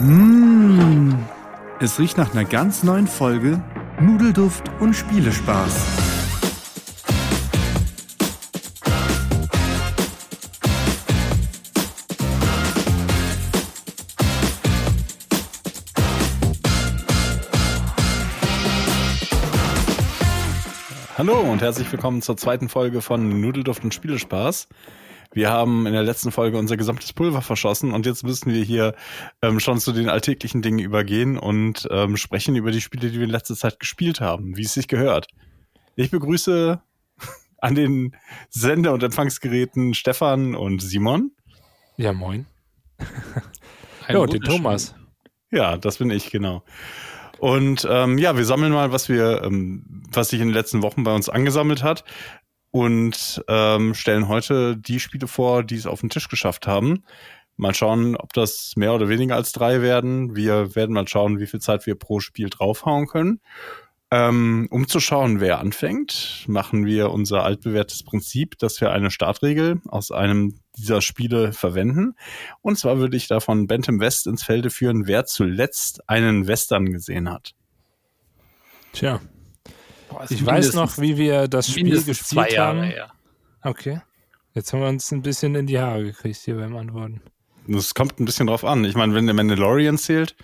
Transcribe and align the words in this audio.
Mmh, 0.00 1.14
es 1.78 1.98
riecht 2.00 2.18
nach 2.18 2.32
einer 2.32 2.44
ganz 2.44 2.82
neuen 2.82 3.06
Folge 3.06 3.62
Nudelduft 4.00 4.68
und 4.80 4.94
Spielespaß. 4.94 6.09
Hallo 21.40 21.52
und 21.52 21.62
herzlich 21.62 21.90
willkommen 21.90 22.20
zur 22.20 22.36
zweiten 22.36 22.68
Folge 22.68 23.00
von 23.00 23.40
Nudelduft 23.40 23.82
und 23.82 23.94
Spielespaß. 23.94 24.68
Wir 25.32 25.48
haben 25.48 25.86
in 25.86 25.94
der 25.94 26.02
letzten 26.02 26.32
Folge 26.32 26.58
unser 26.58 26.76
gesamtes 26.76 27.14
Pulver 27.14 27.40
verschossen 27.40 27.92
und 27.92 28.04
jetzt 28.04 28.24
müssen 28.24 28.52
wir 28.52 28.62
hier 28.62 28.94
ähm, 29.40 29.58
schon 29.58 29.80
zu 29.80 29.92
den 29.92 30.10
alltäglichen 30.10 30.60
Dingen 30.60 30.80
übergehen 30.80 31.38
und 31.38 31.88
ähm, 31.90 32.18
sprechen 32.18 32.56
über 32.56 32.72
die 32.72 32.82
Spiele, 32.82 33.10
die 33.10 33.16
wir 33.16 33.24
in 33.24 33.30
letzter 33.30 33.56
Zeit 33.56 33.80
gespielt 33.80 34.20
haben, 34.20 34.58
wie 34.58 34.64
es 34.64 34.74
sich 34.74 34.86
gehört. 34.86 35.28
Ich 35.96 36.10
begrüße 36.10 36.78
an 37.58 37.74
den 37.74 38.14
Sender- 38.50 38.92
und 38.92 39.02
Empfangsgeräten 39.02 39.94
Stefan 39.94 40.54
und 40.54 40.82
Simon. 40.82 41.30
Ja, 41.96 42.12
moin. 42.12 42.44
ja, 44.10 44.18
und 44.18 44.34
den 44.34 44.42
Thomas. 44.42 44.94
Ja, 45.50 45.78
das 45.78 45.96
bin 45.96 46.10
ich, 46.10 46.30
genau. 46.30 46.62
Und 47.40 47.88
ähm, 47.90 48.18
ja, 48.18 48.36
wir 48.36 48.44
sammeln 48.44 48.72
mal, 48.72 48.92
was 48.92 49.08
wir, 49.08 49.42
ähm, 49.42 50.02
was 50.12 50.28
sich 50.28 50.40
in 50.40 50.48
den 50.48 50.54
letzten 50.54 50.82
Wochen 50.82 51.04
bei 51.04 51.14
uns 51.14 51.30
angesammelt 51.30 51.82
hat 51.82 52.04
und 52.70 53.42
ähm, 53.48 53.94
stellen 53.94 54.28
heute 54.28 54.76
die 54.76 55.00
Spiele 55.00 55.26
vor, 55.26 55.64
die 55.64 55.76
es 55.76 55.86
auf 55.86 56.00
den 56.00 56.10
Tisch 56.10 56.28
geschafft 56.28 56.66
haben. 56.66 57.02
Mal 57.56 57.74
schauen, 57.74 58.14
ob 58.16 58.34
das 58.34 58.74
mehr 58.76 58.94
oder 58.94 59.08
weniger 59.08 59.36
als 59.36 59.52
drei 59.52 59.80
werden. 59.80 60.36
Wir 60.36 60.74
werden 60.74 60.92
mal 60.92 61.08
schauen, 61.08 61.40
wie 61.40 61.46
viel 61.46 61.60
Zeit 61.60 61.86
wir 61.86 61.94
pro 61.94 62.20
Spiel 62.20 62.50
draufhauen 62.50 63.06
können. 63.06 63.40
Ähm, 64.12 64.66
um 64.70 64.88
zu 64.88 64.98
schauen, 64.98 65.38
wer 65.38 65.60
anfängt, 65.60 66.44
machen 66.48 66.84
wir 66.84 67.10
unser 67.10 67.44
altbewährtes 67.44 68.02
Prinzip, 68.02 68.58
dass 68.58 68.80
wir 68.80 68.90
eine 68.90 69.10
Startregel 69.10 69.80
aus 69.86 70.10
einem 70.10 70.58
dieser 70.76 71.00
Spiele 71.00 71.52
verwenden. 71.52 72.16
Und 72.60 72.76
zwar 72.76 72.98
würde 72.98 73.16
ich 73.16 73.28
davon 73.28 73.68
Bentham 73.68 74.00
West 74.00 74.26
ins 74.26 74.42
Felde 74.42 74.70
führen, 74.70 75.06
wer 75.06 75.26
zuletzt 75.26 76.08
einen 76.08 76.48
Western 76.48 76.86
gesehen 76.86 77.30
hat. 77.30 77.54
Tja, 78.92 79.20
Boah, 80.10 80.26
ich 80.28 80.44
weiß 80.44 80.74
noch, 80.74 80.98
wie 80.98 81.16
wir 81.16 81.46
das 81.46 81.70
Spiel 81.70 82.02
gespielt 82.02 82.16
zwei 82.26 82.50
Jahre 82.50 82.78
haben. 82.78 82.82
Her. 82.82 83.12
Okay. 83.62 84.00
Jetzt 84.54 84.72
haben 84.72 84.80
wir 84.80 84.88
uns 84.88 85.10
ein 85.12 85.22
bisschen 85.22 85.54
in 85.54 85.66
die 85.66 85.78
Haare 85.78 86.02
gekriegt 86.02 86.38
hier 86.44 86.56
beim 86.56 86.74
Antworten. 86.76 87.22
Das 87.68 87.94
kommt 87.94 88.18
ein 88.18 88.24
bisschen 88.24 88.48
drauf 88.48 88.64
an. 88.64 88.84
Ich 88.84 88.96
meine, 88.96 89.14
wenn 89.14 89.26
der 89.26 89.34
Mandalorian 89.34 89.98
zählt. 89.98 90.34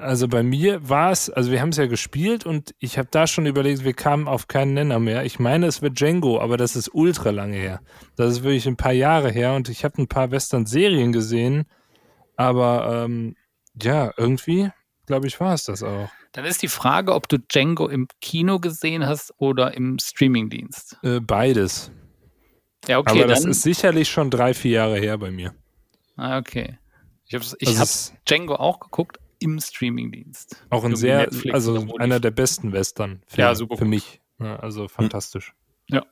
Also 0.00 0.28
bei 0.28 0.44
mir 0.44 0.88
war 0.88 1.10
es, 1.10 1.28
also 1.28 1.50
wir 1.50 1.60
haben 1.60 1.70
es 1.70 1.76
ja 1.76 1.86
gespielt 1.86 2.46
und 2.46 2.72
ich 2.78 2.98
habe 2.98 3.08
da 3.10 3.26
schon 3.26 3.46
überlegt, 3.46 3.82
wir 3.82 3.94
kamen 3.94 4.28
auf 4.28 4.46
keinen 4.46 4.74
Nenner 4.74 5.00
mehr. 5.00 5.24
Ich 5.24 5.40
meine, 5.40 5.66
es 5.66 5.82
wird 5.82 5.98
Django, 5.98 6.40
aber 6.40 6.56
das 6.56 6.76
ist 6.76 6.90
ultra 6.94 7.30
lange 7.30 7.56
her. 7.56 7.80
Das 8.14 8.30
ist 8.30 8.42
wirklich 8.44 8.68
ein 8.68 8.76
paar 8.76 8.92
Jahre 8.92 9.32
her 9.32 9.54
und 9.54 9.68
ich 9.68 9.84
habe 9.84 10.00
ein 10.00 10.06
paar 10.06 10.30
Western-Serien 10.30 11.10
gesehen, 11.10 11.66
aber 12.36 13.04
ähm, 13.06 13.34
ja, 13.82 14.12
irgendwie, 14.16 14.70
glaube 15.06 15.26
ich, 15.26 15.40
war 15.40 15.54
es 15.54 15.64
das 15.64 15.82
auch. 15.82 16.08
Dann 16.30 16.44
ist 16.44 16.62
die 16.62 16.68
Frage, 16.68 17.12
ob 17.12 17.28
du 17.28 17.38
Django 17.38 17.88
im 17.88 18.06
Kino 18.20 18.60
gesehen 18.60 19.04
hast 19.04 19.34
oder 19.38 19.74
im 19.74 19.98
Streamingdienst. 19.98 20.96
Äh, 21.02 21.18
beides. 21.18 21.90
Ja, 22.86 22.98
okay. 22.98 23.18
Aber 23.18 23.26
das 23.26 23.44
ist 23.44 23.62
sicherlich 23.62 24.08
schon 24.08 24.30
drei, 24.30 24.54
vier 24.54 24.70
Jahre 24.72 24.98
her 25.00 25.18
bei 25.18 25.32
mir. 25.32 25.54
Ah, 26.16 26.38
okay. 26.38 26.78
Ich 27.26 27.34
habe 27.34 27.44
ich 27.58 27.78
hab 27.78 27.88
Django 28.26 28.54
auch 28.54 28.78
geguckt 28.78 29.18
im 29.38 29.60
Streamingdienst. 29.60 30.64
Auch 30.70 30.84
ein 30.84 30.96
sehr, 30.96 31.20
Netflix 31.20 31.54
also 31.54 31.86
einer 31.98 32.20
der 32.20 32.30
besten 32.30 32.72
Western 32.72 33.22
für, 33.26 33.40
ja, 33.40 33.54
super 33.54 33.76
für 33.76 33.84
mich. 33.84 34.20
Ja, 34.38 34.56
also 34.56 34.82
hm. 34.82 34.88
fantastisch. 34.88 35.54
Ja. 35.88 36.04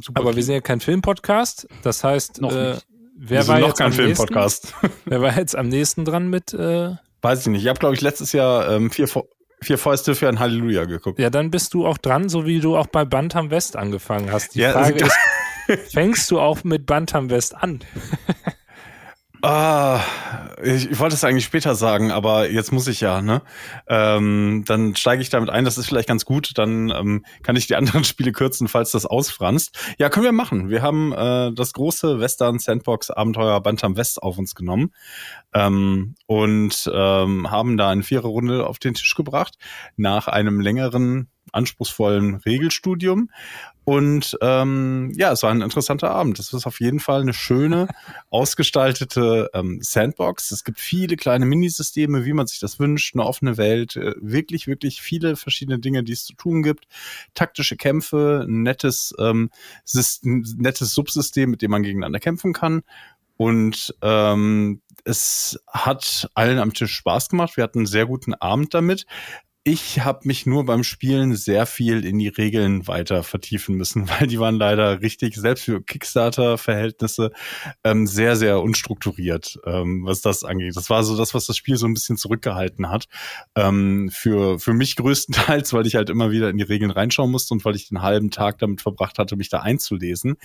Super 0.00 0.20
Aber 0.20 0.36
wir 0.36 0.42
sind 0.42 0.54
ja 0.54 0.60
kein 0.60 0.80
Filmpodcast, 0.80 1.68
das 1.82 2.04
heißt, 2.04 2.40
noch 2.40 2.52
äh, 2.52 2.76
wer 3.16 3.48
war 3.48 3.58
noch 3.58 3.68
jetzt 3.68 3.78
kein 3.78 3.92
Filmpodcast? 3.92 4.74
wer 5.04 5.20
war 5.20 5.36
jetzt 5.36 5.56
am 5.56 5.68
nächsten 5.68 6.04
dran 6.04 6.28
mit 6.28 6.54
äh, 6.54 6.94
Weiß 7.20 7.40
ich 7.40 7.46
nicht. 7.48 7.62
Ich 7.62 7.68
habe, 7.68 7.78
glaube 7.78 7.94
ich, 7.94 8.00
letztes 8.00 8.32
Jahr 8.32 8.70
ähm, 8.70 8.90
vier, 8.90 9.08
vier 9.60 9.78
Fäuste 9.78 10.14
für 10.14 10.28
ein 10.28 10.38
Halleluja 10.38 10.84
geguckt. 10.84 11.18
Ja, 11.18 11.30
dann 11.30 11.50
bist 11.50 11.74
du 11.74 11.86
auch 11.86 11.98
dran, 11.98 12.28
so 12.28 12.46
wie 12.46 12.60
du 12.60 12.76
auch 12.76 12.86
bei 12.86 13.04
Bantam 13.04 13.50
West 13.50 13.76
angefangen 13.76 14.30
hast. 14.30 14.54
Die 14.54 14.60
ja, 14.60 14.72
Frage 14.72 15.04
ist, 15.04 15.16
fängst 15.92 16.30
du 16.30 16.38
auch 16.38 16.62
mit 16.62 16.86
Bantam 16.86 17.28
West 17.30 17.56
an? 17.56 17.80
Ah, 19.42 20.00
ich, 20.62 20.90
ich 20.90 20.98
wollte 20.98 21.14
es 21.14 21.22
eigentlich 21.22 21.44
später 21.44 21.76
sagen, 21.76 22.10
aber 22.10 22.50
jetzt 22.50 22.72
muss 22.72 22.88
ich 22.88 23.00
ja, 23.00 23.22
ne? 23.22 23.42
Ähm, 23.86 24.64
dann 24.66 24.96
steige 24.96 25.22
ich 25.22 25.30
damit 25.30 25.48
ein, 25.48 25.64
das 25.64 25.78
ist 25.78 25.86
vielleicht 25.86 26.08
ganz 26.08 26.24
gut, 26.24 26.58
dann 26.58 26.90
ähm, 26.90 27.24
kann 27.44 27.54
ich 27.54 27.68
die 27.68 27.76
anderen 27.76 28.02
Spiele 28.02 28.32
kürzen, 28.32 28.66
falls 28.66 28.90
das 28.90 29.06
ausfranst. 29.06 29.94
Ja, 29.98 30.08
können 30.08 30.24
wir 30.24 30.32
machen. 30.32 30.70
Wir 30.70 30.82
haben 30.82 31.12
äh, 31.12 31.52
das 31.52 31.72
große 31.72 32.18
Western 32.18 32.58
Sandbox 32.58 33.10
Abenteuer 33.10 33.60
Bantam 33.60 33.96
West 33.96 34.20
auf 34.20 34.38
uns 34.38 34.56
genommen 34.56 34.92
ähm, 35.54 36.16
und 36.26 36.90
ähm, 36.92 37.50
haben 37.50 37.76
da 37.76 37.90
eine 37.90 38.02
Viererrunde 38.02 38.66
auf 38.66 38.80
den 38.80 38.94
Tisch 38.94 39.14
gebracht 39.14 39.54
nach 39.96 40.26
einem 40.26 40.60
längeren 40.60 41.28
anspruchsvollen 41.52 42.36
Regelstudium. 42.36 43.30
Und 43.84 44.36
ähm, 44.42 45.12
ja, 45.16 45.32
es 45.32 45.42
war 45.42 45.50
ein 45.50 45.62
interessanter 45.62 46.10
Abend. 46.10 46.38
Es 46.38 46.52
ist 46.52 46.66
auf 46.66 46.78
jeden 46.78 47.00
Fall 47.00 47.22
eine 47.22 47.32
schöne, 47.32 47.88
ausgestaltete 48.30 49.48
ähm, 49.54 49.78
Sandbox. 49.80 50.50
Es 50.50 50.62
gibt 50.62 50.78
viele 50.78 51.16
kleine 51.16 51.46
Minisysteme, 51.46 52.26
wie 52.26 52.34
man 52.34 52.46
sich 52.46 52.60
das 52.60 52.78
wünscht, 52.78 53.14
eine 53.14 53.24
offene 53.24 53.56
Welt, 53.56 53.96
äh, 53.96 54.14
wirklich, 54.20 54.66
wirklich 54.66 55.00
viele 55.00 55.36
verschiedene 55.36 55.78
Dinge, 55.78 56.04
die 56.04 56.12
es 56.12 56.26
zu 56.26 56.34
tun 56.34 56.62
gibt. 56.62 56.86
Taktische 57.32 57.76
Kämpfe, 57.76 58.44
ein 58.46 58.62
nettes, 58.62 59.14
ähm, 59.18 59.50
System, 59.84 60.44
nettes 60.58 60.92
Subsystem, 60.92 61.50
mit 61.50 61.62
dem 61.62 61.70
man 61.70 61.82
gegeneinander 61.82 62.20
kämpfen 62.20 62.52
kann. 62.52 62.82
Und 63.38 63.94
ähm, 64.02 64.82
es 65.04 65.58
hat 65.66 66.28
allen 66.34 66.58
am 66.58 66.74
Tisch 66.74 66.92
Spaß 66.92 67.30
gemacht. 67.30 67.56
Wir 67.56 67.64
hatten 67.64 67.78
einen 67.78 67.86
sehr 67.86 68.04
guten 68.04 68.34
Abend 68.34 68.74
damit. 68.74 69.06
Ich 69.70 70.00
habe 70.00 70.20
mich 70.22 70.46
nur 70.46 70.64
beim 70.64 70.82
Spielen 70.82 71.36
sehr 71.36 71.66
viel 71.66 72.06
in 72.06 72.18
die 72.18 72.28
Regeln 72.28 72.86
weiter 72.86 73.22
vertiefen 73.22 73.76
müssen, 73.76 74.08
weil 74.18 74.26
die 74.26 74.40
waren 74.40 74.54
leider 74.54 75.02
richtig, 75.02 75.36
selbst 75.36 75.64
für 75.64 75.82
Kickstarter-Verhältnisse, 75.82 77.32
ähm, 77.84 78.06
sehr, 78.06 78.36
sehr 78.36 78.62
unstrukturiert, 78.62 79.58
ähm, 79.66 80.06
was 80.06 80.22
das 80.22 80.42
angeht. 80.42 80.74
Das 80.74 80.88
war 80.88 81.04
so 81.04 81.18
das, 81.18 81.34
was 81.34 81.44
das 81.44 81.58
Spiel 81.58 81.76
so 81.76 81.84
ein 81.84 81.92
bisschen 81.92 82.16
zurückgehalten 82.16 82.88
hat. 82.88 83.08
Ähm, 83.56 84.08
für, 84.10 84.58
für 84.58 84.72
mich 84.72 84.96
größtenteils, 84.96 85.74
weil 85.74 85.86
ich 85.86 85.96
halt 85.96 86.08
immer 86.08 86.30
wieder 86.30 86.48
in 86.48 86.56
die 86.56 86.64
Regeln 86.64 86.90
reinschauen 86.90 87.30
musste 87.30 87.52
und 87.52 87.62
weil 87.66 87.76
ich 87.76 87.90
den 87.90 88.00
halben 88.00 88.30
Tag 88.30 88.56
damit 88.60 88.80
verbracht 88.80 89.18
hatte, 89.18 89.36
mich 89.36 89.50
da 89.50 89.58
einzulesen. 89.58 90.36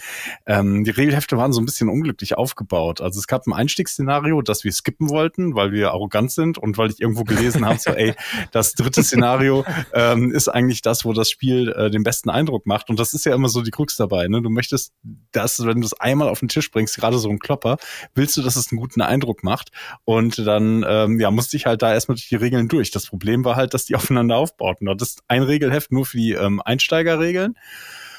Ähm, 0.45 0.84
die 0.84 0.91
Regelhefte 0.91 1.38
waren 1.38 1.53
so 1.53 1.61
ein 1.61 1.66
bisschen 1.66 1.88
unglücklich 1.88 2.38
aufgebaut. 2.38 3.00
Also 3.00 3.19
es 3.19 3.28
gab 3.28 3.47
ein 3.47 3.53
Einstiegsszenario, 3.53 4.41
das 4.41 4.66
wir 4.66 4.73
skippen 4.73 5.09
wollten, 5.09 5.55
weil 5.55 5.72
wir 5.72 5.91
arrogant 5.91 6.34
sind 6.34 6.57
und 6.57 6.78
weil 6.78 6.91
ich 6.91 7.00
irgendwo 7.00 7.23
gelesen 7.23 7.66
habe, 7.66 7.79
so 7.79 7.91
ey, 7.91 8.16
das 8.51 8.73
dritte 8.73 9.01
Szenario 9.13 9.66
ähm, 9.94 10.31
ist 10.31 10.47
eigentlich 10.47 10.81
das, 10.81 11.06
wo 11.06 11.13
das 11.13 11.29
Spiel 11.29 11.72
äh, 11.72 11.90
den 11.90 12.03
besten 12.03 12.29
Eindruck 12.29 12.66
macht. 12.66 12.90
Und 12.90 13.00
das 13.00 13.13
ist 13.13 13.25
ja 13.25 13.34
immer 13.34 13.50
so 13.50 13.62
die 13.62 13.72
Krux 13.72 13.96
dabei. 13.96 14.28
Ne? 14.28 14.41
Du 14.41 14.50
möchtest, 14.50 14.94
dass, 15.31 15.66
wenn 15.66 15.81
du 15.81 15.85
es 15.85 15.94
einmal 15.94 16.29
auf 16.29 16.40
den 16.40 16.50
Tisch 16.50 16.72
bringst, 16.72 16.97
gerade 16.97 17.18
so 17.19 17.29
ein 17.29 17.40
Klopper, 17.40 17.78
willst 18.16 18.35
du, 18.38 18.41
dass 18.41 18.56
es 18.56 18.72
einen 18.72 18.79
guten 18.79 19.02
Eindruck 19.02 19.44
macht. 19.44 19.72
Und 20.06 20.40
dann 20.40 20.85
ähm, 20.88 21.19
ja, 21.19 21.31
musste 21.31 21.57
ich 21.57 21.66
halt 21.66 21.81
da 21.81 21.94
erstmal 21.94 22.16
durch 22.16 22.29
die 22.29 22.35
Regeln 22.35 22.68
durch. 22.68 22.91
Das 22.91 23.07
Problem 23.07 23.46
war 23.46 23.56
halt, 23.56 23.73
dass 23.73 23.85
die 23.85 23.96
aufeinander 24.03 24.38
aufbauten. 24.38 24.85
Das 24.97 25.09
ist 25.09 25.23
ein 25.28 25.44
Regelheft 25.44 25.91
nur 25.91 26.06
für 26.06 26.18
die 26.18 26.34
ähm, 26.34 26.62
Einsteigerregeln. 26.63 27.55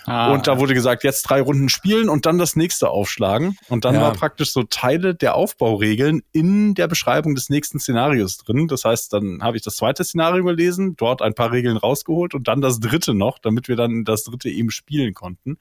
Ah. 0.07 0.33
Und 0.33 0.47
da 0.47 0.59
wurde 0.59 0.75
gesagt, 0.75 1.05
jetzt 1.05 1.23
drei 1.23 1.41
Runden 1.41 1.69
spielen 1.69 2.09
und 2.09 2.27
dann 2.27 2.39
das 2.39 2.57
nächste 2.57 2.91
aufschlagen. 2.91 3.57
Und 3.69 3.85
dann 3.85 3.95
ja. 3.95 4.03
war 4.03 4.13
praktisch 4.13 4.53
so 4.53 4.63
Teile 4.63 5.15
der 5.15 5.35
Aufbauregeln 5.35 6.23
in 6.33 6.75
der 6.75 6.89
Beschreibung 6.89 7.35
des 7.35 7.49
nächsten 7.49 7.79
Szenarios 7.79 8.39
drin. 8.39 8.69
Das 8.69 8.85
heißt, 8.85 9.13
dann 9.13 9.43
habe 9.43 9.57
ich 9.57 9.63
das 9.63 9.77
zweite 9.77 10.05
Szenario 10.05 10.45
gelesen, 10.45 10.97
dort 10.97 11.23
ein 11.23 11.35
paar 11.35 11.53
Regeln 11.53 11.77
rausgeholt 11.77 12.35
und 12.35 12.49
dann 12.49 12.61
das 12.61 12.81
dritte 12.81 13.15
noch, 13.15 13.39
damit 13.39 13.69
wir 13.69 13.77
dann 13.77 14.05
das 14.05 14.25
dritte 14.25 14.51
eben 14.51 14.71
spielen 14.71 15.15
konnten. 15.15 15.59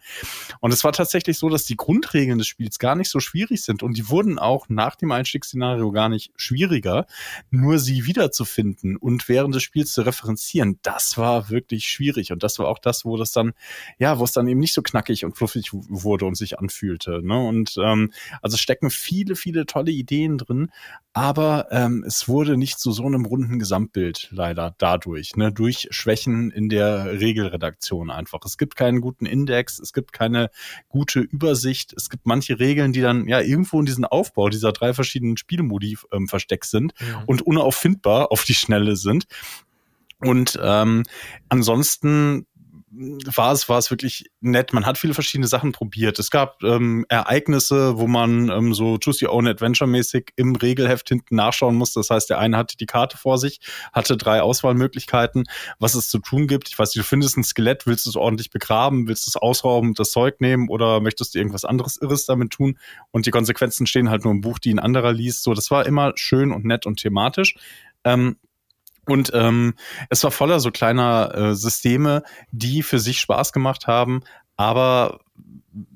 Und 0.60 0.74
es 0.74 0.84
war 0.84 0.92
tatsächlich 0.92 1.38
so, 1.38 1.50
dass 1.50 1.66
die 1.66 1.78
Grundregeln 1.78 2.38
des 2.38 2.48
Spiels 2.48 2.80
gar 2.80 2.96
nicht 2.96 3.10
so 3.10 3.20
schwierig 3.20 3.62
sind 3.62 3.84
und 3.84 3.98
die 3.98 4.10
wurden 4.10 4.40
auch 4.40 4.68
nach 4.70 4.96
dem 4.96 5.12
Einstiegsszenario 5.12 5.92
gar 5.92 6.10
nicht 6.10 6.32
schwieriger. 6.36 7.06
Nur 7.50 7.80
sie 7.80 8.06
wiederzufinden 8.06 8.98
und 8.98 9.30
während 9.30 9.56
des 9.56 9.64
Spiels 9.64 9.94
zu 9.94 10.02
referenzieren, 10.02 10.80
das 10.82 11.18
war 11.18 11.50
wirklich 11.50 11.88
schwierig. 11.88 12.32
Und 12.32 12.44
das 12.44 12.60
war 12.60 12.68
auch 12.68 12.80
das, 12.80 13.06
wo 13.06 13.18
das 13.18 13.32
dann, 13.32 13.54
ja, 13.98 14.20
wo 14.20 14.24
es 14.24 14.33
dann 14.34 14.48
eben 14.48 14.60
nicht 14.60 14.74
so 14.74 14.82
knackig 14.82 15.26
und 15.26 15.38
fluffig 15.38 15.70
wurde 15.72 16.26
und 16.26 16.36
sich 16.36 16.60
anfühlte. 16.60 17.22
Ne? 17.24 17.38
Und 17.38 17.76
ähm, 17.78 18.12
also 18.42 18.58
stecken 18.58 18.90
viele, 18.90 19.36
viele 19.36 19.66
tolle 19.66 19.92
Ideen 19.92 20.38
drin, 20.38 20.72
aber 21.14 21.68
ähm, 21.72 22.04
es 22.06 22.28
wurde 22.28 22.58
nicht 22.58 22.80
zu 22.80 22.92
so 22.92 23.06
einem 23.06 23.26
runden 23.26 23.60
Gesamtbild 23.60 24.30
leider 24.32 24.76
dadurch, 24.78 25.36
ne? 25.36 25.52
durch 25.52 25.88
Schwächen 25.92 26.52
in 26.52 26.70
der 26.70 27.20
Regelredaktion 27.20 28.10
einfach. 28.10 28.40
Es 28.46 28.58
gibt 28.58 28.76
keinen 28.76 29.00
guten 29.00 29.26
Index, 29.26 29.80
es 29.80 29.94
gibt 29.94 30.12
keine 30.14 30.50
gute 30.90 31.20
Übersicht, 31.20 31.94
es 31.94 32.10
gibt 32.10 32.26
manche 32.26 32.60
Regeln, 32.60 32.94
die 32.94 33.02
dann 33.02 33.28
ja 33.28 33.42
irgendwo 33.42 33.80
in 33.80 33.86
diesen 33.86 34.06
Aufbau 34.06 34.50
dieser 34.50 34.72
drei 34.72 34.94
verschiedenen 34.94 35.38
Spielmodi 35.38 35.98
ähm, 36.12 36.28
versteckt 36.28 36.66
sind 36.66 36.94
mhm. 37.00 37.24
und 37.28 37.42
unauffindbar 37.44 38.32
auf 38.32 38.44
die 38.44 38.56
Schnelle 38.56 38.96
sind. 38.96 39.26
Und 40.24 40.58
ähm, 40.62 41.04
ansonsten 41.50 42.48
war 42.96 43.52
es, 43.52 43.68
war 43.70 43.78
es 43.80 43.90
wirklich 43.90 44.30
nett. 44.40 44.74
Man 44.74 44.86
hat 44.86 44.98
viele 44.98 45.14
verschiedene 45.14 45.48
Sachen 45.48 45.72
probiert. 45.72 46.20
Es 46.20 46.30
gab 46.30 46.62
ähm, 46.64 47.06
Ereignisse, 47.10 47.98
wo 47.98 48.08
man 48.08 48.50
ähm, 48.50 48.74
so 48.74 48.98
Choose 48.98 49.26
Your 49.26 49.34
Own 49.34 49.48
Adventure 49.48 49.90
mäßig 49.90 50.32
im 50.36 50.56
Regelheft 50.56 51.10
hinten 51.10 51.36
nachschauen 51.36 51.76
musste. 51.76 52.00
Das 52.00 52.10
heißt, 52.10 52.30
der 52.30 52.40
eine 52.40 52.58
hatte 52.58 52.78
die 52.78 52.86
Karte 52.86 53.18
vor 53.18 53.38
sich, 53.38 53.60
hatte 53.94 54.16
drei 54.18 54.42
Auswahlmöglichkeiten, 54.42 55.46
was 55.80 55.96
es 55.96 56.10
zu 56.10 56.20
tun 56.20 56.48
gibt. 56.48 56.70
Ich 56.70 56.78
weiß 56.78 56.90
nicht, 56.90 57.04
du 57.04 57.08
findest 57.08 57.38
ein 57.38 57.44
Skelett, 57.44 57.88
willst 57.88 58.06
du 58.06 58.12
es 58.12 58.16
ordentlich 58.16 58.52
begraben, 58.52 59.08
willst 59.08 59.26
du 59.26 59.30
es 59.30 59.36
ausrauben, 59.38 59.94
das 59.96 60.12
Zeug 60.12 60.40
nehmen 60.40 60.70
oder 60.70 61.00
möchtest 61.00 61.34
du 61.34 61.40
irgendwas 61.40 61.66
anderes 61.66 61.98
Irres 61.98 62.26
damit 62.26 62.52
tun? 62.52 62.78
Und 63.12 63.26
die 63.26 63.32
Konsequenzen 63.32 63.88
stehen 63.88 64.10
halt 64.10 64.24
nur 64.24 64.34
im 64.34 64.42
Buch, 64.42 64.60
die 64.60 64.74
ein 64.74 64.80
anderer 64.80 65.14
liest. 65.14 65.44
So, 65.44 65.54
das 65.54 65.72
war 65.72 65.86
immer 65.86 66.14
schön 66.16 66.52
und 66.52 66.66
nett 66.66 66.86
und 66.86 67.00
thematisch. 67.00 67.56
Ähm, 68.04 68.38
und 69.06 69.32
ähm, 69.34 69.74
es 70.10 70.24
war 70.24 70.32
voller 70.32 70.60
so 70.60 70.72
kleiner 70.72 71.34
äh, 71.36 71.56
Systeme, 71.56 72.24
die 72.52 72.84
für 72.84 73.00
sich 73.00 73.20
Spaß 73.20 73.52
gemacht 73.52 73.88
haben, 73.88 74.22
aber 74.56 75.20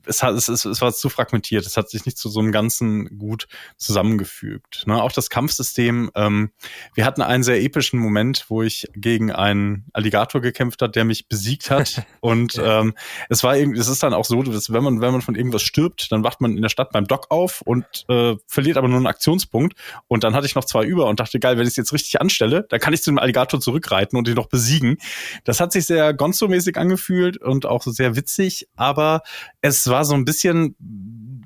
es, 0.08 0.24
hat, 0.24 0.36
es, 0.36 0.48
es, 0.48 0.66
es 0.66 0.82
war 0.82 0.94
zu 0.94 1.10
fragmentiert, 1.10 1.66
es 1.66 1.78
hat 1.78 1.90
sich 1.90 2.06
nicht 2.06 2.18
zu 2.18 2.30
so 2.30 2.40
einem 2.40 2.52
Ganzen 2.52 3.18
gut 3.18 3.48
zusammengefügt. 3.78 4.84
Ne? 4.88 5.02
Auch 5.02 5.12
das 5.12 5.30
Kampfsystem, 5.30 6.12
ähm, 6.16 6.52
wir 6.94 7.06
hatten 7.06 7.22
einen 7.22 7.44
sehr 7.44 7.62
epischen 7.62 8.00
Moment, 8.00 8.46
wo 8.50 8.64
ich 8.64 8.88
gegen 8.96 9.32
einen 9.32 9.86
Alligator 9.94 10.42
gekämpft 10.42 10.82
hat, 10.82 10.96
der 10.96 11.06
mich 11.06 11.28
besiegt 11.28 11.70
hat. 11.70 12.04
und 12.20 12.56
ja. 12.56 12.82
ähm, 12.82 12.94
es 13.30 13.44
war 13.44 13.58
irgendwie, 13.58 13.80
es 13.80 13.88
ist 13.88 14.04
dann 14.04 14.14
auch 14.14 14.26
so, 14.26 14.42
dass 14.44 14.72
wenn 14.72 14.84
man, 14.84 15.02
wenn 15.02 15.12
man 15.12 15.22
von 15.22 15.36
irgendwas 15.36 15.64
stirbt, 15.64 16.12
dann 16.12 16.24
wacht 16.24 16.42
man 16.42 16.56
in 16.56 16.62
der 16.62 16.70
Stadt 16.70 16.92
beim 16.92 17.06
Dock 17.06 17.28
auf 17.30 17.62
und 17.62 17.86
äh, 18.10 18.36
verliert 18.48 18.78
aber 18.78 18.88
nur 18.88 18.98
einen 18.98 19.08
Aktionspunkt. 19.08 19.78
Und 20.08 20.24
dann 20.24 20.34
hatte 20.34 20.46
ich 20.46 20.56
noch 20.56 20.66
zwei 20.66 20.84
über 20.84 21.08
und 21.08 21.20
dachte, 21.20 21.40
geil, 21.40 21.58
wenn 21.58 21.64
ich 21.64 21.72
es 21.72 21.78
jetzt 21.78 21.94
richtig 21.94 22.22
anstelle, 22.22 22.66
dann 22.70 22.80
kann 22.80 22.94
ich 22.94 23.04
zu 23.04 23.12
dem 23.12 23.20
Alligator 23.20 23.60
zurückreiten 23.60 24.18
und 24.18 24.28
ihn 24.28 24.36
noch 24.36 24.48
besiegen. 24.48 24.98
Das 25.44 25.60
hat 25.60 25.72
sich 25.72 25.86
sehr 25.86 26.14
Gonzo-mäßig 26.14 26.78
angefühlt 26.78 27.38
und 27.38 27.66
auch 27.66 27.84
sehr 27.84 28.16
witzig, 28.16 28.68
aber 28.76 29.22
es 29.62 29.88
war 29.88 29.97
so 30.06 30.14
ein 30.14 30.26
bisschen, 30.26 30.76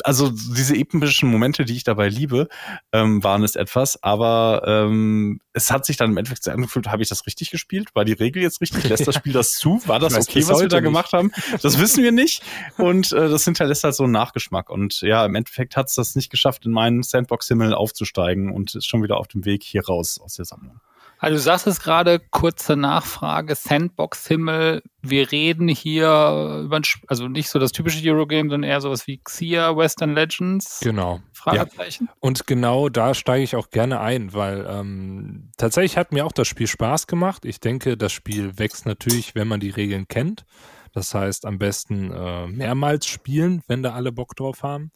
also 0.04 0.30
diese 0.30 0.76
epischen 0.76 1.30
Momente, 1.30 1.66
die 1.66 1.76
ich 1.76 1.84
dabei 1.84 2.10
liebe, 2.10 2.48
ähm, 2.92 3.24
waren 3.24 3.44
es 3.44 3.56
etwas, 3.56 4.02
aber 4.04 4.64
ähm, 4.66 5.42
es 5.54 5.72
hat 5.72 5.86
sich 5.86 5.98
dann 5.98 6.12
im 6.12 6.18
Endeffekt 6.18 6.44
so 6.44 6.52
angefühlt, 6.52 6.88
habe 6.88 7.04
ich 7.04 7.10
das 7.10 7.26
richtig 7.26 7.52
gespielt? 7.52 7.90
War 7.94 8.06
die 8.06 8.14
Regel 8.14 8.42
jetzt 8.42 8.62
richtig? 8.62 8.88
Lässt 8.88 9.08
das 9.08 9.16
Spiel 9.16 9.34
das 9.34 9.54
zu? 9.54 9.82
War 9.86 10.00
das 10.00 10.16
okay, 10.16 10.48
was 10.48 10.62
wir 10.62 10.68
da 10.68 10.78
nicht. 10.78 10.86
gemacht 10.86 11.14
haben? 11.14 11.32
Das 11.62 11.80
wissen 11.80 12.04
wir 12.04 12.12
nicht. 12.12 12.44
Und 12.78 13.12
äh, 13.12 13.30
das 13.30 13.46
hinterlässt 13.46 13.84
halt 13.84 13.96
so 13.96 14.04
einen 14.04 14.14
Nachgeschmack. 14.14 14.70
Und 14.70 15.02
ja, 15.02 15.26
im 15.26 15.36
Endeffekt 15.36 15.76
hat 15.78 15.88
es 15.90 15.96
das 15.96 16.16
nicht 16.16 16.30
geschafft, 16.30 16.66
in 16.66 16.72
meinen 16.72 17.04
Sandbox-Himmel 17.04 17.74
aufzusteigen 17.74 18.52
und 18.52 18.76
ist 18.76 18.88
schon 18.88 19.04
wieder 19.04 19.18
auf 19.18 19.28
dem 19.28 19.46
Weg 19.46 19.64
hier 19.64 19.86
raus 19.86 20.20
aus 20.22 20.36
der 20.36 20.46
Sammlung. 20.46 20.80
Also 21.22 21.36
du 21.36 21.40
sagst 21.40 21.68
es 21.68 21.80
gerade, 21.80 22.20
kurze 22.32 22.76
Nachfrage, 22.76 23.54
Sandbox-Himmel. 23.54 24.82
Wir 25.04 25.32
reden 25.32 25.68
hier 25.68 26.64
über, 26.64 26.78
ein, 26.78 26.84
also 27.06 27.28
nicht 27.28 27.48
so 27.48 27.60
das 27.60 27.72
typische 27.72 28.04
Eurogame, 28.10 28.50
sondern 28.50 28.68
eher 28.68 28.82
sowas 28.82 29.06
wie 29.06 29.20
Xia, 29.20 29.78
Western 29.78 30.16
Legends. 30.16 30.80
Genau. 30.82 31.22
Fragezeichen. 31.32 32.08
Ja. 32.08 32.16
Und 32.22 32.48
genau 32.48 32.90
da 32.90 33.14
steige 33.14 33.44
ich 33.44 33.56
auch 33.56 33.70
gerne 33.70 34.00
ein, 34.00 34.34
weil 34.34 34.66
ähm, 34.68 35.52
tatsächlich 35.58 35.96
hat 35.96 36.12
mir 36.12 36.26
auch 36.26 36.32
das 36.32 36.48
Spiel 36.48 36.66
Spaß 36.66 37.06
gemacht. 37.06 37.46
Ich 37.46 37.60
denke, 37.60 37.98
das 37.98 38.12
Spiel 38.12 38.58
wächst 38.58 38.88
natürlich, 38.88 39.36
wenn 39.36 39.48
man 39.48 39.60
die 39.60 39.70
Regeln 39.70 40.08
kennt. 40.08 40.44
Das 40.92 41.14
heißt, 41.14 41.46
am 41.46 41.60
besten 41.60 42.12
äh, 42.12 42.48
mehrmals 42.48 43.06
spielen, 43.06 43.62
wenn 43.68 43.84
da 43.84 43.94
alle 43.94 44.12
Bock 44.12 44.36
drauf 44.36 44.64
haben. 44.64 44.92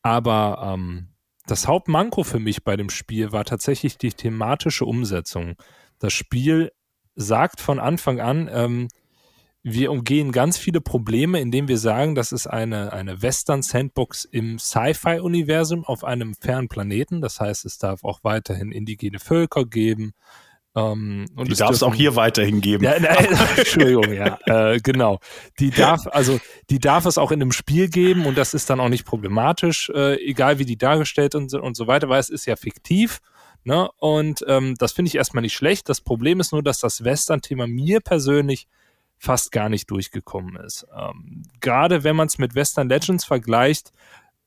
Aber 0.00 0.74
ähm, 0.74 1.08
das 1.46 1.68
Hauptmanko 1.68 2.24
für 2.24 2.40
mich 2.40 2.64
bei 2.64 2.76
dem 2.76 2.90
Spiel 2.90 3.32
war 3.32 3.44
tatsächlich 3.44 3.98
die 3.98 4.10
thematische 4.10 4.84
Umsetzung. 4.84 5.54
Das 5.98 6.12
Spiel 6.12 6.72
sagt 7.14 7.60
von 7.60 7.78
Anfang 7.78 8.20
an, 8.20 8.50
ähm, 8.52 8.88
wir 9.68 9.90
umgehen 9.90 10.30
ganz 10.30 10.58
viele 10.58 10.80
Probleme, 10.80 11.40
indem 11.40 11.66
wir 11.66 11.78
sagen, 11.78 12.14
das 12.14 12.30
ist 12.30 12.46
eine, 12.46 12.92
eine 12.92 13.20
Western-Sandbox 13.20 14.24
im 14.24 14.60
Sci-Fi-Universum 14.60 15.84
auf 15.84 16.04
einem 16.04 16.34
fernen 16.34 16.68
Planeten. 16.68 17.20
Das 17.20 17.40
heißt, 17.40 17.64
es 17.64 17.78
darf 17.78 18.04
auch 18.04 18.20
weiterhin 18.22 18.70
indigene 18.70 19.18
Völker 19.18 19.64
geben. 19.64 20.12
Ähm, 20.76 21.24
die 21.38 21.54
darf 21.54 21.70
es 21.70 21.82
auch 21.82 21.94
hier 21.94 22.16
weiterhin 22.16 22.60
geben. 22.60 22.84
Ja, 22.84 23.00
nein, 23.00 23.28
Entschuldigung, 23.56 24.12
ja, 24.12 24.38
äh, 24.44 24.78
genau. 24.78 25.20
Die 25.58 25.70
darf, 25.70 26.06
also 26.08 26.38
die 26.68 26.78
darf 26.78 27.06
es 27.06 27.16
auch 27.16 27.32
in 27.32 27.40
einem 27.40 27.52
Spiel 27.52 27.88
geben 27.88 28.26
und 28.26 28.36
das 28.36 28.52
ist 28.52 28.68
dann 28.68 28.78
auch 28.78 28.90
nicht 28.90 29.06
problematisch, 29.06 29.90
äh, 29.94 30.16
egal 30.16 30.58
wie 30.58 30.66
die 30.66 30.76
dargestellt 30.76 31.34
und, 31.34 31.52
und 31.54 31.76
so 31.76 31.86
weiter, 31.86 32.10
weil 32.10 32.20
es 32.20 32.28
ist 32.28 32.44
ja 32.44 32.56
fiktiv. 32.56 33.20
Ne? 33.64 33.88
Und 33.96 34.44
ähm, 34.46 34.74
das 34.78 34.92
finde 34.92 35.08
ich 35.08 35.16
erstmal 35.16 35.42
nicht 35.42 35.54
schlecht. 35.54 35.88
Das 35.88 36.02
Problem 36.02 36.40
ist 36.40 36.52
nur, 36.52 36.62
dass 36.62 36.78
das 36.78 37.02
Western-Thema 37.02 37.66
mir 37.66 38.00
persönlich 38.00 38.68
fast 39.18 39.52
gar 39.52 39.70
nicht 39.70 39.90
durchgekommen 39.90 40.56
ist. 40.56 40.86
Ähm, 40.94 41.42
Gerade 41.60 42.04
wenn 42.04 42.16
man 42.16 42.28
es 42.28 42.36
mit 42.36 42.54
Western 42.54 42.88
Legends 42.88 43.24
vergleicht, 43.24 43.92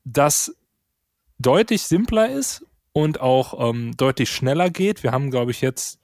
das 0.04 0.54
deutlich 1.38 1.82
simpler 1.82 2.30
ist 2.30 2.64
und 2.92 3.20
auch 3.20 3.68
ähm, 3.68 3.96
deutlich 3.96 4.30
schneller 4.30 4.70
geht. 4.70 5.02
Wir 5.02 5.12
haben, 5.12 5.30
glaube 5.30 5.50
ich, 5.50 5.60
jetzt 5.60 5.99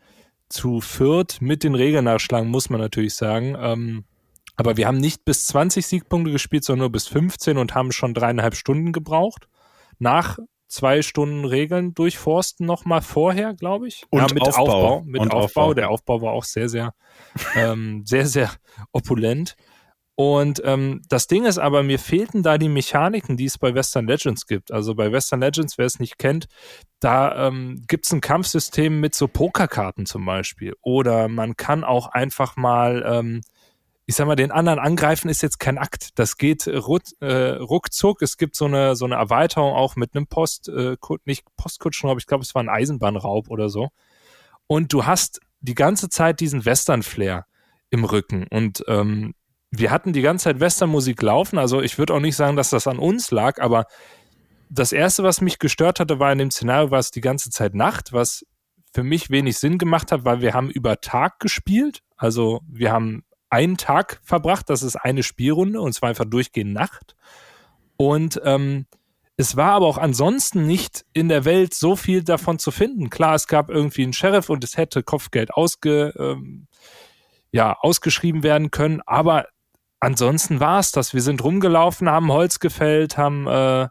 zu 0.49 0.81
viert 0.81 1.41
mit 1.41 1.65
den 1.65 1.75
Regeln 1.75 2.05
nachschlagen, 2.05 2.51
muss 2.51 2.71
man 2.71 2.81
natürlich 2.81 3.15
sagen. 3.15 3.57
Ähm, 3.59 4.05
aber 4.57 4.77
wir 4.77 4.87
haben 4.87 4.99
nicht 4.99 5.25
bis 5.25 5.47
20 5.47 5.87
Siegpunkte 5.87 6.33
gespielt, 6.33 6.65
sondern 6.65 6.85
nur 6.85 6.93
bis 6.93 7.07
15 7.09 7.59
und 7.59 7.75
haben 7.75 7.93
schon 7.93 8.15
dreieinhalb 8.15 8.55
Stunden 8.55 8.93
gebraucht. 8.93 9.49
Nach 9.99 10.39
zwei 10.69 11.03
Stunden 11.03 11.45
Regeln 11.45 11.95
durchforsten 11.95 12.67
nochmal 12.67 13.03
vorher, 13.03 13.55
glaube 13.55 13.89
ich. 13.89 14.05
Und 14.11 14.21
ja, 14.21 14.27
mit 14.33 14.43
Aufbau. 14.43 14.63
Aufbau 14.63 15.03
mit 15.05 15.21
Aufbau. 15.21 15.39
Aufbau. 15.39 15.75
Der 15.75 15.91
Aufbau 15.91 16.23
war 16.23 16.33
auch 16.33 16.45
sehr, 16.45 16.69
sehr, 16.69 16.95
ähm, 17.55 18.03
sehr, 18.05 18.27
sehr 18.27 18.51
opulent. 18.93 19.57
Und 20.19 20.63
ähm, 20.65 21.03
das 21.11 21.27
Ding 21.27 21.45
ist 21.45 21.59
aber, 21.59 21.83
mir 21.83 21.99
fehlten 21.99 22.43
da 22.43 22.57
die 22.57 22.71
Mechaniken, 22.71 23.37
die 23.37 23.45
es 23.45 23.59
bei 23.59 23.75
Western 23.75 24.07
Legends 24.07 24.47
gibt. 24.47 24.73
Also 24.73 24.95
bei 24.95 25.13
Western 25.13 25.41
Legends, 25.41 25.77
wer 25.77 25.85
es 25.85 26.01
nicht 26.01 26.19
kennt, 26.19 26.47
da 27.01 27.49
ähm, 27.49 27.85
gibt 27.87 28.07
es 28.07 28.13
ein 28.13 28.23
Kampfsystem 28.23 28.99
mit 28.99 29.15
so 29.15 29.29
Pokerkarten 29.29 30.07
zum 30.07 30.25
Beispiel. 30.25 30.75
Oder 30.81 31.29
man 31.29 31.55
kann 31.57 31.85
auch 31.85 32.07
einfach 32.07 32.57
mal, 32.57 33.05
ähm, 33.07 33.43
ich 34.07 34.17
sag 34.17 34.27
mal, 34.27 34.37
den 34.37 34.53
anderen 34.53 34.79
angreifen 34.79 35.29
ist 35.29 35.43
jetzt 35.43 35.59
kein 35.59 35.77
Akt. 35.77 36.19
Das 36.19 36.39
geht 36.39 36.67
ruck, 36.67 37.03
äh, 37.21 37.51
ruckzuck. 37.51 38.23
Es 38.23 38.39
gibt 38.39 38.57
so 38.57 38.65
eine, 38.65 38.97
so 38.97 39.05
eine 39.05 39.17
Erweiterung 39.17 39.75
auch 39.75 39.97
mit 39.97 40.17
einem 40.17 40.29
Post, 40.29 40.71
äh, 40.71 40.97
nicht 41.27 41.45
Postkutschen, 41.59 42.09
aber 42.09 42.19
ich 42.19 42.27
glaube, 42.27 42.43
es 42.43 42.55
war 42.55 42.63
ein 42.63 42.71
Eisenbahnraub 42.71 43.51
oder 43.51 43.69
so. 43.69 43.91
Und 44.67 44.95
du 44.95 45.05
hast 45.05 45.41
die 45.61 45.75
ganze 45.75 46.09
Zeit 46.09 46.41
diesen 46.41 46.65
Western-Flair 46.65 47.45
im 47.91 48.07
Rücken. 48.07 48.47
Und 48.49 48.83
ähm, 48.89 49.35
wir 49.71 49.91
hatten 49.91 50.13
die 50.13 50.23
ganze 50.23 50.45
Zeit 50.45 50.61
Westernmusik 50.61 51.21
laufen. 51.23 51.59
Also 51.59 51.83
ich 51.83 51.99
würde 51.99 52.15
auch 52.15 52.21
nicht 52.21 52.37
sagen, 52.37 52.57
dass 52.57 52.71
das 52.71 52.87
an 52.87 52.99
uns 52.99 53.31
lag, 53.31 53.61
aber 53.61 53.87
das 54.69 54.93
erste, 54.93 55.23
was 55.23 55.41
mich 55.41 55.59
gestört 55.59 56.01
hatte, 56.01 56.19
war 56.19 56.33
in 56.33 56.39
dem 56.39 56.51
Szenario, 56.51 56.91
war 56.91 56.99
es 56.99 57.11
die 57.11 57.21
ganze 57.21 57.51
Zeit 57.51 57.75
Nacht, 57.75 58.13
was 58.13 58.45
für 58.93 59.05
mich 59.05 59.31
wenig 59.31 59.59
Sinn 59.59 59.79
gemacht 59.79 60.11
hat, 60.11 60.25
weil 60.25 60.41
wir 60.41 60.55
haben 60.55 60.71
über 60.71 61.01
Tag 61.01 61.39
gespielt. 61.39 62.03
Also 62.17 62.61
wir 62.69 62.93
haben 62.93 63.25
einen 63.51 63.77
Tag 63.77 64.21
verbracht, 64.25 64.69
das 64.71 64.83
ist 64.83 64.97
eine 64.97 65.23
Spielrunde 65.23 65.81
und 65.81 65.93
zwar 65.93 66.09
einfach 66.09 66.25
durchgehend 66.25 66.73
Nacht. 66.73 67.15
Und 67.97 68.41
ähm, 68.45 68.87
es 69.37 69.57
war 69.57 69.73
aber 69.73 69.87
auch 69.87 69.99
ansonsten 69.99 70.67
nicht 70.67 71.05
in 71.13 71.29
der 71.29 71.45
Welt 71.45 71.75
so 71.75 71.95
viel 71.95 72.25
davon 72.25 72.59
zu 72.59 72.71
finden. 72.71 73.11
Klar, 73.11 73.35
es 73.35 73.47
gab 73.47 73.69
irgendwie 73.69 74.03
einen 74.03 74.15
Sheriff 74.15 74.49
und 74.49 74.65
es 74.65 74.77
hätte 74.77 75.03
Kopfgeld 75.03 75.53
ausge, 75.53 76.15
ähm, 76.19 76.67
ja, 77.53 77.77
ausgeschrieben 77.79 78.43
werden 78.43 78.71
können, 78.71 79.03
aber 79.07 79.47
ansonsten 80.01 80.61
war 80.61 80.81
es 80.81 80.93
das. 80.93 81.15
Wir 81.15 81.23
sind 81.23 81.43
rumgelaufen, 81.43 82.09
haben 82.09 82.33
Holz 82.33 82.61
gefällt, 82.61 83.17
haben 83.17 83.47
äh, 83.47 83.89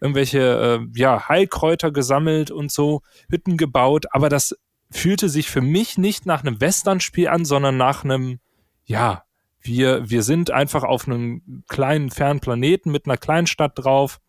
irgendwelche 0.00 0.80
äh, 0.82 0.98
ja, 0.98 1.28
Heilkräuter 1.28 1.90
gesammelt 1.90 2.50
und 2.50 2.70
so, 2.70 3.02
Hütten 3.30 3.56
gebaut, 3.56 4.06
aber 4.10 4.28
das 4.28 4.54
fühlte 4.90 5.28
sich 5.28 5.50
für 5.50 5.60
mich 5.60 5.98
nicht 5.98 6.26
nach 6.26 6.42
einem 6.42 6.60
Western-Spiel 6.60 7.28
an, 7.28 7.44
sondern 7.44 7.76
nach 7.76 8.04
einem, 8.04 8.38
ja, 8.84 9.24
wir, 9.60 10.08
wir 10.08 10.22
sind 10.22 10.50
einfach 10.50 10.84
auf 10.84 11.06
einem 11.08 11.64
kleinen, 11.68 12.10
fernen 12.10 12.40
Planeten 12.40 12.90
mit 12.90 13.06
einer 13.06 13.16
kleinen 13.16 13.46
Stadt 13.46 13.72
drauf. 13.76 14.20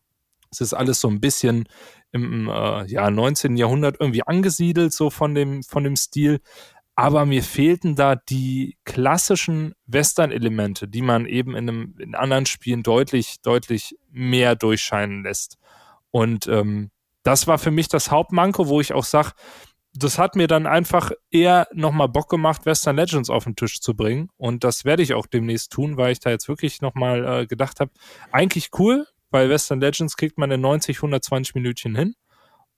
Es 0.49 0.61
ist 0.61 0.73
alles 0.73 1.01
so 1.01 1.09
ein 1.09 1.19
bisschen 1.19 1.67
im 2.13 2.47
äh, 2.47 2.85
ja, 2.85 3.11
19. 3.11 3.57
Jahrhundert 3.57 3.97
irgendwie 3.99 4.25
angesiedelt, 4.25 4.93
so 4.93 5.09
von 5.09 5.35
dem, 5.35 5.61
von 5.63 5.83
dem 5.83 5.97
Stil. 5.97 6.39
Aber 6.95 7.25
mir 7.25 7.43
fehlten 7.43 7.95
da 7.95 8.15
die 8.15 8.77
klassischen 8.85 9.73
Western-Elemente, 9.85 10.87
die 10.87 11.01
man 11.01 11.25
eben 11.25 11.55
in, 11.55 11.69
einem, 11.69 11.95
in 11.99 12.15
anderen 12.15 12.45
Spielen 12.45 12.83
deutlich, 12.83 13.41
deutlich 13.41 13.97
mehr 14.09 14.55
durchscheinen 14.55 15.23
lässt. 15.23 15.57
Und 16.11 16.47
ähm, 16.47 16.91
das 17.23 17.47
war 17.47 17.57
für 17.57 17.71
mich 17.71 17.89
das 17.89 18.11
Hauptmanko, 18.11 18.67
wo 18.69 18.79
ich 18.79 18.93
auch 18.93 19.03
sage, 19.03 19.31
das 19.93 20.17
hat 20.17 20.35
mir 20.35 20.47
dann 20.47 20.67
einfach 20.67 21.11
eher 21.31 21.67
nochmal 21.73 22.09
Bock 22.09 22.29
gemacht, 22.29 22.65
Western 22.65 22.97
Legends 22.97 23.29
auf 23.29 23.45
den 23.45 23.55
Tisch 23.55 23.79
zu 23.81 23.95
bringen. 23.95 24.29
Und 24.37 24.63
das 24.63 24.85
werde 24.85 25.03
ich 25.03 25.13
auch 25.13 25.25
demnächst 25.25 25.71
tun, 25.71 25.97
weil 25.97 26.11
ich 26.11 26.19
da 26.19 26.29
jetzt 26.29 26.47
wirklich 26.47 26.81
nochmal 26.81 27.25
äh, 27.25 27.47
gedacht 27.47 27.79
habe, 27.79 27.91
eigentlich 28.31 28.69
cool, 28.77 29.07
weil 29.31 29.49
Western 29.49 29.79
Legends 29.79 30.17
kriegt 30.17 30.37
man 30.37 30.51
in 30.51 30.61
90, 30.61 30.97
120 30.97 31.55
Minütchen 31.55 31.95
hin. 31.95 32.15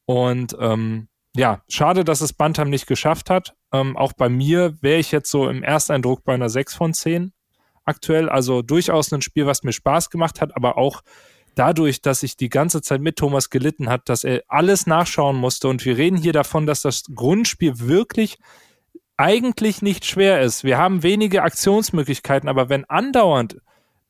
Und 0.05 0.55
ähm, 0.59 1.07
ja, 1.35 1.61
schade, 1.67 2.03
dass 2.03 2.21
es 2.21 2.33
Bantam 2.33 2.69
nicht 2.69 2.87
geschafft 2.87 3.29
hat. 3.29 3.53
Ähm, 3.71 3.97
auch 3.97 4.13
bei 4.13 4.29
mir 4.29 4.77
wäre 4.81 4.99
ich 4.99 5.11
jetzt 5.11 5.29
so 5.29 5.49
im 5.49 5.63
Ersteindruck 5.63 6.23
bei 6.23 6.33
einer 6.33 6.49
6 6.49 6.75
von 6.75 6.93
10 6.93 7.33
aktuell. 7.85 8.29
Also 8.29 8.61
durchaus 8.61 9.11
ein 9.11 9.21
Spiel, 9.21 9.45
was 9.45 9.63
mir 9.63 9.73
Spaß 9.73 10.09
gemacht 10.09 10.41
hat, 10.41 10.55
aber 10.55 10.77
auch 10.77 11.01
dadurch, 11.55 12.01
dass 12.01 12.23
ich 12.23 12.37
die 12.37 12.49
ganze 12.49 12.81
Zeit 12.81 13.01
mit 13.01 13.17
Thomas 13.17 13.49
gelitten 13.49 13.89
hat, 13.89 14.09
dass 14.09 14.23
er 14.23 14.43
alles 14.47 14.85
nachschauen 14.87 15.35
musste. 15.35 15.67
Und 15.67 15.83
wir 15.85 15.97
reden 15.97 16.17
hier 16.17 16.33
davon, 16.33 16.65
dass 16.65 16.81
das 16.81 17.03
Grundspiel 17.13 17.79
wirklich 17.79 18.37
eigentlich 19.17 19.81
nicht 19.81 20.05
schwer 20.05 20.41
ist. 20.41 20.63
Wir 20.63 20.77
haben 20.77 21.01
wenige 21.01 21.41
Aktionsmöglichkeiten, 21.41 22.47
aber 22.47 22.69
wenn 22.69 22.85
andauernd 22.85 23.57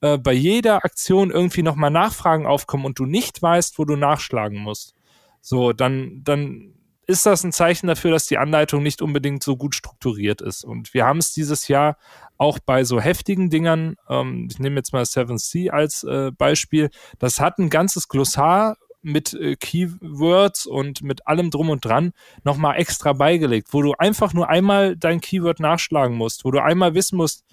äh, 0.01 0.17
bei 0.17 0.33
jeder 0.33 0.83
Aktion 0.83 1.31
irgendwie 1.31 1.63
nochmal 1.63 1.91
Nachfragen 1.91 2.45
aufkommen 2.45 2.85
und 2.85 2.99
du 2.99 3.05
nicht 3.05 3.41
weißt, 3.41 3.79
wo 3.79 3.85
du 3.85 3.95
nachschlagen 3.95 4.59
musst, 4.59 4.93
so, 5.41 5.71
dann, 5.71 6.21
dann 6.25 6.73
ist 7.07 7.25
das 7.25 7.43
ein 7.43 7.53
Zeichen 7.53 7.87
dafür, 7.87 8.11
dass 8.11 8.27
die 8.27 8.37
Anleitung 8.37 8.83
nicht 8.83 9.01
unbedingt 9.01 9.41
so 9.41 9.55
gut 9.55 9.73
strukturiert 9.73 10.41
ist. 10.41 10.65
Und 10.65 10.93
wir 10.93 11.05
haben 11.05 11.19
es 11.19 11.31
dieses 11.31 11.69
Jahr 11.69 11.97
auch 12.37 12.59
bei 12.59 12.83
so 12.83 12.99
heftigen 12.99 13.49
Dingern, 13.49 13.95
ähm, 14.09 14.47
ich 14.51 14.59
nehme 14.59 14.75
jetzt 14.75 14.93
mal 14.93 15.05
Seven 15.05 15.37
Sea 15.37 15.73
als 15.73 16.03
äh, 16.03 16.31
Beispiel, 16.31 16.89
das 17.17 17.39
hat 17.39 17.57
ein 17.57 17.69
ganzes 17.69 18.09
Glossar 18.09 18.77
mit 19.01 19.33
äh, 19.33 19.55
Keywords 19.55 20.65
und 20.65 21.01
mit 21.01 21.25
allem 21.27 21.49
drum 21.49 21.69
und 21.69 21.85
dran 21.85 22.11
nochmal 22.43 22.77
extra 22.77 23.13
beigelegt, 23.13 23.69
wo 23.71 23.81
du 23.81 23.93
einfach 23.93 24.33
nur 24.33 24.49
einmal 24.49 24.97
dein 24.97 25.21
Keyword 25.21 25.61
nachschlagen 25.61 26.17
musst, 26.17 26.43
wo 26.43 26.51
du 26.51 26.61
einmal 26.61 26.93
wissen 26.93 27.15
musst, 27.15 27.45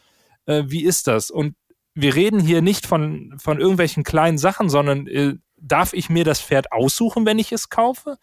äh, 0.46 0.64
wie 0.66 0.84
ist 0.84 1.06
das? 1.06 1.30
Und 1.30 1.54
wir 1.94 2.16
reden 2.16 2.40
hier 2.40 2.60
nicht 2.60 2.86
von, 2.86 3.34
von 3.38 3.60
irgendwelchen 3.60 4.02
kleinen 4.02 4.36
Sachen, 4.36 4.68
sondern 4.68 5.06
äh, 5.06 5.36
darf 5.56 5.92
ich 5.92 6.10
mir 6.10 6.24
das 6.24 6.40
Pferd 6.40 6.72
aussuchen, 6.72 7.24
wenn 7.24 7.38
ich 7.38 7.52
es 7.52 7.68
kaufe? 7.70 8.18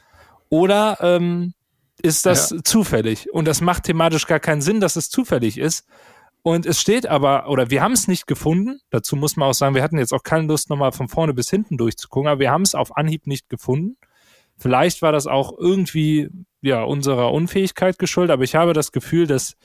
Oder 0.52 0.98
ähm, 1.00 1.54
ist 2.02 2.26
das 2.26 2.52
ja. 2.52 2.58
zufällig? 2.64 3.34
Und 3.34 3.48
das 3.48 3.62
macht 3.62 3.84
thematisch 3.84 4.28
gar 4.28 4.40
keinen 4.40 4.62
Sinn, 4.62 4.82
dass 4.82 4.98
es 4.98 5.10
zufällig 5.10 5.58
ist. 5.58 5.88
Und 6.44 6.66
es 6.66 6.82
steht 6.82 7.08
aber, 7.08 7.50
oder 7.50 7.70
wir 7.70 7.82
haben 7.82 7.94
es 7.94 8.08
nicht 8.08 8.28
gefunden. 8.28 8.80
Dazu 8.90 9.16
muss 9.16 9.38
man 9.38 9.50
auch 9.50 9.54
sagen, 9.54 9.76
wir 9.76 9.84
hatten 9.84 9.98
jetzt 9.98 10.14
auch 10.14 10.24
keine 10.24 10.48
Lust, 10.48 10.70
nochmal 10.70 10.92
von 10.92 11.08
vorne 11.08 11.34
bis 11.34 11.50
hinten 11.50 11.78
durchzugucken, 11.78 12.30
aber 12.30 12.40
wir 12.40 12.52
haben 12.52 12.64
es 12.64 12.76
auf 12.76 12.98
Anhieb 12.98 13.28
nicht 13.28 13.48
gefunden. 13.48 13.96
Vielleicht 14.58 15.02
war 15.02 15.12
das 15.12 15.26
auch 15.26 15.58
irgendwie 15.58 16.30
ja 16.62 16.84
unserer 16.84 17.32
Unfähigkeit 17.32 17.98
geschuldet, 17.98 18.34
aber 18.34 18.44
ich 18.44 18.56
habe 18.56 18.74
das 18.74 18.92
Gefühl, 18.92 19.28
dass 19.28 19.56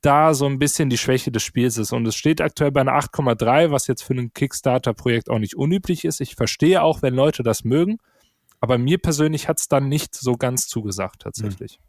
da 0.00 0.34
so 0.34 0.46
ein 0.46 0.58
bisschen 0.58 0.90
die 0.90 0.98
Schwäche 0.98 1.30
des 1.30 1.44
Spiels 1.44 1.78
ist. 1.78 1.92
Und 1.92 2.06
es 2.06 2.16
steht 2.16 2.40
aktuell 2.40 2.72
bei 2.72 2.80
einer 2.80 2.98
8,3, 2.98 3.70
was 3.70 3.86
jetzt 3.86 4.02
für 4.02 4.14
ein 4.14 4.32
Kickstarter-Projekt 4.32 5.30
auch 5.30 5.38
nicht 5.38 5.54
unüblich 5.54 6.04
ist. 6.04 6.20
Ich 6.20 6.34
verstehe 6.34 6.82
auch, 6.82 7.02
wenn 7.02 7.14
Leute 7.14 7.44
das 7.44 7.62
mögen. 7.62 7.98
Aber 8.62 8.78
mir 8.78 8.98
persönlich 8.98 9.48
hat 9.48 9.58
es 9.58 9.66
dann 9.66 9.88
nicht 9.88 10.14
so 10.14 10.36
ganz 10.36 10.68
zugesagt, 10.68 11.22
tatsächlich. 11.22 11.80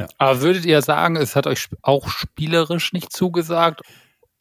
Ja. 0.00 0.08
Aber 0.18 0.40
würdet 0.40 0.64
ihr 0.64 0.82
sagen, 0.82 1.14
es 1.14 1.36
hat 1.36 1.46
euch 1.46 1.68
auch 1.80 2.08
spielerisch 2.08 2.92
nicht 2.92 3.12
zugesagt? 3.12 3.82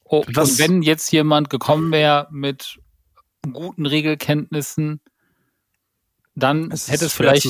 Oh, 0.03 0.23
und 0.25 0.35
wenn 0.57 0.81
jetzt 0.81 1.11
jemand 1.11 1.51
gekommen 1.51 1.91
wäre 1.91 2.27
mit 2.31 2.79
guten 3.53 3.85
Regelkenntnissen, 3.85 5.01
dann 6.33 6.71
es 6.71 6.89
hätte 6.89 7.05
es 7.05 7.13
vielleicht. 7.13 7.45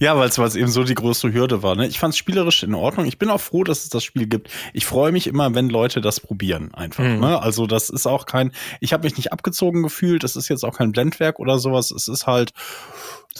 Ja, 0.00 0.16
weil 0.16 0.28
es 0.28 0.56
eben 0.56 0.70
so 0.70 0.84
die 0.84 0.94
größte 0.94 1.32
Hürde 1.32 1.62
war. 1.62 1.76
Ne? 1.76 1.86
Ich 1.86 1.98
fand 1.98 2.14
es 2.14 2.18
spielerisch 2.18 2.62
in 2.62 2.74
Ordnung. 2.74 3.06
Ich 3.06 3.18
bin 3.18 3.30
auch 3.30 3.40
froh, 3.40 3.64
dass 3.64 3.84
es 3.84 3.90
das 3.90 4.02
Spiel 4.02 4.26
gibt. 4.26 4.50
Ich 4.72 4.86
freue 4.86 5.12
mich 5.12 5.26
immer, 5.26 5.54
wenn 5.54 5.68
Leute 5.68 6.00
das 6.00 6.20
probieren, 6.20 6.74
einfach. 6.74 7.04
Mhm. 7.04 7.20
Ne? 7.20 7.40
Also 7.40 7.66
das 7.66 7.90
ist 7.90 8.06
auch 8.06 8.26
kein, 8.26 8.52
ich 8.80 8.92
habe 8.92 9.04
mich 9.04 9.16
nicht 9.16 9.32
abgezogen 9.32 9.82
gefühlt. 9.82 10.24
Das 10.24 10.36
ist 10.36 10.48
jetzt 10.48 10.64
auch 10.64 10.76
kein 10.76 10.92
Blendwerk 10.92 11.38
oder 11.38 11.58
sowas. 11.58 11.90
Es 11.90 12.08
ist 12.08 12.26
halt 12.26 12.52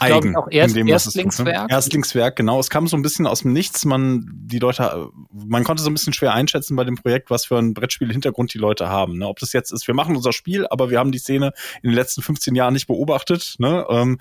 eigen. 0.01 0.31
Ich 0.31 0.37
auch 0.37 0.49
erst, 0.51 0.77
dem, 0.77 0.89
Erstlingswerk. 0.89 1.57
Tut, 1.57 1.69
ne? 1.69 1.75
Erstlingswerk, 1.75 2.37
genau. 2.37 2.59
Es 2.61 2.71
kam 2.71 2.87
so 2.87 2.97
ein 2.97 3.03
bisschen 3.03 3.27
aus 3.27 3.43
dem 3.43 3.53
Nichts. 3.53 3.85
Man, 3.85 4.29
die 4.35 4.59
Leute, 4.59 5.11
man 5.33 5.65
konnte 5.65 5.83
so 5.83 5.91
ein 5.91 5.95
bisschen 5.95 6.13
schwer 6.13 6.35
einschätzen 6.35 6.77
bei 6.77 6.85
dem 6.85 6.97
Projekt, 6.97 7.31
was 7.31 7.47
für 7.47 7.59
ein 7.59 7.75
Brettspiel-Hintergrund 7.75 8.53
die 8.55 8.59
Leute 8.59 8.89
haben. 8.89 9.19
Ne? 9.19 9.29
Ob 9.29 9.39
das 9.39 9.53
jetzt 9.53 9.73
ist, 9.73 9.87
wir 9.87 9.95
machen 9.95 10.17
unser 10.17 10.33
Spiel, 10.33 10.67
aber 10.69 10.91
wir 10.91 10.99
haben 10.99 11.13
die 11.13 11.19
Szene 11.19 11.53
in 11.83 11.91
den 11.91 11.97
letzten 11.97 12.23
15 12.23 12.55
Jahren 12.55 12.75
nicht 12.75 12.87
beobachtet. 12.87 13.55
Ne? 13.59 13.87
Ähm, 13.89 14.09
mhm. 14.09 14.19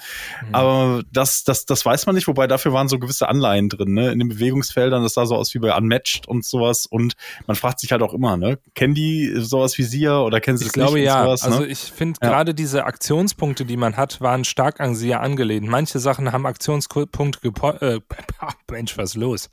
Aber 0.52 1.04
das, 1.12 1.44
das, 1.44 1.66
das 1.66 1.86
weiß 1.86 2.06
man 2.06 2.16
nicht, 2.16 2.28
wobei 2.28 2.48
dafür 2.48 2.74
waren 2.74 2.88
so 2.88 3.00
gewisse 3.00 3.28
Anleihen 3.28 3.70
drin, 3.70 3.94
ne? 3.94 4.12
In 4.12 4.20
den 4.20 4.30
Bewegungsfeldern, 4.30 5.04
das 5.04 5.14
sah 5.14 5.26
so 5.26 5.36
aus 5.36 5.54
wie 5.54 5.60
bei 5.60 5.76
Unmatched 5.76 6.28
und 6.28 6.46
sowas. 6.46 6.86
Und 6.86 7.14
man 7.48 7.56
fragt 7.56 7.80
sich 7.80 7.92
halt 7.92 8.02
auch 8.02 8.14
immer, 8.14 8.38
ne? 8.38 8.60
Kennen 8.76 8.94
die 8.94 9.34
sowas 9.38 9.78
wie 9.78 9.84
Sia 9.84 10.20
oder 10.20 10.40
kennen 10.40 10.58
sie 10.58 10.66
ich 10.66 10.68
es 10.68 10.74
glaube, 10.74 10.94
nicht? 10.94 11.04
Ich 11.04 11.10
glaube 11.10 11.30
ja. 11.30 11.38
Sowas, 11.38 11.50
ne? 11.50 11.56
Also 11.56 11.66
ich 11.66 11.80
finde 11.80 12.20
ja. 12.22 12.30
gerade 12.30 12.54
diese 12.54 12.86
Aktionspunkte, 12.86 13.66
die 13.66 13.78
man 13.78 13.98
hat, 13.98 14.22
waren 14.22 14.44
stark 14.44 14.80
an 14.80 14.96
Sia 14.96 15.20
angelehnt 15.20 15.63
reden. 15.64 15.72
Manche 15.72 16.00
Sachen 16.00 16.32
haben 16.32 16.46
Aktionspunkte 16.46 17.52
äh, 17.82 18.00
Mensch, 18.72 18.98
was 18.98 19.16
los? 19.16 19.50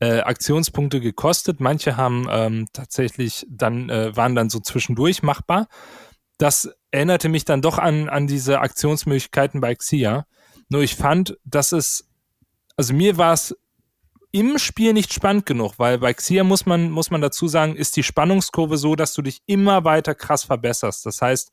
Äh, 0.00 0.20
Aktionspunkte 0.20 1.00
gekostet, 1.00 1.60
manche 1.60 1.96
haben 1.96 2.26
ähm, 2.30 2.66
tatsächlich 2.72 3.46
dann, 3.48 3.88
äh, 3.88 4.16
waren 4.16 4.34
dann 4.34 4.50
so 4.50 4.60
zwischendurch 4.60 5.22
machbar. 5.22 5.68
Das 6.38 6.70
erinnerte 6.90 7.28
mich 7.28 7.44
dann 7.44 7.62
doch 7.62 7.78
an, 7.78 8.08
an 8.08 8.26
diese 8.26 8.60
Aktionsmöglichkeiten 8.60 9.60
bei 9.60 9.74
Xia. 9.74 10.26
Nur 10.68 10.82
ich 10.82 10.96
fand, 10.96 11.38
dass 11.44 11.72
es, 11.72 12.08
also 12.76 12.94
mir 12.94 13.16
war 13.16 13.34
es 13.34 13.56
im 14.32 14.58
Spiel 14.58 14.94
nicht 14.94 15.12
spannend 15.12 15.44
genug, 15.44 15.74
weil 15.78 15.98
bei 15.98 16.14
Xia 16.14 16.42
muss 16.42 16.64
man, 16.64 16.90
muss 16.90 17.10
man 17.10 17.20
dazu 17.20 17.48
sagen, 17.48 17.76
ist 17.76 17.96
die 17.96 18.02
Spannungskurve 18.02 18.78
so, 18.78 18.96
dass 18.96 19.12
du 19.12 19.20
dich 19.20 19.42
immer 19.46 19.84
weiter 19.84 20.14
krass 20.14 20.44
verbesserst. 20.44 21.04
Das 21.04 21.20
heißt, 21.20 21.52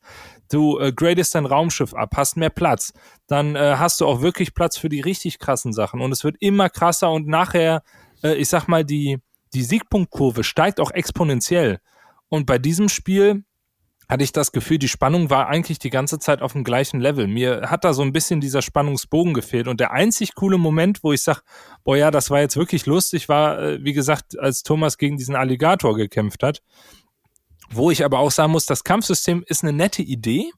du 0.50 0.78
äh, 0.78 0.90
gradest 0.90 1.34
dein 1.34 1.44
Raumschiff 1.44 1.92
ab, 1.92 2.14
hast 2.16 2.38
mehr 2.38 2.48
Platz, 2.48 2.92
dann 3.26 3.54
äh, 3.54 3.76
hast 3.76 4.00
du 4.00 4.06
auch 4.06 4.22
wirklich 4.22 4.54
Platz 4.54 4.78
für 4.78 4.88
die 4.88 5.00
richtig 5.00 5.38
krassen 5.38 5.74
Sachen 5.74 6.00
und 6.00 6.10
es 6.10 6.24
wird 6.24 6.36
immer 6.40 6.70
krasser 6.70 7.10
und 7.10 7.28
nachher, 7.28 7.82
äh, 8.22 8.34
ich 8.34 8.48
sag 8.48 8.66
mal, 8.66 8.84
die, 8.84 9.18
die 9.52 9.62
Siegpunktkurve 9.62 10.42
steigt 10.42 10.80
auch 10.80 10.90
exponentiell. 10.90 11.80
Und 12.28 12.46
bei 12.46 12.58
diesem 12.58 12.88
Spiel 12.88 13.44
hatte 14.10 14.24
ich 14.24 14.32
das 14.32 14.50
Gefühl, 14.50 14.78
die 14.78 14.88
Spannung 14.88 15.30
war 15.30 15.46
eigentlich 15.46 15.78
die 15.78 15.88
ganze 15.88 16.18
Zeit 16.18 16.42
auf 16.42 16.52
dem 16.52 16.64
gleichen 16.64 17.00
Level. 17.00 17.28
Mir 17.28 17.70
hat 17.70 17.84
da 17.84 17.94
so 17.94 18.02
ein 18.02 18.12
bisschen 18.12 18.40
dieser 18.40 18.60
Spannungsbogen 18.60 19.34
gefehlt. 19.34 19.68
Und 19.68 19.78
der 19.78 19.92
einzig 19.92 20.34
coole 20.34 20.58
Moment, 20.58 21.04
wo 21.04 21.12
ich 21.12 21.22
sage, 21.22 21.42
boah 21.84 21.96
ja, 21.96 22.10
das 22.10 22.28
war 22.28 22.40
jetzt 22.40 22.56
wirklich 22.56 22.86
lustig, 22.86 23.28
war, 23.28 23.60
äh, 23.60 23.84
wie 23.84 23.92
gesagt, 23.92 24.36
als 24.36 24.64
Thomas 24.64 24.98
gegen 24.98 25.16
diesen 25.16 25.36
Alligator 25.36 25.94
gekämpft 25.94 26.42
hat. 26.42 26.60
Wo 27.70 27.92
ich 27.92 28.04
aber 28.04 28.18
auch 28.18 28.32
sagen 28.32 28.50
muss, 28.50 28.66
das 28.66 28.82
Kampfsystem 28.82 29.44
ist 29.46 29.62
eine 29.62 29.72
nette 29.72 30.02
Idee, 30.02 30.50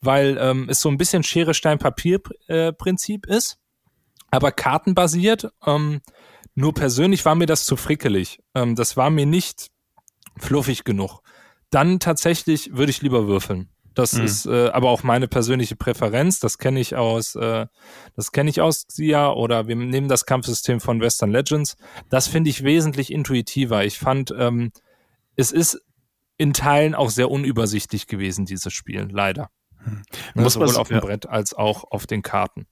weil 0.00 0.36
ähm, 0.40 0.66
es 0.68 0.80
so 0.80 0.88
ein 0.88 0.98
bisschen 0.98 1.22
Schere, 1.22 1.54
Stein, 1.54 1.78
Papier-Prinzip 1.78 3.28
äh, 3.28 3.36
ist, 3.36 3.58
aber 4.32 4.50
kartenbasiert. 4.50 5.48
Ähm, 5.64 6.00
nur 6.56 6.74
persönlich 6.74 7.24
war 7.24 7.36
mir 7.36 7.46
das 7.46 7.66
zu 7.66 7.76
frickelig. 7.76 8.40
Ähm, 8.56 8.74
das 8.74 8.96
war 8.96 9.10
mir 9.10 9.26
nicht 9.26 9.68
fluffig 10.36 10.82
genug 10.82 11.22
dann 11.70 12.00
tatsächlich 12.00 12.74
würde 12.74 12.90
ich 12.90 13.02
lieber 13.02 13.26
würfeln. 13.26 13.68
Das 13.94 14.12
mhm. 14.14 14.24
ist 14.24 14.46
äh, 14.46 14.68
aber 14.68 14.90
auch 14.90 15.02
meine 15.02 15.28
persönliche 15.28 15.76
Präferenz. 15.76 16.38
Das 16.40 16.58
kenne 16.58 16.80
ich 16.80 16.96
aus, 16.96 17.34
äh, 17.34 17.66
das 18.14 18.32
kenne 18.32 18.50
ich 18.50 18.60
aus 18.60 18.84
SIA 18.88 19.32
oder 19.32 19.66
wir 19.66 19.76
nehmen 19.76 20.08
das 20.08 20.26
Kampfsystem 20.26 20.80
von 20.80 21.00
Western 21.00 21.30
Legends. 21.30 21.76
Das 22.08 22.28
finde 22.28 22.50
ich 22.50 22.62
wesentlich 22.62 23.12
intuitiver. 23.12 23.84
Ich 23.84 23.98
fand, 23.98 24.32
ähm, 24.36 24.72
es 25.36 25.52
ist 25.52 25.80
in 26.36 26.52
Teilen 26.52 26.94
auch 26.94 27.10
sehr 27.10 27.30
unübersichtlich 27.30 28.06
gewesen, 28.06 28.46
dieses 28.46 28.72
Spiel, 28.72 29.08
leider. 29.10 29.50
Hm. 29.84 30.02
Ne, 30.34 30.48
sowohl 30.48 30.68
was, 30.68 30.76
auf 30.76 30.88
dem 30.88 30.96
ja. 30.96 31.00
Brett 31.00 31.28
als 31.28 31.54
auch 31.54 31.84
auf 31.90 32.06
den 32.06 32.22
Karten. 32.22 32.66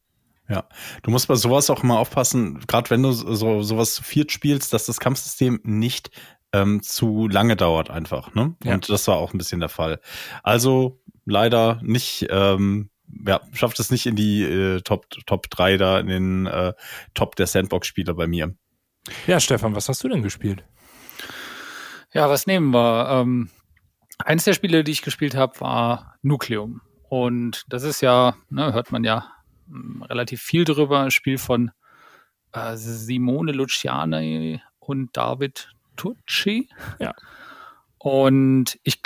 Ja, 0.48 0.66
du 1.02 1.10
musst 1.10 1.28
bei 1.28 1.34
sowas 1.34 1.68
auch 1.68 1.82
immer 1.82 1.98
aufpassen, 1.98 2.60
gerade 2.66 2.88
wenn 2.88 3.02
du 3.02 3.12
so 3.12 3.62
sowas 3.62 3.94
zu 3.94 4.02
viert 4.02 4.32
spielst, 4.32 4.72
dass 4.72 4.86
das 4.86 4.98
Kampfsystem 4.98 5.60
nicht 5.62 6.10
ähm, 6.52 6.82
zu 6.82 7.28
lange 7.28 7.56
dauert 7.56 7.90
einfach. 7.90 8.34
Ne? 8.34 8.54
Ja. 8.64 8.74
Und 8.74 8.88
das 8.88 9.06
war 9.08 9.16
auch 9.16 9.32
ein 9.32 9.38
bisschen 9.38 9.60
der 9.60 9.68
Fall. 9.68 10.00
Also 10.42 11.00
leider 11.24 11.80
nicht, 11.82 12.26
ähm, 12.30 12.90
ja, 13.26 13.40
schafft 13.52 13.78
es 13.80 13.90
nicht 13.90 14.06
in 14.06 14.16
die 14.16 14.42
äh, 14.42 14.80
Top, 14.80 15.06
Top 15.26 15.50
3 15.50 15.76
da, 15.76 15.98
in 15.98 16.06
den 16.06 16.46
äh, 16.46 16.74
Top 17.14 17.36
der 17.36 17.46
Sandbox-Spieler 17.46 18.14
bei 18.14 18.26
mir. 18.26 18.54
Ja, 19.26 19.40
Stefan, 19.40 19.74
was 19.74 19.88
hast 19.88 20.02
du 20.04 20.08
denn 20.08 20.22
gespielt? 20.22 20.64
Ja, 22.12 22.28
was 22.30 22.46
nehmen 22.46 22.72
wir? 22.72 23.08
Ähm, 23.10 23.50
eins 24.18 24.44
der 24.44 24.54
Spiele, 24.54 24.84
die 24.84 24.92
ich 24.92 25.02
gespielt 25.02 25.34
habe, 25.34 25.60
war 25.60 26.16
Nucleum. 26.22 26.80
Und 27.08 27.64
das 27.68 27.82
ist 27.82 28.00
ja, 28.00 28.36
ne, 28.50 28.72
hört 28.72 28.92
man 28.92 29.04
ja 29.04 29.30
mh, 29.66 29.80
hm, 29.80 30.02
relativ 30.02 30.42
viel 30.42 30.64
drüber, 30.64 31.00
ein 31.00 31.10
Spiel 31.10 31.38
von 31.38 31.70
äh, 32.52 32.76
Simone 32.76 33.52
Luciani 33.52 34.62
und 34.78 35.16
David 35.16 35.70
Tucci. 35.98 36.68
Ja. 36.98 37.12
Und 37.98 38.78
ich 38.84 39.02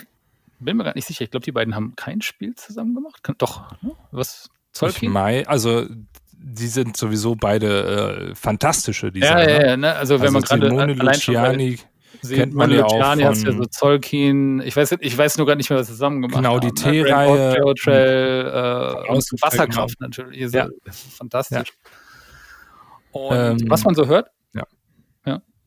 bin 0.60 0.76
mir 0.76 0.84
gar 0.84 0.94
nicht 0.94 1.06
sicher. 1.06 1.24
Ich 1.24 1.30
glaube, 1.30 1.44
die 1.44 1.52
beiden 1.52 1.74
haben 1.74 1.94
kein 1.96 2.22
Spiel 2.22 2.54
zusammen 2.54 2.94
gemacht. 2.94 3.28
Doch, 3.38 3.72
ne? 3.82 3.92
was 4.12 4.50
Zolkin? 4.72 5.10
Mai, 5.10 5.46
also 5.46 5.86
die 6.32 6.66
sind 6.66 6.96
sowieso 6.96 7.34
beide 7.34 8.30
äh, 8.30 8.34
fantastische 8.34 9.12
Designer. 9.12 9.48
Ja, 9.48 9.50
ja, 9.50 9.66
ja. 9.66 9.76
Ne? 9.76 9.94
Also 9.94 10.20
wenn 10.20 10.34
also 10.34 10.56
man 10.56 10.60
gerade 10.60 10.92
Luciani 10.94 11.78
kennt 12.20 12.54
man 12.54 12.70
ja 12.70 12.84
auch 12.84 12.90
von, 12.90 13.24
hast 13.24 13.44
ja 13.44 13.52
so 13.52 13.64
Zolkin, 13.64 14.60
ich 14.60 14.76
weiß, 14.76 14.96
ich 15.00 15.16
weiß 15.16 15.38
nur 15.38 15.46
gar 15.46 15.56
nicht 15.56 15.70
mehr, 15.70 15.78
was 15.78 15.86
sie 15.88 15.94
zusammen 15.94 16.22
gemacht 16.22 16.36
genau, 16.36 16.54
haben. 16.54 16.60
Genau, 16.60 16.74
die 16.74 16.98
ne? 16.98 17.04
T-Reihe. 17.04 17.74
Trail, 17.80 18.46
äh, 18.46 19.42
Wasserkraft 19.42 19.98
genau. 19.98 20.08
natürlich. 20.08 20.52
Ja. 20.52 20.68
Fantastisch. 20.90 21.68
Ja. 21.68 23.20
Und 23.20 23.60
ähm, 23.62 23.70
was 23.70 23.84
man 23.84 23.94
so 23.94 24.06
hört, 24.06 24.30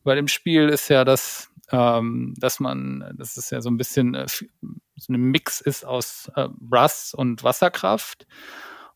Bei 0.06 0.14
dem 0.14 0.28
Spiel 0.28 0.68
ist 0.68 0.88
ja 0.88 1.04
das, 1.04 1.50
ähm, 1.72 2.32
dass 2.38 2.60
man, 2.60 3.12
das 3.18 3.36
ist 3.36 3.50
ja 3.50 3.60
so 3.60 3.68
ein 3.68 3.76
bisschen 3.76 4.14
äh, 4.14 4.26
so 4.28 5.12
ein 5.12 5.20
Mix 5.20 5.60
ist 5.60 5.84
aus 5.84 6.30
äh, 6.36 6.46
Brass 6.60 7.12
und 7.12 7.42
Wasserkraft. 7.42 8.24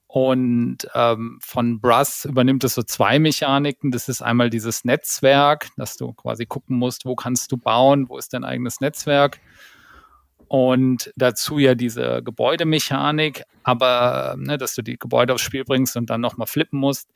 Und 0.07 0.79
ähm, 0.95 1.41
von 1.43 1.81
Brass 1.81 2.27
übernimmt 2.27 2.63
es 2.63 2.75
so 2.75 2.85
zwei 2.85 3.19
Mechaniken. 3.19 3.91
Das 3.91 4.09
ist 4.09 4.23
einmal 4.23 4.51
dieses 4.51 4.85
Netzwerk, 4.85 5.71
dass 5.77 5.97
du 5.97 6.13
quasi 6.13 6.47
gucken 6.47 6.77
musst, 6.77 7.05
wo 7.05 7.17
kannst 7.17 7.51
du 7.51 7.57
bauen, 7.57 8.09
wo 8.09 8.17
ist 8.17 8.33
dein 8.33 8.45
eigenes 8.45 8.81
Netzwerk. 8.81 9.41
Und 10.47 11.13
dazu 11.17 11.59
ja 11.59 11.75
diese 11.75 12.23
Gebäudemechanik, 12.23 13.43
aber 13.65 14.37
ne, 14.39 14.59
dass 14.59 14.77
du 14.77 14.83
die 14.83 14.97
Gebäude 14.97 15.35
aufs 15.35 15.43
Spiel 15.43 15.65
bringst 15.65 15.97
und 15.97 16.09
dann 16.09 16.21
nochmal 16.21 16.47
flippen 16.47 16.79
musst. 16.79 17.11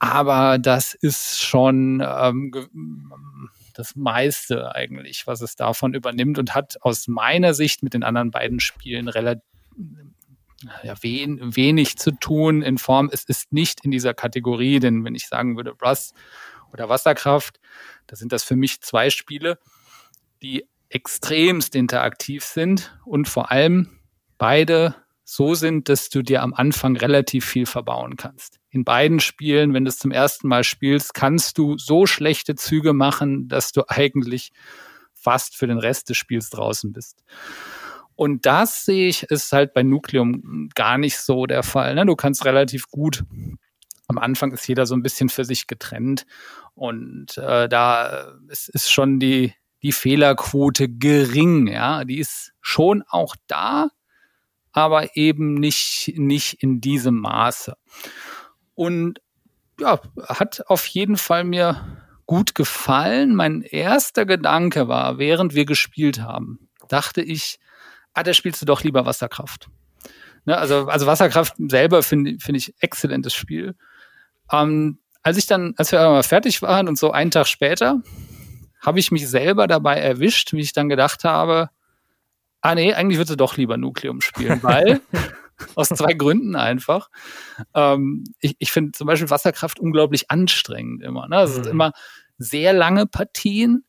Aber 0.00 0.58
das 0.58 0.94
ist 0.94 1.40
schon 1.40 2.02
ähm, 2.04 2.52
das 3.74 3.94
meiste 3.96 4.74
eigentlich, 4.74 5.26
was 5.26 5.42
es 5.42 5.56
davon 5.56 5.94
übernimmt 5.94 6.38
und 6.38 6.54
hat 6.54 6.78
aus 6.80 7.06
meiner 7.06 7.54
Sicht 7.54 7.82
mit 7.82 7.94
den 7.94 8.02
anderen 8.02 8.30
beiden 8.30 8.60
Spielen 8.60 9.08
relativ 9.08 9.44
ja, 10.82 10.94
wen, 11.00 11.56
wenig 11.56 11.96
zu 11.96 12.10
tun 12.12 12.62
in 12.62 12.78
Form, 12.78 13.08
es 13.12 13.24
ist 13.24 13.52
nicht 13.52 13.84
in 13.84 13.90
dieser 13.90 14.14
Kategorie, 14.14 14.78
denn 14.78 15.04
wenn 15.04 15.14
ich 15.14 15.26
sagen 15.26 15.56
würde 15.56 15.74
Brass 15.74 16.12
oder 16.72 16.88
Wasserkraft, 16.88 17.60
da 18.06 18.16
sind 18.16 18.32
das 18.32 18.44
für 18.44 18.56
mich 18.56 18.80
zwei 18.82 19.10
Spiele, 19.10 19.58
die 20.42 20.66
extremst 20.90 21.74
interaktiv 21.74 22.44
sind 22.44 22.98
und 23.04 23.28
vor 23.28 23.50
allem 23.50 23.98
beide 24.38 24.94
so 25.24 25.54
sind, 25.54 25.88
dass 25.88 26.10
du 26.10 26.22
dir 26.22 26.42
am 26.42 26.52
Anfang 26.52 26.96
relativ 26.96 27.44
viel 27.46 27.66
verbauen 27.66 28.16
kannst. 28.16 28.59
In 28.70 28.84
beiden 28.84 29.20
Spielen, 29.20 29.74
wenn 29.74 29.84
du 29.84 29.88
es 29.88 29.98
zum 29.98 30.12
ersten 30.12 30.48
Mal 30.48 30.64
spielst, 30.64 31.14
kannst 31.14 31.58
du 31.58 31.76
so 31.76 32.06
schlechte 32.06 32.54
Züge 32.54 32.92
machen, 32.92 33.48
dass 33.48 33.72
du 33.72 33.82
eigentlich 33.88 34.52
fast 35.12 35.56
für 35.56 35.66
den 35.66 35.78
Rest 35.78 36.08
des 36.08 36.16
Spiels 36.16 36.50
draußen 36.50 36.92
bist. 36.92 37.22
Und 38.14 38.46
das 38.46 38.84
sehe 38.84 39.08
ich, 39.08 39.24
ist 39.24 39.52
halt 39.52 39.72
bei 39.72 39.82
Nucleum 39.82 40.68
gar 40.74 40.98
nicht 40.98 41.18
so 41.18 41.46
der 41.46 41.62
Fall. 41.62 41.94
Ne? 41.94 42.04
Du 42.06 42.16
kannst 42.16 42.44
relativ 42.44 42.88
gut 42.88 43.24
am 44.10 44.18
Anfang 44.18 44.50
ist 44.52 44.66
jeder 44.66 44.86
so 44.86 44.96
ein 44.96 45.02
bisschen 45.02 45.28
für 45.28 45.44
sich 45.44 45.68
getrennt 45.68 46.26
und 46.74 47.38
äh, 47.38 47.68
da 47.68 48.34
ist, 48.48 48.68
ist 48.68 48.90
schon 48.90 49.20
die, 49.20 49.54
die 49.82 49.92
Fehlerquote 49.92 50.88
gering, 50.88 51.68
ja. 51.68 52.04
Die 52.04 52.18
ist 52.18 52.52
schon 52.60 53.04
auch 53.08 53.36
da, 53.46 53.88
aber 54.72 55.16
eben 55.16 55.54
nicht, 55.54 56.12
nicht 56.16 56.60
in 56.60 56.80
diesem 56.80 57.20
Maße. 57.20 57.76
Und 58.80 59.20
ja, 59.78 60.00
hat 60.26 60.64
auf 60.68 60.86
jeden 60.86 61.18
Fall 61.18 61.44
mir 61.44 61.98
gut 62.24 62.54
gefallen. 62.54 63.34
Mein 63.34 63.60
erster 63.60 64.24
Gedanke 64.24 64.88
war, 64.88 65.18
während 65.18 65.54
wir 65.54 65.66
gespielt 65.66 66.22
haben, 66.22 66.70
dachte 66.88 67.20
ich, 67.20 67.58
ah, 68.14 68.22
da 68.22 68.32
spielst 68.32 68.62
du 68.62 68.64
doch 68.64 68.82
lieber 68.82 69.04
Wasserkraft. 69.04 69.68
Ne, 70.46 70.56
also, 70.56 70.86
also 70.86 71.06
Wasserkraft 71.06 71.56
selber 71.58 72.02
finde 72.02 72.38
find 72.40 72.56
ich 72.56 72.74
exzellentes 72.80 73.34
Spiel. 73.34 73.74
Ähm, 74.50 74.98
als 75.22 75.36
ich 75.36 75.46
dann, 75.46 75.74
als 75.76 75.92
wir 75.92 75.98
mal 75.98 76.22
fertig 76.22 76.62
waren 76.62 76.88
und 76.88 76.96
so 76.96 77.10
einen 77.10 77.30
Tag 77.30 77.48
später, 77.48 78.00
habe 78.80 78.98
ich 78.98 79.10
mich 79.10 79.28
selber 79.28 79.66
dabei 79.66 79.98
erwischt, 79.98 80.54
wie 80.54 80.60
ich 80.60 80.72
dann 80.72 80.88
gedacht 80.88 81.24
habe, 81.24 81.68
ah 82.62 82.74
nee, 82.74 82.94
eigentlich 82.94 83.18
würde 83.18 83.32
du 83.32 83.36
doch 83.36 83.58
lieber 83.58 83.76
Nukleum 83.76 84.22
spielen, 84.22 84.62
weil 84.62 85.02
aus 85.74 85.88
zwei 85.88 86.12
Gründen 86.14 86.56
einfach. 86.56 87.10
Ähm, 87.74 88.24
ich 88.40 88.56
ich 88.58 88.72
finde 88.72 88.92
zum 88.92 89.06
Beispiel 89.06 89.30
Wasserkraft 89.30 89.80
unglaublich 89.80 90.30
anstrengend 90.30 91.02
immer. 91.02 91.28
Ne? 91.28 91.40
Es 91.40 91.54
mhm. 91.54 91.60
ist 91.60 91.66
immer 91.68 91.92
sehr 92.38 92.72
lange 92.72 93.06
Partien 93.06 93.84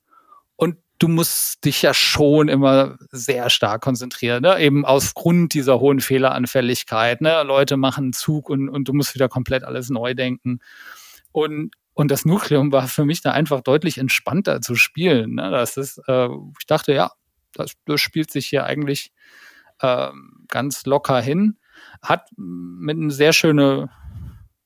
du 1.01 1.07
musst 1.07 1.65
dich 1.65 1.81
ja 1.81 1.95
schon 1.95 2.47
immer 2.47 2.97
sehr 3.11 3.49
stark 3.49 3.81
konzentrieren, 3.81 4.43
ne? 4.43 4.59
eben 4.59 4.85
aus 4.85 5.15
Grund 5.15 5.53
dieser 5.55 5.79
hohen 5.79 5.99
Fehleranfälligkeit. 5.99 7.21
Ne? 7.21 7.41
Leute 7.43 7.75
machen 7.75 8.05
einen 8.05 8.13
Zug 8.13 8.49
und, 8.49 8.69
und 8.69 8.87
du 8.87 8.93
musst 8.93 9.15
wieder 9.15 9.27
komplett 9.27 9.63
alles 9.63 9.89
neu 9.89 10.13
denken. 10.13 10.59
Und, 11.31 11.71
und 11.93 12.11
das 12.11 12.23
Nukleum 12.23 12.71
war 12.71 12.87
für 12.87 13.03
mich 13.03 13.21
da 13.21 13.31
einfach 13.31 13.61
deutlich 13.61 13.97
entspannter 13.97 14.61
zu 14.61 14.75
spielen. 14.75 15.35
Ne? 15.35 15.49
Das 15.49 15.75
ist, 15.75 15.99
äh, 16.07 16.27
ich 16.59 16.67
dachte, 16.67 16.93
ja, 16.93 17.11
das, 17.53 17.73
das 17.85 17.99
spielt 17.99 18.29
sich 18.29 18.45
hier 18.47 18.65
eigentlich 18.65 19.11
äh, 19.79 20.11
ganz 20.49 20.85
locker 20.85 21.19
hin. 21.19 21.57
Hat 22.01 22.29
mit 22.35 22.97
einem 22.97 23.11
sehr 23.11 23.33
schöne 23.33 23.89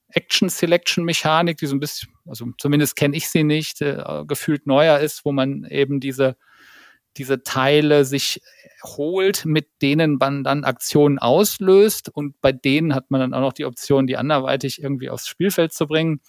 Action-Selection-Mechanik, 0.10 1.58
die 1.58 1.66
so 1.66 1.76
ein 1.76 1.80
bisschen, 1.80 2.10
also 2.26 2.48
zumindest 2.58 2.96
kenne 2.96 3.18
ich 3.18 3.28
sie 3.30 3.44
nicht, 3.44 3.82
äh, 3.82 4.24
gefühlt 4.28 4.66
neuer 4.66 5.00
ist, 5.00 5.26
wo 5.26 5.32
man 5.32 5.66
eben 5.66 6.00
diese, 6.00 6.38
diese 7.18 7.44
Teile 7.44 8.06
sich 8.06 8.42
holt, 8.84 9.46
mit 9.46 9.68
denen 9.82 10.16
man 10.16 10.44
dann 10.44 10.64
Aktionen 10.64 11.20
auslöst 11.20 12.10
und 12.10 12.40
bei 12.42 12.52
denen 12.52 12.96
hat 12.96 13.12
man 13.12 13.22
dann 13.22 13.34
auch 13.34 13.42
noch 13.42 13.54
die 13.54 13.66
Option, 13.66 14.08
die 14.08 14.18
anderweitig 14.18 14.82
irgendwie 14.82 15.10
aufs 15.10 15.28
Spielfeld 15.28 15.74
zu 15.74 15.88
bringen. 15.88 16.22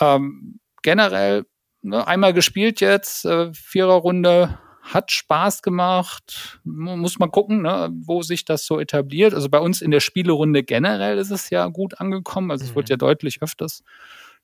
Ähm, 0.00 0.60
generell 0.82 1.44
ne, 1.82 2.06
einmal 2.06 2.32
gespielt 2.32 2.80
jetzt, 2.80 3.24
äh, 3.24 3.52
Viererrunde, 3.52 4.58
hat 4.92 5.10
Spaß 5.10 5.62
gemacht. 5.62 6.60
Muss 6.64 7.18
man 7.18 7.30
gucken, 7.30 7.62
ne, 7.62 7.90
wo 7.92 8.22
sich 8.22 8.44
das 8.44 8.64
so 8.64 8.80
etabliert. 8.80 9.34
Also 9.34 9.48
bei 9.48 9.58
uns 9.58 9.82
in 9.82 9.90
der 9.90 10.00
Spielerunde 10.00 10.62
generell 10.62 11.18
ist 11.18 11.30
es 11.30 11.50
ja 11.50 11.66
gut 11.66 12.00
angekommen. 12.00 12.50
Also 12.50 12.64
mhm. 12.64 12.70
es 12.70 12.76
wird 12.76 12.88
mhm. 12.88 12.92
ja 12.92 12.96
deutlich 12.96 13.42
öfters 13.42 13.84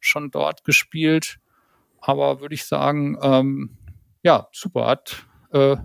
schon 0.01 0.31
dort 0.31 0.65
gespielt. 0.65 1.39
Aber 2.01 2.41
würde 2.41 2.55
ich 2.55 2.65
sagen, 2.65 3.19
ähm, 3.23 3.79
ja, 4.23 4.49
super. 4.53 4.87
Hat, 4.87 5.27
äh, 5.53 5.77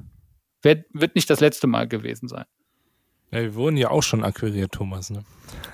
wird, 0.62 0.86
wird 0.92 1.16
nicht 1.16 1.30
das 1.30 1.40
letzte 1.40 1.68
Mal 1.68 1.88
gewesen 1.88 2.28
sein. 2.28 2.46
Ja, 3.32 3.42
wir 3.42 3.56
wurden 3.56 3.78
ja 3.78 3.92
auch 3.92 4.04
schon 4.04 4.24
akquiriert, 4.24 4.72
Thomas. 4.72 5.10
Ne? 5.10 5.24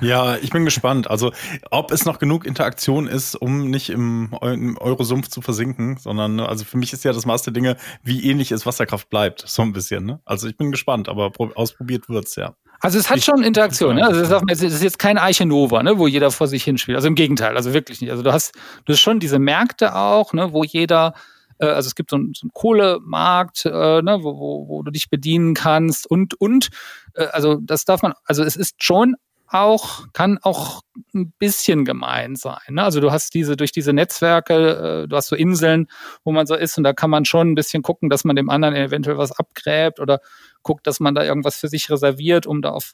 Ja, 0.02 0.36
ich 0.38 0.50
bin 0.50 0.66
gespannt. 0.66 1.10
Also, 1.10 1.32
ob 1.72 1.92
es 1.92 2.06
noch 2.06 2.20
genug 2.20 2.46
Interaktion 2.46 3.08
ist, 3.08 3.36
um 3.36 3.70
nicht 3.70 3.90
im, 3.90 4.36
im 4.42 4.78
Eurosumpf 4.78 5.30
zu 5.30 5.42
versinken, 5.42 5.98
sondern, 5.98 6.36
ne, 6.36 6.48
also 6.50 6.66
für 6.66 6.78
mich 6.78 6.92
ist 6.94 7.04
ja 7.04 7.14
das 7.14 7.26
Maß 7.26 7.44
der 7.44 7.54
Dinge, 7.54 7.78
wie 8.04 8.30
ähnlich 8.30 8.52
es 8.52 8.66
Wasserkraft 8.66 9.10
bleibt, 9.10 9.44
so 9.48 9.62
ein 9.62 9.74
bisschen. 9.74 10.06
Ne? 10.06 10.20
Also, 10.26 10.48
ich 10.48 10.58
bin 10.58 10.72
gespannt, 10.72 11.08
aber 11.08 11.32
ausprobiert 11.56 12.10
wird's 12.10 12.36
ja. 12.36 12.56
Also 12.82 13.00
es 13.00 13.10
hat 13.10 13.18
ich, 13.18 13.26
schon 13.26 13.42
Interaktion, 13.42 13.96
ne? 13.96 14.06
Also 14.06 14.22
es 14.48 14.62
ist, 14.62 14.84
jetzt 14.84 15.00
kein 15.00 15.18
Arche 15.18 15.46
Nova, 15.46 15.82
ne, 15.82 15.98
wo 15.98 16.08
jeder 16.08 16.30
vor 16.30 16.48
sich 16.48 16.64
hinspielt. 16.64 16.96
Also 16.96 17.08
im 17.08 17.16
Gegenteil, 17.16 17.56
also 17.56 17.74
wirklich 17.74 18.02
nicht. 18.02 18.12
Also 18.12 18.22
du 18.22 18.32
hast, 18.32 18.54
du 18.84 18.94
hast 18.94 19.00
schon 19.00 19.20
diese 19.20 19.40
Märkte 19.40 19.96
auch, 19.96 20.34
ne, 20.34 20.52
wo 20.52 20.64
jeder 20.64 21.14
äh, 21.60 21.68
also 21.68 21.88
es 21.88 21.96
gibt 21.96 22.10
so 22.10 22.18
einen, 22.18 22.34
so 22.34 22.44
einen 22.44 22.52
Kohlemarkt, 22.54 23.66
äh, 23.66 24.02
ne, 24.02 24.20
wo, 24.22 24.38
wo, 24.38 24.68
wo 24.68 24.84
du 24.84 24.92
dich 24.92 25.10
bedienen 25.10 25.54
kannst 25.54 26.10
und 26.10 26.34
und 26.40 26.70
äh, 27.14 27.26
also 27.26 27.58
das 27.62 27.86
darf 27.86 28.02
man, 28.02 28.14
also 28.26 28.44
es 28.44 28.56
ist 28.56 28.84
schon 28.84 29.16
auch, 29.48 30.08
kann 30.14 30.40
auch 30.42 30.82
ein 31.14 31.32
bisschen 31.38 31.86
gemein 31.86 32.36
sein. 32.36 32.58
Ne? 32.70 32.84
Also 32.84 33.00
du 33.00 33.12
hast 33.12 33.34
diese, 33.34 33.56
durch 33.56 33.72
diese 33.72 33.94
Netzwerke, 33.94 35.04
äh, 35.04 35.08
du 35.08 35.16
hast 35.16 35.28
so 35.28 35.36
Inseln, 35.36 35.88
wo 36.24 36.32
man 36.32 36.48
so 36.48 36.56
ist 36.56 36.78
und 36.78 36.84
da 36.84 36.94
kann 36.94 37.10
man 37.10 37.26
schon 37.26 37.52
ein 37.52 37.56
bisschen 37.56 37.84
gucken, 37.84 38.10
dass 38.10 38.24
man 38.24 38.36
dem 38.36 38.50
anderen 38.50 38.76
eventuell 38.76 39.18
was 39.18 39.32
abgräbt 39.32 40.00
oder 40.00 40.20
guckt, 40.64 40.88
dass 40.88 41.00
man 41.00 41.16
da 41.16 41.24
irgendwas 41.24 41.58
für 41.58 41.68
sich 41.68 41.90
reserviert, 41.90 42.48
um 42.48 42.62
da 42.62 42.72
auf 42.72 42.94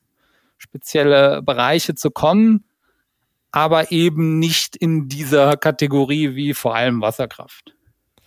spezielle 0.57 1.41
Bereiche 1.41 1.95
zu 1.95 2.11
kommen, 2.11 2.65
aber 3.51 3.91
eben 3.91 4.39
nicht 4.39 4.75
in 4.75 5.07
dieser 5.07 5.57
Kategorie 5.57 6.35
wie 6.35 6.53
vor 6.53 6.75
allem 6.75 7.01
Wasserkraft. 7.01 7.73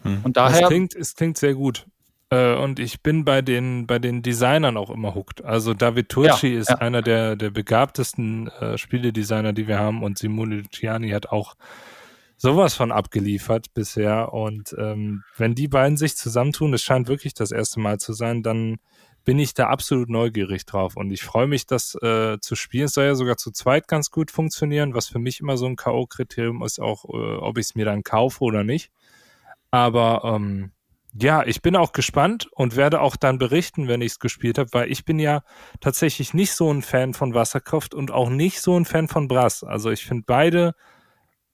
Hm. 0.05 0.21
Und 0.23 0.37
daher. 0.37 0.63
Es 0.63 0.69
klingt, 0.69 0.95
es 0.95 1.15
klingt 1.15 1.37
sehr 1.37 1.55
gut. 1.55 1.87
Äh, 2.31 2.55
und 2.55 2.79
ich 2.79 3.03
bin 3.03 3.25
bei 3.25 3.43
den, 3.43 3.87
bei 3.87 3.99
den 3.99 4.23
Designern 4.23 4.77
auch 4.77 4.91
immer 4.91 5.15
hooked. 5.15 5.45
Also 5.45 5.75
David 5.75 6.09
Turci 6.09 6.49
ja, 6.49 6.61
ist 6.61 6.71
ja. 6.71 6.77
einer 6.77 7.03
der, 7.03 7.37
der 7.37 7.51
begabtesten 7.51 8.49
äh, 8.49 8.79
Spieledesigner, 8.79 9.53
die 9.53 9.69
wir 9.69 9.79
haben. 9.79 10.03
Und 10.03 10.19
Simone 10.19 10.57
Luciani 10.57 11.11
hat 11.11 11.27
auch 11.27 11.55
sowas 12.37 12.75
von 12.75 12.93
abgeliefert 12.93 13.75
bisher. 13.75 14.33
Und 14.33 14.75
ähm, 14.79 15.23
wenn 15.37 15.55
die 15.55 15.69
beiden 15.69 15.97
sich 15.97 16.17
zusammentun, 16.17 16.75
es 16.75 16.83
scheint 16.83 17.09
wirklich 17.09 17.35
das 17.35 17.51
erste 17.51 17.81
Mal 17.81 17.99
zu 17.99 18.13
sein, 18.13 18.43
dann 18.43 18.79
bin 19.25 19.39
ich 19.39 19.55
da 19.55 19.69
absolut 19.69 20.11
neugierig 20.11 20.67
drauf. 20.67 20.97
Und 20.97 21.11
ich 21.11 21.23
freue 21.23 21.47
mich, 21.47 21.67
das 21.67 21.95
äh, 22.03 22.39
zu 22.41 22.57
spielen. 22.57 22.85
Es 22.85 22.93
soll 22.93 23.07
ja 23.07 23.15
sogar 23.15 23.37
zu 23.37 23.51
zweit 23.53 23.89
ganz 23.89 24.11
gut 24.11 24.31
funktionieren, 24.31 24.95
was 24.95 25.09
für 25.09 25.19
mich 25.19 25.41
immer 25.41 25.57
so 25.57 25.67
ein 25.67 25.77
K.O.-Kriterium 25.77 26.65
ist, 26.65 26.79
auch 26.81 27.05
äh, 27.07 27.37
ob 27.37 27.57
ich 27.59 27.67
es 27.67 27.75
mir 27.75 27.87
dann 27.87 28.03
kaufe 28.03 28.45
oder 28.45 28.65
nicht. 28.65 28.91
Aber 29.75 30.23
ähm, 30.23 30.71
ja, 31.15 31.45
ich 31.45 31.61
bin 31.61 31.75
auch 31.75 31.91
gespannt 31.91 32.47
und 32.53 32.77
werde 32.77 33.01
auch 33.01 33.17
dann 33.17 33.39
berichten, 33.39 33.89
wenn 33.89 34.03
ich 34.03 34.13
es 34.13 34.19
gespielt 34.21 34.57
habe, 34.57 34.71
weil 34.73 34.93
ich 34.93 35.05
bin 35.05 35.19
ja 35.19 35.43
tatsächlich 35.81 36.33
nicht 36.33 36.53
so 36.53 36.73
ein 36.73 36.81
Fan 36.81 37.13
von 37.13 37.35
Wasserkraft 37.35 37.93
und 37.93 38.13
auch 38.13 38.31
nicht 38.31 38.61
so 38.61 38.79
ein 38.79 38.85
Fan 38.85 39.09
von 39.09 39.27
Brass. 39.27 39.65
Also 39.65 39.91
ich 39.91 40.07
finde 40.07 40.23
beide 40.29 40.75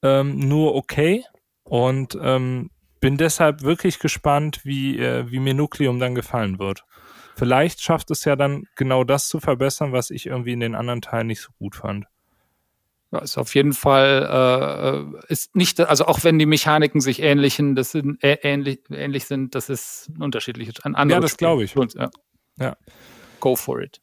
ähm, 0.03 0.37
nur 0.37 0.75
okay 0.75 1.25
und 1.63 2.15
ähm, 2.21 2.69
bin 2.99 3.17
deshalb 3.17 3.63
wirklich 3.63 3.97
gespannt, 3.97 4.59
wie, 4.65 4.99
äh, 4.99 5.31
wie 5.31 5.39
mir 5.39 5.55
Nukleum 5.55 5.99
dann 5.99 6.13
gefallen 6.13 6.59
wird. 6.59 6.85
Vielleicht 7.35 7.81
schafft 7.81 8.11
es 8.11 8.23
ja 8.23 8.35
dann 8.35 8.65
genau 8.75 9.03
das 9.03 9.29
zu 9.29 9.39
verbessern, 9.39 9.93
was 9.93 10.11
ich 10.11 10.27
irgendwie 10.27 10.53
in 10.53 10.59
den 10.59 10.75
anderen 10.75 11.01
Teilen 11.01 11.25
nicht 11.25 11.41
so 11.41 11.49
gut 11.57 11.75
fand. 11.75 12.05
Ja, 13.11 13.19
ist 13.19 13.37
auf 13.37 13.53
jeden 13.55 13.73
Fall 13.73 15.13
äh, 15.27 15.31
ist 15.31 15.55
nicht, 15.55 15.81
also 15.81 16.05
auch 16.05 16.23
wenn 16.23 16.39
die 16.39 16.45
Mechaniken 16.45 17.01
sich 17.01 17.21
ähnlichen, 17.21 17.75
das 17.75 17.91
sind 17.91 18.23
äh, 18.23 18.37
ähnlich, 18.41 18.79
ähnlich 18.89 19.25
sind, 19.25 19.53
das 19.53 19.69
ist 19.69 20.09
ein 20.09 20.21
unterschiedliches, 20.21 20.79
ein 20.85 20.95
anderes. 20.95 21.17
Ja, 21.17 21.21
das 21.21 21.37
glaube 21.37 21.63
ich. 21.65 21.75
Ja. 21.75 22.09
ja. 22.57 22.77
Go 23.41 23.55
for 23.57 23.81
it. 23.81 24.01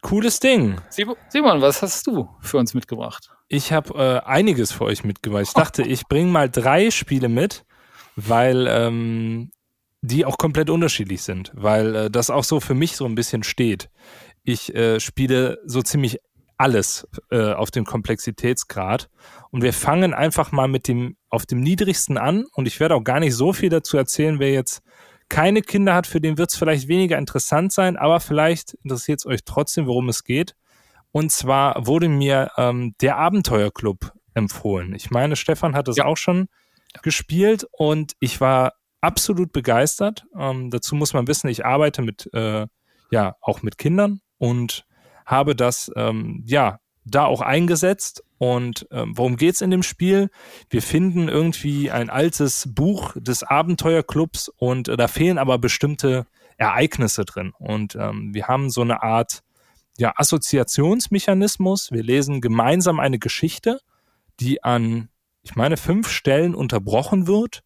Cooles 0.00 0.40
Ding. 0.40 0.80
Simon, 0.88 1.60
was 1.60 1.82
hast 1.82 2.06
du 2.06 2.28
für 2.40 2.56
uns 2.56 2.72
mitgebracht? 2.72 3.30
Ich 3.48 3.72
habe 3.72 4.22
äh, 4.24 4.26
einiges 4.26 4.72
für 4.72 4.84
euch 4.84 5.04
mitgebracht. 5.04 5.42
Ich 5.42 5.52
dachte, 5.52 5.82
ich 5.86 6.06
bringe 6.06 6.30
mal 6.30 6.48
drei 6.48 6.90
Spiele 6.90 7.28
mit, 7.28 7.64
weil 8.16 8.66
ähm, 8.68 9.50
die 10.00 10.24
auch 10.24 10.38
komplett 10.38 10.70
unterschiedlich 10.70 11.22
sind, 11.22 11.50
weil 11.54 11.94
äh, 11.94 12.10
das 12.10 12.30
auch 12.30 12.44
so 12.44 12.60
für 12.60 12.74
mich 12.74 12.96
so 12.96 13.04
ein 13.04 13.14
bisschen 13.14 13.42
steht. 13.42 13.90
Ich 14.44 14.74
äh, 14.74 15.00
spiele 15.00 15.58
so 15.66 15.82
ziemlich 15.82 16.18
alles 16.58 17.08
äh, 17.30 17.52
auf 17.52 17.70
dem 17.70 17.84
Komplexitätsgrad. 17.84 19.08
Und 19.50 19.62
wir 19.62 19.72
fangen 19.72 20.12
einfach 20.12 20.52
mal 20.52 20.68
mit 20.68 20.88
dem 20.88 21.16
auf 21.30 21.46
dem 21.46 21.60
niedrigsten 21.60 22.18
an. 22.18 22.44
Und 22.52 22.66
ich 22.66 22.80
werde 22.80 22.94
auch 22.96 23.04
gar 23.04 23.20
nicht 23.20 23.34
so 23.34 23.52
viel 23.52 23.70
dazu 23.70 23.96
erzählen, 23.96 24.38
wer 24.38 24.52
jetzt 24.52 24.82
keine 25.28 25.62
Kinder 25.62 25.94
hat, 25.94 26.06
für 26.06 26.20
den 26.20 26.38
wird 26.38 26.50
es 26.50 26.56
vielleicht 26.56 26.88
weniger 26.88 27.18
interessant 27.18 27.72
sein, 27.72 27.96
aber 27.96 28.18
vielleicht 28.20 28.74
interessiert 28.82 29.20
es 29.20 29.26
euch 29.26 29.44
trotzdem, 29.44 29.86
worum 29.86 30.08
es 30.08 30.24
geht. 30.24 30.54
Und 31.12 31.32
zwar 31.32 31.86
wurde 31.86 32.08
mir 32.08 32.50
ähm, 32.56 32.94
der 33.00 33.16
Abenteuerclub 33.16 34.12
empfohlen. 34.34 34.94
Ich 34.94 35.10
meine, 35.10 35.36
Stefan 35.36 35.74
hat 35.74 35.88
es 35.88 35.96
ja. 35.96 36.06
auch 36.06 36.16
schon 36.16 36.48
gespielt 37.02 37.66
und 37.72 38.12
ich 38.20 38.40
war 38.40 38.72
absolut 39.00 39.52
begeistert. 39.52 40.26
Ähm, 40.38 40.70
dazu 40.70 40.94
muss 40.94 41.12
man 41.12 41.26
wissen, 41.26 41.48
ich 41.48 41.64
arbeite 41.64 42.02
mit, 42.02 42.28
äh, 42.32 42.66
ja, 43.10 43.36
auch 43.40 43.62
mit 43.62 43.78
Kindern 43.78 44.20
und 44.38 44.86
habe 45.28 45.54
das 45.54 45.92
ähm, 45.94 46.42
ja 46.46 46.80
da 47.04 47.24
auch 47.24 47.40
eingesetzt. 47.40 48.24
Und 48.38 48.86
ähm, 48.90 49.12
worum 49.16 49.36
geht's 49.36 49.60
in 49.60 49.70
dem 49.70 49.82
Spiel? 49.82 50.30
Wir 50.70 50.82
finden 50.82 51.28
irgendwie 51.28 51.90
ein 51.90 52.08
altes 52.10 52.72
Buch 52.72 53.14
des 53.16 53.42
Abenteuerclubs 53.42 54.48
und 54.48 54.88
äh, 54.88 54.96
da 54.96 55.08
fehlen 55.08 55.38
aber 55.38 55.58
bestimmte 55.58 56.26
Ereignisse 56.56 57.24
drin. 57.24 57.52
Und 57.58 57.94
ähm, 57.96 58.32
wir 58.32 58.46
haben 58.46 58.70
so 58.70 58.80
eine 58.80 59.02
Art 59.02 59.42
ja, 59.98 60.12
Assoziationsmechanismus. 60.16 61.90
Wir 61.90 62.02
lesen 62.02 62.40
gemeinsam 62.40 63.00
eine 63.00 63.18
Geschichte, 63.18 63.80
die 64.40 64.62
an, 64.62 65.08
ich 65.42 65.56
meine, 65.56 65.76
fünf 65.76 66.08
Stellen 66.08 66.54
unterbrochen 66.54 67.26
wird, 67.26 67.62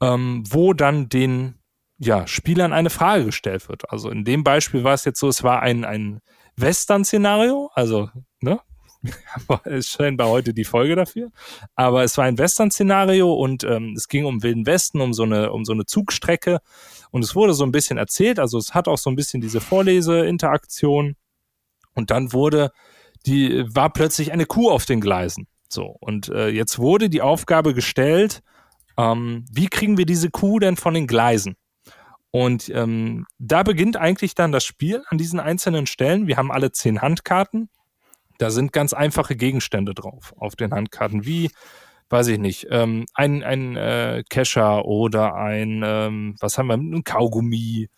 ähm, 0.00 0.42
wo 0.48 0.72
dann 0.72 1.08
den 1.08 1.58
ja, 1.98 2.26
Spielern 2.26 2.72
eine 2.72 2.90
Frage 2.90 3.26
gestellt 3.26 3.68
wird. 3.68 3.90
Also 3.90 4.08
in 4.10 4.24
dem 4.24 4.44
Beispiel 4.44 4.84
war 4.84 4.94
es 4.94 5.04
jetzt 5.04 5.20
so, 5.20 5.28
es 5.28 5.42
war 5.42 5.60
ein, 5.60 5.84
ein 5.84 6.20
Western-Szenario, 6.60 7.70
also, 7.74 8.10
ne? 8.40 8.60
ist 9.64 9.90
scheinbar 9.90 10.28
heute 10.28 10.52
die 10.52 10.64
Folge 10.64 10.96
dafür. 10.96 11.30
Aber 11.74 12.02
es 12.02 12.16
war 12.18 12.24
ein 12.24 12.38
Western-Szenario 12.38 13.32
und 13.32 13.64
ähm, 13.64 13.94
es 13.96 14.08
ging 14.08 14.24
um 14.24 14.42
Wilden 14.42 14.66
Westen, 14.66 15.00
um 15.00 15.12
so 15.12 15.22
eine, 15.22 15.52
um 15.52 15.64
so 15.64 15.72
eine 15.72 15.86
Zugstrecke. 15.86 16.58
Und 17.10 17.24
es 17.24 17.34
wurde 17.34 17.54
so 17.54 17.64
ein 17.64 17.72
bisschen 17.72 17.98
erzählt, 17.98 18.38
also 18.38 18.58
es 18.58 18.74
hat 18.74 18.88
auch 18.88 18.98
so 18.98 19.10
ein 19.10 19.16
bisschen 19.16 19.40
diese 19.40 19.60
Vorleseinteraktion. 19.60 21.16
Und 21.94 22.10
dann 22.10 22.32
wurde 22.32 22.70
die, 23.26 23.64
war 23.74 23.92
plötzlich 23.92 24.32
eine 24.32 24.46
Kuh 24.46 24.70
auf 24.70 24.84
den 24.84 25.00
Gleisen. 25.00 25.46
So. 25.68 25.96
Und 26.00 26.28
äh, 26.28 26.48
jetzt 26.48 26.78
wurde 26.78 27.08
die 27.08 27.22
Aufgabe 27.22 27.74
gestellt, 27.74 28.42
ähm, 28.96 29.44
wie 29.50 29.68
kriegen 29.68 29.96
wir 29.96 30.06
diese 30.06 30.30
Kuh 30.30 30.58
denn 30.58 30.76
von 30.76 30.94
den 30.94 31.06
Gleisen? 31.06 31.56
Und 32.30 32.68
ähm, 32.68 33.26
da 33.38 33.62
beginnt 33.62 33.96
eigentlich 33.96 34.34
dann 34.34 34.52
das 34.52 34.64
Spiel 34.64 35.02
an 35.08 35.18
diesen 35.18 35.40
einzelnen 35.40 35.86
Stellen. 35.86 36.26
Wir 36.26 36.36
haben 36.36 36.52
alle 36.52 36.72
zehn 36.72 37.00
Handkarten. 37.00 37.70
Da 38.38 38.50
sind 38.50 38.72
ganz 38.72 38.92
einfache 38.92 39.34
Gegenstände 39.34 39.94
drauf 39.94 40.34
auf 40.38 40.54
den 40.54 40.72
Handkarten, 40.72 41.24
wie, 41.24 41.50
weiß 42.10 42.28
ich 42.28 42.38
nicht, 42.38 42.68
ähm, 42.70 43.06
ein, 43.14 43.42
ein 43.42 43.76
äh, 43.76 44.22
Kescher 44.28 44.84
oder 44.84 45.34
ein, 45.34 45.82
ähm, 45.84 46.36
was 46.38 46.58
haben 46.58 46.68
wir, 46.68 46.74
ein 46.74 47.02
Kaugummi, 47.02 47.88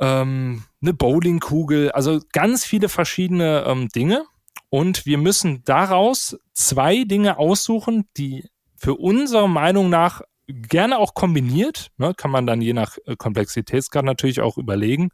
ähm, 0.00 0.64
eine 0.82 0.94
Bowlingkugel, 0.94 1.92
also 1.92 2.20
ganz 2.32 2.64
viele 2.64 2.88
verschiedene 2.88 3.64
ähm, 3.66 3.88
Dinge. 3.88 4.24
Und 4.70 5.06
wir 5.06 5.18
müssen 5.18 5.62
daraus 5.64 6.36
zwei 6.52 7.04
Dinge 7.04 7.38
aussuchen, 7.38 8.08
die 8.16 8.48
für 8.74 8.94
unsere 8.94 9.48
Meinung 9.48 9.88
nach 9.88 10.22
gerne 10.46 10.98
auch 10.98 11.14
kombiniert, 11.14 11.90
ne, 11.96 12.12
kann 12.16 12.30
man 12.30 12.46
dann 12.46 12.60
je 12.60 12.72
nach 12.72 12.98
äh, 13.06 13.16
Komplexitätsgrad 13.16 14.04
natürlich 14.04 14.40
auch 14.40 14.58
überlegen, 14.58 15.10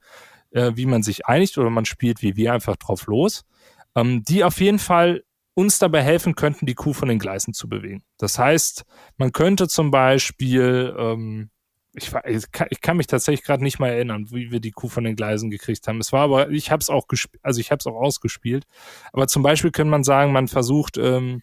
äh, 0.51 0.73
wie 0.75 0.87
man 0.87 1.03
sich 1.03 1.27
einigt 1.27 1.59
oder 1.59 1.71
man 1.71 1.85
spielt 1.85 2.23
wie 2.23 2.37
wir 2.37 2.53
einfach 2.53 2.77
drauf 2.77 3.07
los, 3.07 3.45
ähm, 3.95 4.23
die 4.25 4.45
auf 4.45 4.61
jeden 4.61 4.79
Fall 4.79 5.23
uns 5.55 5.79
dabei 5.79 6.03
helfen 6.03 6.35
könnten, 6.35 6.67
die 6.67 6.75
Kuh 6.75 6.93
von 6.93 7.09
den 7.09 7.19
Gleisen 7.19 7.55
zu 7.55 7.69
bewegen. 7.69 8.03
Das 8.19 8.39
heißt, 8.39 8.85
man 9.17 9.33
könnte 9.33 9.69
zum 9.69 9.91
Beispiel, 9.91 10.95
ähm, 10.99 11.51
ich, 11.93 12.13
ich, 12.27 12.53
kann, 12.53 12.69
ich, 12.71 12.81
kann, 12.81 12.97
mich 12.97 13.09
tatsächlich 13.09 13.45
gerade 13.45 13.63
nicht 13.63 13.79
mal 13.79 13.89
erinnern, 13.89 14.31
wie 14.31 14.53
wir 14.53 14.61
die 14.61 14.71
Kuh 14.71 14.89
von 14.89 15.05
den 15.05 15.17
Gleisen 15.17 15.51
gekriegt 15.51 15.87
haben. 15.89 16.01
Es 16.01 16.13
war 16.13 16.23
aber, 16.23 16.51
ich 16.51 16.71
habe 16.71 16.81
es 16.81 16.89
auch 16.89 17.09
gespielt, 17.09 17.45
also 17.45 17.61
ich 17.61 17.73
habe 17.73 17.81
es 17.81 17.87
auch 17.87 18.01
ausgespielt. 18.01 18.65
Aber 19.13 19.27
zum 19.27 19.43
Beispiel 19.43 19.73
könnte 19.73 19.91
man 19.91 20.05
sagen, 20.05 20.33
man 20.33 20.49
versucht 20.49 20.97
ähm, 20.99 21.43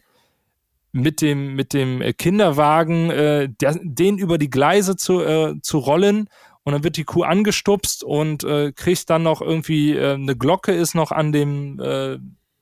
mit 0.98 1.22
dem, 1.22 1.56
mit 1.56 1.74
dem 1.74 2.02
Kinderwagen 2.18 3.10
äh, 3.10 3.50
der, 3.50 3.80
den 3.82 4.18
über 4.18 4.38
die 4.38 4.50
Gleise 4.50 4.96
zu, 4.96 5.22
äh, 5.22 5.56
zu 5.62 5.78
rollen 5.78 6.30
und 6.64 6.74
dann 6.74 6.84
wird 6.84 6.98
die 6.98 7.04
Kuh 7.04 7.24
angestupst 7.24 8.04
und 8.04 8.44
äh, 8.44 8.72
kriegt 8.74 9.10
dann 9.10 9.24
noch 9.24 9.42
irgendwie 9.42 9.94
äh, 9.96 10.16
eine 10.16 10.36
Glocke 10.36 10.74
ist 10.74 10.96
noch 10.96 11.12
an 11.12 11.32
dem 11.32 11.80
äh, 11.80 12.18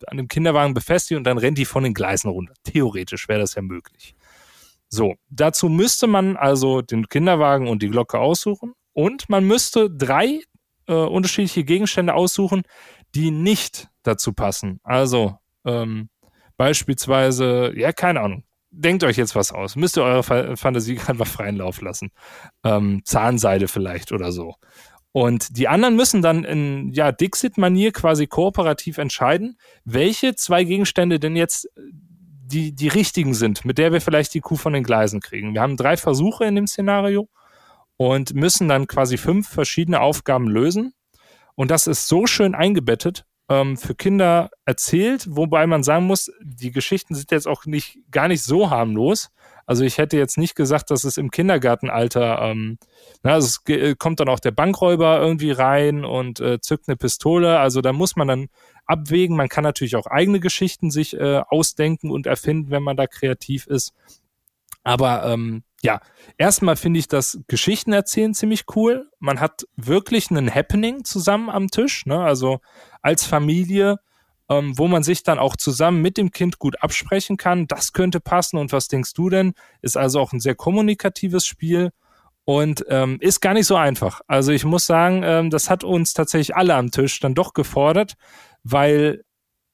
an 0.07 0.17
dem 0.17 0.27
Kinderwagen 0.27 0.73
befestigt 0.73 1.17
und 1.17 1.23
dann 1.23 1.37
rennt 1.37 1.57
die 1.57 1.65
von 1.65 1.83
den 1.83 1.93
Gleisen 1.93 2.29
runter. 2.29 2.53
Theoretisch 2.63 3.27
wäre 3.27 3.39
das 3.39 3.55
ja 3.55 3.61
möglich. 3.61 4.15
So, 4.89 5.15
dazu 5.29 5.69
müsste 5.69 6.05
man 6.05 6.37
also 6.37 6.81
den 6.81 7.07
Kinderwagen 7.07 7.67
und 7.67 7.81
die 7.81 7.89
Glocke 7.89 8.19
aussuchen 8.19 8.73
und 8.93 9.29
man 9.29 9.45
müsste 9.45 9.89
drei 9.89 10.41
äh, 10.87 10.93
unterschiedliche 10.93 11.63
Gegenstände 11.63 12.13
aussuchen, 12.13 12.63
die 13.15 13.31
nicht 13.31 13.87
dazu 14.03 14.33
passen. 14.33 14.79
Also 14.83 15.37
ähm, 15.65 16.09
Beispielsweise, 16.57 17.73
ja, 17.75 17.91
keine 17.91 18.21
Ahnung. 18.21 18.43
Denkt 18.71 19.03
euch 19.03 19.17
jetzt 19.17 19.35
was 19.35 19.51
aus. 19.51 19.75
Müsst 19.75 19.97
ihr 19.97 20.03
eure 20.03 20.23
Fantasie 20.57 20.99
mal 21.13 21.25
freien 21.25 21.57
Lauf 21.57 21.81
lassen. 21.81 22.11
Ähm, 22.63 23.01
Zahnseide 23.05 23.67
vielleicht 23.67 24.11
oder 24.11 24.31
so. 24.31 24.55
Und 25.11 25.57
die 25.57 25.69
anderen 25.69 25.95
müssen 25.95 26.21
dann 26.21 26.43
in 26.43 26.91
ja, 26.91 27.13
Dixit-Manier 27.13 27.93
quasi 27.93 28.27
kooperativ 28.27 28.97
entscheiden, 28.97 29.57
welche 29.85 30.35
zwei 30.35 30.65
Gegenstände 30.65 31.21
denn 31.21 31.37
jetzt 31.37 31.69
die, 31.77 32.73
die 32.75 32.89
richtigen 32.89 33.33
sind, 33.33 33.63
mit 33.63 33.77
der 33.77 33.93
wir 33.93 34.01
vielleicht 34.01 34.33
die 34.33 34.41
Kuh 34.41 34.57
von 34.57 34.73
den 34.73 34.83
Gleisen 34.83 35.21
kriegen. 35.21 35.53
Wir 35.53 35.61
haben 35.61 35.77
drei 35.77 35.95
Versuche 35.95 36.43
in 36.43 36.55
dem 36.55 36.67
Szenario 36.67 37.29
und 37.97 38.33
müssen 38.33 38.67
dann 38.67 38.87
quasi 38.87 39.17
fünf 39.17 39.47
verschiedene 39.47 40.01
Aufgaben 40.01 40.47
lösen. 40.49 40.93
Und 41.55 41.71
das 41.71 41.87
ist 41.87 42.07
so 42.07 42.27
schön 42.27 42.53
eingebettet, 42.53 43.25
ähm, 43.49 43.77
für 43.77 43.95
Kinder 43.95 44.49
erzählt, 44.65 45.27
wobei 45.29 45.67
man 45.67 45.83
sagen 45.83 46.05
muss, 46.05 46.31
die 46.41 46.71
Geschichten 46.71 47.15
sind 47.15 47.31
jetzt 47.31 47.47
auch 47.47 47.65
nicht 47.65 47.99
gar 48.11 48.27
nicht 48.27 48.43
so 48.43 48.69
harmlos. 48.69 49.29
Also 49.67 49.83
ich 49.83 49.97
hätte 49.97 50.17
jetzt 50.17 50.37
nicht 50.37 50.55
gesagt, 50.55 50.91
dass 50.91 51.03
es 51.03 51.17
im 51.17 51.31
Kindergartenalter, 51.31 52.39
ähm, 52.41 52.77
na, 53.23 53.33
also 53.33 53.47
es 53.47 53.97
kommt 53.97 54.19
dann 54.19 54.29
auch 54.29 54.39
der 54.39 54.51
Bankräuber 54.51 55.19
irgendwie 55.19 55.51
rein 55.51 56.05
und 56.05 56.39
äh, 56.39 56.59
zückt 56.59 56.87
eine 56.87 56.97
Pistole. 56.97 57.59
Also 57.59 57.81
da 57.81 57.91
muss 57.91 58.15
man 58.15 58.27
dann 58.27 58.47
abwägen. 58.85 59.35
Man 59.35 59.49
kann 59.49 59.63
natürlich 59.63 59.95
auch 59.95 60.05
eigene 60.05 60.39
Geschichten 60.39 60.91
sich 60.91 61.15
äh, 61.15 61.41
ausdenken 61.47 62.11
und 62.11 62.27
erfinden, 62.27 62.69
wenn 62.69 62.83
man 62.83 62.95
da 62.95 63.07
kreativ 63.07 63.65
ist. 63.65 63.93
Aber 64.83 65.25
ähm, 65.25 65.63
ja, 65.85 65.99
erstmal 66.39 66.75
finde 66.75 66.99
ich 66.99 67.07
das 67.07 67.39
Geschichten 67.47 67.93
erzählen 67.93 68.33
ziemlich 68.33 68.65
cool. 68.75 69.07
Man 69.19 69.39
hat 69.39 69.67
wirklich 69.75 70.31
einen 70.31 70.53
Happening 70.53 71.03
zusammen 71.03 71.49
am 71.49 71.69
Tisch, 71.69 72.07
ne? 72.07 72.19
also 72.19 72.59
als 73.03 73.23
Familie, 73.23 73.99
ähm, 74.49 74.75
wo 74.79 74.87
man 74.87 75.03
sich 75.03 75.21
dann 75.21 75.37
auch 75.37 75.55
zusammen 75.55 76.01
mit 76.01 76.17
dem 76.17 76.31
Kind 76.31 76.57
gut 76.57 76.81
absprechen 76.81 77.37
kann. 77.37 77.67
Das 77.67 77.93
könnte 77.93 78.19
passen 78.19 78.57
und 78.57 78.71
was 78.71 78.87
denkst 78.87 79.13
du 79.13 79.29
denn? 79.29 79.53
Ist 79.81 79.95
also 79.95 80.19
auch 80.19 80.33
ein 80.33 80.39
sehr 80.39 80.55
kommunikatives 80.55 81.45
Spiel 81.45 81.91
und 82.45 82.83
ähm, 82.89 83.17
ist 83.21 83.39
gar 83.39 83.53
nicht 83.53 83.67
so 83.67 83.75
einfach. 83.75 84.21
Also 84.25 84.51
ich 84.51 84.65
muss 84.65 84.87
sagen, 84.87 85.21
ähm, 85.23 85.51
das 85.51 85.69
hat 85.69 85.83
uns 85.83 86.13
tatsächlich 86.13 86.55
alle 86.55 86.73
am 86.73 86.89
Tisch 86.89 87.19
dann 87.19 87.35
doch 87.35 87.53
gefordert, 87.53 88.15
weil 88.63 89.23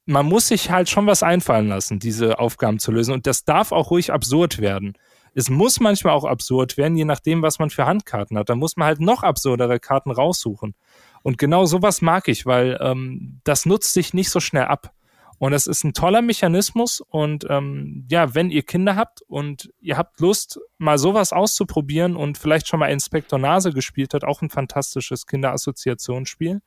man 0.05 0.25
muss 0.25 0.49
sich 0.49 0.71
halt 0.71 0.89
schon 0.89 1.07
was 1.07 1.23
einfallen 1.23 1.69
lassen, 1.69 1.99
diese 1.99 2.39
Aufgaben 2.39 2.79
zu 2.79 2.91
lösen. 2.91 3.13
Und 3.13 3.27
das 3.27 3.45
darf 3.45 3.71
auch 3.71 3.91
ruhig 3.91 4.11
absurd 4.11 4.59
werden. 4.59 4.97
Es 5.33 5.49
muss 5.49 5.79
manchmal 5.79 6.13
auch 6.13 6.25
absurd 6.25 6.77
werden, 6.77 6.97
je 6.97 7.05
nachdem, 7.05 7.41
was 7.41 7.59
man 7.59 7.69
für 7.69 7.85
Handkarten 7.85 8.37
hat. 8.37 8.49
Da 8.49 8.55
muss 8.55 8.75
man 8.75 8.87
halt 8.87 8.99
noch 8.99 9.23
absurdere 9.23 9.79
Karten 9.79 10.11
raussuchen. 10.11 10.75
Und 11.23 11.37
genau 11.37 11.65
sowas 11.65 12.01
mag 12.01 12.27
ich, 12.27 12.45
weil 12.45 12.77
ähm, 12.81 13.39
das 13.43 13.65
nutzt 13.65 13.93
sich 13.93 14.13
nicht 14.13 14.29
so 14.29 14.39
schnell 14.39 14.65
ab. 14.65 14.93
Und 15.41 15.53
das 15.53 15.65
ist 15.65 15.83
ein 15.83 15.93
toller 15.93 16.21
Mechanismus. 16.21 17.01
Und 17.01 17.47
ähm, 17.49 18.05
ja, 18.11 18.35
wenn 18.35 18.51
ihr 18.51 18.61
Kinder 18.61 18.95
habt 18.95 19.23
und 19.23 19.71
ihr 19.79 19.97
habt 19.97 20.19
Lust, 20.19 20.59
mal 20.77 20.99
sowas 20.99 21.33
auszuprobieren 21.33 22.15
und 22.15 22.37
vielleicht 22.37 22.67
schon 22.67 22.79
mal 22.79 22.91
Inspektor 22.91 23.39
Nase 23.39 23.71
gespielt 23.71 24.13
hat, 24.13 24.23
auch 24.23 24.41
ein 24.41 24.51
fantastisches 24.51 25.25
Kinderassoziationsspiel, 25.25 26.61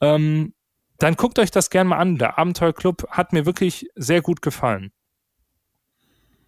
ähm, 0.00 0.54
dann 0.98 1.16
guckt 1.16 1.38
euch 1.38 1.50
das 1.50 1.70
gerne 1.70 1.90
mal 1.90 1.98
an. 1.98 2.18
Der 2.18 2.38
Abenteuerclub 2.38 3.08
hat 3.10 3.32
mir 3.32 3.46
wirklich 3.46 3.88
sehr 3.96 4.20
gut 4.20 4.42
gefallen. 4.42 4.92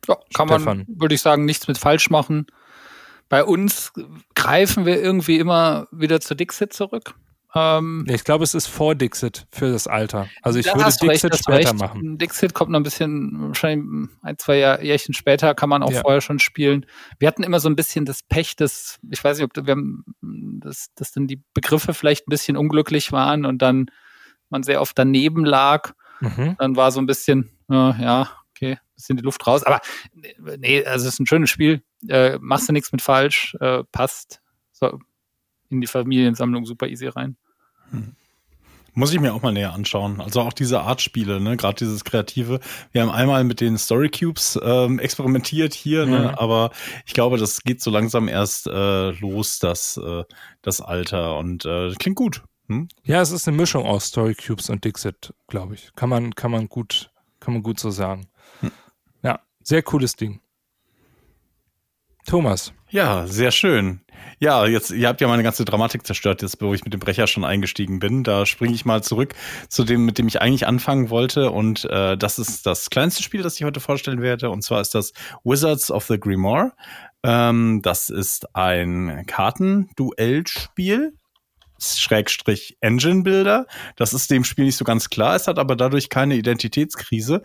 Ja, 0.08 0.16
kann 0.34 0.48
Stefan. 0.48 0.78
man, 0.78 0.86
würde 0.88 1.14
ich 1.14 1.20
sagen, 1.20 1.44
nichts 1.44 1.68
mit 1.68 1.78
falsch 1.78 2.10
machen. 2.10 2.46
Bei 3.28 3.44
uns 3.44 3.92
greifen 4.34 4.86
wir 4.86 5.00
irgendwie 5.00 5.38
immer 5.38 5.86
wieder 5.92 6.20
zu 6.20 6.34
Dixit 6.34 6.72
zurück. 6.72 7.14
Ähm, 7.54 8.06
ich 8.08 8.22
glaube, 8.22 8.44
es 8.44 8.54
ist 8.54 8.68
vor 8.68 8.94
Dixit 8.94 9.46
für 9.50 9.72
das 9.72 9.86
Alter. 9.86 10.28
Also 10.42 10.58
ich 10.58 10.66
würde 10.66 10.84
Dixit 10.84 11.32
recht, 11.32 11.38
später 11.38 11.74
machen. 11.74 12.16
Dixit 12.18 12.54
kommt 12.54 12.70
noch 12.70 12.78
ein 12.78 12.84
bisschen, 12.84 13.48
wahrscheinlich 13.48 14.08
ein, 14.22 14.38
zwei 14.38 14.58
Jahr, 14.58 14.82
Jährchen 14.82 15.14
später 15.14 15.54
kann 15.54 15.68
man 15.68 15.82
auch 15.82 15.92
ja. 15.92 16.00
vorher 16.00 16.20
schon 16.20 16.38
spielen. 16.38 16.86
Wir 17.18 17.26
hatten 17.26 17.42
immer 17.42 17.58
so 17.58 17.68
ein 17.68 17.76
bisschen 17.76 18.04
das 18.04 18.22
Pech, 18.22 18.54
dass, 18.56 18.98
ich 19.10 19.22
weiß 19.22 19.38
nicht, 19.38 19.44
ob 19.44 19.66
wir 19.66 19.72
haben, 19.72 20.04
dass, 20.20 20.88
dass 20.94 21.12
dann 21.12 21.26
die 21.26 21.42
Begriffe 21.52 21.92
vielleicht 21.92 22.28
ein 22.28 22.30
bisschen 22.30 22.56
unglücklich 22.56 23.10
waren 23.10 23.44
und 23.44 23.62
dann 23.62 23.86
man 24.48 24.62
sehr 24.62 24.80
oft 24.80 24.96
daneben 24.96 25.44
lag. 25.44 25.92
Mhm. 26.20 26.56
Dann 26.58 26.76
war 26.76 26.92
so 26.92 27.00
ein 27.00 27.06
bisschen, 27.06 27.50
äh, 27.68 27.74
ja, 27.74 28.30
okay, 28.50 28.78
bisschen 29.00 29.16
die 29.16 29.22
Luft 29.22 29.46
raus. 29.46 29.64
Aber 29.64 29.80
nee, 30.58 30.84
also 30.84 31.06
es 31.06 31.14
ist 31.14 31.20
ein 31.20 31.26
schönes 31.26 31.50
Spiel. 31.50 31.82
Äh, 32.08 32.38
machst 32.40 32.68
du 32.68 32.72
nichts 32.72 32.92
mit 32.92 33.02
falsch, 33.02 33.56
äh, 33.60 33.84
passt. 33.92 34.40
So, 34.72 34.98
in 35.68 35.80
die 35.80 35.86
Familiensammlung 35.86 36.66
super 36.66 36.88
easy 36.88 37.06
rein. 37.06 37.36
Hm. 37.90 38.14
Muss 38.92 39.12
ich 39.12 39.20
mir 39.20 39.32
auch 39.34 39.42
mal 39.42 39.52
näher 39.52 39.72
anschauen. 39.72 40.20
Also 40.20 40.40
auch 40.40 40.52
diese 40.52 40.80
Art 40.80 41.00
Spiele, 41.00 41.40
ne? 41.40 41.56
gerade 41.56 41.76
dieses 41.76 42.04
Kreative. 42.04 42.60
Wir 42.90 43.02
haben 43.02 43.10
einmal 43.10 43.44
mit 43.44 43.60
den 43.60 43.78
Story 43.78 44.10
Cubes 44.10 44.58
ähm, 44.62 44.98
experimentiert 44.98 45.74
hier, 45.74 46.06
ne? 46.06 46.18
mhm. 46.18 46.24
ne? 46.24 46.40
aber 46.40 46.70
ich 47.06 47.14
glaube, 47.14 47.38
das 47.38 47.62
geht 47.62 47.80
so 47.80 47.90
langsam 47.90 48.26
erst 48.26 48.66
äh, 48.66 49.10
los, 49.12 49.60
das, 49.60 49.96
äh, 49.96 50.24
das 50.62 50.80
Alter. 50.80 51.38
Und 51.38 51.64
äh, 51.64 51.92
klingt 51.94 52.16
gut. 52.16 52.42
Hm? 52.66 52.88
Ja, 53.04 53.20
es 53.20 53.30
ist 53.30 53.46
eine 53.46 53.56
Mischung 53.56 53.84
aus 53.84 54.06
Story 54.06 54.34
Cubes 54.34 54.70
und 54.70 54.84
Dixit, 54.84 55.34
glaube 55.46 55.74
ich. 55.74 55.92
Kann 55.94 56.08
man, 56.08 56.34
kann 56.34 56.50
man 56.50 56.68
gut, 56.68 57.10
kann 57.38 57.54
man 57.54 57.62
gut 57.62 57.78
so 57.78 57.90
sagen. 57.90 58.28
Hm. 58.60 58.72
Sehr 59.62 59.82
cooles 59.82 60.16
Ding. 60.16 60.40
Thomas. 62.26 62.72
Ja, 62.90 63.26
sehr 63.26 63.50
schön. 63.50 64.00
Ja, 64.40 64.66
jetzt, 64.66 64.90
ihr 64.90 65.06
habt 65.08 65.20
ja 65.20 65.28
meine 65.28 65.42
ganze 65.42 65.64
Dramatik 65.64 66.06
zerstört, 66.06 66.42
jetzt, 66.42 66.60
wo 66.60 66.74
ich 66.74 66.84
mit 66.84 66.92
dem 66.92 67.00
Brecher 67.00 67.26
schon 67.26 67.44
eingestiegen 67.44 67.98
bin. 68.00 68.24
Da 68.24 68.46
springe 68.46 68.74
ich 68.74 68.84
mal 68.84 69.02
zurück 69.02 69.34
zu 69.68 69.84
dem, 69.84 70.04
mit 70.04 70.18
dem 70.18 70.26
ich 70.28 70.40
eigentlich 70.40 70.66
anfangen 70.66 71.10
wollte. 71.10 71.50
Und 71.50 71.84
äh, 71.84 72.16
das 72.16 72.38
ist 72.38 72.66
das 72.66 72.90
kleinste 72.90 73.22
Spiel, 73.22 73.42
das 73.42 73.56
ich 73.56 73.64
heute 73.64 73.80
vorstellen 73.80 74.22
werde. 74.22 74.50
Und 74.50 74.62
zwar 74.62 74.80
ist 74.80 74.94
das 74.94 75.12
Wizards 75.44 75.90
of 75.90 76.06
the 76.06 76.18
Grimoire. 76.18 76.72
Ähm, 77.22 77.80
das 77.82 78.10
ist 78.10 78.54
ein 78.56 79.24
Kartenduellspiel. 79.26 81.14
Schrägstrich 81.80 82.76
Engine 82.80 83.22
Builder. 83.22 83.66
Das 83.96 84.14
ist 84.14 84.30
dem 84.30 84.44
Spiel 84.44 84.66
nicht 84.66 84.76
so 84.76 84.84
ganz 84.84 85.10
klar. 85.10 85.36
Es 85.36 85.48
hat 85.48 85.58
aber 85.58 85.76
dadurch 85.76 86.08
keine 86.08 86.36
Identitätskrise. 86.36 87.42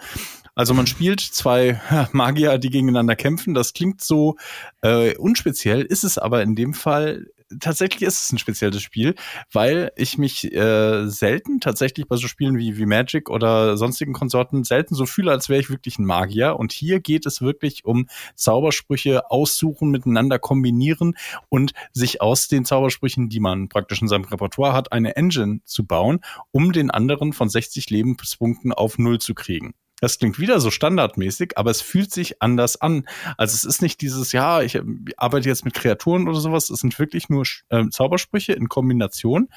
Also 0.56 0.74
man 0.74 0.88
spielt 0.88 1.20
zwei 1.20 1.82
Magier, 2.12 2.58
die 2.58 2.70
gegeneinander 2.70 3.16
kämpfen. 3.16 3.54
Das 3.54 3.74
klingt 3.74 4.02
so 4.02 4.38
äh, 4.82 5.16
unspeziell, 5.18 5.82
ist 5.82 6.04
es 6.04 6.18
aber 6.18 6.42
in 6.42 6.56
dem 6.56 6.74
Fall 6.74 7.28
tatsächlich 7.60 8.02
ist 8.02 8.24
es 8.24 8.32
ein 8.32 8.38
spezielles 8.38 8.82
Spiel, 8.82 9.16
weil 9.52 9.92
ich 9.96 10.18
mich 10.18 10.52
äh, 10.54 11.08
selten 11.08 11.60
tatsächlich 11.60 12.08
bei 12.08 12.16
so 12.16 12.28
Spielen 12.28 12.58
wie, 12.58 12.78
wie 12.78 12.86
Magic 12.86 13.30
oder 13.30 13.78
sonstigen 13.78 14.14
Konsorten 14.14 14.64
selten 14.64 14.96
so 14.96 15.06
fühle, 15.06 15.32
als 15.32 15.50
wäre 15.50 15.60
ich 15.60 15.70
wirklich 15.70 16.00
ein 16.00 16.06
Magier. 16.06 16.58
Und 16.58 16.72
hier 16.72 17.00
geht 17.00 17.26
es 17.26 17.42
wirklich 17.42 17.86
um 17.86 18.08
Zaubersprüche 18.36 19.30
aussuchen, 19.32 19.92
miteinander 19.92 20.40
kombinieren 20.40 21.16
und 21.50 21.74
sich 21.94 22.22
aus 22.22 22.48
den 22.48 22.66
Zaubersprüchen, 22.66 23.30
die 23.30 23.40
man 23.40 23.70
praktisch 23.70 24.02
in 24.02 24.08
seinem 24.08 24.26
Repertoire 24.26 24.74
hat, 24.74 24.92
eine 24.92 25.16
Engine 25.16 25.60
zu 25.66 25.86
bauen, 25.86 26.20
um 26.52 26.72
den 26.72 26.92
anderen 26.92 27.34
von 27.34 27.50
60 27.50 27.90
Lebenspunkten 27.90 28.74
auf 28.74 28.98
Null 28.98 29.20
zu 29.20 29.34
kriegen. 29.34 29.74
Das 30.02 30.20
klingt 30.20 30.40
wieder 30.40 30.60
so 30.60 30.72
standardmäßig, 30.72 31.58
aber 31.58 31.72
es 31.72 31.82
fühlt 31.82 32.12
sich 32.12 32.42
anders 32.42 32.82
an. 32.82 33.08
Also 33.38 33.56
es 33.56 33.64
ist 33.64 33.82
nicht 33.82 34.02
dieses, 34.02 34.32
ja, 34.34 34.62
ich 34.62 34.80
arbeite 35.18 35.48
jetzt 35.48 35.66
mit 35.66 35.74
Kreaturen 35.74 36.28
oder 36.28 36.40
sowas. 36.40 36.70
Es 36.70 36.80
sind 36.80 36.98
wirklich 37.00 37.30
nur 37.30 37.46
äh, 37.70 37.88
Zaubersprüche 37.90 38.54
in 38.54 38.68
Kombination. 38.68 39.50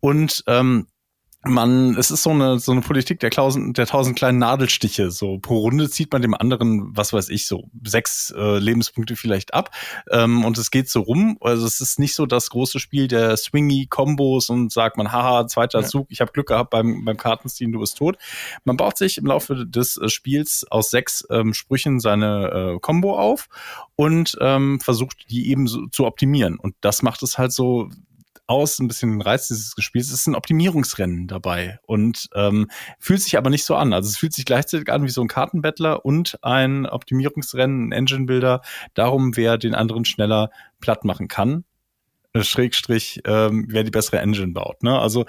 Und 0.00 0.44
ähm, 0.46 0.86
man, 1.46 1.96
es 1.96 2.10
ist 2.10 2.22
so 2.22 2.30
eine, 2.30 2.58
so 2.58 2.72
eine 2.72 2.80
Politik 2.80 3.20
der, 3.20 3.30
tausend, 3.30 3.76
der 3.78 3.86
tausend 3.86 4.16
kleinen 4.16 4.38
Nadelstiche. 4.38 5.10
So 5.10 5.38
pro 5.38 5.58
Runde 5.58 5.88
zieht 5.90 6.12
man 6.12 6.22
dem 6.22 6.34
anderen, 6.34 6.96
was 6.96 7.12
weiß 7.12 7.28
ich, 7.28 7.46
so 7.46 7.64
sechs 7.84 8.32
äh, 8.36 8.58
Lebenspunkte 8.58 9.16
vielleicht 9.16 9.54
ab. 9.54 9.70
Ähm, 10.10 10.44
und 10.44 10.58
es 10.58 10.70
geht 10.70 10.88
so 10.88 11.00
rum. 11.00 11.36
Also 11.40 11.66
es 11.66 11.80
ist 11.80 11.98
nicht 11.98 12.14
so 12.14 12.26
das 12.26 12.50
große 12.50 12.78
Spiel 12.78 13.08
der 13.08 13.36
Swingy-Kombos 13.36 14.50
und 14.50 14.72
sagt 14.72 14.96
man, 14.96 15.12
haha, 15.12 15.46
zweiter 15.46 15.80
ja. 15.80 15.86
Zug, 15.86 16.06
ich 16.10 16.20
habe 16.20 16.32
Glück 16.32 16.48
gehabt 16.48 16.70
beim, 16.70 17.04
beim 17.04 17.16
Kartenziehen, 17.16 17.72
du 17.72 17.80
bist 17.80 17.98
tot. 17.98 18.16
Man 18.64 18.76
baut 18.76 18.96
sich 18.96 19.18
im 19.18 19.26
Laufe 19.26 19.66
des 19.66 19.96
äh, 19.98 20.08
Spiels 20.08 20.66
aus 20.70 20.90
sechs 20.90 21.26
ähm, 21.30 21.54
Sprüchen 21.54 22.00
seine 22.00 22.74
äh, 22.74 22.78
Combo 22.80 23.18
auf 23.18 23.48
und 23.96 24.36
ähm, 24.40 24.80
versucht, 24.80 25.30
die 25.30 25.50
eben 25.50 25.66
so 25.66 25.86
zu 25.88 26.06
optimieren. 26.06 26.58
Und 26.58 26.74
das 26.80 27.02
macht 27.02 27.22
es 27.22 27.38
halt 27.38 27.52
so 27.52 27.90
aus, 28.46 28.78
ein 28.78 28.88
bisschen 28.88 29.12
den 29.12 29.20
Reiz 29.20 29.48
dieses 29.48 29.74
Spiels. 29.78 30.08
Es 30.08 30.20
ist 30.20 30.26
ein 30.26 30.34
Optimierungsrennen 30.34 31.26
dabei 31.26 31.78
und 31.86 32.28
ähm, 32.34 32.70
fühlt 32.98 33.22
sich 33.22 33.36
aber 33.38 33.50
nicht 33.50 33.64
so 33.64 33.74
an. 33.74 33.92
Also 33.92 34.08
es 34.08 34.16
fühlt 34.16 34.32
sich 34.32 34.44
gleichzeitig 34.44 34.90
an 34.90 35.04
wie 35.04 35.10
so 35.10 35.20
ein 35.22 35.28
Kartenbettler 35.28 36.04
und 36.04 36.38
ein 36.42 36.86
Optimierungsrennen, 36.86 37.88
ein 37.88 37.92
Engine-Builder, 37.92 38.60
darum, 38.94 39.36
wer 39.36 39.58
den 39.58 39.74
anderen 39.74 40.04
schneller 40.04 40.50
platt 40.80 41.04
machen 41.04 41.28
kann. 41.28 41.64
Äh, 42.34 42.42
Schrägstrich, 42.42 43.22
ähm, 43.24 43.66
wer 43.68 43.84
die 43.84 43.90
bessere 43.90 44.18
Engine 44.18 44.52
baut. 44.52 44.82
Ne? 44.82 44.98
Also 44.98 45.24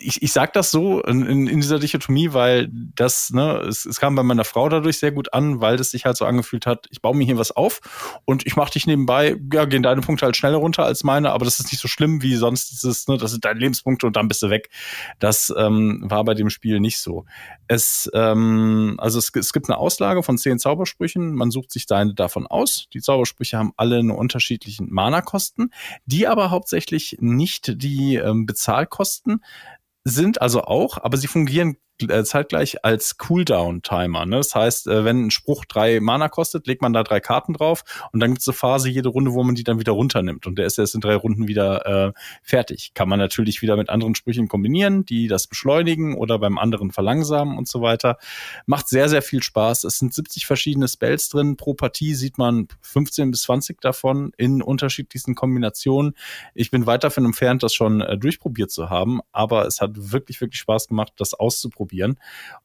ich, 0.00 0.22
ich 0.22 0.32
sage 0.32 0.52
das 0.54 0.70
so 0.70 1.00
in, 1.02 1.46
in, 1.46 1.60
dieser 1.60 1.78
Dichotomie, 1.78 2.32
weil 2.32 2.68
das, 2.70 3.30
ne, 3.30 3.58
es, 3.68 3.84
es 3.84 4.00
kam 4.00 4.14
bei 4.14 4.22
meiner 4.22 4.44
Frau 4.44 4.68
dadurch 4.68 4.98
sehr 4.98 5.12
gut 5.12 5.32
an, 5.32 5.60
weil 5.60 5.76
das 5.76 5.90
sich 5.90 6.04
halt 6.04 6.16
so 6.16 6.24
angefühlt 6.24 6.66
hat, 6.66 6.86
ich 6.90 7.02
baue 7.02 7.16
mir 7.16 7.24
hier 7.24 7.38
was 7.38 7.50
auf 7.50 8.20
und 8.24 8.46
ich 8.46 8.56
mache 8.56 8.72
dich 8.72 8.86
nebenbei, 8.86 9.36
ja, 9.52 9.64
gehen 9.64 9.82
deine 9.82 10.00
Punkte 10.00 10.26
halt 10.26 10.36
schneller 10.36 10.58
runter 10.58 10.84
als 10.84 11.04
meine, 11.04 11.32
aber 11.32 11.44
das 11.44 11.58
ist 11.58 11.72
nicht 11.72 11.80
so 11.80 11.88
schlimm 11.88 12.22
wie 12.22 12.36
sonst 12.36 12.70
dieses, 12.70 13.08
ne, 13.08 13.18
das 13.18 13.32
sind 13.32 13.44
deine 13.44 13.60
Lebenspunkte 13.60 14.06
und 14.06 14.16
dann 14.16 14.28
bist 14.28 14.42
du 14.42 14.50
weg. 14.50 14.70
Das 15.18 15.52
ähm, 15.56 16.04
war 16.04 16.24
bei 16.24 16.34
dem 16.34 16.50
Spiel 16.50 16.80
nicht 16.80 16.98
so. 16.98 17.24
Es, 17.66 18.10
ähm, 18.14 18.96
also 18.98 19.18
es, 19.18 19.30
es 19.34 19.52
gibt 19.52 19.68
eine 19.68 19.78
Auslage 19.78 20.22
von 20.22 20.38
zehn 20.38 20.58
Zaubersprüchen, 20.58 21.34
man 21.34 21.50
sucht 21.50 21.72
sich 21.72 21.86
deine 21.86 22.14
davon 22.14 22.46
aus. 22.46 22.88
Die 22.92 23.00
Zaubersprüche 23.00 23.58
haben 23.58 23.72
alle 23.76 23.98
eine 23.98 24.14
unterschiedlichen 24.14 24.88
Mana-Kosten, 24.90 25.70
die 26.06 26.26
aber 26.26 26.50
hauptsächlich 26.50 27.16
nicht 27.20 27.82
die 27.82 28.16
ähm, 28.16 28.46
Bezahlkosten 28.46 29.42
sind 30.08 30.40
also 30.40 30.62
auch, 30.62 30.98
aber 30.98 31.16
sie 31.16 31.26
fungieren 31.26 31.76
äh, 32.02 32.22
zeitgleich 32.22 32.84
als 32.84 33.18
Cooldown-Timer. 33.18 34.26
Ne? 34.26 34.36
Das 34.36 34.54
heißt, 34.54 34.86
äh, 34.86 35.04
wenn 35.04 35.26
ein 35.26 35.30
Spruch 35.30 35.64
drei 35.64 36.00
Mana 36.00 36.28
kostet, 36.28 36.66
legt 36.66 36.82
man 36.82 36.92
da 36.92 37.02
drei 37.02 37.20
Karten 37.20 37.54
drauf 37.54 37.82
und 38.12 38.20
dann 38.20 38.30
gibt 38.30 38.42
es 38.42 38.48
eine 38.48 38.54
Phase 38.54 38.88
jede 38.88 39.08
Runde, 39.08 39.32
wo 39.32 39.42
man 39.42 39.54
die 39.54 39.64
dann 39.64 39.80
wieder 39.80 39.92
runternimmt. 39.92 40.46
Und 40.46 40.58
der 40.58 40.66
ist 40.66 40.78
erst 40.78 40.94
in 40.94 41.00
drei 41.00 41.16
Runden 41.16 41.48
wieder 41.48 41.86
äh, 41.86 42.12
fertig. 42.42 42.92
Kann 42.94 43.08
man 43.08 43.18
natürlich 43.18 43.62
wieder 43.62 43.76
mit 43.76 43.90
anderen 43.90 44.14
Sprüchen 44.14 44.48
kombinieren, 44.48 45.04
die 45.04 45.26
das 45.26 45.48
beschleunigen 45.48 46.14
oder 46.14 46.38
beim 46.38 46.58
anderen 46.58 46.92
verlangsamen 46.92 47.58
und 47.58 47.66
so 47.66 47.82
weiter. 47.82 48.18
Macht 48.66 48.88
sehr, 48.88 49.08
sehr 49.08 49.22
viel 49.22 49.42
Spaß. 49.42 49.84
Es 49.84 49.98
sind 49.98 50.14
70 50.14 50.46
verschiedene 50.46 50.86
Spells 50.86 51.28
drin. 51.28 51.56
Pro 51.56 51.74
Partie 51.74 52.14
sieht 52.14 52.38
man 52.38 52.68
15 52.82 53.30
bis 53.32 53.42
20 53.42 53.80
davon 53.80 54.32
in 54.36 54.62
unterschiedlichsten 54.62 55.34
Kombinationen. 55.34 56.14
Ich 56.54 56.70
bin 56.70 56.86
weit 56.86 57.02
davon 57.02 57.24
entfernt, 57.24 57.64
das 57.64 57.74
schon 57.74 58.02
äh, 58.02 58.16
durchprobiert 58.16 58.70
zu 58.70 58.88
haben, 58.88 59.20
aber 59.32 59.66
es 59.66 59.80
hat 59.80 59.90
wirklich, 59.94 60.40
wirklich 60.40 60.60
Spaß 60.60 60.88
gemacht, 60.88 61.12
das 61.16 61.34
auszuprobieren 61.34 61.87
ausprobieren. 61.88 62.18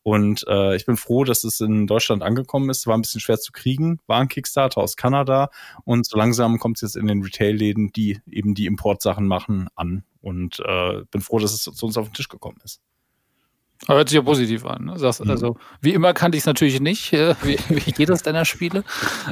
Und 0.03 0.45
äh, 0.47 0.75
ich 0.75 0.85
bin 0.85 0.97
froh, 0.97 1.23
dass 1.23 1.43
es 1.43 1.59
in 1.59 1.87
Deutschland 1.87 2.23
angekommen 2.23 2.69
ist. 2.69 2.87
War 2.87 2.97
ein 2.97 3.01
bisschen 3.01 3.21
schwer 3.21 3.39
zu 3.39 3.51
kriegen, 3.51 3.99
war 4.07 4.19
ein 4.19 4.27
Kickstarter 4.27 4.81
aus 4.81 4.95
Kanada 4.95 5.49
und 5.85 6.05
so 6.05 6.17
langsam 6.17 6.59
kommt 6.59 6.77
es 6.77 6.81
jetzt 6.81 6.97
in 6.97 7.07
den 7.07 7.23
Retail-Läden, 7.23 7.91
die 7.91 8.19
eben 8.29 8.53
die 8.53 8.65
Importsachen 8.65 9.27
machen, 9.27 9.67
an. 9.75 10.03
Und 10.21 10.59
äh, 10.65 11.03
bin 11.11 11.21
froh, 11.21 11.39
dass 11.39 11.53
es 11.53 11.63
zu 11.63 11.85
uns 11.85 11.97
auf 11.97 12.07
den 12.07 12.13
Tisch 12.13 12.29
gekommen 12.29 12.57
ist. 12.63 12.81
Aber 13.87 13.97
hört 13.97 14.09
sich 14.09 14.15
ja 14.15 14.21
positiv 14.21 14.65
an. 14.65 14.85
Ne? 14.85 14.97
Sagst, 14.97 15.23
mhm. 15.23 15.31
Also, 15.31 15.57
wie 15.81 15.93
immer 15.93 16.13
kannte 16.13 16.37
ich 16.37 16.43
es 16.43 16.45
natürlich 16.45 16.79
nicht, 16.79 17.11
äh, 17.13 17.35
wie, 17.43 17.57
wie 17.69 17.93
jedes 17.97 18.23
deiner 18.23 18.45
Spiele. 18.45 18.83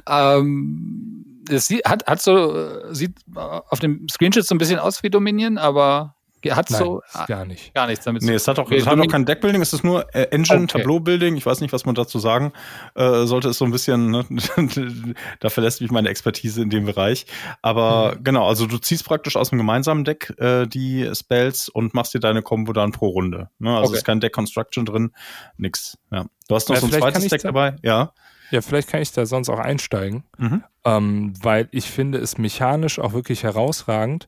Ähm, 0.07 1.43
es 1.49 1.67
sieht, 1.67 1.85
hat, 1.85 2.05
hat 2.07 2.21
so, 2.21 2.55
äh, 2.55 2.93
sieht 2.93 3.15
auf 3.35 3.79
dem 3.79 4.07
Screenshot 4.09 4.45
so 4.45 4.53
ein 4.53 4.57
bisschen 4.57 4.79
aus 4.79 5.03
wie 5.03 5.09
Dominion, 5.09 5.57
aber 5.57 6.15
Hat 6.49 6.69
so 6.69 7.01
gar 7.27 7.45
nicht. 7.45 7.73
gar 7.73 7.87
nichts 7.87 8.05
damit 8.05 8.23
Nee, 8.23 8.33
es 8.33 8.47
hat 8.47 8.57
auch, 8.59 8.71
es 8.71 8.87
hat 8.87 8.99
auch 8.99 9.07
kein 9.07 9.25
Deckbuilding, 9.25 9.61
es 9.61 9.73
ist 9.73 9.83
nur 9.83 10.13
äh, 10.15 10.23
Engine, 10.31 10.63
Okay. 10.63 10.79
Tableau-Building. 10.79 11.35
Ich 11.37 11.45
weiß 11.45 11.61
nicht, 11.61 11.71
was 11.73 11.85
man 11.85 11.93
dazu 11.95 12.17
sagen 12.19 12.51
äh, 12.95 13.25
sollte. 13.25 13.49
Ist 13.49 13.59
so 13.59 13.65
ein 13.65 13.71
bisschen, 13.71 14.09
ne, 14.11 14.25
da 15.39 15.49
verlässt 15.49 15.81
mich 15.81 15.91
meine 15.91 16.09
Expertise 16.09 16.61
in 16.61 16.69
dem 16.69 16.85
Bereich. 16.85 17.25
Aber 17.61 18.15
Mhm. 18.17 18.23
genau, 18.23 18.47
also 18.47 18.65
du 18.65 18.77
ziehst 18.77 19.05
praktisch 19.05 19.35
aus 19.35 19.49
dem 19.49 19.57
gemeinsamen 19.57 20.03
Deck 20.03 20.33
äh, 20.39 20.65
die 20.67 21.09
Spells 21.13 21.69
und 21.69 21.93
machst 21.93 22.13
dir 22.13 22.19
deine 22.19 22.41
Combo 22.41 22.73
dann 22.73 22.91
pro 22.91 23.09
Runde. 23.09 23.49
Ne? 23.59 23.69
Also 23.75 23.89
Okay. 23.89 23.97
ist 23.97 24.05
kein 24.05 24.19
Deck 24.19 24.33
Construction 24.33 24.85
drin, 24.85 25.11
nix. 25.57 25.97
Ja. 26.11 26.25
Du 26.47 26.55
hast 26.55 26.69
noch 26.69 26.75
Ja, 26.75 26.81
so 26.81 26.87
ein 26.87 26.93
zweites 26.93 27.27
Deck 27.27 27.41
da- 27.41 27.47
dabei, 27.49 27.75
ja. 27.83 28.13
Ja, 28.51 28.61
vielleicht 28.61 28.89
kann 28.89 29.01
ich 29.01 29.11
da 29.13 29.25
sonst 29.25 29.47
auch 29.49 29.59
einsteigen, 29.59 30.23
Mhm. 30.37 30.63
ähm, 30.83 31.33
weil 31.41 31.69
ich 31.71 31.85
finde 31.89 32.17
es 32.17 32.37
mechanisch 32.37 32.99
auch 32.99 33.13
wirklich 33.13 33.43
herausragend. 33.43 34.27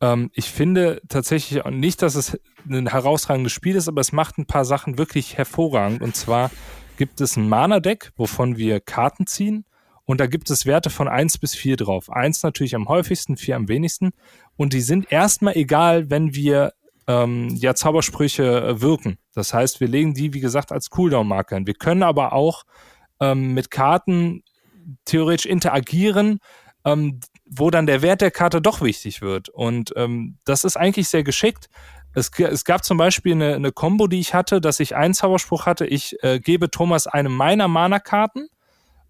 Ähm, 0.00 0.30
ich 0.34 0.50
finde 0.50 1.00
tatsächlich 1.08 1.64
nicht, 1.64 2.02
dass 2.02 2.14
es 2.14 2.38
ein 2.68 2.88
herausragendes 2.88 3.52
Spiel 3.52 3.76
ist, 3.76 3.88
aber 3.88 4.00
es 4.00 4.12
macht 4.12 4.38
ein 4.38 4.46
paar 4.46 4.64
Sachen 4.64 4.98
wirklich 4.98 5.36
hervorragend. 5.36 6.02
Und 6.02 6.16
zwar 6.16 6.50
gibt 6.96 7.20
es 7.20 7.36
ein 7.36 7.48
Mana-Deck, 7.48 8.12
wovon 8.16 8.56
wir 8.56 8.80
Karten 8.80 9.26
ziehen. 9.26 9.64
Und 10.04 10.20
da 10.20 10.26
gibt 10.26 10.50
es 10.50 10.66
Werte 10.66 10.90
von 10.90 11.06
1 11.06 11.38
bis 11.38 11.54
4 11.54 11.76
drauf. 11.76 12.10
1 12.10 12.42
natürlich 12.42 12.74
am 12.74 12.88
häufigsten, 12.88 13.36
4 13.36 13.56
am 13.56 13.68
wenigsten. 13.68 14.10
Und 14.56 14.72
die 14.72 14.80
sind 14.80 15.12
erstmal 15.12 15.56
egal, 15.56 16.10
wenn 16.10 16.34
wir 16.34 16.72
ähm, 17.06 17.48
ja 17.56 17.74
Zaubersprüche 17.74 18.42
äh, 18.42 18.80
wirken. 18.80 19.18
Das 19.34 19.54
heißt, 19.54 19.80
wir 19.80 19.88
legen 19.88 20.14
die, 20.14 20.34
wie 20.34 20.40
gesagt, 20.40 20.72
als 20.72 20.90
Cooldown-Marker 20.90 21.56
hin. 21.56 21.66
Wir 21.66 21.74
können 21.74 22.02
aber 22.02 22.32
auch 22.32 22.64
ähm, 23.20 23.54
mit 23.54 23.70
Karten 23.70 24.42
theoretisch 25.04 25.46
interagieren, 25.46 26.40
ähm, 26.84 27.20
wo 27.50 27.70
dann 27.70 27.86
der 27.86 28.00
Wert 28.00 28.20
der 28.20 28.30
Karte 28.30 28.62
doch 28.62 28.80
wichtig 28.80 29.20
wird. 29.20 29.48
Und 29.48 29.92
ähm, 29.96 30.38
das 30.44 30.64
ist 30.64 30.76
eigentlich 30.76 31.08
sehr 31.08 31.24
geschickt. 31.24 31.68
Es, 32.14 32.30
es 32.38 32.64
gab 32.64 32.84
zum 32.84 32.96
Beispiel 32.96 33.32
eine, 33.32 33.54
eine 33.54 33.72
Combo, 33.72 34.06
die 34.06 34.20
ich 34.20 34.34
hatte, 34.34 34.60
dass 34.60 34.80
ich 34.80 34.94
einen 34.94 35.14
Zauberspruch 35.14 35.66
hatte, 35.66 35.86
ich 35.86 36.16
äh, 36.22 36.38
gebe 36.38 36.70
Thomas 36.70 37.06
eine 37.06 37.28
meiner 37.28 37.68
Mana-Karten 37.68 38.48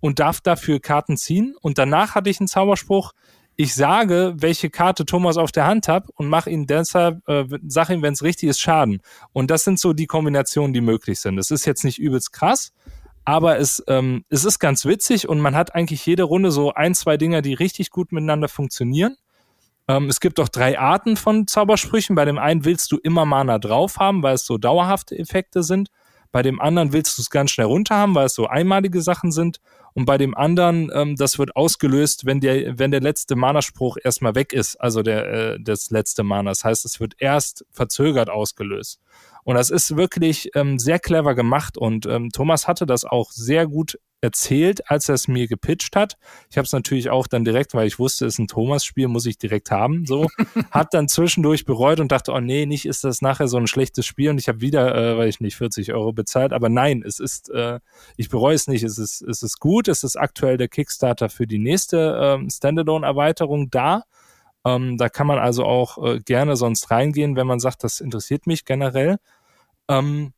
und 0.00 0.18
darf 0.18 0.40
dafür 0.40 0.80
Karten 0.80 1.18
ziehen. 1.18 1.54
Und 1.60 1.78
danach 1.78 2.14
hatte 2.14 2.30
ich 2.30 2.40
einen 2.40 2.48
Zauberspruch, 2.48 3.12
ich 3.56 3.74
sage, 3.74 4.32
welche 4.38 4.70
Karte 4.70 5.04
Thomas 5.04 5.36
auf 5.36 5.52
der 5.52 5.66
Hand 5.66 5.86
hat 5.86 6.08
und 6.14 6.28
mache 6.28 6.48
ihn 6.48 6.66
deshalb, 6.66 7.26
äh, 7.28 7.44
sag 7.66 7.90
ihm, 7.90 8.00
wenn 8.00 8.14
es 8.14 8.22
richtig 8.22 8.48
ist, 8.48 8.60
Schaden. 8.60 9.02
Und 9.34 9.50
das 9.50 9.64
sind 9.64 9.78
so 9.78 9.92
die 9.92 10.06
Kombinationen, 10.06 10.72
die 10.72 10.80
möglich 10.80 11.20
sind. 11.20 11.36
Es 11.36 11.50
ist 11.50 11.66
jetzt 11.66 11.84
nicht 11.84 11.98
übelst 11.98 12.32
krass, 12.32 12.72
aber 13.24 13.58
es, 13.58 13.82
ähm, 13.86 14.24
es 14.28 14.44
ist 14.44 14.58
ganz 14.58 14.84
witzig 14.84 15.28
und 15.28 15.40
man 15.40 15.54
hat 15.54 15.74
eigentlich 15.74 16.04
jede 16.06 16.24
Runde 16.24 16.50
so 16.50 16.72
ein, 16.72 16.94
zwei 16.94 17.16
Dinger, 17.16 17.42
die 17.42 17.54
richtig 17.54 17.90
gut 17.90 18.12
miteinander 18.12 18.48
funktionieren. 18.48 19.16
Ähm, 19.88 20.08
es 20.08 20.20
gibt 20.20 20.38
auch 20.40 20.48
drei 20.48 20.78
Arten 20.78 21.16
von 21.16 21.46
Zaubersprüchen. 21.46 22.14
Bei 22.16 22.24
dem 22.24 22.38
einen 22.38 22.64
willst 22.64 22.92
du 22.92 22.98
immer 22.98 23.24
Mana 23.24 23.58
drauf 23.58 23.98
haben, 23.98 24.22
weil 24.22 24.34
es 24.34 24.46
so 24.46 24.56
dauerhafte 24.56 25.18
Effekte 25.18 25.62
sind. 25.62 25.90
Bei 26.32 26.42
dem 26.42 26.60
anderen 26.60 26.92
willst 26.92 27.18
du 27.18 27.22
es 27.22 27.30
ganz 27.30 27.50
schnell 27.50 27.66
runter 27.66 27.96
haben, 27.96 28.14
weil 28.14 28.26
es 28.26 28.34
so 28.34 28.46
einmalige 28.46 29.02
Sachen 29.02 29.32
sind. 29.32 29.60
Und 29.94 30.04
bei 30.04 30.16
dem 30.16 30.36
anderen, 30.36 30.90
ähm, 30.94 31.16
das 31.16 31.38
wird 31.40 31.56
ausgelöst, 31.56 32.24
wenn 32.24 32.40
der, 32.40 32.78
wenn 32.78 32.92
der 32.92 33.00
letzte 33.00 33.34
Mana-Spruch 33.34 33.96
erstmal 34.02 34.36
weg 34.36 34.52
ist, 34.52 34.76
also 34.76 35.02
der, 35.02 35.26
äh, 35.26 35.58
das 35.60 35.90
letzte 35.90 36.22
Mana. 36.22 36.50
Das 36.50 36.62
heißt, 36.62 36.84
es 36.84 37.00
wird 37.00 37.14
erst 37.18 37.64
verzögert 37.72 38.30
ausgelöst. 38.30 39.00
Und 39.44 39.56
das 39.56 39.70
ist 39.70 39.96
wirklich 39.96 40.50
ähm, 40.54 40.78
sehr 40.78 40.98
clever 40.98 41.34
gemacht 41.34 41.78
und 41.78 42.06
ähm, 42.06 42.30
Thomas 42.30 42.68
hatte 42.68 42.86
das 42.86 43.04
auch 43.04 43.30
sehr 43.30 43.66
gut 43.66 43.98
erzählt, 44.20 44.90
als 44.90 45.08
er 45.08 45.14
es 45.14 45.28
mir 45.28 45.48
gepitcht 45.48 45.96
hat. 45.96 46.18
Ich 46.50 46.58
habe 46.58 46.66
es 46.66 46.72
natürlich 46.72 47.10
auch 47.10 47.26
dann 47.26 47.44
direkt, 47.44 47.74
weil 47.74 47.86
ich 47.86 47.98
wusste, 47.98 48.26
es 48.26 48.34
ist 48.34 48.38
ein 48.38 48.48
Thomas-Spiel, 48.48 49.08
muss 49.08 49.26
ich 49.26 49.38
direkt 49.38 49.70
haben. 49.70 50.04
So, 50.06 50.28
hab 50.70 50.90
dann 50.90 51.08
zwischendurch 51.08 51.64
bereut 51.64 52.00
und 52.00 52.12
dachte, 52.12 52.32
oh 52.32 52.40
nee, 52.40 52.66
nicht 52.66 52.86
ist 52.86 53.04
das 53.04 53.22
nachher 53.22 53.48
so 53.48 53.56
ein 53.56 53.66
schlechtes 53.66 54.04
Spiel 54.04 54.30
und 54.30 54.38
ich 54.38 54.48
habe 54.48 54.60
wieder, 54.60 54.94
äh, 54.94 55.16
weil 55.16 55.28
ich 55.28 55.40
nicht 55.40 55.56
40 55.56 55.92
Euro 55.94 56.12
bezahlt. 56.12 56.52
Aber 56.52 56.68
nein, 56.68 57.02
es 57.06 57.18
ist, 57.18 57.50
äh, 57.50 57.80
ich 58.16 58.28
bereue 58.28 58.54
es 58.54 58.68
nicht. 58.68 58.82
Es 58.82 58.98
ist, 58.98 59.22
es 59.22 59.42
ist 59.42 59.58
gut. 59.58 59.88
Es 59.88 60.04
ist 60.04 60.16
aktuell 60.16 60.56
der 60.56 60.68
Kickstarter 60.68 61.30
für 61.30 61.46
die 61.46 61.58
nächste 61.58 62.18
ähm, 62.20 62.50
Standalone-Erweiterung 62.50 63.70
da. 63.70 64.04
Ähm, 64.64 64.98
da 64.98 65.08
kann 65.08 65.26
man 65.26 65.38
also 65.38 65.64
auch 65.64 65.98
äh, 66.04 66.20
gerne 66.20 66.56
sonst 66.56 66.90
reingehen, 66.90 67.36
wenn 67.36 67.46
man 67.46 67.60
sagt, 67.60 67.84
das 67.84 68.00
interessiert 68.00 68.46
mich 68.46 68.64
generell. 68.64 69.18
Ähm, 69.88 70.32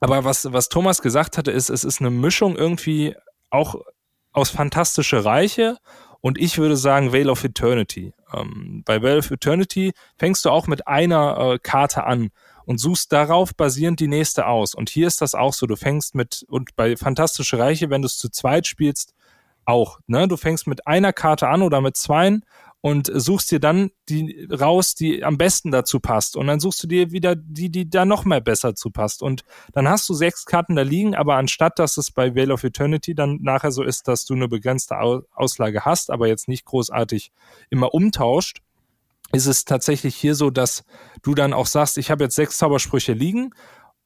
aber 0.00 0.24
was, 0.24 0.52
was 0.52 0.68
Thomas 0.68 1.00
gesagt 1.00 1.38
hatte, 1.38 1.52
ist, 1.52 1.70
es 1.70 1.84
ist 1.84 2.00
eine 2.00 2.10
Mischung 2.10 2.56
irgendwie 2.56 3.14
auch 3.50 3.76
aus 4.32 4.50
Fantastische 4.50 5.24
Reiche 5.24 5.76
und 6.20 6.38
ich 6.38 6.58
würde 6.58 6.76
sagen 6.76 7.12
Veil 7.12 7.30
of 7.30 7.44
Eternity. 7.44 8.12
Ähm, 8.32 8.82
bei 8.84 9.02
Veil 9.02 9.18
of 9.18 9.30
Eternity 9.30 9.92
fängst 10.16 10.44
du 10.44 10.50
auch 10.50 10.66
mit 10.66 10.88
einer 10.88 11.38
äh, 11.38 11.58
Karte 11.58 12.04
an 12.04 12.30
und 12.64 12.78
suchst 12.78 13.12
darauf 13.12 13.54
basierend 13.54 14.00
die 14.00 14.08
nächste 14.08 14.46
aus. 14.46 14.74
Und 14.74 14.88
hier 14.88 15.06
ist 15.06 15.20
das 15.20 15.34
auch 15.34 15.52
so. 15.52 15.66
Du 15.66 15.76
fängst 15.76 16.14
mit, 16.14 16.44
und 16.48 16.76
bei 16.76 16.96
Fantastische 16.96 17.58
Reiche, 17.58 17.90
wenn 17.90 18.02
du 18.02 18.06
es 18.06 18.18
zu 18.18 18.28
zweit 18.28 18.66
spielst, 18.66 19.14
auch. 19.64 20.00
Ne? 20.06 20.28
Du 20.28 20.36
fängst 20.36 20.66
mit 20.66 20.86
einer 20.86 21.12
Karte 21.12 21.48
an 21.48 21.62
oder 21.62 21.80
mit 21.80 21.96
zweien 21.96 22.44
und 22.82 23.10
suchst 23.14 23.50
dir 23.52 23.60
dann 23.60 23.92
die 24.08 24.46
raus, 24.50 24.96
die 24.96 25.24
am 25.24 25.38
besten 25.38 25.70
dazu 25.70 26.00
passt. 26.00 26.36
Und 26.36 26.48
dann 26.48 26.58
suchst 26.58 26.82
du 26.82 26.88
dir 26.88 27.12
wieder 27.12 27.36
die, 27.36 27.70
die 27.70 27.88
da 27.88 28.04
noch 28.04 28.24
mehr 28.24 28.40
besser 28.40 28.74
zu 28.74 28.90
passt. 28.90 29.22
Und 29.22 29.44
dann 29.72 29.88
hast 29.88 30.08
du 30.08 30.14
sechs 30.14 30.44
Karten 30.44 30.74
da 30.74 30.82
liegen, 30.82 31.14
aber 31.14 31.36
anstatt, 31.36 31.78
dass 31.78 31.96
es 31.96 32.10
bei 32.10 32.34
Veil 32.34 32.50
of 32.50 32.64
Eternity 32.64 33.14
dann 33.14 33.38
nachher 33.40 33.70
so 33.70 33.84
ist, 33.84 34.08
dass 34.08 34.24
du 34.24 34.34
eine 34.34 34.48
begrenzte 34.48 34.98
Au- 34.98 35.22
Auslage 35.32 35.84
hast, 35.84 36.10
aber 36.10 36.26
jetzt 36.26 36.48
nicht 36.48 36.64
großartig 36.64 37.30
immer 37.70 37.94
umtauscht, 37.94 38.58
ist 39.30 39.46
es 39.46 39.64
tatsächlich 39.64 40.16
hier 40.16 40.34
so, 40.34 40.50
dass 40.50 40.84
du 41.22 41.36
dann 41.36 41.52
auch 41.52 41.66
sagst, 41.66 41.98
ich 41.98 42.10
habe 42.10 42.24
jetzt 42.24 42.34
sechs 42.34 42.58
Zaubersprüche 42.58 43.12
liegen 43.12 43.54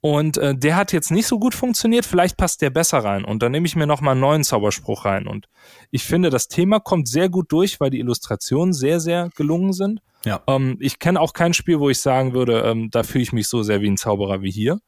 und 0.07 0.39
äh, 0.39 0.55
der 0.55 0.77
hat 0.77 0.93
jetzt 0.93 1.11
nicht 1.11 1.27
so 1.27 1.41
gut 1.41 1.53
funktioniert, 1.53 2.07
vielleicht 2.07 2.37
passt 2.37 2.63
der 2.63 2.71
besser 2.71 2.99
rein 2.99 3.25
und 3.25 3.43
dann 3.43 3.51
nehme 3.51 3.67
ich 3.67 3.75
mir 3.75 3.89
nochmal 3.89 4.13
einen 4.13 4.21
neuen 4.21 4.45
Zauberspruch 4.45 5.05
rein 5.05 5.27
und 5.27 5.49
ich 5.91 6.05
finde, 6.05 6.31
das 6.31 6.47
Thema 6.47 6.79
kommt 6.79 7.09
sehr 7.09 7.29
gut 7.29 7.51
durch, 7.51 7.81
weil 7.81 7.91
die 7.91 7.99
Illustrationen 7.99 8.73
sehr, 8.73 9.01
sehr 9.01 9.31
gelungen 9.35 9.73
sind. 9.73 10.01
Ja. 10.25 10.45
Ähm, 10.47 10.77
ich 10.79 11.01
kenne 11.01 11.21
auch 11.21 11.33
kein 11.33 11.55
Spiel, 11.55 11.81
wo 11.81 11.91
ich 11.91 11.99
sagen 11.99 12.35
würde, 12.35 12.61
ähm, 12.61 12.89
da 12.93 13.03
fühle 13.03 13.23
ich 13.23 13.33
mich 13.33 13.49
so 13.49 13.65
sehr 13.65 13.81
wie 13.81 13.91
ein 13.91 13.97
Zauberer 13.97 14.43
wie 14.43 14.53
hier. 14.53 14.79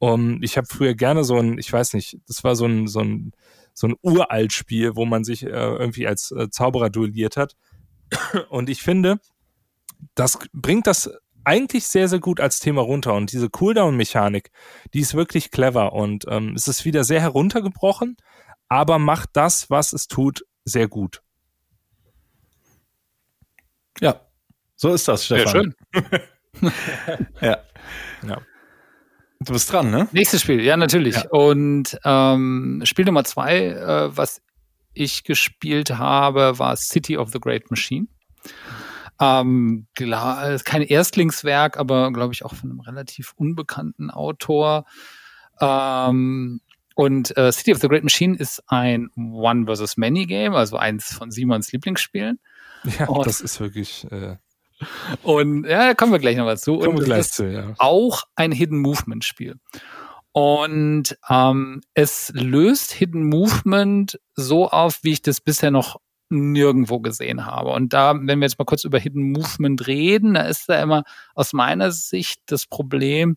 Um, 0.00 0.42
ich 0.42 0.58
habe 0.58 0.66
früher 0.66 0.94
gerne 0.94 1.24
so 1.24 1.38
ein, 1.38 1.56
ich 1.56 1.72
weiß 1.72 1.94
nicht, 1.94 2.18
das 2.28 2.44
war 2.44 2.54
so 2.54 2.66
ein, 2.66 2.88
so 2.88 3.00
ein, 3.00 3.32
so 3.72 3.86
ein 3.86 3.96
uralt 4.02 4.52
Spiel, 4.52 4.96
wo 4.96 5.06
man 5.06 5.24
sich 5.24 5.44
äh, 5.44 5.48
irgendwie 5.48 6.06
als 6.06 6.30
äh, 6.30 6.50
Zauberer 6.50 6.90
duelliert 6.90 7.38
hat. 7.38 7.56
Und 8.50 8.68
ich 8.68 8.82
finde, 8.82 9.18
das 10.14 10.38
bringt 10.52 10.86
das 10.86 11.10
eigentlich 11.48 11.86
sehr, 11.86 12.08
sehr 12.08 12.18
gut 12.18 12.40
als 12.40 12.60
Thema 12.60 12.82
runter. 12.82 13.14
Und 13.14 13.32
diese 13.32 13.48
Cooldown-Mechanik, 13.48 14.50
die 14.92 15.00
ist 15.00 15.14
wirklich 15.14 15.50
clever 15.50 15.94
und 15.94 16.26
ähm, 16.28 16.52
es 16.54 16.68
ist 16.68 16.84
wieder 16.84 17.04
sehr 17.04 17.22
heruntergebrochen, 17.22 18.18
aber 18.68 18.98
macht 18.98 19.30
das, 19.32 19.70
was 19.70 19.94
es 19.94 20.08
tut, 20.08 20.44
sehr 20.66 20.88
gut. 20.88 21.22
Ja, 24.00 24.20
so 24.76 24.92
ist 24.92 25.08
das, 25.08 25.26
Sehr 25.26 25.48
Stefan. 25.48 25.74
schön. 25.92 26.22
Ja. 27.40 27.58
Ja. 28.26 28.40
Du 29.40 29.52
bist 29.52 29.72
dran, 29.72 29.90
ne? 29.90 30.08
Nächstes 30.12 30.42
Spiel, 30.42 30.60
ja, 30.60 30.76
natürlich. 30.76 31.14
Ja. 31.14 31.28
Und 31.30 31.96
ähm, 32.04 32.82
Spiel 32.84 33.04
Nummer 33.04 33.22
zwei, 33.22 33.66
äh, 33.66 34.16
was 34.16 34.42
ich 34.94 35.22
gespielt 35.22 35.90
habe, 35.90 36.58
war 36.58 36.76
City 36.76 37.16
of 37.16 37.30
the 37.30 37.38
Great 37.38 37.70
Machine. 37.70 38.08
Ähm, 39.20 39.86
klar, 39.94 40.50
ist 40.52 40.64
kein 40.64 40.82
Erstlingswerk, 40.82 41.76
aber 41.76 42.12
glaube 42.12 42.32
ich 42.34 42.44
auch 42.44 42.54
von 42.54 42.70
einem 42.70 42.80
relativ 42.80 43.32
unbekannten 43.36 44.10
Autor. 44.10 44.84
Ähm, 45.60 46.60
und 46.94 47.36
äh, 47.36 47.52
City 47.52 47.72
of 47.72 47.78
the 47.80 47.88
Great 47.88 48.04
Machine 48.04 48.36
ist 48.36 48.62
ein 48.68 49.08
One 49.16 49.66
versus 49.66 49.96
Many 49.96 50.26
Game, 50.26 50.54
also 50.54 50.76
eins 50.76 51.12
von 51.12 51.30
Simons 51.30 51.72
Lieblingsspielen. 51.72 52.38
Ja, 52.98 53.08
Oh. 53.08 53.22
das 53.24 53.40
ist 53.40 53.58
wirklich, 53.60 54.06
äh, 54.12 54.36
Und 55.22 55.64
ja, 55.64 55.86
da 55.88 55.94
kommen 55.94 56.12
wir 56.12 56.18
gleich 56.20 56.36
noch 56.36 56.44
mal 56.44 56.58
zu. 56.58 56.78
kommen 56.78 56.92
wir 56.94 56.98
Und 57.00 57.04
gleich 57.04 57.20
es 57.20 57.26
ist 57.28 57.34
zu, 57.34 57.50
ja. 57.50 57.74
auch 57.78 58.22
ein 58.36 58.52
Hidden 58.52 58.78
Movement 58.78 59.24
Spiel. 59.24 59.56
Und 60.32 61.18
ähm, 61.28 61.80
es 61.94 62.30
löst 62.34 62.92
Hidden 62.92 63.24
Movement 63.24 64.20
so 64.36 64.68
auf, 64.68 65.00
wie 65.02 65.12
ich 65.12 65.22
das 65.22 65.40
bisher 65.40 65.72
noch 65.72 66.00
nirgendwo 66.30 67.00
gesehen 67.00 67.46
habe. 67.46 67.70
Und 67.70 67.92
da, 67.92 68.14
wenn 68.14 68.40
wir 68.40 68.46
jetzt 68.46 68.58
mal 68.58 68.64
kurz 68.64 68.84
über 68.84 68.98
Hidden 68.98 69.32
Movement 69.32 69.86
reden, 69.86 70.34
da 70.34 70.42
ist 70.42 70.68
da 70.68 70.80
immer 70.82 71.04
aus 71.34 71.52
meiner 71.52 71.90
Sicht 71.92 72.40
das 72.46 72.66
Problem, 72.66 73.36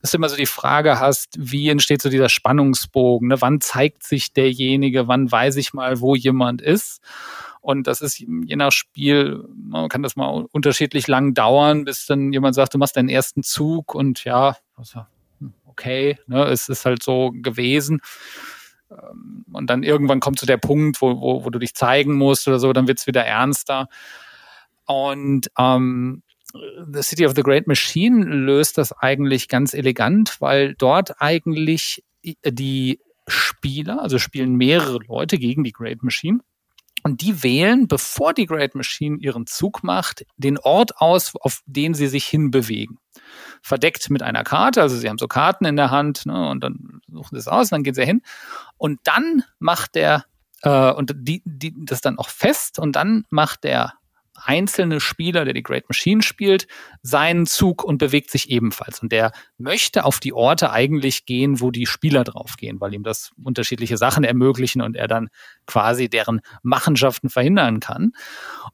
dass 0.00 0.12
du 0.12 0.18
immer 0.18 0.28
so 0.28 0.36
die 0.36 0.46
Frage 0.46 1.00
hast, 1.00 1.34
wie 1.38 1.68
entsteht 1.68 2.02
so 2.02 2.08
dieser 2.08 2.28
Spannungsbogen? 2.28 3.28
Ne? 3.28 3.40
Wann 3.40 3.60
zeigt 3.60 4.04
sich 4.04 4.32
derjenige? 4.32 5.08
Wann 5.08 5.30
weiß 5.30 5.56
ich 5.56 5.72
mal, 5.72 6.00
wo 6.00 6.14
jemand 6.14 6.62
ist? 6.62 7.00
Und 7.60 7.86
das 7.88 8.00
ist 8.00 8.18
je 8.18 8.56
nach 8.56 8.70
Spiel, 8.70 9.44
man 9.56 9.88
kann 9.88 10.02
das 10.02 10.14
mal 10.14 10.46
unterschiedlich 10.52 11.08
lang 11.08 11.34
dauern, 11.34 11.84
bis 11.84 12.06
dann 12.06 12.32
jemand 12.32 12.54
sagt, 12.54 12.74
du 12.74 12.78
machst 12.78 12.96
deinen 12.96 13.08
ersten 13.08 13.42
Zug 13.42 13.94
und 13.94 14.24
ja, 14.24 14.56
also, 14.76 15.04
okay, 15.66 16.18
ne, 16.26 16.44
es 16.44 16.68
ist 16.68 16.84
halt 16.84 17.02
so 17.02 17.32
gewesen. 17.34 18.00
Ähm, 18.90 19.44
Und 19.52 19.68
dann 19.68 19.82
irgendwann 19.82 20.20
kommt 20.20 20.38
zu 20.38 20.46
der 20.46 20.56
Punkt, 20.56 21.00
wo, 21.00 21.20
wo, 21.20 21.44
wo 21.44 21.50
du 21.50 21.58
dich 21.58 21.74
zeigen 21.74 22.14
musst 22.14 22.48
oder 22.48 22.58
so, 22.58 22.72
dann 22.72 22.88
wird's 22.88 23.06
wieder 23.06 23.24
ernster. 23.24 23.88
Und 24.86 25.50
ähm, 25.58 26.22
The 26.90 27.02
City 27.02 27.26
of 27.26 27.34
the 27.36 27.42
Great 27.42 27.66
Machine 27.66 28.24
löst 28.24 28.78
das 28.78 28.92
eigentlich 28.92 29.48
ganz 29.48 29.74
elegant, 29.74 30.40
weil 30.40 30.74
dort 30.74 31.20
eigentlich 31.20 32.02
die 32.44 33.00
Spieler, 33.26 34.00
also 34.00 34.18
spielen 34.18 34.54
mehrere 34.54 34.98
Leute 35.06 35.38
gegen 35.38 35.62
die 35.64 35.72
Great 35.72 36.02
Machine. 36.02 36.40
Und 37.02 37.20
die 37.20 37.42
wählen, 37.42 37.86
bevor 37.86 38.32
die 38.32 38.46
Great 38.46 38.74
Machine 38.74 39.18
ihren 39.20 39.46
Zug 39.46 39.84
macht, 39.84 40.24
den 40.36 40.58
Ort 40.58 41.00
aus, 41.00 41.34
auf 41.36 41.60
den 41.66 41.94
sie 41.94 42.08
sich 42.08 42.26
hinbewegen. 42.26 42.98
Verdeckt 43.62 44.10
mit 44.10 44.22
einer 44.22 44.44
Karte, 44.44 44.82
also 44.82 44.96
sie 44.96 45.08
haben 45.08 45.18
so 45.18 45.28
Karten 45.28 45.64
in 45.64 45.76
der 45.76 45.90
Hand 45.90 46.26
ne, 46.26 46.48
und 46.48 46.62
dann 46.62 47.00
suchen 47.10 47.28
sie 47.32 47.38
es 47.38 47.48
aus 47.48 47.66
und 47.66 47.72
dann 47.72 47.82
gehen 47.82 47.94
sie 47.94 48.04
hin. 48.04 48.22
Und 48.76 49.00
dann 49.04 49.44
macht 49.58 49.94
der, 49.94 50.24
äh, 50.62 50.92
und 50.92 51.14
die, 51.16 51.42
die, 51.44 51.74
das 51.84 52.00
dann 52.00 52.18
auch 52.18 52.28
fest 52.28 52.78
und 52.78 52.92
dann 52.92 53.24
macht 53.30 53.64
der 53.64 53.94
einzelne 54.44 55.00
Spieler, 55.00 55.44
der 55.44 55.54
die 55.54 55.62
Great 55.62 55.88
Machine 55.88 56.22
spielt, 56.22 56.66
seinen 57.02 57.46
Zug 57.46 57.84
und 57.84 57.98
bewegt 57.98 58.30
sich 58.30 58.50
ebenfalls. 58.50 59.00
Und 59.00 59.12
der 59.12 59.32
möchte 59.58 60.04
auf 60.04 60.20
die 60.20 60.32
Orte 60.32 60.70
eigentlich 60.70 61.26
gehen, 61.26 61.60
wo 61.60 61.70
die 61.70 61.86
Spieler 61.86 62.24
draufgehen, 62.24 62.80
weil 62.80 62.94
ihm 62.94 63.02
das 63.02 63.30
unterschiedliche 63.42 63.96
Sachen 63.96 64.24
ermöglichen 64.24 64.82
und 64.82 64.96
er 64.96 65.08
dann 65.08 65.28
quasi 65.66 66.08
deren 66.08 66.40
Machenschaften 66.62 67.28
verhindern 67.28 67.80
kann. 67.80 68.12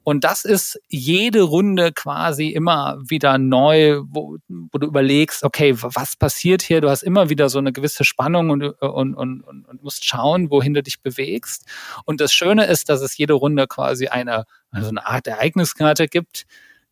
Und 0.03 0.25
das 0.25 0.45
ist 0.45 0.81
jede 0.89 1.43
Runde 1.43 1.93
quasi 1.93 2.49
immer 2.49 2.99
wieder 3.07 3.39
neu, 3.39 4.01
wo, 4.07 4.37
wo 4.49 4.79
du 4.79 4.87
überlegst, 4.87 5.45
okay, 5.45 5.75
was 5.77 6.17
passiert 6.17 6.63
hier? 6.63 6.81
Du 6.81 6.91
hast 6.91 7.03
immer 7.03 7.31
wieder 7.31 7.49
so 7.49 7.59
eine 7.59 7.73
gewisse 7.73 8.05
Spannung 8.05 8.51
und, 8.51 8.63
und, 8.65 9.15
und, 9.15 9.43
und 9.43 9.83
musst 9.83 10.05
schauen, 10.05 10.51
wohin 10.51 10.75
du 10.75 10.83
dich 10.83 11.03
bewegst. 11.03 11.67
Und 12.05 12.21
das 12.21 12.33
Schöne 12.33 12.67
ist, 12.67 12.89
dass 12.89 13.01
es 13.01 13.17
jede 13.17 13.35
Runde 13.35 13.67
quasi 13.67 14.09
eine 14.09 14.45
also 14.75 14.89
eine 14.91 15.07
Art 15.07 15.27
Ereigniskarte 15.27 16.09
gibt, 16.09 16.47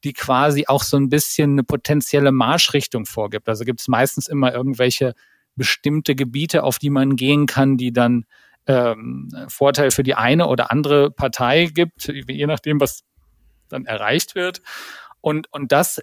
die 0.05 0.13
quasi 0.13 0.65
auch 0.67 0.83
so 0.83 0.97
ein 0.97 1.09
bisschen 1.09 1.53
eine 1.53 1.65
potenzielle 1.65 2.33
Marschrichtung 2.33 3.07
vorgibt. 3.07 3.49
Also 3.49 3.65
gibt 3.65 3.81
es 3.81 3.89
meistens 3.89 4.27
immer 4.27 4.53
irgendwelche 4.53 5.15
bestimmte 5.55 6.15
Gebiete, 6.15 6.65
auf 6.65 6.79
die 6.79 6.91
man 6.91 7.17
gehen 7.17 7.47
kann, 7.47 7.77
die 7.77 7.93
dann 7.93 8.25
ähm, 8.67 9.29
Vorteil 9.49 9.91
für 9.91 10.03
die 10.03 10.15
eine 10.15 10.47
oder 10.47 10.71
andere 10.71 11.11
Partei 11.11 11.67
gibt, 11.67 12.07
je 12.07 12.47
nachdem, 12.47 12.81
was 12.81 13.03
dann 13.69 13.85
erreicht 13.87 14.35
wird. 14.35 14.63
Und, 15.21 15.53
und 15.53 15.73
das 15.73 16.01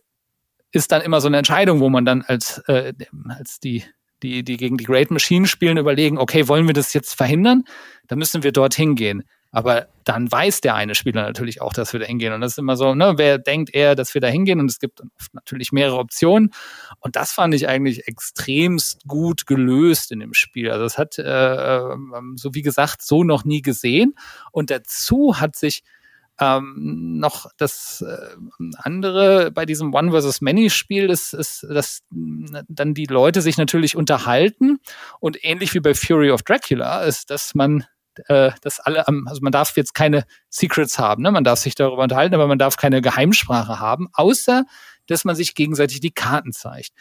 ist 0.72 0.92
dann 0.92 1.02
immer 1.02 1.22
so 1.22 1.28
eine 1.28 1.38
Entscheidung, 1.38 1.80
wo 1.80 1.90
man 1.90 2.06
dann 2.06 2.22
als, 2.22 2.60
äh, 2.68 2.94
als 3.28 3.60
die, 3.60 3.84
die, 4.22 4.44
die 4.44 4.58
gegen 4.58 4.78
die 4.78 4.84
Great 4.84 5.12
Machine 5.12 5.48
spielen, 5.48 5.78
überlegen, 5.78 6.18
okay, 6.18 6.48
wollen 6.48 6.68
wir 6.68 6.74
das 6.74 6.94
jetzt 6.94 7.16
verhindern? 7.16 7.64
Dann 8.08 8.20
müssen 8.20 8.44
wir 8.44 8.52
dorthin 8.52 8.96
gehen. 8.96 9.24
Aber 9.52 9.88
dann 10.04 10.32
weiß 10.32 10.62
der 10.62 10.76
eine 10.76 10.94
Spieler 10.94 11.24
natürlich 11.24 11.62
auch, 11.62 11.74
dass 11.74 11.92
wir 11.94 12.00
da 12.00 12.06
hingehen. 12.06 12.34
Und 12.34 12.42
das 12.42 12.52
ist 12.52 12.58
immer 12.60 12.78
so, 12.78 12.94
ne, 12.94 13.14
wer 13.18 13.40
denkt 13.40 13.74
er, 13.74 13.96
dass 13.96 14.14
wir 14.14 14.22
da 14.22 14.28
hingehen? 14.28 14.60
Und 14.60 14.70
es 14.70 14.80
gibt 14.80 15.02
oft 15.02 15.34
natürlich 15.34 15.72
mehrere 15.72 15.98
Optionen. 15.98 16.52
Und 17.00 17.16
das 17.16 17.32
fand 17.32 17.54
ich 17.56 17.68
eigentlich 17.68 18.08
extremst 18.08 19.08
gut 19.08 19.48
gelöst 19.48 20.12
in 20.12 20.20
dem 20.20 20.34
Spiel. 20.34 20.70
Also 20.70 20.86
es 20.86 20.98
hat, 21.00 21.18
äh, 21.18 21.24
ähm, 21.24 22.36
so 22.38 22.54
wie 22.54 22.62
gesagt, 22.62 23.02
so 23.02 23.24
noch 23.24 23.44
nie 23.44 23.62
gesehen. 23.62 24.16
Und 24.52 24.70
dazu 24.70 25.40
hat 25.40 25.56
sich 25.56 25.84
ähm, 26.40 27.18
noch 27.20 27.48
das 27.58 28.02
äh, 28.02 28.36
andere 28.78 29.52
bei 29.52 29.66
diesem 29.66 29.94
One 29.94 30.12
versus 30.12 30.42
Many 30.42 30.70
Spiel 30.70 31.10
ist, 31.10 31.34
ist, 31.34 31.66
dass 31.70 32.02
dann 32.10 32.94
die 32.94 33.08
Leute 33.08 33.42
sich 33.42 33.58
natürlich 33.58 33.96
unterhalten 33.98 34.80
und 35.20 35.44
ähnlich 35.44 35.74
wie 35.74 35.82
bei 35.82 35.94
Fury 35.94 36.32
of 36.32 36.44
Dracula 36.44 37.04
ist, 37.04 37.30
dass 37.30 37.56
man 37.56 37.86
äh, 38.28 38.52
dass 38.62 38.80
alle 38.80 39.08
also 39.08 39.40
man 39.42 39.52
darf 39.52 39.76
jetzt 39.78 39.94
keine 39.94 40.26
Secrets 40.50 41.00
haben, 41.00 41.24
ne? 41.24 41.32
man 41.32 41.44
darf 41.44 41.60
sich 41.60 41.76
darüber 41.76 42.04
unterhalten, 42.04 42.36
aber 42.36 42.48
man 42.48 42.60
darf 42.60 42.78
keine 42.78 43.02
Geheimsprache 43.02 43.80
haben, 43.80 44.10
außer 44.14 44.66
dass 45.08 45.26
man 45.26 45.36
sich 45.36 45.56
gegenseitig 45.56 46.00
die 46.00 46.12
Karten 46.12 46.54
zeigt. 46.54 46.92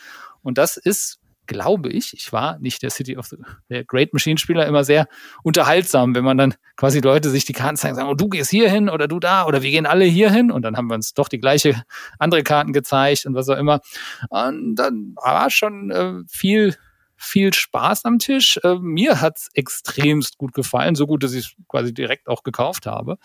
Und 0.42 0.58
das 0.58 0.76
ist, 0.76 1.18
glaube 1.46 1.88
ich, 1.90 2.14
ich 2.14 2.32
war 2.32 2.58
nicht 2.58 2.82
der 2.82 2.90
City 2.90 3.16
of 3.16 3.26
the 3.26 3.36
der 3.68 3.84
Great 3.84 4.12
Machine 4.12 4.38
Spieler 4.38 4.66
immer 4.66 4.84
sehr 4.84 5.08
unterhaltsam, 5.42 6.14
wenn 6.14 6.24
man 6.24 6.38
dann 6.38 6.54
quasi 6.76 7.00
Leute 7.00 7.30
sich 7.30 7.44
die 7.44 7.52
Karten 7.52 7.76
zeigen, 7.76 7.96
sagen, 7.96 8.08
oh, 8.08 8.14
du 8.14 8.28
gehst 8.28 8.50
hier 8.50 8.70
hin 8.70 8.88
oder 8.88 9.08
du 9.08 9.18
da 9.18 9.46
oder 9.46 9.62
wir 9.62 9.70
gehen 9.70 9.86
alle 9.86 10.04
hier 10.04 10.30
hin 10.30 10.50
und 10.50 10.62
dann 10.62 10.76
haben 10.76 10.88
wir 10.88 10.94
uns 10.94 11.14
doch 11.14 11.28
die 11.28 11.40
gleiche 11.40 11.82
andere 12.18 12.42
Karten 12.42 12.72
gezeigt 12.72 13.26
und 13.26 13.34
was 13.34 13.48
auch 13.48 13.56
immer. 13.56 13.80
Und 14.28 14.76
dann 14.76 15.14
war 15.16 15.50
schon 15.50 15.90
äh, 15.90 16.14
viel 16.28 16.76
viel 17.18 17.52
Spaß 17.52 18.04
am 18.04 18.18
Tisch. 18.18 18.58
Äh, 18.62 18.76
mir 18.76 19.20
hat's 19.20 19.48
extremst 19.52 20.38
gut 20.38 20.54
gefallen, 20.54 20.94
so 20.94 21.06
gut, 21.06 21.22
dass 21.22 21.34
ich 21.34 21.56
quasi 21.68 21.92
direkt 21.92 22.28
auch 22.28 22.42
gekauft 22.42 22.86
habe. 22.86 23.18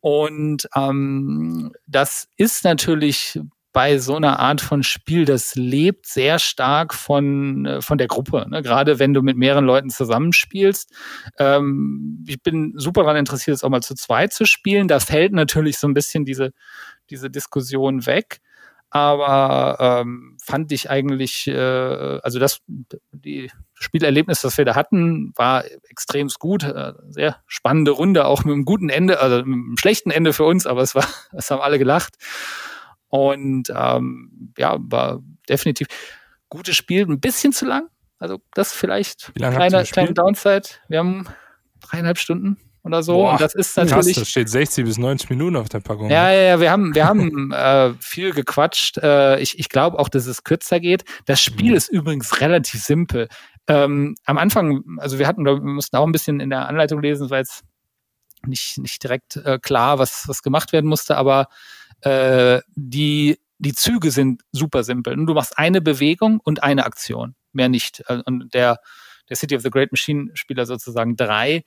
Und 0.00 0.68
ähm, 0.74 1.72
das 1.86 2.28
ist 2.36 2.64
natürlich 2.64 3.40
bei 3.72 3.98
so 3.98 4.16
einer 4.16 4.38
Art 4.38 4.60
von 4.60 4.82
Spiel, 4.82 5.24
das 5.24 5.54
lebt 5.54 6.06
sehr 6.06 6.38
stark 6.38 6.94
von, 6.94 7.66
äh, 7.66 7.82
von 7.82 7.98
der 7.98 8.06
Gruppe. 8.06 8.46
Ne? 8.48 8.62
Gerade 8.62 8.98
wenn 8.98 9.12
du 9.12 9.22
mit 9.22 9.36
mehreren 9.36 9.66
Leuten 9.66 9.90
zusammenspielst. 9.90 10.92
Ähm, 11.38 12.24
ich 12.26 12.42
bin 12.42 12.72
super 12.76 13.02
daran 13.02 13.16
interessiert, 13.16 13.56
es 13.56 13.64
auch 13.64 13.68
mal 13.68 13.82
zu 13.82 13.94
zweit 13.94 14.32
zu 14.32 14.46
spielen. 14.46 14.88
Da 14.88 15.00
fällt 15.00 15.32
natürlich 15.32 15.78
so 15.78 15.86
ein 15.86 15.94
bisschen 15.94 16.24
diese, 16.24 16.52
diese 17.10 17.30
Diskussion 17.30 18.06
weg 18.06 18.40
aber 18.90 19.76
ähm, 19.80 20.38
fand 20.42 20.72
ich 20.72 20.88
eigentlich, 20.88 21.46
äh, 21.46 22.20
also 22.22 22.38
das, 22.38 22.60
die 23.12 23.50
Spielerlebnis, 23.74 24.40
das 24.40 24.56
wir 24.56 24.64
da 24.64 24.74
hatten, 24.74 25.32
war 25.36 25.64
extrem 25.88 26.28
gut, 26.38 26.62
äh, 26.62 26.94
sehr 27.08 27.42
spannende 27.46 27.90
Runde, 27.90 28.24
auch 28.24 28.44
mit 28.44 28.54
einem 28.54 28.64
guten 28.64 28.88
Ende, 28.88 29.20
also 29.20 29.36
mit 29.38 29.44
einem 29.44 29.76
schlechten 29.78 30.10
Ende 30.10 30.32
für 30.32 30.44
uns, 30.44 30.66
aber 30.66 30.82
es 30.82 30.94
war, 30.94 31.06
es 31.32 31.50
haben 31.50 31.60
alle 31.60 31.78
gelacht. 31.78 32.14
Und 33.08 33.72
ähm, 33.74 34.52
ja, 34.58 34.76
war 34.80 35.20
definitiv 35.48 35.88
gutes 36.48 36.76
Spiel, 36.76 37.06
ein 37.06 37.20
bisschen 37.20 37.52
zu 37.52 37.66
lang, 37.66 37.88
also 38.18 38.38
das 38.54 38.72
vielleicht 38.72 39.32
kleine, 39.34 39.84
kleine 39.84 40.12
Downside. 40.14 40.68
Wir 40.88 40.98
haben 40.98 41.26
dreieinhalb 41.80 42.18
Stunden 42.18 42.58
oder 42.88 43.02
so. 43.02 43.14
Boah, 43.14 43.32
und 43.32 43.40
das 43.40 43.54
ist 43.54 43.76
natürlich. 43.76 44.14
Krass, 44.14 44.24
das 44.24 44.28
steht 44.28 44.48
60 44.48 44.84
bis 44.84 44.98
90 44.98 45.30
Minuten 45.30 45.56
auf 45.56 45.68
der 45.68 45.80
Packung. 45.80 46.10
Ja, 46.10 46.30
ja, 46.30 46.42
ja, 46.42 46.60
wir 46.60 46.70
haben, 46.70 46.94
wir 46.94 47.06
haben 47.06 47.52
äh, 47.52 47.92
viel 48.00 48.32
gequatscht. 48.32 48.98
Äh, 48.98 49.40
ich 49.40 49.58
ich 49.58 49.68
glaube 49.68 49.98
auch, 49.98 50.08
dass 50.08 50.26
es 50.26 50.44
kürzer 50.44 50.80
geht. 50.80 51.04
Das 51.26 51.40
Spiel 51.40 51.70
mhm. 51.70 51.76
ist 51.76 51.88
übrigens 51.88 52.40
relativ 52.40 52.82
simpel. 52.82 53.28
Ähm, 53.68 54.16
am 54.24 54.38
Anfang, 54.38 54.82
also 54.98 55.18
wir 55.18 55.26
hatten, 55.26 55.44
wir 55.44 55.60
mussten 55.60 55.96
auch 55.96 56.06
ein 56.06 56.12
bisschen 56.12 56.40
in 56.40 56.50
der 56.50 56.68
Anleitung 56.68 57.02
lesen, 57.02 57.30
weil 57.30 57.42
es 57.42 57.62
nicht, 58.46 58.78
nicht 58.78 59.02
direkt 59.02 59.36
äh, 59.36 59.58
klar, 59.58 59.98
was, 59.98 60.26
was 60.26 60.42
gemacht 60.42 60.72
werden 60.72 60.86
musste, 60.88 61.16
aber 61.16 61.48
äh, 62.00 62.60
die, 62.76 63.38
die 63.58 63.74
Züge 63.74 64.10
sind 64.10 64.42
super 64.52 64.84
simpel. 64.84 65.18
Und 65.18 65.26
du 65.26 65.34
machst 65.34 65.58
eine 65.58 65.80
Bewegung 65.80 66.40
und 66.42 66.62
eine 66.62 66.86
Aktion, 66.86 67.34
mehr 67.52 67.68
nicht. 67.68 68.02
Äh, 68.06 68.22
und 68.24 68.54
der, 68.54 68.78
der 69.28 69.36
City 69.36 69.56
of 69.56 69.62
the 69.62 69.70
Great 69.70 69.92
Machine 69.92 70.30
Spieler 70.34 70.66
sozusagen 70.66 71.16
drei. 71.16 71.64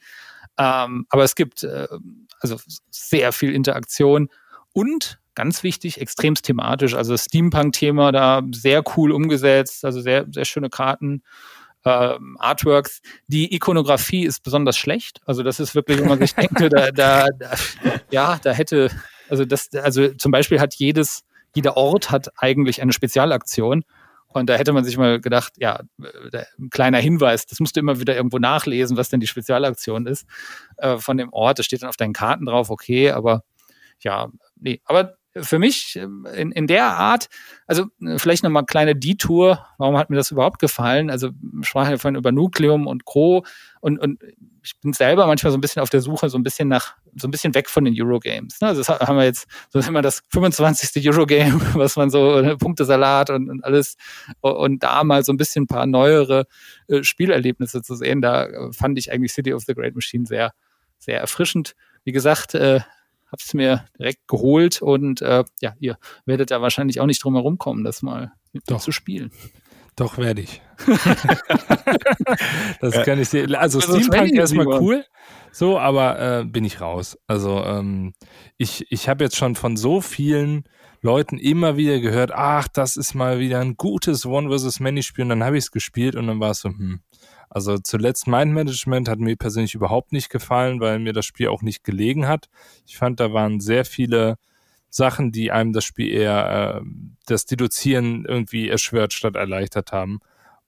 Ähm, 0.57 1.05
aber 1.09 1.23
es 1.23 1.35
gibt 1.35 1.63
äh, 1.63 1.87
also 2.39 2.57
sehr 2.89 3.31
viel 3.31 3.53
Interaktion 3.53 4.29
und 4.73 5.19
ganz 5.35 5.63
wichtig, 5.63 6.01
extremst 6.01 6.45
thematisch. 6.45 6.93
Also 6.93 7.13
das 7.13 7.25
Steampunk-Thema 7.25 8.11
da 8.11 8.41
sehr 8.53 8.83
cool 8.95 9.11
umgesetzt, 9.11 9.85
also 9.85 10.01
sehr, 10.01 10.25
sehr 10.31 10.45
schöne 10.45 10.69
Karten. 10.69 11.23
Ähm, 11.83 12.37
Artworks. 12.39 13.01
Die 13.27 13.55
Ikonografie 13.55 14.25
ist 14.25 14.43
besonders 14.43 14.77
schlecht. 14.77 15.19
Also 15.25 15.41
das 15.41 15.59
ist 15.59 15.73
wirklich, 15.73 15.99
wenn 15.99 16.09
man 16.09 16.19
sich 16.19 16.35
denkt, 16.35 16.61
da, 16.61 16.91
da, 16.91 17.25
da, 17.39 17.55
ja, 18.11 18.39
da 18.43 18.51
hätte, 18.51 18.91
also 19.29 19.45
das, 19.45 19.73
also 19.73 20.09
zum 20.09 20.31
Beispiel 20.31 20.59
hat 20.59 20.75
jedes, 20.75 21.23
jeder 21.55 21.77
Ort 21.77 22.11
hat 22.11 22.29
eigentlich 22.37 22.81
eine 22.81 22.93
Spezialaktion. 22.93 23.83
Und 24.33 24.49
da 24.49 24.55
hätte 24.55 24.73
man 24.73 24.83
sich 24.83 24.97
mal 24.97 25.19
gedacht, 25.19 25.53
ja, 25.57 25.81
ein 25.99 26.69
kleiner 26.69 26.99
Hinweis, 26.99 27.45
das 27.45 27.59
musst 27.59 27.75
du 27.75 27.79
immer 27.79 27.99
wieder 27.99 28.15
irgendwo 28.15 28.37
nachlesen, 28.37 28.97
was 28.97 29.09
denn 29.09 29.19
die 29.19 29.27
Spezialaktion 29.27 30.07
ist 30.07 30.25
äh, 30.77 30.97
von 30.97 31.17
dem 31.17 31.31
Ort. 31.33 31.59
Das 31.59 31.65
steht 31.65 31.81
dann 31.81 31.89
auf 31.89 31.97
deinen 31.97 32.13
Karten 32.13 32.45
drauf, 32.45 32.69
okay, 32.69 33.11
aber 33.11 33.43
ja, 33.99 34.29
nee. 34.55 34.81
Aber 34.85 35.15
für 35.37 35.59
mich 35.59 35.95
ähm, 35.95 36.27
in, 36.35 36.51
in 36.51 36.67
der 36.67 36.85
Art, 36.85 37.27
also 37.65 37.85
äh, 38.01 38.17
vielleicht 38.17 38.43
nochmal 38.43 38.65
kleine 38.65 38.95
Detour, 38.95 39.65
warum 39.77 39.97
hat 39.97 40.09
mir 40.09 40.17
das 40.17 40.31
überhaupt 40.31 40.59
gefallen? 40.59 41.09
Also 41.09 41.29
ich 41.61 41.67
sprach 41.67 41.89
ja 41.89 41.97
vorhin 41.97 42.17
über 42.17 42.31
Nucleum 42.31 42.87
und 42.87 43.05
Cro 43.05 43.45
und, 43.79 43.99
und 43.99 44.21
ich 44.63 44.79
bin 44.79 44.93
selber 44.93 45.27
manchmal 45.27 45.51
so 45.51 45.57
ein 45.57 45.61
bisschen 45.61 45.81
auf 45.81 45.89
der 45.89 46.01
Suche, 46.01 46.29
so 46.29 46.37
ein 46.37 46.43
bisschen 46.43 46.67
nach, 46.67 46.95
so 47.15 47.27
ein 47.27 47.31
bisschen 47.31 47.53
weg 47.53 47.69
von 47.69 47.85
den 47.85 47.93
Eurogames. 47.97 48.61
Ne? 48.61 48.69
Also 48.69 48.83
das 48.83 48.99
haben 48.99 49.17
wir 49.17 49.25
jetzt, 49.25 49.47
so 49.69 49.79
immer 49.79 50.01
das 50.01 50.23
25. 50.29 51.07
Eurogame, 51.09 51.59
was 51.73 51.95
man 51.95 52.09
so, 52.09 52.41
ne, 52.41 52.57
Punktesalat 52.57 53.29
und, 53.29 53.49
und 53.49 53.63
alles 53.63 53.95
und 54.41 54.83
da 54.83 55.03
mal 55.03 55.23
so 55.23 55.31
ein 55.31 55.37
bisschen 55.37 55.63
ein 55.63 55.67
paar 55.67 55.85
neuere 55.85 56.45
äh, 56.87 57.03
Spielerlebnisse 57.03 57.81
zu 57.81 57.95
sehen, 57.95 58.21
da 58.21 58.45
äh, 58.45 58.73
fand 58.73 58.97
ich 58.97 59.11
eigentlich 59.11 59.33
City 59.33 59.53
of 59.53 59.63
the 59.65 59.73
Great 59.73 59.95
Machine 59.95 60.25
sehr, 60.25 60.53
sehr 60.97 61.19
erfrischend. 61.19 61.75
Wie 62.03 62.11
gesagt, 62.11 62.55
äh, 62.55 62.81
habe 63.31 63.41
es 63.41 63.53
mir 63.53 63.85
direkt 63.97 64.27
geholt 64.27 64.81
und 64.81 65.21
äh, 65.21 65.43
ja, 65.61 65.73
ihr 65.79 65.97
werdet 66.25 66.51
ja 66.51 66.61
wahrscheinlich 66.61 66.99
auch 66.99 67.05
nicht 67.05 67.23
drum 67.23 67.35
herum 67.35 67.57
kommen, 67.57 67.83
das 67.83 68.01
mal 68.01 68.33
mit 68.51 68.69
Doch. 68.69 68.81
zu 68.81 68.91
spielen. 68.91 69.31
Doch, 69.95 70.17
werde 70.17 70.41
ich. 70.41 70.61
das 72.79 72.95
ja. 72.95 73.03
kann 73.03 73.19
ich 73.19 73.29
dir. 73.29 73.59
Also 73.59 73.81
Steampunk 73.81 74.33
erstmal 74.33 74.67
cool. 74.67 75.05
So, 75.51 75.77
aber 75.77 76.39
äh, 76.39 76.45
bin 76.45 76.63
ich 76.63 76.79
raus. 76.79 77.17
Also 77.27 77.63
ähm, 77.63 78.13
ich, 78.57 78.85
ich 78.89 79.09
habe 79.09 79.23
jetzt 79.23 79.35
schon 79.35 79.55
von 79.55 79.75
so 79.75 79.99
vielen 79.99 80.63
Leuten 81.01 81.37
immer 81.37 81.77
wieder 81.77 81.99
gehört, 81.99 82.31
ach, 82.31 82.67
das 82.67 82.95
ist 82.95 83.15
mal 83.15 83.39
wieder 83.39 83.59
ein 83.59 83.75
gutes 83.75 84.25
One 84.25 84.55
vs. 84.55 84.79
Many 84.79 85.03
Spiel 85.03 85.23
und 85.23 85.29
dann 85.29 85.43
habe 85.43 85.57
ich 85.57 85.65
es 85.65 85.71
gespielt 85.71 86.15
und 86.15 86.27
dann 86.27 86.39
war 86.39 86.51
es 86.51 86.59
so, 86.59 86.69
hm. 86.69 87.01
Also 87.49 87.77
zuletzt 87.77 88.27
Mind 88.27 88.53
Management 88.53 89.09
hat 89.09 89.19
mir 89.19 89.35
persönlich 89.35 89.75
überhaupt 89.75 90.13
nicht 90.13 90.29
gefallen, 90.29 90.79
weil 90.79 90.99
mir 90.99 91.11
das 91.11 91.25
Spiel 91.25 91.49
auch 91.49 91.61
nicht 91.61 91.83
gelegen 91.83 92.25
hat. 92.25 92.47
Ich 92.87 92.95
fand, 92.95 93.19
da 93.19 93.33
waren 93.33 93.59
sehr 93.59 93.83
viele 93.83 94.37
Sachen, 94.91 95.31
die 95.31 95.51
einem 95.51 95.73
das 95.73 95.85
Spiel 95.85 96.11
eher 96.11 96.81
äh, 96.81 96.87
das 97.25 97.45
Deduzieren 97.45 98.25
irgendwie 98.25 98.69
erschwert 98.69 99.13
statt 99.13 99.35
erleichtert 99.35 99.91
haben. 99.91 100.19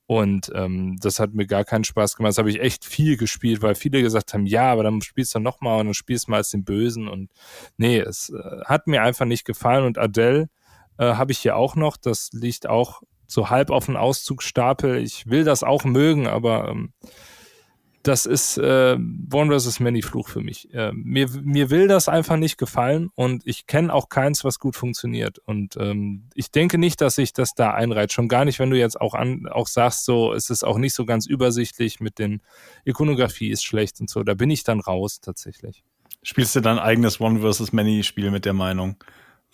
Und 0.05 0.51
ähm, 0.55 0.97
das 0.99 1.19
hat 1.19 1.33
mir 1.33 1.45
gar 1.45 1.65
keinen 1.65 1.83
Spaß 1.83 2.15
gemacht. 2.15 2.31
Das 2.31 2.37
habe 2.37 2.49
ich 2.49 2.61
echt 2.61 2.85
viel 2.85 3.17
gespielt, 3.17 3.61
weil 3.61 3.75
viele 3.75 4.01
gesagt 4.01 4.33
haben, 4.33 4.45
ja, 4.45 4.71
aber 4.71 4.83
dann 4.83 5.01
spielst 5.01 5.35
du 5.35 5.39
nochmal 5.39 5.79
und 5.79 5.87
dann 5.87 5.93
spielst 5.93 6.27
du 6.27 6.31
mal 6.31 6.37
als 6.37 6.49
den 6.49 6.63
Bösen. 6.63 7.07
Und 7.07 7.31
nee, 7.77 7.99
es 7.99 8.29
äh, 8.29 8.63
hat 8.65 8.87
mir 8.87 9.01
einfach 9.03 9.25
nicht 9.25 9.45
gefallen. 9.45 9.85
Und 9.85 9.97
Adele 9.97 10.49
äh, 10.97 11.13
habe 11.13 11.31
ich 11.31 11.39
hier 11.39 11.55
auch 11.55 11.75
noch. 11.75 11.97
Das 11.97 12.31
liegt 12.33 12.67
auch 12.67 13.01
so 13.27 13.49
halb 13.49 13.71
auf 13.71 13.85
dem 13.85 13.95
Auszugsstapel. 13.95 14.97
Ich 14.97 15.27
will 15.27 15.43
das 15.43 15.63
auch 15.63 15.83
mögen, 15.83 16.27
aber 16.27 16.69
ähm, 16.69 16.93
das 18.03 18.25
ist 18.25 18.57
äh, 18.57 18.97
One 19.31 19.59
vs. 19.59 19.79
Many 19.79 20.01
Fluch 20.01 20.27
für 20.27 20.41
mich. 20.41 20.73
Äh, 20.73 20.91
mir, 20.93 21.29
mir 21.41 21.69
will 21.69 21.87
das 21.87 22.09
einfach 22.09 22.35
nicht 22.35 22.57
gefallen 22.57 23.09
und 23.15 23.47
ich 23.47 23.65
kenne 23.65 23.93
auch 23.93 24.09
keins, 24.09 24.43
was 24.43 24.59
gut 24.59 24.75
funktioniert. 24.75 25.39
Und 25.39 25.77
ähm, 25.77 26.27
ich 26.35 26.51
denke 26.51 26.77
nicht, 26.77 26.99
dass 26.99 27.15
sich 27.15 27.31
das 27.31 27.53
da 27.55 27.71
einreiht. 27.71 28.11
Schon 28.11 28.27
gar 28.27 28.43
nicht, 28.43 28.59
wenn 28.59 28.69
du 28.69 28.77
jetzt 28.77 28.99
auch 28.99 29.13
an 29.13 29.47
auch 29.47 29.67
sagst, 29.67 30.03
so 30.03 30.33
es 30.33 30.49
ist 30.49 30.63
auch 30.63 30.77
nicht 30.77 30.93
so 30.93 31.05
ganz 31.05 31.25
übersichtlich 31.25 32.01
mit 32.01 32.19
den 32.19 32.41
Ikonografie 32.83 33.49
ist 33.49 33.63
schlecht 33.63 34.01
und 34.01 34.09
so. 34.09 34.23
Da 34.23 34.33
bin 34.33 34.49
ich 34.49 34.63
dann 34.63 34.81
raus 34.81 35.21
tatsächlich. 35.21 35.83
Spielst 36.23 36.55
du 36.57 36.61
dein 36.61 36.79
eigenes 36.79 37.21
One 37.21 37.39
vs. 37.39 37.71
Many 37.71 38.03
Spiel 38.03 38.31
mit 38.31 38.45
der 38.45 38.53
Meinung? 38.53 38.97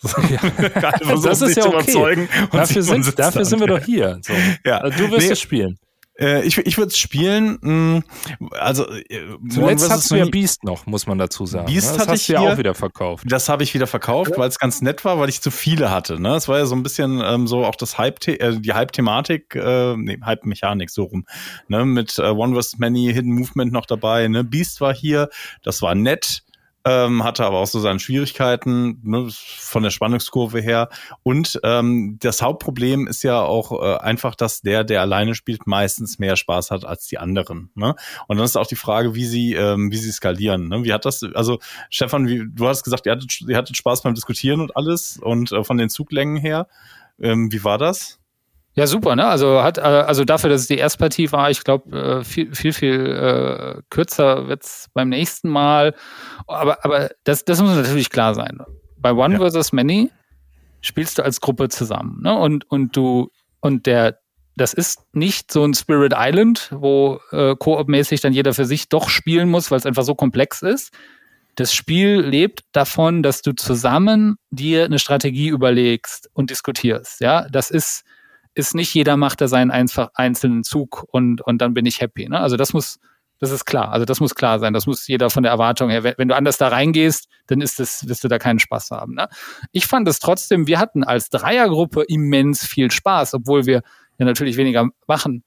Ja. 0.30 0.92
das 1.22 1.42
ist 1.42 1.58
ja 1.58 1.66
okay. 1.66 2.26
Dafür, 2.50 2.82
sind, 2.82 3.18
dafür 3.18 3.44
sind 3.44 3.60
wir 3.60 3.66
doch 3.66 3.84
hier. 3.84 4.18
So. 4.22 4.32
Ja. 4.64 4.78
Also 4.78 4.96
du 4.96 5.10
wirst 5.10 5.26
nee. 5.26 5.32
es 5.32 5.40
spielen. 5.40 5.78
Äh, 6.20 6.42
ich 6.44 6.58
ich 6.58 6.76
würde 6.76 6.88
es 6.88 6.98
spielen. 6.98 7.58
Mh, 7.60 7.98
mm, 8.38 8.50
also 8.52 8.86
äh, 8.90 9.04
zuletzt 9.48 9.90
hast 9.90 10.10
du 10.10 10.16
ja 10.16 10.26
Beast 10.26 10.64
noch, 10.64 10.86
muss 10.86 11.06
man 11.06 11.18
dazu 11.18 11.46
sagen. 11.46 11.66
Beast 11.66 11.92
ne? 11.92 11.98
das 11.98 12.06
hatte 12.06 12.16
ich 12.16 12.28
ja 12.28 12.40
auch 12.40 12.58
wieder 12.58 12.74
verkauft. 12.74 13.24
Das 13.26 13.48
habe 13.48 13.62
ich 13.62 13.74
wieder 13.74 13.86
verkauft, 13.86 14.32
ja. 14.32 14.38
weil 14.38 14.48
es 14.48 14.58
ganz 14.58 14.82
nett 14.82 15.04
war, 15.04 15.18
weil 15.18 15.28
ich 15.28 15.40
zu 15.40 15.50
viele 15.50 15.90
hatte. 15.90 16.20
Ne, 16.20 16.34
es 16.34 16.48
war 16.48 16.58
ja 16.58 16.66
so 16.66 16.74
ein 16.74 16.82
bisschen 16.82 17.22
ähm, 17.24 17.46
so 17.46 17.64
auch 17.64 17.76
das 17.76 17.98
Hype, 17.98 18.26
äh, 18.28 18.58
die 18.60 18.72
Hype-Thematik, 18.72 19.54
äh, 19.54 19.96
nee, 19.96 20.18
Hype-Mechanik 20.22 20.90
so 20.90 21.04
rum. 21.04 21.24
Ne, 21.68 21.84
mit 21.84 22.18
äh, 22.18 22.28
One 22.28 22.60
vs 22.60 22.78
Many, 22.78 23.10
Hidden 23.12 23.32
Movement 23.32 23.72
noch 23.72 23.86
dabei. 23.86 24.28
Ne, 24.28 24.44
Beast 24.44 24.80
war 24.80 24.94
hier, 24.94 25.30
das 25.62 25.80
war 25.82 25.94
nett 25.94 26.42
ähm, 26.84 27.24
hatte 27.24 27.44
aber 27.44 27.58
auch 27.58 27.66
so 27.66 27.80
seine 27.80 28.00
Schwierigkeiten 28.00 29.00
ne, 29.02 29.28
von 29.30 29.82
der 29.82 29.90
Spannungskurve 29.90 30.60
her. 30.60 30.88
Und 31.22 31.60
ähm, 31.62 32.16
das 32.20 32.42
Hauptproblem 32.42 33.06
ist 33.06 33.22
ja 33.22 33.40
auch 33.40 33.72
äh, 33.82 33.98
einfach, 33.98 34.34
dass 34.34 34.62
der, 34.62 34.84
der 34.84 35.00
alleine 35.00 35.34
spielt, 35.34 35.66
meistens 35.66 36.18
mehr 36.18 36.36
Spaß 36.36 36.70
hat 36.70 36.84
als 36.84 37.06
die 37.06 37.18
anderen. 37.18 37.70
Ne? 37.74 37.94
Und 38.28 38.36
dann 38.36 38.44
ist 38.44 38.56
auch 38.56 38.66
die 38.66 38.76
Frage, 38.76 39.14
wie 39.14 39.26
sie, 39.26 39.54
ähm, 39.54 39.90
wie 39.92 39.98
sie 39.98 40.12
skalieren. 40.12 40.68
Ne? 40.68 40.84
Wie 40.84 40.92
hat 40.92 41.04
das, 41.04 41.22
also 41.34 41.58
Stefan, 41.90 42.28
wie, 42.28 42.46
du 42.48 42.68
hast 42.68 42.82
gesagt, 42.82 43.06
ihr 43.06 43.12
hattet, 43.12 43.40
ihr 43.42 43.56
hattet 43.56 43.76
Spaß 43.76 44.02
beim 44.02 44.14
Diskutieren 44.14 44.60
und 44.60 44.76
alles 44.76 45.18
und 45.18 45.52
äh, 45.52 45.64
von 45.64 45.76
den 45.76 45.90
Zuglängen 45.90 46.36
her. 46.36 46.66
Ähm, 47.20 47.52
wie 47.52 47.62
war 47.64 47.76
das? 47.76 48.19
Ja, 48.74 48.86
super, 48.86 49.16
ne? 49.16 49.26
Also 49.26 49.62
hat, 49.62 49.78
äh, 49.78 49.80
also 49.80 50.24
dafür, 50.24 50.50
dass 50.50 50.62
es 50.62 50.66
die 50.68 50.78
Erstpartie 50.78 51.32
war, 51.32 51.50
ich 51.50 51.64
glaube, 51.64 52.20
äh, 52.20 52.24
viel, 52.24 52.54
viel, 52.54 52.72
viel 52.72 53.06
äh, 53.06 53.82
kürzer 53.90 54.48
wird's 54.48 54.88
beim 54.94 55.08
nächsten 55.08 55.48
Mal. 55.48 55.94
Aber, 56.46 56.84
aber 56.84 57.10
das, 57.24 57.44
das 57.44 57.60
muss 57.60 57.74
natürlich 57.74 58.10
klar 58.10 58.34
sein. 58.34 58.58
Bei 58.96 59.12
One 59.12 59.34
ja. 59.34 59.40
versus 59.40 59.72
Many 59.72 60.10
spielst 60.82 61.18
du 61.18 61.24
als 61.24 61.40
Gruppe 61.40 61.68
zusammen, 61.68 62.20
ne? 62.22 62.38
Und, 62.38 62.70
und 62.70 62.96
du, 62.96 63.30
und 63.60 63.86
der, 63.86 64.18
das 64.56 64.72
ist 64.72 65.00
nicht 65.12 65.50
so 65.50 65.64
ein 65.64 65.74
Spirit 65.74 66.14
Island, 66.16 66.68
wo 66.70 67.20
äh, 67.32 67.56
Koop-mäßig 67.56 68.20
dann 68.20 68.32
jeder 68.32 68.54
für 68.54 68.66
sich 68.66 68.88
doch 68.88 69.08
spielen 69.08 69.50
muss, 69.50 69.70
weil 69.70 69.78
es 69.78 69.86
einfach 69.86 70.04
so 70.04 70.14
komplex 70.14 70.62
ist. 70.62 70.92
Das 71.56 71.74
Spiel 71.74 72.20
lebt 72.20 72.60
davon, 72.72 73.22
dass 73.22 73.42
du 73.42 73.52
zusammen 73.52 74.36
dir 74.50 74.84
eine 74.84 74.98
Strategie 74.98 75.48
überlegst 75.48 76.30
und 76.32 76.50
diskutierst. 76.50 77.20
Ja, 77.20 77.48
das 77.50 77.70
ist 77.70 78.04
ist 78.54 78.74
nicht 78.74 78.92
jeder 78.94 79.16
macht 79.16 79.40
da 79.40 79.48
seinen 79.48 79.70
einfach 79.70 80.10
einzelnen 80.14 80.64
Zug 80.64 81.04
und, 81.10 81.40
und 81.40 81.58
dann 81.60 81.74
bin 81.74 81.86
ich 81.86 82.00
happy. 82.00 82.28
Ne? 82.28 82.38
Also 82.38 82.56
das 82.56 82.72
muss, 82.72 82.98
das 83.38 83.50
ist 83.50 83.64
klar. 83.64 83.92
Also 83.92 84.04
das 84.04 84.20
muss 84.20 84.34
klar 84.34 84.58
sein. 84.58 84.72
Das 84.72 84.86
muss 84.86 85.06
jeder 85.06 85.30
von 85.30 85.42
der 85.42 85.52
Erwartung 85.52 85.90
her. 85.90 86.02
Wenn, 86.02 86.14
wenn 86.18 86.28
du 86.28 86.36
anders 86.36 86.58
da 86.58 86.68
reingehst, 86.68 87.28
dann 87.46 87.60
ist 87.60 87.78
das, 87.78 88.08
wirst 88.08 88.24
du 88.24 88.28
da 88.28 88.38
keinen 88.38 88.58
Spaß 88.58 88.90
haben. 88.90 89.14
Ne? 89.14 89.28
Ich 89.72 89.86
fand 89.86 90.08
es 90.08 90.18
trotzdem, 90.18 90.66
wir 90.66 90.78
hatten 90.78 91.04
als 91.04 91.30
Dreiergruppe 91.30 92.02
immens 92.02 92.66
viel 92.66 92.90
Spaß, 92.90 93.34
obwohl 93.34 93.66
wir 93.66 93.82
ja 94.18 94.26
natürlich 94.26 94.56
weniger 94.56 94.88
machen 95.06 95.44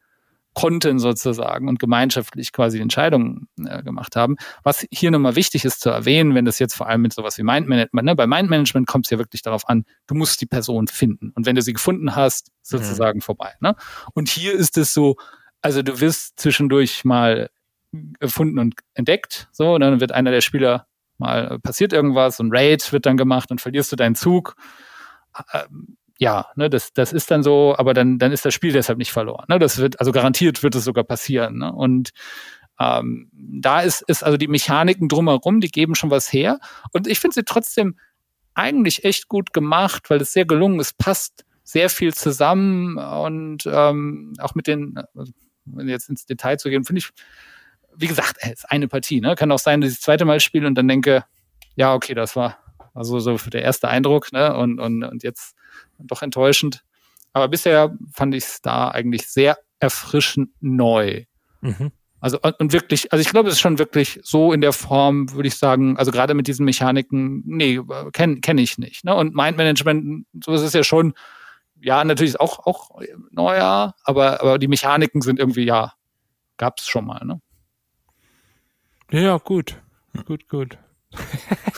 konnten 0.54 0.99
sozusagen 0.99 1.68
und 1.68 1.80
gemeinschaftlich 1.80 2.51
quasi 2.51 2.80
Entscheidungen 2.80 3.47
äh, 3.66 3.82
gemacht 3.84 4.16
haben. 4.16 4.36
Was 4.64 4.86
hier 4.91 5.12
nochmal 5.12 5.36
wichtig 5.36 5.66
ist 5.66 5.82
zu 5.82 5.89
erwähnen, 5.89 6.36
wenn 6.36 6.45
das 6.45 6.60
jetzt 6.60 6.76
vor 6.76 6.88
allem 6.88 7.01
mit 7.01 7.14
sowas 7.14 7.38
wie 7.38 7.43
Mindmanagement, 7.43 8.06
ne, 8.06 8.16
bei 8.16 8.28
Mindmanagement 8.28 8.88
kommt 8.88 9.08
es 9.08 9.12
ja 9.12 9.18
wirklich 9.18 9.41
darauf 9.41 9.68
an, 9.68 9.86
du 10.08 10.16
musst 10.16 10.41
die 10.41 10.45
Person 10.45 10.88
finden. 10.88 11.32
Und 11.36 11.45
wenn 11.45 11.56
du 11.56 11.62
sie 11.62 11.74
gefunden 11.74 12.16
hast, 12.16 12.51
sozusagen 12.62 13.18
mhm. 13.18 13.24
vorbei. 13.24 13.54
Ne? 13.62 13.76
Und 14.14 14.30
hier 14.30 14.54
ist 14.54 14.78
es 14.78 14.93
so, 14.93 15.16
also 15.62 15.82
du 15.82 15.99
wirst 15.99 16.39
zwischendurch 16.39 17.04
mal 17.04 17.49
gefunden 18.20 18.60
und 18.60 18.76
entdeckt, 18.93 19.49
so, 19.51 19.76
und 19.76 19.82
dann 19.82 19.99
wird 19.99 20.12
einer 20.12 20.32
der 20.32 20.41
Spieler 20.41 20.88
mal 21.18 21.60
passiert 21.60 21.93
irgendwas 21.93 22.39
und 22.39 22.51
Raid 22.51 22.91
wird 22.91 23.06
dann 23.06 23.18
gemacht 23.18 23.51
und 23.51 23.62
verlierst 23.62 23.91
du 23.91 23.95
deinen 23.95 24.16
Zug. 24.16 24.56
Ähm, 25.54 25.97
ja, 26.20 26.47
ne, 26.55 26.70
das, 26.70 26.93
das 26.93 27.11
ist 27.11 27.32
dann 27.32 27.43
so, 27.43 27.76
aber 27.78 27.93
dann, 27.93 28.20
dann 28.20 28.32
ist 28.32 28.45
das 28.45 28.53
Spiel 28.53 28.72
deshalb 28.72 28.97
nicht 28.97 29.11
verloren. 29.11 29.45
Ne? 29.49 29.59
Das 29.59 29.78
wird, 29.80 29.99
also 29.99 30.11
garantiert 30.11 30.64
wird 30.64 30.76
es 30.76 30.84
sogar 30.84 31.03
passieren. 31.03 31.59
Ne? 31.59 31.74
Und 31.74 32.11
ähm, 32.80 33.30
da 33.34 33.82
ist, 33.82 34.01
ist 34.03 34.24
also 34.24 34.38
die 34.38 34.47
Mechaniken 34.47 35.09
drumherum, 35.09 35.59
die 35.59 35.70
geben 35.70 35.95
schon 35.95 36.11
was 36.11 36.32
her. 36.32 36.59
Und 36.91 37.07
ich 37.07 37.20
finde 37.20 37.36
sie 37.36 37.43
trotzdem 37.43 37.97
eigentlich 38.53 39.03
echt 39.03 39.28
gut 39.28 39.53
gemacht, 39.53 40.09
weil 40.09 40.22
es 40.22 40.34
sehr 40.34 40.45
gelungen 40.45 40.80
ist, 40.80 40.97
passt 40.97 41.45
sehr 41.64 41.89
viel 41.89 42.14
zusammen 42.14 42.97
und 42.97 43.64
ähm, 43.66 44.34
auch 44.39 44.53
mit 44.53 44.68
den, 44.68 44.95
also, 45.16 45.32
wenn 45.66 45.88
jetzt 45.88 46.09
ins 46.09 46.26
Detail 46.26 46.57
zu 46.57 46.70
gehen, 46.70 46.84
finde 46.84 46.99
ich, 46.99 47.09
wie 47.95 48.07
gesagt, 48.07 48.38
es 48.41 48.51
ist 48.51 48.72
eine 48.72 48.88
Partie. 48.88 49.22
Ne? 49.22 49.36
Kann 49.36 49.51
auch 49.51 49.59
sein, 49.59 49.82
dass 49.82 49.91
ich 49.91 49.97
das 49.97 50.03
zweite 50.03 50.26
Mal 50.26 50.39
spiele 50.39 50.68
und 50.68 50.76
dann 50.76 50.88
denke, 50.88 51.24
ja, 51.76 51.93
okay, 51.93 52.14
das 52.14 52.36
war 52.36 52.57
also 52.93 53.20
so 53.20 53.38
der 53.38 53.64
erste 53.64 53.88
Eindruck, 53.88 54.32
ne? 54.32 54.55
Und, 54.55 54.80
und, 54.80 55.03
und 55.03 55.24
jetzt 55.24 55.55
doch 56.00 56.22
enttäuschend. 56.22 56.84
Aber 57.34 57.48
bisher 57.48 57.96
fand 58.12 58.36
ich 58.36 58.44
es 58.44 58.62
da 58.62 58.90
eigentlich 58.90 59.28
sehr 59.28 59.58
erfrischend 59.80 60.52
neu. 60.62 61.26
Mhm. 61.62 61.92
Also 62.20 62.40
und 62.42 62.72
wirklich, 62.72 63.12
also 63.12 63.22
ich 63.22 63.30
glaube, 63.30 63.50
es 63.50 63.56
ist 63.56 63.62
schon 63.62 63.80
wirklich 63.80 64.22
so 64.24 64.54
in 64.54 64.62
der 64.62 64.72
Form, 64.72 65.34
würde 65.34 65.48
ich 65.48 65.58
sagen, 65.58 65.98
also 65.98 66.12
gerade 66.12 66.34
mit 66.36 66.48
diesen 66.48 66.64
Mechaniken, 66.64 67.44
nee, 67.46 67.82
kenne 68.14 68.40
kenn 68.40 68.58
ich 68.58 68.78
nicht. 68.78 69.04
Ne? 69.04 69.14
Und 69.14 69.36
Mindmanagement, 69.36 70.26
so 70.46 70.54
ist 70.54 70.62
es 70.62 70.72
ja 70.72 70.86
schon, 70.86 71.16
ja, 71.82 72.02
natürlich 72.06 72.40
auch, 72.40 72.66
auch 72.66 73.02
neuer, 73.32 73.94
aber, 74.06 74.40
aber 74.40 74.58
die 74.58 74.70
Mechaniken 74.70 75.22
sind 75.22 75.38
irgendwie, 75.38 75.66
ja, 75.66 75.92
gab 76.56 76.80
es 76.80 76.88
schon 76.88 77.06
mal. 77.06 77.26
Ne? 77.26 77.42
Ja, 79.12 79.38
gut. 79.38 79.82
Gut, 80.26 80.48
gut. 80.48 80.78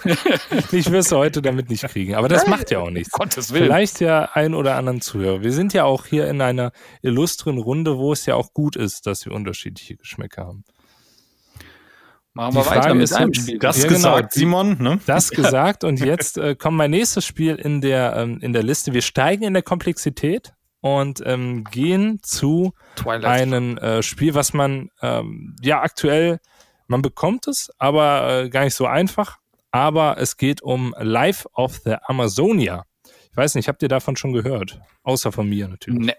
ich 0.72 0.92
wirst 0.92 1.12
du 1.12 1.18
heute 1.18 1.42
damit 1.42 1.70
nicht 1.70 1.88
kriegen. 1.88 2.16
Aber 2.16 2.30
das 2.30 2.44
Nein, 2.44 2.52
macht 2.52 2.72
ja 2.72 2.80
auch 2.80 2.90
nichts. 2.90 3.12
Gottes 3.12 3.52
Willen. 3.52 3.66
Vielleicht 3.66 4.00
ja 4.00 4.30
ein 4.34 4.54
oder 4.54 4.76
anderen 4.76 5.02
Zuhörer. 5.02 5.42
Wir 5.42 5.52
sind 5.52 5.74
ja 5.74 5.86
auch 5.86 6.06
hier 6.06 6.28
in 6.28 6.42
einer 6.42 6.72
illustren 7.02 7.58
Runde, 7.58 7.98
wo 7.98 8.14
es 8.14 8.26
ja 8.26 8.36
auch 8.36 8.54
gut 8.54 8.76
ist, 8.76 9.08
dass 9.08 9.26
wir 9.26 9.34
unterschiedliche 9.34 9.98
Geschmäcker 9.98 10.46
haben. 10.46 10.64
Machen 12.34 12.56
wir 12.56 12.64
Die 12.64 12.70
weiter 12.70 12.82
Frage 12.82 12.96
mit 12.96 13.14
einem 13.14 13.34
Spiel. 13.34 13.60
Das 13.60 13.82
ja, 13.82 13.88
gesagt, 13.88 14.34
genau, 14.34 14.50
Simon. 14.50 14.78
Ne? 14.82 15.00
Das 15.06 15.30
gesagt. 15.32 15.84
Und 15.86 16.02
jetzt 16.02 16.38
äh, 16.38 16.56
kommt 16.56 16.78
mein 16.78 16.92
nächstes 16.92 17.26
Spiel 17.26 17.56
in 17.56 17.80
der, 17.80 18.16
ähm, 18.18 18.40
in 18.42 18.52
der 18.52 18.64
Liste. 18.64 18.94
Wir 18.94 19.02
steigen 19.02 19.44
in 19.44 19.54
der 19.54 19.64
Komplexität 19.64 20.52
und 20.82 21.24
ähm, 21.26 21.64
gehen 21.64 22.20
zu 22.22 22.74
Twilight. 22.98 23.26
einem 23.26 23.78
äh, 23.78 24.04
Spiel, 24.04 24.36
was 24.36 24.54
man 24.54 24.90
ähm, 25.02 25.56
ja 25.62 25.82
aktuell 25.82 26.40
man 26.88 27.02
bekommt 27.02 27.48
es, 27.48 27.72
aber 27.78 28.44
äh, 28.44 28.50
gar 28.50 28.64
nicht 28.64 28.76
so 28.76 28.86
einfach. 28.86 29.38
Aber 29.72 30.18
es 30.20 30.38
geht 30.38 30.62
um 30.62 30.96
Life 31.00 31.48
of 31.54 31.82
the 31.84 31.96
Amazonia. 32.04 32.86
Ich 33.32 33.38
weiß 33.38 33.56
nicht, 33.56 33.68
habt 33.68 33.84
ihr 33.84 33.90
davon 33.90 34.16
schon 34.16 34.32
gehört? 34.32 34.80
Außer 35.04 35.32
von 35.32 35.50
mir 35.50 35.68
natürlich. 35.68 36.00
Nee. 36.00 36.14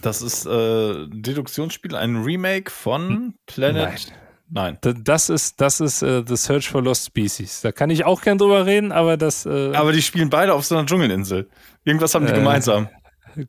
Das 0.00 0.22
ist 0.22 0.46
äh, 0.46 1.06
Deduktionsspiel, 1.08 1.94
ein 1.94 2.22
Remake 2.22 2.70
von 2.70 3.08
hm. 3.08 3.34
Planet. 3.46 4.12
Nein. 4.48 4.78
Nein. 4.82 5.02
Das 5.02 5.28
ist, 5.28 5.60
das 5.60 5.80
ist 5.80 6.02
uh, 6.02 6.22
The 6.24 6.36
Search 6.36 6.68
for 6.68 6.82
Lost 6.82 7.06
Species. 7.06 7.62
Da 7.62 7.72
kann 7.72 7.90
ich 7.90 8.04
auch 8.04 8.22
gern 8.22 8.38
drüber 8.38 8.64
reden, 8.64 8.92
aber 8.92 9.16
das. 9.16 9.44
Äh, 9.44 9.74
aber 9.74 9.92
die 9.92 10.02
spielen 10.02 10.30
beide 10.30 10.54
auf 10.54 10.64
so 10.64 10.76
einer 10.76 10.86
Dschungelinsel. 10.86 11.50
Irgendwas 11.84 12.14
haben 12.14 12.26
die 12.26 12.32
äh, 12.32 12.36
gemeinsam. 12.36 12.88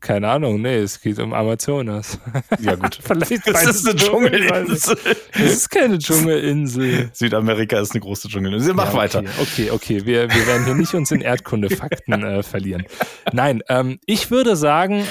Keine 0.00 0.28
Ahnung, 0.28 0.60
nee, 0.60 0.76
es 0.76 1.00
geht 1.00 1.18
um 1.18 1.32
Amazonas. 1.32 2.18
Ja, 2.60 2.74
gut. 2.74 2.98
Vielleicht 3.02 3.46
Das 3.46 3.76
ist 3.76 3.88
eine 3.88 3.96
Dschungelinsel. 3.96 4.98
Es 5.32 5.52
ist 5.52 5.70
keine 5.70 5.98
Dschungelinsel. 5.98 7.10
Südamerika 7.12 7.78
ist 7.80 7.92
eine 7.92 8.00
große 8.00 8.28
Dschungelinsel. 8.28 8.74
Mach 8.74 8.84
Ja, 8.84 8.90
okay, 8.90 8.98
weiter. 8.98 9.24
Okay, 9.40 9.70
okay, 9.70 10.06
wir, 10.06 10.28
wir 10.30 10.46
werden 10.46 10.64
hier 10.64 10.74
nicht 10.74 10.94
uns 10.94 11.10
in 11.10 11.20
Erdkunde-Fakten 11.20 12.22
äh, 12.22 12.42
verlieren. 12.42 12.84
Nein, 13.32 13.62
ähm, 13.68 13.98
ich 14.06 14.30
würde 14.30 14.56
sagen, 14.56 15.04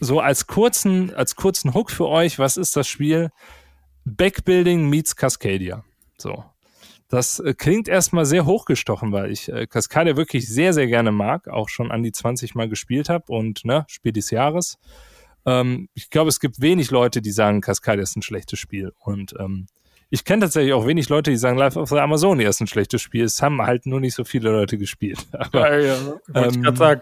so 0.00 0.20
als 0.20 0.46
kurzen, 0.46 1.14
als 1.14 1.36
kurzen 1.36 1.74
Hook 1.74 1.90
für 1.90 2.08
euch, 2.08 2.38
was 2.38 2.56
ist 2.56 2.76
das 2.76 2.88
Spiel? 2.88 3.30
Backbuilding 4.04 4.88
meets 4.88 5.16
Cascadia. 5.16 5.84
So. 6.18 6.44
Das 7.08 7.38
äh, 7.38 7.54
klingt 7.54 7.88
erstmal 7.88 8.26
sehr 8.26 8.46
hochgestochen, 8.46 9.12
weil 9.12 9.30
ich 9.30 9.48
äh, 9.48 9.66
Cascadia 9.66 10.16
wirklich 10.16 10.48
sehr, 10.48 10.72
sehr 10.72 10.88
gerne 10.88 11.12
mag, 11.12 11.48
auch 11.48 11.68
schon 11.68 11.92
an 11.92 12.02
die 12.02 12.12
20 12.12 12.54
Mal 12.54 12.68
gespielt 12.68 13.08
habe 13.08 13.32
und 13.32 13.64
ne, 13.64 13.84
Spiel 13.88 14.12
des 14.12 14.30
Jahres. 14.30 14.78
Ähm, 15.44 15.88
ich 15.94 16.10
glaube, 16.10 16.28
es 16.28 16.40
gibt 16.40 16.60
wenig 16.60 16.90
Leute, 16.90 17.22
die 17.22 17.30
sagen, 17.30 17.60
Cascadia 17.60 18.02
ist 18.02 18.16
ein 18.16 18.22
schlechtes 18.22 18.58
Spiel. 18.58 18.92
Und 18.98 19.34
ähm, 19.38 19.66
ich 20.08 20.24
kenne 20.24 20.42
tatsächlich 20.42 20.72
auch 20.72 20.86
wenig 20.86 21.08
Leute, 21.08 21.30
die 21.30 21.36
sagen, 21.36 21.58
Life 21.58 21.78
of 21.78 21.88
the 21.88 21.98
Amazonia 21.98 22.48
ist 22.48 22.60
ein 22.60 22.68
schlechtes 22.68 23.02
Spiel. 23.02 23.24
Es 23.24 23.42
haben 23.42 23.60
halt 23.60 23.86
nur 23.86 24.00
nicht 24.00 24.14
so 24.14 24.24
viele 24.24 24.50
Leute 24.50 24.78
gespielt. 24.78 25.26
Aber 25.32 25.78
ja, 25.78 25.96
ich 26.28 26.56
ähm. 26.56 27.00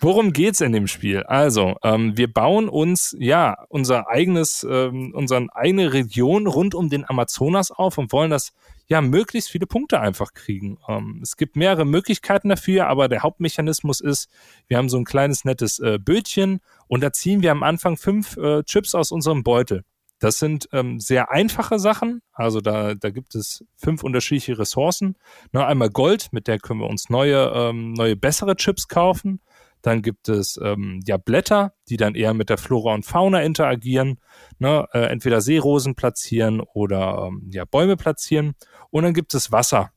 Worum 0.00 0.32
geht's 0.32 0.60
in 0.60 0.72
dem 0.72 0.88
Spiel? 0.88 1.22
Also, 1.22 1.76
ähm, 1.84 2.16
wir 2.16 2.32
bauen 2.32 2.68
uns 2.68 3.14
ja 3.18 3.56
unser 3.68 4.08
eigenes, 4.08 4.66
ähm, 4.68 5.12
unsere 5.14 5.46
eigene 5.54 5.92
Region 5.92 6.48
rund 6.48 6.74
um 6.74 6.88
den 6.88 7.08
Amazonas 7.08 7.70
auf 7.70 7.98
und 7.98 8.12
wollen 8.12 8.30
das 8.30 8.52
ja 8.88 9.00
möglichst 9.00 9.48
viele 9.50 9.66
Punkte 9.66 10.00
einfach 10.00 10.34
kriegen. 10.34 10.78
Ähm, 10.88 11.20
es 11.22 11.36
gibt 11.36 11.54
mehrere 11.54 11.84
Möglichkeiten 11.84 12.48
dafür, 12.48 12.88
aber 12.88 13.08
der 13.08 13.22
Hauptmechanismus 13.22 14.00
ist, 14.00 14.28
wir 14.66 14.76
haben 14.76 14.88
so 14.88 14.98
ein 14.98 15.04
kleines 15.04 15.44
nettes 15.44 15.78
äh, 15.78 15.98
Bötchen 16.00 16.60
und 16.88 17.00
da 17.00 17.12
ziehen 17.12 17.42
wir 17.42 17.52
am 17.52 17.62
Anfang 17.62 17.96
fünf 17.96 18.36
äh, 18.36 18.64
Chips 18.64 18.96
aus 18.96 19.12
unserem 19.12 19.44
Beutel. 19.44 19.84
Das 20.20 20.38
sind 20.38 20.68
ähm, 20.72 21.00
sehr 21.00 21.30
einfache 21.30 21.78
Sachen. 21.78 22.20
Also 22.32 22.60
da, 22.60 22.94
da 22.94 23.10
gibt 23.10 23.34
es 23.34 23.64
fünf 23.76 24.04
unterschiedliche 24.04 24.58
Ressourcen. 24.58 25.16
Ne, 25.52 25.66
einmal 25.66 25.88
Gold, 25.88 26.28
mit 26.32 26.46
der 26.46 26.58
können 26.58 26.80
wir 26.80 26.88
uns 26.88 27.08
neue, 27.08 27.50
ähm, 27.54 27.94
neue 27.94 28.16
bessere 28.16 28.54
Chips 28.54 28.86
kaufen. 28.86 29.40
Dann 29.80 30.02
gibt 30.02 30.28
es 30.28 30.60
ähm, 30.62 31.00
ja 31.06 31.16
Blätter, 31.16 31.72
die 31.88 31.96
dann 31.96 32.14
eher 32.14 32.34
mit 32.34 32.50
der 32.50 32.58
Flora 32.58 32.92
und 32.92 33.06
Fauna 33.06 33.42
interagieren. 33.42 34.20
Ne, 34.58 34.86
äh, 34.92 35.06
entweder 35.06 35.40
Seerosen 35.40 35.94
platzieren 35.94 36.60
oder 36.60 37.28
ähm, 37.28 37.48
ja 37.50 37.64
Bäume 37.64 37.96
platzieren. 37.96 38.52
Und 38.90 39.04
dann 39.04 39.14
gibt 39.14 39.32
es 39.32 39.50
Wasser. 39.50 39.90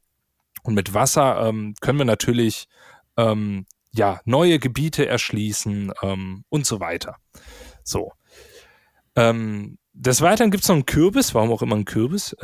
Und 0.64 0.74
mit 0.74 0.94
Wasser 0.94 1.48
ähm, 1.48 1.74
können 1.82 1.98
wir 1.98 2.06
natürlich 2.06 2.70
ähm, 3.18 3.66
ja 3.92 4.22
neue 4.24 4.58
Gebiete 4.58 5.06
erschließen 5.06 5.92
ähm, 6.02 6.46
und 6.48 6.66
so 6.66 6.80
weiter. 6.80 7.18
So. 7.84 8.14
Ähm, 9.18 9.78
des 9.94 10.22
Weiteren 10.22 10.50
gibt 10.50 10.64
es 10.64 10.70
noch 10.70 10.76
einen 10.76 10.86
Kürbis, 10.86 11.36
warum 11.36 11.52
auch 11.52 11.62
immer 11.62 11.76
ein 11.76 11.86
Kürbis. 11.86 12.36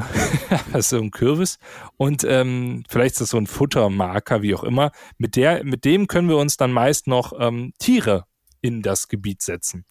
das 0.47 0.65
ist 0.73 0.89
so 0.89 0.97
ein 0.97 1.11
Kürbis. 1.11 1.57
Und 1.97 2.23
ähm, 2.23 2.83
vielleicht 2.87 3.13
ist 3.13 3.21
das 3.21 3.29
so 3.31 3.37
ein 3.37 3.47
Futtermarker, 3.47 4.41
wie 4.41 4.53
auch 4.53 4.63
immer. 4.63 4.91
Mit, 5.17 5.35
der, 5.35 5.63
mit 5.63 5.83
dem 5.83 6.07
können 6.07 6.29
wir 6.29 6.37
uns 6.37 6.57
dann 6.57 6.71
meist 6.71 7.07
noch 7.07 7.33
ähm, 7.39 7.73
Tiere 7.79 8.25
in 8.61 8.81
das 8.81 9.07
Gebiet 9.07 9.41
setzen. 9.41 9.85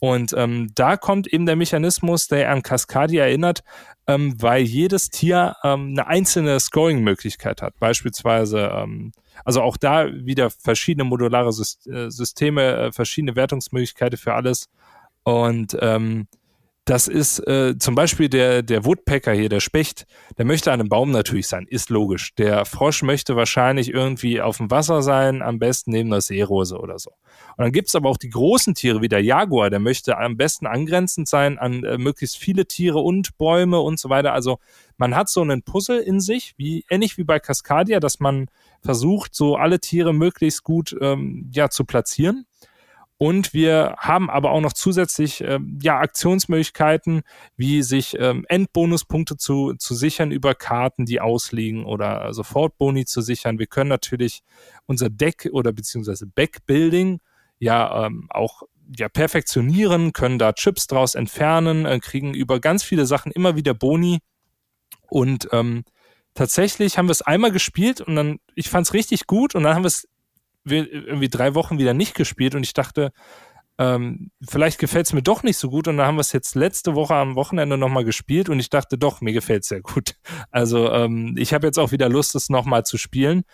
Und 0.00 0.32
ähm, 0.36 0.68
da 0.74 0.96
kommt 0.96 1.26
eben 1.26 1.46
der 1.46 1.56
Mechanismus, 1.56 2.28
der 2.28 2.52
an 2.52 2.62
Cascadia 2.62 3.24
erinnert, 3.24 3.64
ähm, 4.06 4.40
weil 4.40 4.62
jedes 4.62 5.08
Tier 5.08 5.56
ähm, 5.64 5.88
eine 5.90 6.06
einzelne 6.06 6.60
Scoring-Möglichkeit 6.60 7.62
hat. 7.62 7.74
Beispielsweise, 7.80 8.70
ähm, 8.72 9.12
also 9.44 9.62
auch 9.62 9.76
da 9.76 10.06
wieder 10.12 10.50
verschiedene 10.50 11.04
modulare 11.04 11.48
äh, 11.48 12.10
Systeme, 12.10 12.76
äh, 12.76 12.92
verschiedene 12.92 13.34
Wertungsmöglichkeiten 13.34 14.18
für 14.18 14.34
alles. 14.34 14.68
Und 15.24 15.76
ähm, 15.80 16.28
das 16.88 17.06
ist 17.06 17.40
äh, 17.46 17.76
zum 17.78 17.94
Beispiel 17.94 18.30
der, 18.30 18.62
der 18.62 18.86
Woodpecker 18.86 19.32
hier, 19.32 19.50
der 19.50 19.60
Specht, 19.60 20.06
der 20.38 20.46
möchte 20.46 20.72
an 20.72 20.80
einem 20.80 20.88
Baum 20.88 21.10
natürlich 21.10 21.46
sein, 21.46 21.66
ist 21.68 21.90
logisch. 21.90 22.34
Der 22.36 22.64
Frosch 22.64 23.02
möchte 23.02 23.36
wahrscheinlich 23.36 23.92
irgendwie 23.92 24.40
auf 24.40 24.56
dem 24.56 24.70
Wasser 24.70 25.02
sein, 25.02 25.42
am 25.42 25.58
besten 25.58 25.90
neben 25.90 26.08
der 26.08 26.22
Seerose 26.22 26.78
oder 26.78 26.98
so. 26.98 27.10
Und 27.10 27.64
dann 27.64 27.72
gibt's 27.72 27.94
aber 27.94 28.08
auch 28.08 28.16
die 28.16 28.30
großen 28.30 28.74
Tiere 28.74 29.02
wie 29.02 29.08
der 29.08 29.22
Jaguar, 29.22 29.68
der 29.68 29.80
möchte 29.80 30.16
am 30.16 30.38
besten 30.38 30.66
angrenzend 30.66 31.28
sein 31.28 31.58
an 31.58 31.84
äh, 31.84 31.98
möglichst 31.98 32.38
viele 32.38 32.64
Tiere 32.64 33.00
und 33.00 33.36
Bäume 33.36 33.80
und 33.80 34.00
so 34.00 34.08
weiter. 34.08 34.32
Also 34.32 34.58
man 34.96 35.14
hat 35.14 35.28
so 35.28 35.42
einen 35.42 35.62
Puzzle 35.62 36.00
in 36.00 36.20
sich, 36.20 36.54
wie 36.56 36.86
ähnlich 36.88 37.18
wie 37.18 37.24
bei 37.24 37.38
Cascadia, 37.38 38.00
dass 38.00 38.18
man 38.18 38.46
versucht, 38.80 39.34
so 39.34 39.56
alle 39.56 39.78
Tiere 39.78 40.14
möglichst 40.14 40.64
gut 40.64 40.96
ähm, 41.02 41.50
ja, 41.52 41.68
zu 41.68 41.84
platzieren. 41.84 42.46
Und 43.20 43.52
wir 43.52 43.96
haben 43.98 44.30
aber 44.30 44.52
auch 44.52 44.60
noch 44.60 44.72
zusätzlich 44.72 45.40
ähm, 45.40 45.80
ja, 45.82 45.98
Aktionsmöglichkeiten, 45.98 47.22
wie 47.56 47.82
sich 47.82 48.16
ähm, 48.16 48.46
Endbonuspunkte 48.48 49.36
zu, 49.36 49.74
zu 49.74 49.96
sichern 49.96 50.30
über 50.30 50.54
Karten, 50.54 51.04
die 51.04 51.20
ausliegen 51.20 51.84
oder 51.84 52.32
Sofortboni 52.32 53.06
zu 53.06 53.20
sichern. 53.20 53.58
Wir 53.58 53.66
können 53.66 53.90
natürlich 53.90 54.44
unser 54.86 55.10
Deck 55.10 55.48
oder 55.50 55.72
beziehungsweise 55.72 56.28
Backbuilding 56.28 57.18
ja 57.58 58.06
ähm, 58.06 58.28
auch 58.30 58.62
ja, 58.96 59.08
perfektionieren, 59.08 60.12
können 60.12 60.38
da 60.38 60.52
Chips 60.52 60.86
draus 60.86 61.16
entfernen, 61.16 61.86
äh, 61.86 61.98
kriegen 61.98 62.34
über 62.34 62.60
ganz 62.60 62.84
viele 62.84 63.04
Sachen 63.04 63.32
immer 63.32 63.56
wieder 63.56 63.74
Boni. 63.74 64.20
Und 65.08 65.48
ähm, 65.50 65.82
tatsächlich 66.34 66.98
haben 66.98 67.08
wir 67.08 67.12
es 67.12 67.22
einmal 67.22 67.50
gespielt 67.50 68.00
und 68.00 68.14
dann, 68.14 68.38
ich 68.54 68.70
fand 68.70 68.86
es 68.86 68.94
richtig 68.94 69.26
gut 69.26 69.56
und 69.56 69.64
dann 69.64 69.74
haben 69.74 69.82
wir 69.82 69.88
es 69.88 70.06
irgendwie 70.76 71.28
drei 71.28 71.54
Wochen 71.54 71.78
wieder 71.78 71.94
nicht 71.94 72.14
gespielt 72.14 72.54
und 72.54 72.64
ich 72.64 72.74
dachte, 72.74 73.12
ähm, 73.78 74.32
vielleicht 74.46 74.78
gefällt 74.80 75.06
es 75.06 75.12
mir 75.12 75.22
doch 75.22 75.44
nicht 75.44 75.56
so 75.56 75.70
gut 75.70 75.86
und 75.86 75.98
dann 75.98 76.06
haben 76.06 76.16
wir 76.16 76.22
es 76.22 76.32
jetzt 76.32 76.56
letzte 76.56 76.96
Woche 76.96 77.14
am 77.14 77.36
Wochenende 77.36 77.78
nochmal 77.78 78.04
gespielt 78.04 78.48
und 78.48 78.58
ich 78.58 78.70
dachte 78.70 78.98
doch, 78.98 79.20
mir 79.20 79.32
gefällt 79.32 79.62
es 79.62 79.68
sehr 79.68 79.80
gut. 79.80 80.14
Also 80.50 80.90
ähm, 80.90 81.36
ich 81.38 81.54
habe 81.54 81.66
jetzt 81.66 81.78
auch 81.78 81.92
wieder 81.92 82.08
Lust, 82.08 82.34
es 82.34 82.48
nochmal 82.48 82.84
zu 82.84 82.98
spielen. 82.98 83.44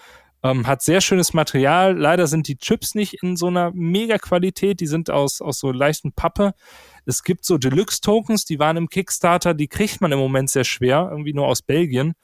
Ähm, 0.42 0.66
hat 0.66 0.82
sehr 0.82 1.00
schönes 1.00 1.34
Material. 1.34 1.96
Leider 1.96 2.26
sind 2.26 2.48
die 2.48 2.56
Chips 2.56 2.94
nicht 2.94 3.22
in 3.22 3.36
so 3.36 3.46
einer 3.48 3.72
mega 3.74 4.18
Qualität. 4.18 4.80
Die 4.80 4.86
sind 4.86 5.10
aus, 5.10 5.40
aus 5.40 5.58
so 5.58 5.72
leichten 5.72 6.12
Pappe. 6.12 6.52
Es 7.06 7.22
gibt 7.22 7.44
so 7.44 7.58
Deluxe-Tokens, 7.58 8.44
die 8.44 8.58
waren 8.58 8.76
im 8.76 8.88
Kickstarter, 8.88 9.54
die 9.54 9.68
kriegt 9.68 10.00
man 10.00 10.12
im 10.12 10.18
Moment 10.18 10.50
sehr 10.50 10.64
schwer, 10.64 11.08
irgendwie 11.10 11.32
nur 11.32 11.46
aus 11.46 11.62
Belgien. 11.62 12.14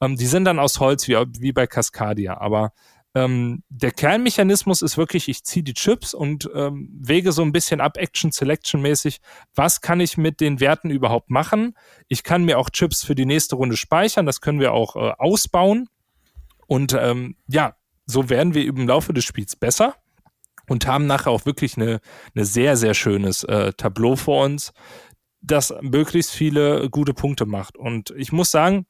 Ähm, 0.00 0.16
die 0.16 0.26
sind 0.26 0.44
dann 0.44 0.58
aus 0.58 0.80
Holz, 0.80 1.08
wie, 1.08 1.16
wie 1.38 1.52
bei 1.52 1.66
Cascadia. 1.66 2.38
Aber 2.38 2.72
ähm, 3.14 3.62
der 3.68 3.90
Kernmechanismus 3.90 4.82
ist 4.82 4.98
wirklich, 4.98 5.28
ich 5.28 5.42
ziehe 5.44 5.62
die 5.62 5.74
Chips 5.74 6.14
und 6.14 6.48
ähm, 6.54 6.90
wege 7.00 7.32
so 7.32 7.42
ein 7.42 7.52
bisschen 7.52 7.80
ab, 7.80 7.96
Action-Selection-mäßig, 7.96 9.20
was 9.54 9.80
kann 9.80 10.00
ich 10.00 10.16
mit 10.16 10.40
den 10.40 10.60
Werten 10.60 10.90
überhaupt 10.90 11.30
machen. 11.30 11.74
Ich 12.08 12.22
kann 12.22 12.44
mir 12.44 12.58
auch 12.58 12.70
Chips 12.70 13.04
für 13.04 13.14
die 13.14 13.26
nächste 13.26 13.56
Runde 13.56 13.76
speichern, 13.76 14.26
das 14.26 14.40
können 14.40 14.60
wir 14.60 14.72
auch 14.72 14.96
äh, 14.96 15.12
ausbauen. 15.18 15.88
Und 16.66 16.92
ähm, 16.92 17.36
ja, 17.46 17.74
so 18.04 18.28
werden 18.28 18.54
wir 18.54 18.64
im 18.64 18.86
Laufe 18.86 19.14
des 19.14 19.24
Spiels 19.24 19.56
besser 19.56 19.94
und 20.68 20.86
haben 20.86 21.06
nachher 21.06 21.30
auch 21.30 21.46
wirklich 21.46 21.76
eine, 21.76 22.00
eine 22.34 22.44
sehr, 22.44 22.76
sehr 22.76 22.94
schönes 22.94 23.42
äh, 23.44 23.72
Tableau 23.72 24.16
vor 24.16 24.44
uns, 24.44 24.72
das 25.40 25.74
möglichst 25.80 26.32
viele 26.32 26.90
gute 26.90 27.14
Punkte 27.14 27.46
macht. 27.46 27.76
Und 27.76 28.12
ich 28.16 28.32
muss 28.32 28.50
sagen, 28.50 28.86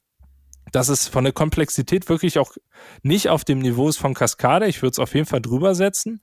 dass 0.71 0.89
es 0.89 1.07
von 1.07 1.23
der 1.23 1.33
Komplexität 1.33 2.09
wirklich 2.09 2.39
auch 2.39 2.53
nicht 3.03 3.29
auf 3.29 3.43
dem 3.43 3.59
Niveau 3.59 3.89
ist 3.89 3.97
von 3.97 4.13
Cascade. 4.13 4.67
Ich 4.67 4.81
würde 4.81 4.91
es 4.91 4.99
auf 4.99 5.13
jeden 5.13 5.25
Fall 5.25 5.41
drüber 5.41 5.75
setzen. 5.75 6.21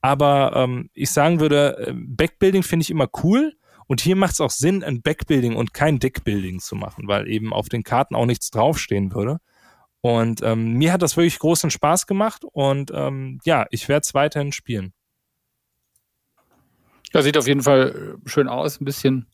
Aber 0.00 0.52
ähm, 0.54 0.90
ich 0.94 1.10
sagen 1.10 1.40
würde, 1.40 1.88
äh, 1.88 1.92
Backbuilding 1.94 2.62
finde 2.62 2.84
ich 2.84 2.90
immer 2.90 3.08
cool. 3.22 3.54
Und 3.86 4.00
hier 4.00 4.16
macht 4.16 4.34
es 4.34 4.40
auch 4.40 4.50
Sinn, 4.50 4.82
ein 4.82 5.02
Backbuilding 5.02 5.54
und 5.54 5.72
kein 5.72 5.98
Deckbuilding 5.98 6.60
zu 6.60 6.74
machen, 6.74 7.06
weil 7.06 7.28
eben 7.28 7.52
auf 7.52 7.68
den 7.68 7.84
Karten 7.84 8.16
auch 8.16 8.26
nichts 8.26 8.50
draufstehen 8.50 9.14
würde. 9.14 9.38
Und 10.00 10.42
ähm, 10.42 10.74
mir 10.74 10.92
hat 10.92 11.02
das 11.02 11.16
wirklich 11.16 11.38
großen 11.38 11.70
Spaß 11.70 12.06
gemacht 12.06 12.44
und 12.44 12.92
ähm, 12.94 13.40
ja, 13.44 13.66
ich 13.70 13.88
werde 13.88 14.02
es 14.04 14.14
weiterhin 14.14 14.52
spielen. 14.52 14.92
Ja, 17.12 17.22
sieht 17.22 17.36
auf 17.38 17.46
jeden 17.46 17.62
Fall 17.62 18.18
äh, 18.24 18.28
schön 18.28 18.48
aus, 18.48 18.80
ein 18.80 18.84
bisschen, 18.84 19.26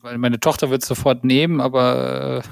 weil 0.00 0.16
meine 0.18 0.40
Tochter 0.40 0.70
wird 0.70 0.82
es 0.82 0.88
sofort 0.88 1.24
nehmen, 1.24 1.60
aber 1.60 2.38
äh, 2.38 2.48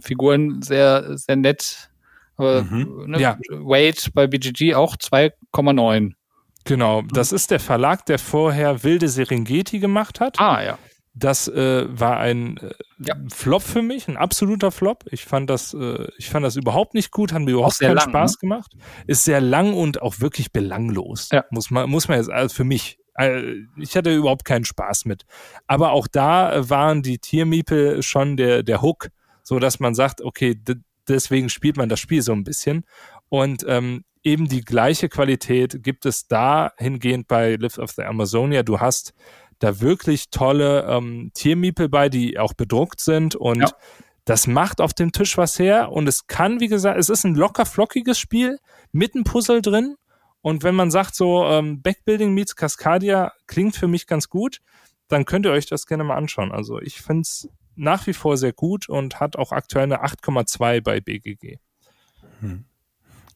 Figuren 0.00 0.62
sehr, 0.62 1.16
sehr 1.18 1.36
nett. 1.36 1.90
Aber 2.36 2.62
Mhm. 2.64 3.04
ne, 3.08 3.20
Ja. 3.20 3.38
Weight 3.50 4.10
bei 4.14 4.26
BGG 4.26 4.74
auch 4.74 4.96
2,9. 4.96 6.14
Genau, 6.64 7.02
das 7.02 7.32
ist 7.32 7.50
der 7.50 7.60
Verlag, 7.60 8.04
der 8.06 8.18
vorher 8.18 8.82
Wilde 8.82 9.08
Serengeti 9.08 9.78
gemacht 9.78 10.20
hat. 10.20 10.38
Ah, 10.40 10.62
ja. 10.62 10.78
Das 11.14 11.48
äh, 11.48 11.86
war 11.88 12.18
ein 12.18 12.58
äh, 12.58 12.74
Ja. 12.98 13.14
Flop 13.32 13.62
für 13.62 13.80
mich, 13.80 14.06
ein 14.08 14.18
absoluter 14.18 14.70
Flop. 14.70 15.04
Ich 15.10 15.24
fand 15.24 15.48
das, 15.48 15.72
äh, 15.72 16.06
ich 16.18 16.28
fand 16.28 16.44
das 16.44 16.56
überhaupt 16.56 16.92
nicht 16.92 17.10
gut, 17.10 17.32
hat 17.32 17.40
mir 17.42 17.52
überhaupt 17.52 17.78
keinen 17.78 17.94
lang, 17.94 18.10
Spaß 18.10 18.38
gemacht. 18.38 18.72
Ist 19.06 19.24
sehr 19.24 19.40
lang 19.40 19.72
und 19.72 20.02
auch 20.02 20.20
wirklich 20.20 20.52
belanglos. 20.52 21.30
Ja. 21.32 21.44
Muss 21.50 21.70
man, 21.70 21.88
muss 21.88 22.08
man 22.08 22.18
jetzt, 22.18 22.30
also 22.30 22.54
für 22.54 22.64
mich. 22.64 22.98
Äh, 23.14 23.62
Ich 23.78 23.96
hatte 23.96 24.14
überhaupt 24.14 24.44
keinen 24.44 24.66
Spaß 24.66 25.06
mit. 25.06 25.22
Aber 25.66 25.92
auch 25.92 26.06
da 26.06 26.68
waren 26.68 27.00
die 27.02 27.18
Tiermiepel 27.18 28.02
schon 28.02 28.36
der, 28.36 28.62
der 28.62 28.82
Hook, 28.82 29.08
so 29.46 29.60
dass 29.60 29.78
man 29.78 29.94
sagt, 29.94 30.22
okay, 30.22 30.60
deswegen 31.06 31.48
spielt 31.48 31.76
man 31.76 31.88
das 31.88 32.00
Spiel 32.00 32.20
so 32.20 32.32
ein 32.32 32.42
bisschen. 32.42 32.84
Und 33.28 33.64
ähm, 33.68 34.04
eben 34.24 34.48
die 34.48 34.62
gleiche 34.62 35.08
Qualität 35.08 35.84
gibt 35.84 36.04
es 36.04 36.26
dahingehend 36.26 37.28
bei 37.28 37.54
Lift 37.54 37.78
of 37.78 37.92
the 37.92 38.02
Amazonia. 38.02 38.64
Du 38.64 38.80
hast 38.80 39.14
da 39.60 39.80
wirklich 39.80 40.30
tolle 40.30 40.84
ähm, 40.88 41.30
Tiermiepel 41.32 41.88
bei, 41.88 42.08
die 42.08 42.40
auch 42.40 42.54
bedruckt 42.54 43.00
sind 43.00 43.36
und 43.36 43.60
ja. 43.60 43.70
das 44.24 44.48
macht 44.48 44.80
auf 44.80 44.94
dem 44.94 45.12
Tisch 45.12 45.38
was 45.38 45.60
her 45.60 45.92
und 45.92 46.08
es 46.08 46.26
kann, 46.26 46.58
wie 46.58 46.66
gesagt, 46.66 46.98
es 46.98 47.08
ist 47.08 47.24
ein 47.24 47.36
locker 47.36 47.66
flockiges 47.66 48.18
Spiel 48.18 48.58
mit 48.90 49.14
einem 49.14 49.22
Puzzle 49.22 49.62
drin 49.62 49.94
und 50.42 50.64
wenn 50.64 50.74
man 50.74 50.90
sagt 50.90 51.14
so 51.14 51.46
ähm, 51.46 51.80
Backbuilding 51.82 52.34
meets 52.34 52.56
Cascadia 52.56 53.32
klingt 53.46 53.76
für 53.76 53.88
mich 53.88 54.08
ganz 54.08 54.28
gut, 54.28 54.58
dann 55.08 55.24
könnt 55.24 55.46
ihr 55.46 55.52
euch 55.52 55.66
das 55.66 55.86
gerne 55.86 56.04
mal 56.04 56.16
anschauen. 56.16 56.50
Also 56.52 56.80
ich 56.80 57.00
finde 57.00 57.22
es 57.22 57.48
nach 57.76 58.06
wie 58.06 58.12
vor 58.12 58.36
sehr 58.36 58.52
gut 58.52 58.88
und 58.88 59.20
hat 59.20 59.36
auch 59.36 59.52
aktuell 59.52 59.84
eine 59.84 60.04
8,2 60.04 60.80
bei 60.82 61.00
BGG. 61.00 61.58
Hm. 62.40 62.64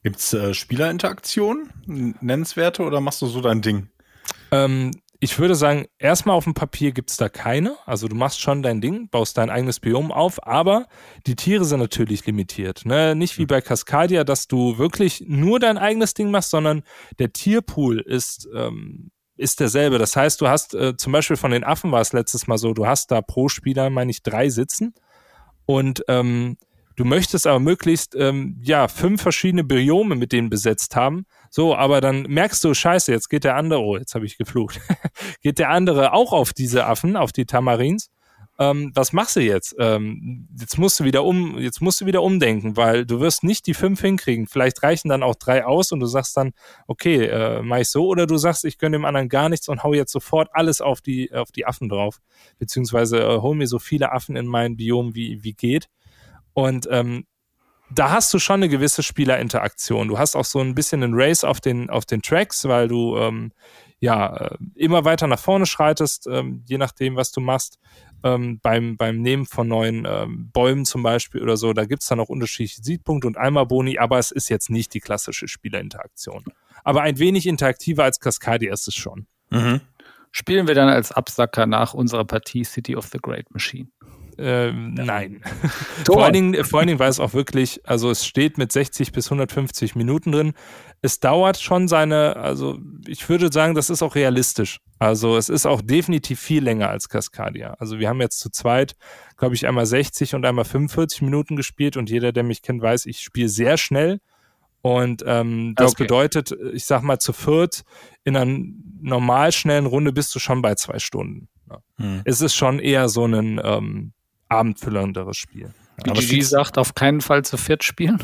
Gibt 0.03 0.17
es 0.17 0.33
äh, 0.33 0.53
Spielerinteraktion, 0.53 1.69
nennenswerte, 1.85 2.83
oder 2.83 3.01
machst 3.01 3.21
du 3.21 3.27
so 3.27 3.39
dein 3.39 3.61
Ding? 3.61 3.89
Ähm, 4.51 4.91
ich 5.19 5.37
würde 5.37 5.53
sagen, 5.53 5.85
erstmal 5.99 6.35
auf 6.35 6.45
dem 6.45 6.55
Papier 6.55 6.91
gibt's 6.91 7.15
da 7.15 7.29
keine. 7.29 7.77
Also 7.85 8.07
du 8.07 8.15
machst 8.15 8.41
schon 8.41 8.63
dein 8.63 8.81
Ding, 8.81 9.07
baust 9.09 9.37
dein 9.37 9.51
eigenes 9.51 9.79
Biom 9.79 10.11
auf, 10.11 10.45
aber 10.47 10.87
die 11.27 11.35
Tiere 11.35 11.63
sind 11.63 11.79
natürlich 11.79 12.25
limitiert. 12.25 12.85
Ne? 12.85 13.15
Nicht 13.15 13.37
wie 13.37 13.43
hm. 13.43 13.47
bei 13.47 13.61
Cascadia, 13.61 14.23
dass 14.23 14.47
du 14.47 14.79
wirklich 14.79 15.23
nur 15.27 15.59
dein 15.59 15.77
eigenes 15.77 16.15
Ding 16.15 16.31
machst, 16.31 16.49
sondern 16.49 16.81
der 17.19 17.31
Tierpool 17.31 17.99
ist, 17.99 18.49
ähm, 18.55 19.11
ist 19.41 19.59
derselbe. 19.59 19.97
Das 19.97 20.15
heißt, 20.15 20.39
du 20.39 20.47
hast 20.47 20.73
äh, 20.73 20.95
zum 20.95 21.11
Beispiel 21.11 21.37
von 21.37 21.51
den 21.51 21.63
Affen 21.63 21.91
war 21.91 22.01
es 22.01 22.13
letztes 22.13 22.47
Mal 22.47 22.57
so, 22.57 22.73
du 22.73 22.87
hast 22.87 23.11
da 23.11 23.21
pro 23.21 23.49
Spieler, 23.49 23.89
meine 23.89 24.11
ich, 24.11 24.23
drei 24.23 24.49
sitzen. 24.49 24.93
Und 25.65 26.03
ähm, 26.07 26.57
Du 27.01 27.05
möchtest 27.05 27.47
aber 27.47 27.59
möglichst 27.59 28.13
ähm, 28.13 28.59
ja 28.61 28.87
fünf 28.87 29.23
verschiedene 29.23 29.63
Biome 29.63 30.13
mit 30.13 30.31
denen 30.31 30.51
besetzt 30.51 30.95
haben. 30.95 31.25
So, 31.49 31.75
aber 31.75 31.99
dann 31.99 32.23
merkst 32.23 32.63
du, 32.63 32.75
scheiße, 32.75 33.11
jetzt 33.11 33.27
geht 33.27 33.43
der 33.43 33.55
andere, 33.55 33.81
oh, 33.81 33.97
jetzt 33.97 34.13
habe 34.13 34.27
ich 34.27 34.37
geflucht, 34.37 34.79
geht 35.41 35.57
der 35.57 35.71
andere 35.71 36.13
auch 36.13 36.31
auf 36.31 36.53
diese 36.53 36.85
Affen, 36.85 37.15
auf 37.15 37.31
die 37.31 37.45
Tamarins. 37.45 38.10
Ähm, 38.61 38.91
was 38.93 39.11
machst 39.11 39.35
du 39.37 39.39
jetzt? 39.39 39.75
Ähm, 39.79 40.47
jetzt 40.55 40.77
musst 40.77 40.99
du 40.99 41.03
wieder 41.03 41.23
um, 41.23 41.57
jetzt 41.57 41.81
musst 41.81 41.99
du 41.99 42.05
wieder 42.05 42.21
umdenken, 42.21 42.77
weil 42.77 43.07
du 43.07 43.19
wirst 43.19 43.43
nicht 43.43 43.65
die 43.65 43.73
fünf 43.73 44.01
hinkriegen. 44.01 44.45
Vielleicht 44.45 44.83
reichen 44.83 45.09
dann 45.09 45.23
auch 45.23 45.33
drei 45.33 45.65
aus 45.65 45.91
und 45.91 45.99
du 45.99 46.05
sagst 46.05 46.37
dann, 46.37 46.53
okay, 46.85 47.25
äh, 47.25 47.63
mach 47.63 47.77
ich 47.77 47.89
so, 47.89 48.05
oder 48.05 48.27
du 48.27 48.37
sagst, 48.37 48.63
ich 48.65 48.77
gönne 48.77 48.97
dem 48.97 49.05
anderen 49.05 49.29
gar 49.29 49.49
nichts 49.49 49.67
und 49.67 49.81
hau 49.81 49.95
jetzt 49.95 50.11
sofort 50.11 50.49
alles 50.53 50.79
auf 50.79 51.01
die, 51.01 51.33
auf 51.33 51.51
die 51.51 51.65
Affen 51.65 51.89
drauf. 51.89 52.19
Beziehungsweise 52.59 53.21
äh, 53.21 53.41
hol 53.41 53.55
mir 53.55 53.65
so 53.65 53.79
viele 53.79 54.11
Affen 54.11 54.35
in 54.35 54.45
mein 54.45 54.77
Biom 54.77 55.15
wie, 55.15 55.43
wie 55.43 55.53
geht. 55.53 55.87
Und 56.53 56.87
ähm, 56.91 57.25
da 57.89 58.11
hast 58.11 58.31
du 58.31 58.37
schon 58.37 58.57
eine 58.57 58.69
gewisse 58.69 59.01
Spielerinteraktion. 59.01 60.07
Du 60.07 60.19
hast 60.19 60.35
auch 60.35 60.45
so 60.45 60.59
ein 60.59 60.75
bisschen 60.75 61.01
einen 61.01 61.13
Race 61.15 61.43
auf 61.43 61.61
den, 61.61 61.89
auf 61.89 62.05
den 62.05 62.21
Tracks, 62.21 62.65
weil 62.65 62.87
du 62.87 63.17
ähm, 63.17 63.53
ja 63.99 64.35
äh, 64.35 64.57
immer 64.75 65.03
weiter 65.05 65.27
nach 65.27 65.39
vorne 65.39 65.65
schreitest, 65.65 66.27
ähm, 66.27 66.63
je 66.67 66.77
nachdem, 66.77 67.15
was 67.15 67.31
du 67.31 67.41
machst. 67.41 67.79
Ähm, 68.23 68.59
beim, 68.61 68.97
beim 68.97 69.21
Nehmen 69.21 69.45
von 69.45 69.67
neuen 69.67 70.05
ähm, 70.07 70.49
Bäumen 70.51 70.85
zum 70.85 71.03
Beispiel 71.03 71.41
oder 71.41 71.57
so, 71.57 71.73
da 71.73 71.85
gibt's 71.85 72.07
dann 72.07 72.19
auch 72.19 72.29
unterschiedliche 72.29 72.83
Siegpunkte 72.83 73.27
und 73.27 73.37
einmal 73.37 73.65
Boni, 73.65 73.97
aber 73.97 74.19
es 74.19 74.31
ist 74.31 74.49
jetzt 74.49 74.69
nicht 74.69 74.93
die 74.93 74.99
klassische 74.99 75.47
Spielerinteraktion. 75.47 76.43
Aber 76.83 77.01
ein 77.01 77.19
wenig 77.19 77.47
interaktiver 77.47 78.03
als 78.03 78.19
Cascadia 78.19 78.73
ist 78.73 78.87
es 78.87 78.95
schon. 78.95 79.27
Mhm. 79.49 79.81
Spielen 80.31 80.67
wir 80.67 80.75
dann 80.75 80.87
als 80.87 81.11
Absacker 81.11 81.65
nach 81.65 81.93
unserer 81.93 82.25
Partie 82.25 82.63
City 82.63 82.95
of 82.95 83.07
the 83.07 83.19
Great 83.19 83.51
Machine. 83.51 83.89
Äh, 84.41 84.71
nein. 84.71 85.41
vor, 86.05 86.23
allen 86.23 86.33
Dingen, 86.33 86.65
vor 86.65 86.79
allen 86.79 86.87
Dingen, 86.87 86.99
weil 86.99 87.09
es 87.09 87.19
auch 87.19 87.33
wirklich, 87.33 87.81
also 87.85 88.09
es 88.09 88.25
steht 88.25 88.57
mit 88.57 88.71
60 88.71 89.11
bis 89.11 89.27
150 89.27 89.95
Minuten 89.95 90.31
drin. 90.31 90.53
Es 91.01 91.19
dauert 91.19 91.59
schon 91.59 91.87
seine, 91.87 92.35
also 92.37 92.79
ich 93.07 93.27
würde 93.29 93.51
sagen, 93.51 93.75
das 93.75 93.89
ist 93.89 94.01
auch 94.01 94.15
realistisch. 94.15 94.79
Also 94.97 95.37
es 95.37 95.49
ist 95.49 95.65
auch 95.65 95.81
definitiv 95.81 96.39
viel 96.39 96.63
länger 96.63 96.89
als 96.89 97.09
Cascadia. 97.09 97.75
Also 97.79 97.99
wir 97.99 98.09
haben 98.09 98.21
jetzt 98.21 98.39
zu 98.39 98.49
zweit, 98.49 98.95
glaube 99.37 99.55
ich, 99.55 99.67
einmal 99.67 99.85
60 99.85 100.35
und 100.35 100.45
einmal 100.45 100.65
45 100.65 101.21
Minuten 101.21 101.55
gespielt 101.55 101.97
und 101.97 102.09
jeder, 102.09 102.31
der 102.31 102.43
mich 102.43 102.61
kennt, 102.61 102.81
weiß, 102.81 103.05
ich 103.05 103.19
spiele 103.19 103.49
sehr 103.49 103.77
schnell. 103.77 104.19
Und 104.81 105.23
ähm, 105.27 105.73
das 105.75 105.91
okay. 105.91 106.03
bedeutet, 106.03 106.51
ich 106.73 106.85
sag 106.85 107.03
mal, 107.03 107.19
zu 107.19 107.33
viert 107.33 107.83
in 108.23 108.35
einer 108.35 108.59
normal 108.99 109.51
schnellen 109.51 109.85
Runde 109.85 110.11
bist 110.11 110.33
du 110.33 110.39
schon 110.39 110.61
bei 110.61 110.75
zwei 110.75 110.97
Stunden. 110.97 111.47
Ja. 111.69 111.79
Hm. 111.97 112.21
Es 112.25 112.41
ist 112.41 112.55
schon 112.55 112.79
eher 112.79 113.09
so 113.09 113.25
ein 113.25 113.61
ähm, 113.63 114.13
abendfüllernderes 114.51 115.37
Spiel. 115.37 115.73
BGG 116.03 116.41
sagt, 116.41 116.77
auf 116.77 116.95
keinen 116.95 117.21
Fall 117.21 117.43
zu 117.43 117.57
viert 117.57 117.83
spielen. 117.83 118.23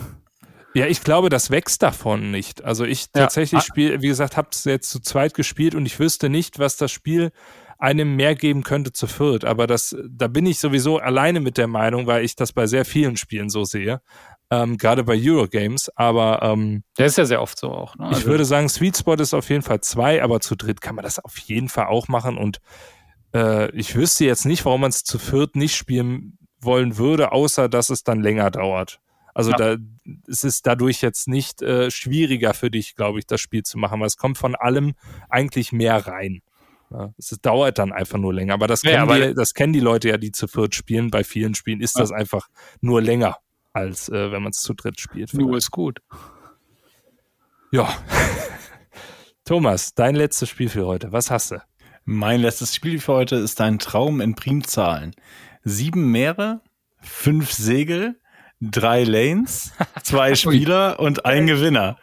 Ja, 0.73 0.85
ich 0.85 1.03
glaube, 1.03 1.29
das 1.29 1.49
wächst 1.49 1.81
davon 1.81 2.29
nicht. 2.29 2.63
Also 2.63 2.85
ich 2.85 3.11
tatsächlich 3.11 3.61
ja. 3.61 3.65
spiele, 3.65 4.01
wie 4.01 4.07
gesagt, 4.07 4.37
habe 4.37 4.49
es 4.51 4.63
jetzt 4.65 4.89
zu 4.89 4.99
zweit 4.99 5.33
gespielt 5.33 5.73
und 5.73 5.85
ich 5.85 5.99
wüsste 5.99 6.29
nicht, 6.29 6.59
was 6.59 6.77
das 6.77 6.91
Spiel 6.91 7.31
einem 7.79 8.15
mehr 8.15 8.35
geben 8.35 8.63
könnte 8.63 8.91
zu 8.91 9.07
viert. 9.07 9.45
Aber 9.45 9.67
das, 9.67 9.95
da 10.07 10.27
bin 10.27 10.45
ich 10.45 10.59
sowieso 10.59 10.97
alleine 10.97 11.39
mit 11.39 11.57
der 11.57 11.67
Meinung, 11.67 12.07
weil 12.07 12.23
ich 12.23 12.35
das 12.35 12.53
bei 12.53 12.67
sehr 12.67 12.85
vielen 12.85 13.17
Spielen 13.17 13.49
so 13.49 13.63
sehe. 13.63 14.01
Ähm, 14.49 14.77
gerade 14.77 15.03
bei 15.03 15.19
Eurogames, 15.19 15.89
aber 15.97 16.41
ähm, 16.41 16.83
der 16.97 17.07
ist 17.07 17.17
ja 17.17 17.25
sehr 17.25 17.41
oft 17.41 17.59
so 17.59 17.69
auch. 17.69 17.97
Ne? 17.97 18.05
Also 18.05 18.21
ich 18.21 18.25
würde 18.27 18.45
sagen, 18.45 18.69
Sweet 18.69 18.97
Spot 18.97 19.15
ist 19.15 19.33
auf 19.33 19.49
jeden 19.49 19.61
Fall 19.61 19.81
zwei, 19.81 20.23
aber 20.23 20.39
zu 20.39 20.55
dritt 20.55 20.79
kann 20.79 20.95
man 20.95 21.03
das 21.03 21.19
auf 21.19 21.37
jeden 21.37 21.67
Fall 21.67 21.87
auch 21.87 22.07
machen 22.07 22.37
und 22.37 22.59
äh, 23.33 23.71
ich 23.71 23.95
wüsste 23.95 24.25
jetzt 24.25 24.45
nicht, 24.45 24.65
warum 24.65 24.81
man 24.81 24.89
es 24.89 25.03
zu 25.03 25.19
viert 25.19 25.55
nicht 25.55 25.75
spielen 25.75 26.37
wollen 26.59 26.97
würde, 26.97 27.31
außer 27.31 27.69
dass 27.69 27.89
es 27.89 28.03
dann 28.03 28.21
länger 28.21 28.51
dauert. 28.51 28.99
Also 29.33 29.51
ja. 29.51 29.57
da 29.57 29.75
es 30.27 30.43
ist 30.43 30.65
dadurch 30.65 31.01
jetzt 31.01 31.27
nicht 31.27 31.61
äh, 31.61 31.91
schwieriger 31.91 32.55
für 32.55 32.71
dich, 32.71 32.95
glaube 32.95 33.19
ich, 33.19 33.27
das 33.27 33.39
Spiel 33.39 33.61
zu 33.61 33.77
machen, 33.77 33.99
weil 33.99 34.07
es 34.07 34.17
kommt 34.17 34.37
von 34.37 34.55
allem 34.55 34.95
eigentlich 35.29 35.71
mehr 35.71 36.07
rein. 36.07 36.41
Ja, 36.89 37.13
es 37.17 37.29
dauert 37.41 37.77
dann 37.77 37.91
einfach 37.91 38.17
nur 38.17 38.33
länger. 38.33 38.53
Aber 38.53 38.67
das, 38.67 38.81
ja, 38.83 39.05
kennen 39.05 39.29
die, 39.29 39.35
das 39.35 39.53
kennen 39.53 39.73
die 39.73 39.79
Leute 39.79 40.09
ja, 40.09 40.17
die 40.17 40.31
zu 40.31 40.47
viert 40.47 40.73
spielen. 40.73 41.11
Bei 41.11 41.23
vielen 41.23 41.53
Spielen 41.53 41.81
ist 41.81 41.99
das 41.99 42.11
einfach 42.11 42.47
nur 42.81 43.01
länger, 43.01 43.37
als 43.73 44.09
äh, 44.09 44.31
wenn 44.31 44.41
man 44.41 44.51
es 44.51 44.61
zu 44.61 44.73
dritt 44.73 44.99
spielt. 44.99 45.33
Nur 45.33 45.57
ist 45.57 45.69
gut. 45.69 45.99
Ja. 47.71 47.93
Thomas, 49.45 49.93
dein 49.93 50.15
letztes 50.15 50.49
Spiel 50.49 50.69
für 50.69 50.87
heute. 50.87 51.11
Was 51.11 51.29
hast 51.29 51.51
du? 51.51 51.61
Mein 52.09 52.39
letztes 52.39 52.73
Spiel 52.73 53.01
für 53.01 53.11
heute 53.11 53.35
ist 53.35 53.59
ein 53.59 53.79
Traum 53.79 54.21
in 54.21 54.33
Primzahlen. 54.33 55.13
Sieben 55.65 56.09
Meere, 56.09 56.61
fünf 57.01 57.51
Segel, 57.51 58.17
drei 58.61 59.03
Lanes, 59.03 59.73
zwei 60.03 60.33
Spieler 60.35 61.01
und 61.01 61.25
ein 61.25 61.47
Gewinner. 61.47 61.97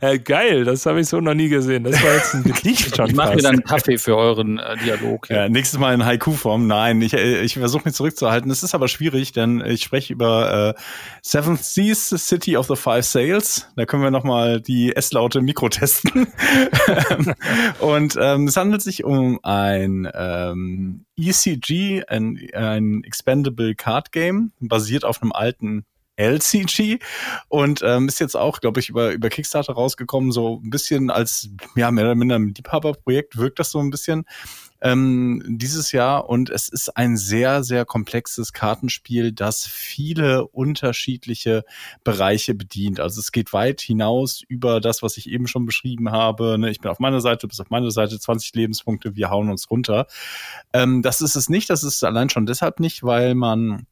Äh, 0.00 0.18
geil, 0.18 0.64
das 0.64 0.86
habe 0.86 1.00
ich 1.00 1.08
so 1.08 1.20
noch 1.20 1.34
nie 1.34 1.48
gesehen. 1.48 1.84
Das 1.84 2.02
war 2.02 2.14
jetzt 2.14 2.34
ein 2.34 2.42
Gedicht 2.44 2.96
schon. 2.96 3.08
Ich 3.08 3.14
mache 3.14 3.34
mir 3.34 3.42
dann 3.42 3.56
einen 3.56 3.64
Kaffee 3.64 3.98
für 3.98 4.16
euren 4.16 4.58
äh, 4.58 4.76
Dialog. 4.76 5.28
Ja. 5.30 5.48
nächstes 5.48 5.78
Mal 5.78 5.94
in 5.94 6.04
Haiku-Form. 6.04 6.66
Nein, 6.66 7.00
ich, 7.02 7.14
äh, 7.14 7.42
ich 7.42 7.54
versuche 7.54 7.82
mich 7.84 7.94
zurückzuhalten. 7.94 8.50
Es 8.50 8.62
ist 8.62 8.74
aber 8.74 8.88
schwierig, 8.88 9.32
denn 9.32 9.62
ich 9.64 9.82
spreche 9.82 10.12
über 10.12 10.74
äh, 10.76 10.80
Seven 11.22 11.56
Seas, 11.56 12.08
City 12.08 12.56
of 12.56 12.66
the 12.66 12.76
Five 12.76 13.04
Sails. 13.04 13.68
Da 13.76 13.86
können 13.86 14.02
wir 14.02 14.10
nochmal 14.10 14.60
die 14.60 14.94
S-Laute 14.94 15.40
Mikro 15.40 15.68
testen. 15.68 16.28
Und 17.80 18.18
ähm, 18.20 18.48
es 18.48 18.56
handelt 18.56 18.82
sich 18.82 19.04
um 19.04 19.38
ein 19.42 20.08
ähm, 20.14 21.04
ECG, 21.16 22.04
ein, 22.06 22.38
ein 22.52 23.02
Expendable 23.04 23.74
Card 23.74 24.12
Game, 24.12 24.52
basiert 24.60 25.04
auf 25.04 25.22
einem 25.22 25.32
alten 25.32 25.84
LCG 26.18 26.98
und 27.48 27.82
ähm, 27.84 28.08
ist 28.08 28.20
jetzt 28.20 28.36
auch, 28.36 28.60
glaube 28.60 28.80
ich, 28.80 28.88
über, 28.88 29.12
über 29.12 29.28
Kickstarter 29.28 29.72
rausgekommen, 29.72 30.32
so 30.32 30.60
ein 30.62 30.70
bisschen 30.70 31.10
als, 31.10 31.48
ja, 31.76 31.90
mehr 31.90 32.04
oder 32.04 32.14
minder 32.14 32.36
ein 32.36 32.54
Liebhaberprojekt 32.54 33.36
wirkt 33.38 33.58
das 33.58 33.70
so 33.70 33.78
ein 33.78 33.90
bisschen 33.90 34.24
ähm, 34.80 35.42
dieses 35.46 35.92
Jahr 35.92 36.28
und 36.28 36.50
es 36.50 36.68
ist 36.68 36.96
ein 36.96 37.16
sehr, 37.16 37.64
sehr 37.64 37.84
komplexes 37.84 38.52
Kartenspiel, 38.52 39.32
das 39.32 39.66
viele 39.66 40.46
unterschiedliche 40.46 41.64
Bereiche 42.04 42.54
bedient. 42.54 43.00
Also 43.00 43.20
es 43.20 43.32
geht 43.32 43.52
weit 43.52 43.80
hinaus 43.80 44.42
über 44.46 44.80
das, 44.80 45.02
was 45.02 45.16
ich 45.16 45.28
eben 45.28 45.46
schon 45.46 45.66
beschrieben 45.66 46.10
habe. 46.10 46.58
Ne? 46.58 46.70
Ich 46.70 46.80
bin 46.80 46.90
auf 46.90 47.00
meiner 47.00 47.20
Seite, 47.20 47.48
bis 47.48 47.60
auf 47.60 47.70
meine 47.70 47.90
Seite 47.90 48.18
20 48.18 48.54
Lebenspunkte, 48.54 49.16
wir 49.16 49.30
hauen 49.30 49.50
uns 49.50 49.70
runter. 49.70 50.06
Ähm, 50.72 51.02
das 51.02 51.20
ist 51.20 51.34
es 51.34 51.48
nicht, 51.48 51.70
das 51.70 51.82
ist 51.82 52.04
allein 52.04 52.30
schon 52.30 52.46
deshalb 52.46 52.80
nicht, 52.80 53.02
weil 53.02 53.34
man 53.34 53.86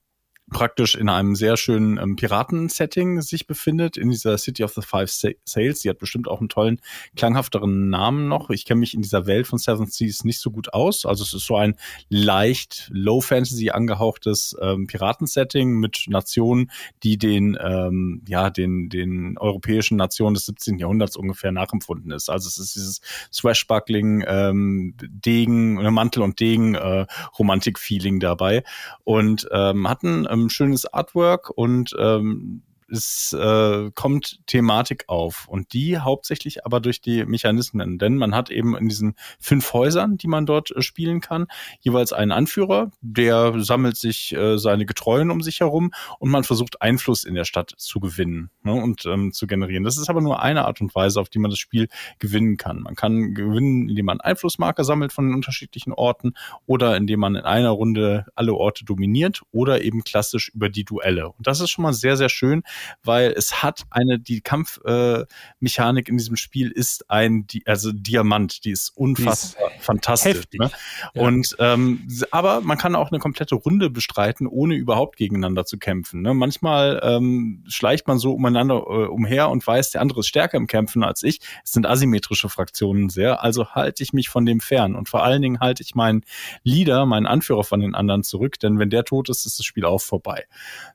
praktisch 0.50 0.94
in 0.94 1.08
einem 1.08 1.34
sehr 1.34 1.56
schönen 1.56 1.98
ähm, 1.98 2.14
Piraten-Setting 2.16 3.20
sich 3.20 3.46
befindet, 3.46 3.96
in 3.96 4.10
dieser 4.10 4.38
City 4.38 4.62
of 4.62 4.74
the 4.74 4.82
Five 4.82 5.10
Sails. 5.10 5.80
Die 5.80 5.88
hat 5.88 5.98
bestimmt 5.98 6.28
auch 6.28 6.38
einen 6.38 6.48
tollen, 6.48 6.80
klanghafteren 7.16 7.90
Namen 7.90 8.28
noch. 8.28 8.50
Ich 8.50 8.64
kenne 8.64 8.80
mich 8.80 8.94
in 8.94 9.02
dieser 9.02 9.26
Welt 9.26 9.46
von 9.46 9.58
Seven 9.58 9.86
Seas 9.86 10.24
nicht 10.24 10.38
so 10.38 10.50
gut 10.50 10.72
aus. 10.72 11.04
Also 11.04 11.24
es 11.24 11.34
ist 11.34 11.46
so 11.46 11.56
ein 11.56 11.76
leicht 12.08 12.88
Low-Fantasy 12.92 13.70
angehauchtes 13.70 14.56
ähm, 14.60 14.86
Piraten-Setting 14.86 15.78
mit 15.78 16.04
Nationen, 16.08 16.70
die 17.02 17.18
den, 17.18 17.58
ähm, 17.60 18.22
ja, 18.28 18.50
den, 18.50 18.88
den 18.88 19.38
europäischen 19.38 19.96
Nationen 19.96 20.34
des 20.34 20.46
17. 20.46 20.78
Jahrhunderts 20.78 21.16
ungefähr 21.16 21.50
nachempfunden 21.50 22.12
ist. 22.12 22.28
Also 22.28 22.48
es 22.48 22.58
ist 22.58 22.76
dieses 22.76 23.00
Swashbuckling, 23.32 24.24
ähm, 24.26 24.94
Degen, 25.00 25.74
Mantel 25.92 26.22
und 26.22 26.38
Degen, 26.38 26.76
äh, 26.76 27.06
Romantik-Feeling 27.38 28.20
dabei 28.20 28.62
und 29.02 29.48
ähm, 29.50 29.88
hatten 29.88 30.26
ähm, 30.42 30.48
schönes 30.48 30.86
Artwork 30.92 31.50
und 31.50 31.94
ähm, 31.98 32.62
es 32.90 33.32
äh, 33.32 33.90
kommt 33.94 34.40
Thematik 34.46 35.04
auf 35.08 35.46
und 35.48 35.72
die 35.72 35.98
hauptsächlich 35.98 36.64
aber 36.64 36.80
durch 36.80 37.00
die 37.00 37.24
Mechanismen, 37.24 37.98
denn 37.98 38.16
man 38.16 38.34
hat 38.34 38.50
eben 38.50 38.76
in 38.76 38.88
diesen 38.88 39.14
fünf 39.40 39.72
Häusern, 39.72 40.16
die 40.16 40.28
man 40.28 40.46
dort 40.46 40.70
äh, 40.70 40.82
spielen 40.82 41.20
kann, 41.20 41.46
jeweils 41.80 42.12
einen 42.12 42.32
Anführer, 42.32 42.90
der 43.00 43.54
sammelt 43.62 43.96
sich 43.96 44.34
äh, 44.34 44.58
seine 44.58 44.86
Getreuen 44.86 45.30
um 45.30 45.40
sich 45.42 45.60
herum 45.60 45.92
und 46.18 46.30
man 46.30 46.44
versucht 46.44 46.82
Einfluss 46.82 47.24
in 47.24 47.34
der 47.34 47.44
Stadt 47.44 47.72
zu 47.76 48.00
gewinnen 48.00 48.50
ne, 48.62 48.72
und 48.72 49.06
ähm, 49.06 49.32
zu 49.32 49.46
generieren. 49.46 49.84
Das 49.84 49.96
ist 49.96 50.08
aber 50.08 50.20
nur 50.20 50.42
eine 50.42 50.64
Art 50.66 50.80
und 50.80 50.94
Weise, 50.94 51.20
auf 51.20 51.28
die 51.28 51.38
man 51.38 51.50
das 51.50 51.58
Spiel 51.58 51.88
gewinnen 52.18 52.56
kann. 52.56 52.80
Man 52.80 52.94
kann 52.94 53.34
gewinnen, 53.34 53.88
indem 53.88 54.06
man 54.06 54.20
Einflussmarker 54.20 54.84
sammelt 54.84 55.12
von 55.12 55.26
den 55.26 55.34
unterschiedlichen 55.34 55.92
Orten 55.92 56.34
oder 56.66 56.96
indem 56.96 57.20
man 57.20 57.34
in 57.34 57.44
einer 57.44 57.70
Runde 57.70 58.26
alle 58.34 58.54
Orte 58.54 58.84
dominiert 58.84 59.42
oder 59.52 59.82
eben 59.82 60.04
klassisch 60.04 60.50
über 60.54 60.68
die 60.68 60.84
Duelle. 60.84 61.28
Und 61.28 61.46
das 61.46 61.60
ist 61.60 61.70
schon 61.70 61.82
mal 61.82 61.92
sehr, 61.92 62.16
sehr 62.16 62.28
schön, 62.28 62.62
weil 63.02 63.32
es 63.32 63.62
hat 63.62 63.82
eine, 63.90 64.18
die 64.18 64.40
Kampfmechanik 64.40 66.08
äh, 66.08 66.10
in 66.10 66.16
diesem 66.16 66.36
Spiel 66.36 66.70
ist 66.70 67.10
ein, 67.10 67.46
die, 67.46 67.66
also 67.66 67.92
Diamant, 67.92 68.64
die 68.64 68.70
ist 68.70 68.90
unfassbar 68.94 69.70
die 69.70 69.76
ist 69.76 69.84
fantastisch. 69.84 70.44
Ne? 70.58 70.70
Ja. 71.14 71.22
Und 71.22 71.56
ähm, 71.58 72.06
aber 72.30 72.60
man 72.60 72.78
kann 72.78 72.94
auch 72.94 73.10
eine 73.10 73.18
komplette 73.18 73.54
Runde 73.54 73.90
bestreiten, 73.90 74.46
ohne 74.46 74.74
überhaupt 74.74 75.16
gegeneinander 75.16 75.64
zu 75.64 75.78
kämpfen. 75.78 76.22
Ne? 76.22 76.34
Manchmal 76.34 77.00
ähm, 77.02 77.64
schleicht 77.68 78.06
man 78.06 78.18
so 78.18 78.32
umeinander 78.32 78.76
äh, 78.76 79.06
umher 79.06 79.50
und 79.50 79.66
weiß, 79.66 79.90
der 79.90 80.00
andere 80.00 80.20
ist 80.20 80.28
stärker 80.28 80.56
im 80.56 80.66
Kämpfen 80.66 81.02
als 81.04 81.22
ich. 81.22 81.40
Es 81.64 81.72
sind 81.72 81.86
asymmetrische 81.86 82.48
Fraktionen 82.48 83.08
sehr, 83.08 83.42
also 83.42 83.70
halte 83.70 84.02
ich 84.02 84.12
mich 84.12 84.28
von 84.28 84.46
dem 84.46 84.60
fern. 84.60 84.94
Und 84.94 85.08
vor 85.08 85.24
allen 85.24 85.42
Dingen 85.42 85.60
halte 85.60 85.82
ich 85.82 85.94
meinen 85.94 86.22
Leader, 86.62 87.06
meinen 87.06 87.26
Anführer 87.26 87.64
von 87.64 87.80
den 87.80 87.94
anderen 87.94 88.22
zurück, 88.22 88.58
denn 88.60 88.78
wenn 88.78 88.90
der 88.90 89.04
tot 89.04 89.28
ist, 89.28 89.46
ist 89.46 89.58
das 89.58 89.66
Spiel 89.66 89.84
auch 89.84 90.00
vorbei. 90.00 90.46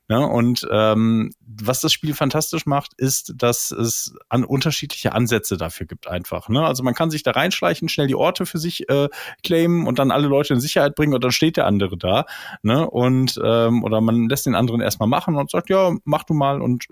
Ne? 0.08 0.26
Und 0.26 0.66
ähm, 0.70 1.30
was 1.40 1.71
das 1.80 1.92
Spiel 1.92 2.14
fantastisch 2.14 2.66
macht, 2.66 2.92
ist, 2.96 3.34
dass 3.36 3.70
es 3.70 4.14
an 4.28 4.44
unterschiedliche 4.44 5.12
Ansätze 5.12 5.56
dafür 5.56 5.86
gibt 5.86 6.08
einfach. 6.08 6.48
Ne? 6.48 6.64
Also 6.64 6.82
man 6.82 6.94
kann 6.94 7.10
sich 7.10 7.22
da 7.22 7.32
reinschleichen, 7.32 7.88
schnell 7.88 8.06
die 8.06 8.14
Orte 8.14 8.46
für 8.46 8.58
sich 8.58 8.88
äh, 8.88 9.08
claimen 9.42 9.86
und 9.86 9.98
dann 9.98 10.10
alle 10.10 10.28
Leute 10.28 10.54
in 10.54 10.60
Sicherheit 10.60 10.94
bringen 10.94 11.14
und 11.14 11.24
dann 11.24 11.32
steht 11.32 11.56
der 11.56 11.66
andere 11.66 11.96
da. 11.96 12.26
Ne? 12.62 12.88
Und 12.88 13.40
ähm, 13.42 13.84
oder 13.84 14.00
man 14.00 14.28
lässt 14.28 14.46
den 14.46 14.54
anderen 14.54 14.80
erstmal 14.80 15.08
machen 15.08 15.36
und 15.36 15.50
sagt, 15.50 15.70
ja, 15.70 15.94
mach 16.04 16.24
du 16.24 16.34
mal 16.34 16.60
und 16.60 16.86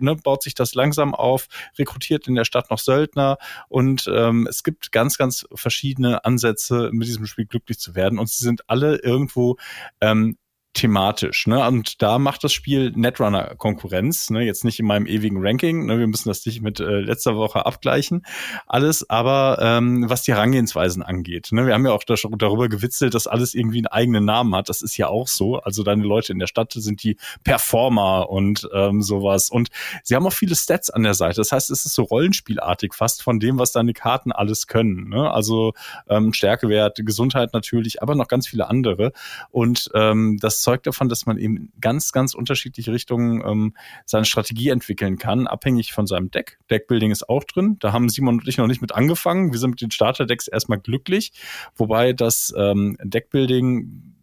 ne, 0.00 0.16
baut 0.16 0.42
sich 0.42 0.54
das 0.54 0.74
langsam 0.74 1.14
auf, 1.14 1.48
rekrutiert 1.78 2.26
in 2.28 2.34
der 2.34 2.44
Stadt 2.44 2.70
noch 2.70 2.78
Söldner 2.78 3.38
und 3.68 4.10
ähm, 4.12 4.46
es 4.48 4.62
gibt 4.62 4.92
ganz, 4.92 5.18
ganz 5.18 5.46
verschiedene 5.54 6.24
Ansätze, 6.24 6.90
mit 6.92 7.08
diesem 7.08 7.26
Spiel 7.26 7.46
glücklich 7.46 7.78
zu 7.78 7.94
werden 7.94 8.18
und 8.18 8.28
sie 8.28 8.44
sind 8.44 8.68
alle 8.68 8.96
irgendwo 8.96 9.56
ähm, 10.00 10.36
thematisch. 10.74 11.46
Ne? 11.46 11.64
Und 11.66 12.02
da 12.02 12.18
macht 12.18 12.42
das 12.42 12.52
Spiel 12.52 12.92
Netrunner 12.94 13.54
Konkurrenz. 13.56 14.30
Ne? 14.30 14.42
Jetzt 14.42 14.64
nicht 14.64 14.80
in 14.80 14.86
meinem 14.86 15.06
ewigen 15.06 15.38
Ranking. 15.40 15.86
Ne? 15.86 16.00
Wir 16.00 16.08
müssen 16.08 16.28
das 16.28 16.44
nicht 16.44 16.60
mit 16.62 16.80
äh, 16.80 17.00
letzter 17.00 17.36
Woche 17.36 17.64
abgleichen. 17.64 18.26
Alles, 18.66 19.08
aber 19.08 19.58
ähm, 19.60 20.10
was 20.10 20.22
die 20.22 20.32
Herangehensweisen 20.32 21.02
angeht. 21.02 21.48
Ne? 21.52 21.66
Wir 21.66 21.74
haben 21.74 21.86
ja 21.86 21.92
auch 21.92 22.02
da, 22.02 22.16
darüber 22.36 22.68
gewitzelt, 22.68 23.14
dass 23.14 23.28
alles 23.28 23.54
irgendwie 23.54 23.78
einen 23.78 23.86
eigenen 23.86 24.24
Namen 24.24 24.54
hat. 24.56 24.68
Das 24.68 24.82
ist 24.82 24.96
ja 24.96 25.06
auch 25.06 25.28
so. 25.28 25.60
Also 25.60 25.84
deine 25.84 26.02
Leute 26.02 26.32
in 26.32 26.40
der 26.40 26.48
Stadt 26.48 26.72
sind 26.72 27.04
die 27.04 27.16
Performer 27.44 28.28
und 28.28 28.68
ähm, 28.74 29.00
sowas. 29.00 29.50
Und 29.50 29.68
sie 30.02 30.16
haben 30.16 30.26
auch 30.26 30.32
viele 30.32 30.56
Stats 30.56 30.90
an 30.90 31.04
der 31.04 31.14
Seite. 31.14 31.36
Das 31.36 31.52
heißt, 31.52 31.70
es 31.70 31.86
ist 31.86 31.94
so 31.94 32.02
rollenspielartig 32.02 32.94
fast 32.94 33.22
von 33.22 33.38
dem, 33.38 33.60
was 33.60 33.70
deine 33.70 33.92
Karten 33.92 34.32
alles 34.32 34.66
können. 34.66 35.08
Ne? 35.08 35.30
Also 35.30 35.72
ähm, 36.08 36.32
Stärkewert, 36.32 36.98
Gesundheit 37.04 37.52
natürlich, 37.52 38.02
aber 38.02 38.16
noch 38.16 38.26
ganz 38.26 38.48
viele 38.48 38.68
andere. 38.68 39.12
Und 39.50 39.88
ähm, 39.94 40.38
das 40.40 40.63
überzeugt 40.64 40.86
davon, 40.86 41.08
dass 41.08 41.26
man 41.26 41.36
eben 41.36 41.72
ganz, 41.80 42.12
ganz 42.12 42.34
unterschiedliche 42.34 42.92
Richtungen 42.92 43.42
ähm, 43.44 43.74
seine 44.06 44.24
Strategie 44.24 44.70
entwickeln 44.70 45.18
kann, 45.18 45.46
abhängig 45.46 45.92
von 45.92 46.06
seinem 46.06 46.30
Deck. 46.30 46.58
Deckbuilding 46.70 47.10
ist 47.10 47.28
auch 47.28 47.44
drin. 47.44 47.76
Da 47.80 47.92
haben 47.92 48.08
Simon 48.08 48.38
und 48.38 48.48
ich 48.48 48.56
noch 48.56 48.66
nicht 48.66 48.80
mit 48.80 48.92
angefangen. 48.92 49.52
Wir 49.52 49.58
sind 49.58 49.70
mit 49.70 49.82
den 49.82 49.90
Starterdecks 49.90 50.48
erstmal 50.48 50.78
glücklich, 50.78 51.32
wobei 51.76 52.12
das 52.14 52.54
ähm, 52.56 52.96
Deckbuilding 53.02 54.13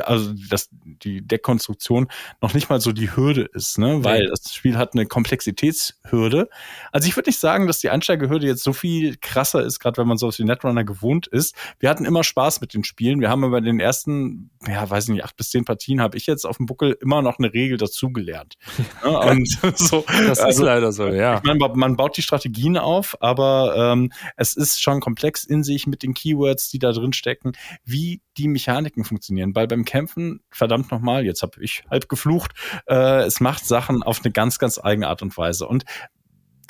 also 0.00 0.34
dass 0.50 0.68
die 0.72 1.26
Deckkonstruktion 1.26 2.08
noch 2.40 2.54
nicht 2.54 2.70
mal 2.70 2.80
so 2.80 2.92
die 2.92 3.14
Hürde 3.14 3.48
ist, 3.52 3.78
ne? 3.78 4.04
weil 4.04 4.24
ja. 4.24 4.30
das 4.30 4.54
Spiel 4.54 4.76
hat 4.76 4.94
eine 4.94 5.06
Komplexitätshürde. 5.06 6.48
Also 6.92 7.08
ich 7.08 7.16
würde 7.16 7.30
nicht 7.30 7.40
sagen, 7.40 7.66
dass 7.66 7.80
die 7.80 7.90
Einsteigerhürde 7.90 8.46
jetzt 8.46 8.62
so 8.62 8.72
viel 8.72 9.16
krasser 9.16 9.62
ist, 9.62 9.80
gerade 9.80 9.98
wenn 9.98 10.08
man 10.08 10.18
so 10.18 10.28
auf 10.28 10.36
die 10.36 10.44
Netrunner 10.44 10.84
gewohnt 10.84 11.26
ist. 11.26 11.54
Wir 11.78 11.90
hatten 11.90 12.04
immer 12.04 12.24
Spaß 12.24 12.60
mit 12.60 12.74
den 12.74 12.84
Spielen. 12.84 13.20
Wir 13.20 13.30
haben 13.30 13.44
aber 13.44 13.58
in 13.58 13.64
den 13.64 13.80
ersten, 13.80 14.50
ja, 14.66 14.88
weiß 14.88 15.04
ich 15.04 15.10
nicht, 15.10 15.24
acht 15.24 15.36
bis 15.36 15.50
zehn 15.50 15.64
Partien 15.64 16.00
habe 16.00 16.16
ich 16.16 16.26
jetzt 16.26 16.44
auf 16.44 16.56
dem 16.58 16.66
Buckel 16.66 16.96
immer 17.00 17.22
noch 17.22 17.38
eine 17.38 17.52
Regel 17.52 17.78
dazugelernt. 17.78 18.56
und 19.02 19.48
so, 19.78 20.04
das 20.06 20.40
also, 20.40 20.62
ist 20.62 20.66
leider 20.66 20.92
so, 20.92 21.08
ja. 21.08 21.36
Ich 21.36 21.42
meine, 21.44 21.58
man 21.74 21.96
baut 21.96 22.16
die 22.16 22.22
Strategien 22.22 22.76
auf, 22.76 23.16
aber 23.20 23.74
ähm, 23.76 24.12
es 24.36 24.56
ist 24.56 24.82
schon 24.82 25.00
komplex 25.00 25.44
in 25.44 25.62
sich 25.62 25.86
mit 25.86 26.02
den 26.02 26.14
Keywords, 26.14 26.68
die 26.68 26.78
da 26.78 26.92
drin 26.92 27.12
stecken, 27.12 27.52
wie 27.84 28.20
die 28.38 28.48
Mechaniken 28.48 29.04
funktionieren. 29.04 29.54
Weil 29.54 29.66
beim 29.66 29.84
Kämpfen, 29.84 30.40
verdammt 30.50 30.90
nochmal, 30.90 31.24
jetzt 31.24 31.42
habe 31.42 31.62
ich 31.62 31.84
halb 31.90 32.08
geflucht, 32.08 32.52
äh, 32.86 33.24
es 33.24 33.40
macht 33.40 33.66
Sachen 33.66 34.02
auf 34.02 34.20
eine 34.22 34.32
ganz, 34.32 34.58
ganz 34.58 34.78
eigene 34.82 35.08
Art 35.08 35.22
und 35.22 35.36
Weise. 35.36 35.66
Und 35.66 35.84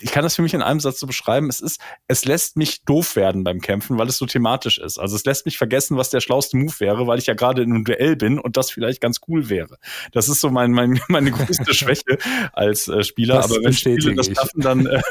ich 0.01 0.13
kann 0.13 0.23
das 0.23 0.37
für 0.37 0.43
mich 0.43 0.55
in 0.55 0.63
einem 0.63 0.81
Satz 0.81 1.01
so 1.01 1.07
beschreiben, 1.07 1.49
es 1.49 1.61
ist, 1.61 1.81
es 2.07 2.25
lässt 2.25 2.57
mich 2.57 2.85
doof 2.85 3.17
werden 3.17 3.45
beim 3.45 3.61
Kämpfen, 3.61 3.99
weil 3.99 4.09
es 4.09 4.19
so 4.19 4.27
thematisch 4.27 4.79
ist. 4.79 4.99
Also 4.99 5.17
es 5.17 5.25
lässt 5.25 5.45
mich 5.45 5.59
vergessen, 5.59 5.97
was 5.97 6.11
der 6.11 6.21
schlauste 6.21 6.57
Move 6.57 6.75
wäre, 6.79 7.07
weil 7.07 7.19
ich 7.19 7.27
ja 7.27 7.35
gerade 7.35 7.63
in 7.63 7.73
einem 7.73 7.85
Duell 7.85 8.17
bin 8.17 8.39
und 8.39 8.57
das 8.57 8.71
vielleicht 8.71 9.01
ganz 9.01 9.21
cool 9.29 9.49
wäre. 9.49 9.79
Das 10.13 10.29
ist 10.29 10.41
so 10.41 10.51
mein, 10.51 10.73
mein 10.73 11.01
meine 11.09 11.31
größte 11.31 11.75
Schwäche 11.75 12.19
als 12.53 12.89
äh, 12.89 13.03
Spieler. 13.03 13.37
Das 13.37 13.51
Aber 13.51 13.63
wenn 13.63 13.73
Spiele 13.73 14.15
das 14.15 14.27
schaffen, 14.27 14.61
dann, 14.61 14.87
äh, 14.87 15.03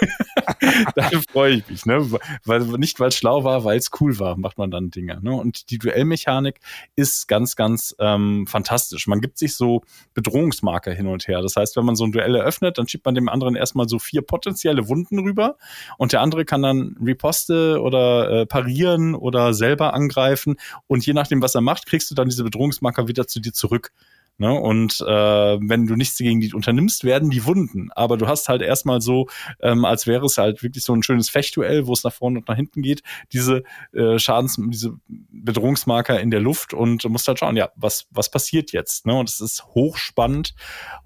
dann 0.95 1.21
freue 1.31 1.55
ich 1.55 1.67
mich. 1.69 1.85
Ne? 1.85 2.09
Weil, 2.45 2.61
nicht, 2.77 2.99
weil 2.99 3.09
es 3.09 3.15
schlau 3.15 3.43
war, 3.43 3.63
weil 3.63 3.77
es 3.77 3.89
cool 3.99 4.19
war, 4.19 4.37
macht 4.37 4.57
man 4.57 4.71
dann 4.71 4.89
Dinge. 4.89 5.19
Ne? 5.21 5.33
Und 5.33 5.69
die 5.69 5.77
Duellmechanik 5.77 6.59
ist 6.95 7.27
ganz, 7.27 7.55
ganz 7.55 7.95
ähm, 7.99 8.45
fantastisch. 8.47 9.07
Man 9.07 9.21
gibt 9.21 9.37
sich 9.37 9.55
so 9.55 9.83
Bedrohungsmarker 10.13 10.93
hin 10.93 11.07
und 11.07 11.27
her. 11.27 11.41
Das 11.41 11.55
heißt, 11.55 11.75
wenn 11.75 11.85
man 11.85 11.95
so 11.95 12.05
ein 12.05 12.11
Duell 12.11 12.35
eröffnet, 12.35 12.77
dann 12.77 12.87
schiebt 12.87 13.05
man 13.05 13.15
dem 13.15 13.29
anderen 13.29 13.55
erstmal 13.55 13.89
so 13.89 13.99
vier 13.99 14.21
potenzielle 14.21 14.76
potenzielle 14.77 14.87
Wunden 14.87 15.19
rüber 15.19 15.57
und 15.97 16.13
der 16.13 16.21
andere 16.21 16.45
kann 16.45 16.61
dann 16.61 16.95
Riposte 17.03 17.81
oder 17.81 18.29
äh, 18.29 18.45
parieren 18.45 19.15
oder 19.15 19.53
selber 19.53 19.93
angreifen 19.93 20.57
und 20.87 21.05
je 21.05 21.13
nachdem, 21.13 21.41
was 21.41 21.55
er 21.55 21.61
macht, 21.61 21.85
kriegst 21.85 22.09
du 22.11 22.15
dann 22.15 22.29
diese 22.29 22.43
Bedrohungsmarker 22.43 23.07
wieder 23.07 23.27
zu 23.27 23.39
dir 23.39 23.53
zurück. 23.53 23.91
Ne? 24.37 24.53
Und 24.53 25.01
äh, 25.01 25.05
wenn 25.05 25.87
du 25.87 25.95
nichts 25.95 26.17
gegen 26.17 26.41
die 26.41 26.53
unternimmst, 26.53 27.03
werden 27.03 27.29
die 27.29 27.45
Wunden. 27.45 27.91
Aber 27.91 28.17
du 28.17 28.27
hast 28.27 28.49
halt 28.49 28.61
erstmal 28.61 29.01
so, 29.01 29.27
ähm, 29.61 29.83
als 29.83 30.05
wäre 30.05 30.25
es 30.25 30.37
halt 30.37 30.61
wirklich 30.61 30.83
so 30.83 30.93
ein 30.93 31.01
schönes 31.01 31.29
Fechtduell, 31.29 31.87
wo 31.87 31.93
es 31.93 32.03
nach 32.03 32.13
vorne 32.13 32.39
und 32.39 32.47
nach 32.47 32.55
hinten 32.55 32.81
geht, 32.81 33.01
diese 33.33 33.63
äh, 33.93 34.19
Schadens, 34.19 34.59
diese 34.69 34.93
Bedrohungsmarker 35.07 36.19
in 36.19 36.29
der 36.29 36.39
Luft 36.39 36.73
und 36.73 37.03
du 37.03 37.09
musst 37.09 37.27
halt 37.27 37.39
schauen, 37.39 37.57
ja, 37.57 37.69
was, 37.75 38.07
was 38.11 38.29
passiert 38.29 38.71
jetzt? 38.71 39.05
Ne? 39.05 39.15
Und 39.15 39.29
es 39.29 39.41
ist 39.41 39.65
hochspannend, 39.73 40.53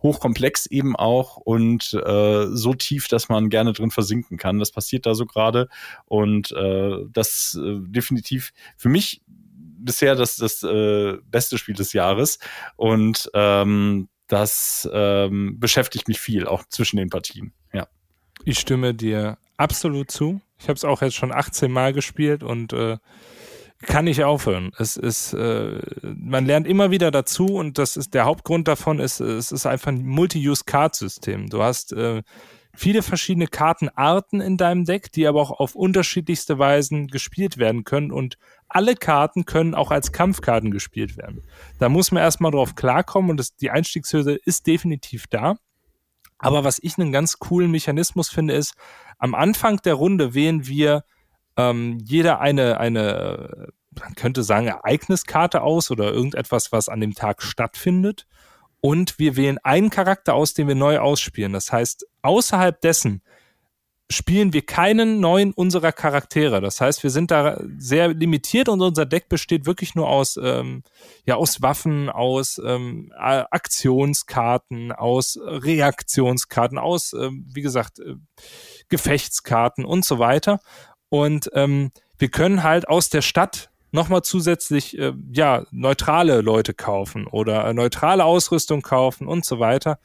hochkomplex 0.01 0.65
eben 0.65 0.95
auch 0.95 1.37
und 1.37 1.93
äh, 1.93 2.47
so 2.47 2.73
tief, 2.73 3.07
dass 3.07 3.29
man 3.29 3.49
gerne 3.49 3.73
drin 3.73 3.91
versinken 3.91 4.37
kann. 4.37 4.59
Das 4.59 4.71
passiert 4.71 5.05
da 5.05 5.15
so 5.15 5.25
gerade. 5.25 5.69
Und 6.05 6.51
äh, 6.51 6.97
das 7.11 7.57
äh, 7.61 7.77
definitiv 7.79 8.51
für 8.75 8.89
mich 8.89 9.21
bisher 9.83 10.15
das, 10.15 10.35
das 10.35 10.63
äh, 10.63 11.17
beste 11.23 11.57
Spiel 11.57 11.75
des 11.75 11.93
Jahres. 11.93 12.39
Und 12.75 13.29
ähm, 13.33 14.09
das 14.27 14.89
ähm, 14.93 15.59
beschäftigt 15.59 16.07
mich 16.07 16.19
viel, 16.19 16.47
auch 16.47 16.63
zwischen 16.69 16.97
den 16.97 17.09
Partien. 17.09 17.53
Ja. 17.73 17.87
Ich 18.45 18.59
stimme 18.59 18.93
dir 18.93 19.37
absolut 19.57 20.09
zu. 20.09 20.41
Ich 20.57 20.69
habe 20.69 20.75
es 20.75 20.85
auch 20.85 21.01
jetzt 21.01 21.15
schon 21.15 21.33
18 21.33 21.71
Mal 21.71 21.91
gespielt 21.91 22.43
und 22.43 22.71
äh, 22.71 22.97
kann 23.81 24.05
nicht 24.05 24.23
aufhören. 24.23 24.71
Es 24.77 24.95
ist, 24.95 25.33
äh, 25.33 25.79
man 26.01 26.45
lernt 26.45 26.67
immer 26.67 26.91
wieder 26.91 27.11
dazu 27.11 27.45
und 27.45 27.77
das 27.77 27.97
ist 27.97 28.13
der 28.13 28.25
Hauptgrund 28.25 28.67
davon 28.67 28.99
ist, 28.99 29.19
es 29.19 29.51
ist 29.51 29.65
einfach 29.65 29.91
ein 29.91 30.05
Multi-Use-Card-System. 30.05 31.49
Du 31.49 31.63
hast 31.63 31.93
äh, 31.93 32.21
viele 32.73 33.01
verschiedene 33.01 33.47
Kartenarten 33.47 34.41
in 34.41 34.57
deinem 34.57 34.85
Deck, 34.85 35.11
die 35.11 35.27
aber 35.27 35.41
auch 35.41 35.51
auf 35.51 35.75
unterschiedlichste 35.75 36.57
Weisen 36.57 37.07
gespielt 37.07 37.57
werden 37.57 37.83
können 37.83 38.11
und 38.11 38.37
alle 38.69 38.95
Karten 38.95 39.45
können 39.45 39.75
auch 39.75 39.91
als 39.91 40.11
Kampfkarten 40.11 40.71
gespielt 40.71 41.17
werden. 41.17 41.43
Da 41.79 41.89
muss 41.89 42.11
man 42.11 42.23
erstmal 42.23 42.51
drauf 42.51 42.75
klarkommen 42.75 43.31
und 43.31 43.37
das, 43.37 43.55
die 43.55 43.71
Einstiegshürde 43.71 44.35
ist 44.45 44.67
definitiv 44.67 45.27
da. 45.27 45.57
Aber 46.37 46.63
was 46.63 46.79
ich 46.81 46.97
einen 46.97 47.11
ganz 47.11 47.37
coolen 47.37 47.69
Mechanismus 47.69 48.29
finde, 48.29 48.55
ist, 48.55 48.73
am 49.19 49.35
Anfang 49.35 49.77
der 49.83 49.93
Runde 49.93 50.33
wählen 50.33 50.65
wir 50.65 51.03
ähm, 51.55 51.99
jeder 52.03 52.39
eine, 52.39 52.79
eine, 52.79 53.67
man 53.91 54.15
könnte 54.15 54.41
sagen, 54.41 54.67
Ereigniskarte 54.67 55.61
aus 55.61 55.91
oder 55.91 56.11
irgendetwas, 56.11 56.71
was 56.71 56.89
an 56.89 57.01
dem 57.01 57.13
Tag 57.13 57.43
stattfindet. 57.43 58.25
Und 58.81 59.19
wir 59.19 59.35
wählen 59.35 59.59
einen 59.59 59.91
Charakter 59.91 60.33
aus, 60.33 60.53
den 60.53 60.67
wir 60.67 60.75
neu 60.75 60.99
ausspielen. 60.99 61.53
Das 61.53 61.71
heißt, 61.71 62.07
außerhalb 62.23 62.81
dessen 62.81 63.21
spielen 64.11 64.53
wir 64.53 64.65
keinen 64.65 65.19
neuen 65.19 65.53
unserer 65.53 65.91
Charaktere. 65.91 66.61
Das 66.61 66.81
heißt, 66.81 67.01
wir 67.03 67.09
sind 67.09 67.31
da 67.31 67.59
sehr 67.77 68.09
limitiert 68.09 68.69
und 68.69 68.81
unser 68.81 69.05
Deck 69.05 69.29
besteht 69.29 69.65
wirklich 69.65 69.95
nur 69.95 70.09
aus, 70.09 70.37
ähm, 70.41 70.83
ja, 71.25 71.35
aus 71.35 71.61
Waffen, 71.61 72.09
aus 72.09 72.61
ähm, 72.63 73.11
Aktionskarten, 73.15 74.91
aus 74.91 75.39
Reaktionskarten, 75.41 76.77
aus, 76.77 77.13
ähm, 77.13 77.47
wie 77.53 77.61
gesagt, 77.61 77.99
äh, 77.99 78.15
Gefechtskarten 78.89 79.85
und 79.85 80.05
so 80.05 80.19
weiter. 80.19 80.59
Und 81.09 81.49
ähm, 81.53 81.91
wir 82.17 82.29
können 82.29 82.63
halt 82.63 82.87
aus 82.87 83.09
der 83.09 83.21
Stadt 83.21 83.70
nochmal 83.91 84.21
zusätzlich 84.23 84.97
äh, 84.97 85.13
ja 85.33 85.65
neutrale 85.71 86.41
Leute 86.41 86.73
kaufen 86.73 87.27
oder 87.27 87.65
äh, 87.65 87.73
neutrale 87.73 88.25
Ausrüstung 88.25 88.81
kaufen 88.81 89.27
und 89.27 89.45
so 89.45 89.59
weiter. 89.59 89.99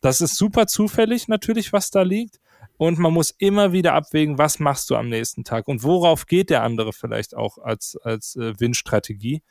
Das 0.00 0.20
ist 0.20 0.36
super 0.36 0.66
zufällig 0.66 1.28
natürlich, 1.28 1.72
was 1.72 1.90
da 1.90 2.02
liegt. 2.02 2.40
Und 2.76 2.98
man 2.98 3.12
muss 3.12 3.30
immer 3.36 3.72
wieder 3.72 3.92
abwägen, 3.92 4.38
was 4.38 4.58
machst 4.58 4.88
du 4.88 4.96
am 4.96 5.10
nächsten 5.10 5.44
Tag 5.44 5.68
und 5.68 5.82
worauf 5.82 6.24
geht 6.26 6.48
der 6.48 6.62
andere 6.62 6.94
vielleicht 6.94 7.36
auch 7.36 7.58
als, 7.58 7.98
als 8.02 8.36
äh, 8.36 8.58
Win-Strategie. 8.58 9.42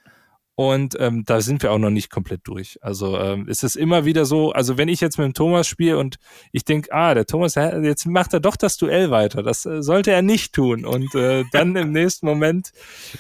Und 0.60 0.98
ähm, 1.00 1.24
da 1.26 1.40
sind 1.40 1.64
wir 1.64 1.72
auch 1.72 1.78
noch 1.78 1.90
nicht 1.90 2.10
komplett 2.10 2.42
durch. 2.44 2.80
Also 2.82 3.18
ähm, 3.18 3.48
es 3.48 3.64
ist 3.64 3.78
immer 3.78 4.04
wieder 4.04 4.26
so, 4.26 4.52
also 4.52 4.78
wenn 4.78 4.90
ich 4.90 5.00
jetzt 5.00 5.18
mit 5.18 5.26
dem 5.26 5.34
Thomas 5.34 5.68
spiele 5.68 5.98
und 5.98 6.18
ich 6.52 6.66
denke, 6.66 6.92
ah, 6.92 7.14
der 7.14 7.26
Thomas, 7.26 7.56
jetzt 7.56 8.06
macht 8.06 8.34
er 8.34 8.42
doch 8.42 8.58
das 8.58 8.76
Duell 8.76 9.10
weiter. 9.10 9.42
Das 9.42 9.66
äh, 9.66 9.82
sollte 9.82 10.12
er 10.12 10.22
nicht 10.22 10.52
tun. 10.54 10.84
Und 10.84 11.16
äh, 11.16 11.46
dann 11.54 11.78
im 11.78 11.94
nächsten 11.94 12.26
Moment 12.26 12.74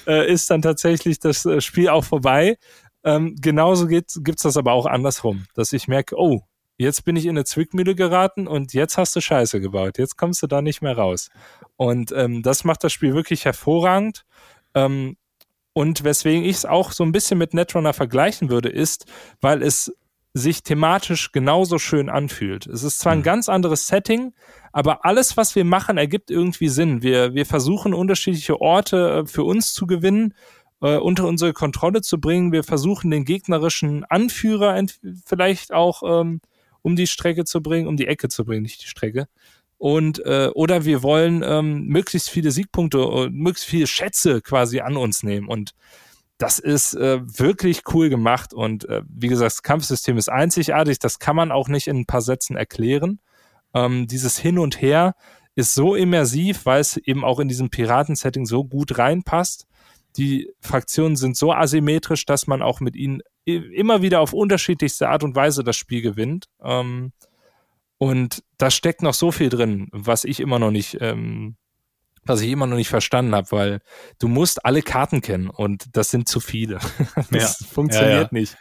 äh, 0.05 0.29
ist 0.29 0.49
dann 0.49 0.61
tatsächlich 0.61 1.19
das 1.19 1.45
äh, 1.45 1.61
Spiel 1.61 1.87
auch 1.87 2.03
vorbei. 2.03 2.57
Ähm, 3.05 3.37
genauso 3.39 3.87
gibt 3.87 4.11
es 4.11 4.41
das 4.43 4.57
aber 4.57 4.73
auch 4.73 4.85
andersrum, 4.85 5.45
dass 5.53 5.71
ich 5.71 5.87
merke, 5.87 6.17
oh, 6.17 6.41
jetzt 6.77 7.05
bin 7.05 7.15
ich 7.15 7.23
in 7.23 7.37
eine 7.37 7.45
Zwickmühle 7.45 7.95
geraten 7.95 8.49
und 8.49 8.73
jetzt 8.73 8.97
hast 8.97 9.15
du 9.15 9.21
Scheiße 9.21 9.61
gebaut. 9.61 9.97
Jetzt 9.97 10.17
kommst 10.17 10.43
du 10.43 10.47
da 10.47 10.61
nicht 10.61 10.81
mehr 10.81 10.97
raus. 10.97 11.29
Und 11.77 12.11
ähm, 12.11 12.43
das 12.43 12.65
macht 12.65 12.83
das 12.83 12.91
Spiel 12.91 13.13
wirklich 13.13 13.45
hervorragend. 13.45 14.25
Ähm, 14.75 15.15
und 15.73 16.03
weswegen 16.03 16.43
ich 16.43 16.57
es 16.57 16.65
auch 16.65 16.91
so 16.91 17.03
ein 17.03 17.11
bisschen 17.11 17.37
mit 17.37 17.53
Netrunner 17.53 17.93
vergleichen 17.93 18.49
würde, 18.49 18.69
ist, 18.69 19.05
weil 19.41 19.61
es 19.61 19.93
sich 20.33 20.63
thematisch 20.63 21.31
genauso 21.31 21.79
schön 21.79 22.09
anfühlt. 22.09 22.67
Es 22.67 22.83
ist 22.83 22.99
zwar 22.99 23.13
ein 23.13 23.19
mhm. 23.19 23.23
ganz 23.23 23.49
anderes 23.49 23.87
Setting, 23.87 24.33
aber 24.71 25.05
alles, 25.05 25.37
was 25.37 25.55
wir 25.55 25.65
machen, 25.65 25.97
ergibt 25.97 26.29
irgendwie 26.29 26.69
Sinn. 26.69 27.01
Wir, 27.01 27.33
wir 27.33 27.45
versuchen 27.45 27.93
unterschiedliche 27.93 28.61
Orte 28.61 29.23
äh, 29.23 29.25
für 29.25 29.43
uns 29.43 29.73
zu 29.73 29.87
gewinnen, 29.87 30.35
äh, 30.81 30.97
unter 30.97 31.25
unsere 31.25 31.53
Kontrolle 31.53 32.01
zu 32.01 32.19
bringen. 32.19 32.51
Wir 32.51 32.63
versuchen 32.63 33.09
den 33.09 33.25
gegnerischen 33.25 34.05
Anführer 34.05 34.81
vielleicht 35.25 35.73
auch 35.73 36.03
ähm, 36.05 36.41
um 36.81 36.95
die 36.95 37.07
Strecke 37.07 37.43
zu 37.43 37.61
bringen, 37.61 37.87
um 37.87 37.97
die 37.97 38.07
Ecke 38.07 38.29
zu 38.29 38.45
bringen, 38.45 38.61
nicht 38.61 38.83
die 38.83 38.87
Strecke 38.87 39.27
und 39.79 40.23
äh, 40.25 40.51
oder 40.53 40.85
wir 40.85 41.01
wollen 41.01 41.41
ähm, 41.43 41.87
möglichst 41.87 42.29
viele 42.29 42.51
Siegpunkte 42.51 43.03
und 43.03 43.33
möglichst 43.33 43.67
viele 43.67 43.87
Schätze 43.87 44.41
quasi 44.41 44.81
an 44.81 44.97
uns 44.97 45.23
nehmen 45.23 45.47
und 45.47 45.73
das 46.37 46.59
ist 46.59 46.93
äh, 46.93 47.19
wirklich 47.21 47.81
cool 47.93 48.09
gemacht 48.09 48.53
und 48.53 48.87
äh, 48.87 49.01
wie 49.09 49.27
gesagt, 49.27 49.51
das 49.51 49.63
Kampfsystem 49.63 50.17
ist 50.17 50.29
einzigartig, 50.29 50.99
das 50.99 51.19
kann 51.19 51.35
man 51.35 51.51
auch 51.51 51.67
nicht 51.67 51.87
in 51.87 51.97
ein 51.97 52.05
paar 52.05 52.21
Sätzen 52.21 52.55
erklären. 52.55 53.19
Ähm, 53.73 54.07
dieses 54.07 54.37
Hin 54.37 54.57
und 54.57 54.81
Her 54.81 55.15
ist 55.55 55.73
so 55.73 55.95
immersiv, 55.95 56.65
weil 56.65 56.79
es 56.79 56.95
eben 56.95 57.25
auch 57.25 57.39
in 57.39 57.49
diesem 57.49 57.69
Piraten-Setting 57.69 58.45
so 58.45 58.63
gut 58.63 58.97
reinpasst. 58.97 59.67
Die 60.15 60.49
Fraktionen 60.61 61.17
sind 61.17 61.35
so 61.35 61.51
asymmetrisch, 61.51 62.25
dass 62.25 62.47
man 62.47 62.61
auch 62.61 62.79
mit 62.79 62.95
ihnen 62.95 63.21
immer 63.43 64.01
wieder 64.01 64.21
auf 64.21 64.31
unterschiedlichste 64.31 65.09
Art 65.09 65.23
und 65.23 65.35
Weise 65.35 65.63
das 65.63 65.75
Spiel 65.75 66.01
gewinnt. 66.01 66.45
Ähm, 66.63 67.11
und 67.99 68.43
da 68.57 68.71
steckt 68.71 69.03
noch 69.03 69.13
so 69.13 69.31
viel 69.31 69.49
drin, 69.49 69.89
was 69.91 70.23
ich 70.23 70.39
immer 70.39 70.57
noch 70.57 70.71
nicht, 70.71 70.97
ähm, 71.01 71.57
was 72.23 72.41
ich 72.41 72.49
immer 72.49 72.65
noch 72.65 72.77
nicht 72.77 72.87
verstanden 72.87 73.35
habe, 73.35 73.51
weil 73.51 73.81
du 74.19 74.29
musst 74.29 74.65
alle 74.65 74.81
Karten 74.81 75.21
kennen 75.21 75.49
und 75.49 75.85
das 75.95 76.09
sind 76.09 76.27
zu 76.27 76.39
viele. 76.39 76.79
das 77.29 77.59
ja. 77.59 77.67
funktioniert 77.67 78.11
ja, 78.11 78.21
ja. 78.21 78.27
nicht. 78.31 78.57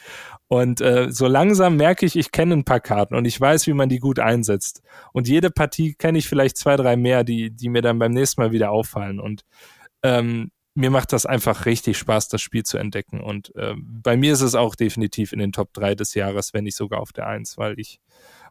Und 0.49 0.80
äh, 0.80 1.12
so 1.12 1.28
langsam 1.28 1.76
merke 1.76 2.05
ich, 2.05 2.16
ich 2.16 2.32
kenne 2.32 2.55
ein 2.55 2.64
paar 2.64 2.80
Karten 2.80 3.14
und 3.14 3.26
ich 3.26 3.41
weiß, 3.41 3.66
wie 3.68 3.74
man 3.74 3.89
die 3.89 4.01
gut 4.01 4.18
einsetzt. 4.18 4.82
Und 5.12 5.28
jede 5.28 5.51
Partie 5.51 5.95
kenne 5.95 6.18
ich 6.18 6.28
vielleicht 6.28 6.57
zwei, 6.57 6.74
drei 6.76 6.97
mehr, 6.97 7.22
die, 7.22 7.51
die 7.51 7.68
mir 7.68 7.82
dann 7.82 7.99
beim 7.99 8.12
nächsten 8.12 8.41
Mal 8.41 8.51
wieder 8.51 8.70
auffallen. 8.70 9.20
Und 9.20 9.45
ähm, 10.03 10.51
mir 10.74 10.91
macht 10.91 11.12
das 11.12 11.26
einfach 11.26 11.66
richtig 11.66 11.99
Spaß, 11.99 12.28
das 12.28 12.41
Spiel 12.41 12.64
zu 12.64 12.78
entdecken. 12.78 13.20
Und 13.20 13.55
äh, 13.55 13.74
bei 13.76 14.16
mir 14.16 14.32
ist 14.32 14.41
es 14.41 14.55
auch 14.55 14.74
definitiv 14.74 15.32
in 15.32 15.39
den 15.39 15.53
Top 15.53 15.72
3 15.74 15.95
des 15.95 16.14
Jahres, 16.14 16.55
wenn 16.55 16.64
nicht 16.64 16.76
sogar 16.76 17.01
auf 17.01 17.12
der 17.12 17.26
1, 17.26 17.59
weil 17.59 17.78
ich 17.78 18.01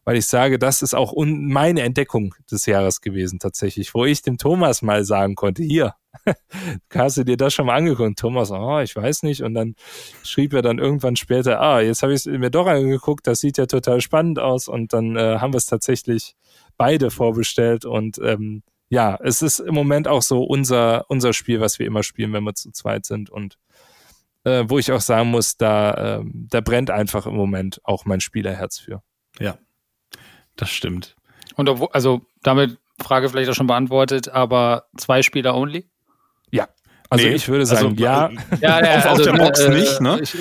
weil 0.07 0.15
ich 0.15 0.27
sage, 0.27 0.57
das 0.57 0.83
ist 0.83 0.93
auch 0.93 1.13
meine 1.17 1.81
Entdeckung 1.81 2.33
des 2.49 2.65
Jahres 2.65 3.01
gewesen 3.01 3.39
tatsächlich, 3.39 3.93
wo 3.93 4.05
ich 4.05 4.21
dem 4.21 4.37
Thomas 4.37 4.81
mal 4.81 5.03
sagen 5.03 5.35
konnte, 5.35 5.63
hier, 5.63 5.95
hast 6.95 7.17
du 7.17 7.25
dir 7.25 7.35
das 7.35 7.53
schon 7.53 7.65
mal 7.65 7.75
angeguckt? 7.75 8.17
Thomas, 8.17 8.49
oh, 8.49 8.79
ich 8.79 8.95
weiß 8.95 9.23
nicht. 9.23 9.43
Und 9.43 9.53
dann 9.53 9.75
schrieb 10.23 10.53
er 10.53 10.61
dann 10.61 10.79
irgendwann 10.79 11.17
später, 11.17 11.59
ah, 11.59 11.81
jetzt 11.81 12.03
habe 12.03 12.13
ich 12.13 12.25
es 12.25 12.25
mir 12.25 12.49
doch 12.49 12.67
angeguckt, 12.67 13.27
das 13.27 13.41
sieht 13.41 13.57
ja 13.57 13.65
total 13.65 13.99
spannend 13.99 14.39
aus. 14.39 14.69
Und 14.69 14.93
dann 14.93 15.17
äh, 15.17 15.39
haben 15.39 15.51
wir 15.51 15.57
es 15.57 15.65
tatsächlich 15.65 16.37
beide 16.77 17.11
vorbestellt. 17.11 17.83
Und 17.83 18.17
ähm, 18.23 18.63
ja, 18.87 19.19
es 19.21 19.41
ist 19.41 19.59
im 19.59 19.75
Moment 19.75 20.07
auch 20.07 20.21
so 20.21 20.41
unser, 20.41 21.03
unser 21.09 21.33
Spiel, 21.33 21.59
was 21.59 21.79
wir 21.79 21.85
immer 21.85 22.03
spielen, 22.03 22.31
wenn 22.31 22.45
wir 22.45 22.55
zu 22.55 22.71
zweit 22.71 23.05
sind. 23.05 23.29
Und 23.29 23.57
äh, 24.45 24.63
wo 24.67 24.79
ich 24.79 24.89
auch 24.93 25.01
sagen 25.01 25.31
muss, 25.31 25.57
da, 25.57 26.19
äh, 26.19 26.23
da 26.33 26.61
brennt 26.61 26.91
einfach 26.91 27.25
im 27.25 27.35
Moment 27.35 27.81
auch 27.83 28.05
mein 28.05 28.21
Spielerherz 28.21 28.79
für. 28.79 29.03
Ja, 29.37 29.57
das 30.57 30.69
stimmt. 30.69 31.15
Und 31.55 31.69
obwohl, 31.69 31.89
also 31.93 32.21
damit 32.43 32.77
Frage 32.99 33.29
vielleicht 33.29 33.49
auch 33.49 33.55
schon 33.55 33.67
beantwortet, 33.67 34.29
aber 34.29 34.85
zwei 34.97 35.23
Spieler 35.23 35.55
only? 35.55 35.87
Ja. 36.51 36.67
Also 37.09 37.25
nee, 37.25 37.33
ich 37.33 37.47
würde 37.47 37.65
sagen, 37.65 37.89
also, 37.89 37.95
ja. 38.03 38.29
ja, 38.59 38.83
ja 38.83 38.97
auf, 38.99 39.05
also, 39.05 39.23
der 39.23 39.33
Box 39.33 39.59
äh, 39.61 39.69
nicht, 39.69 40.01
ne? 40.01 40.19
Ich, 40.21 40.35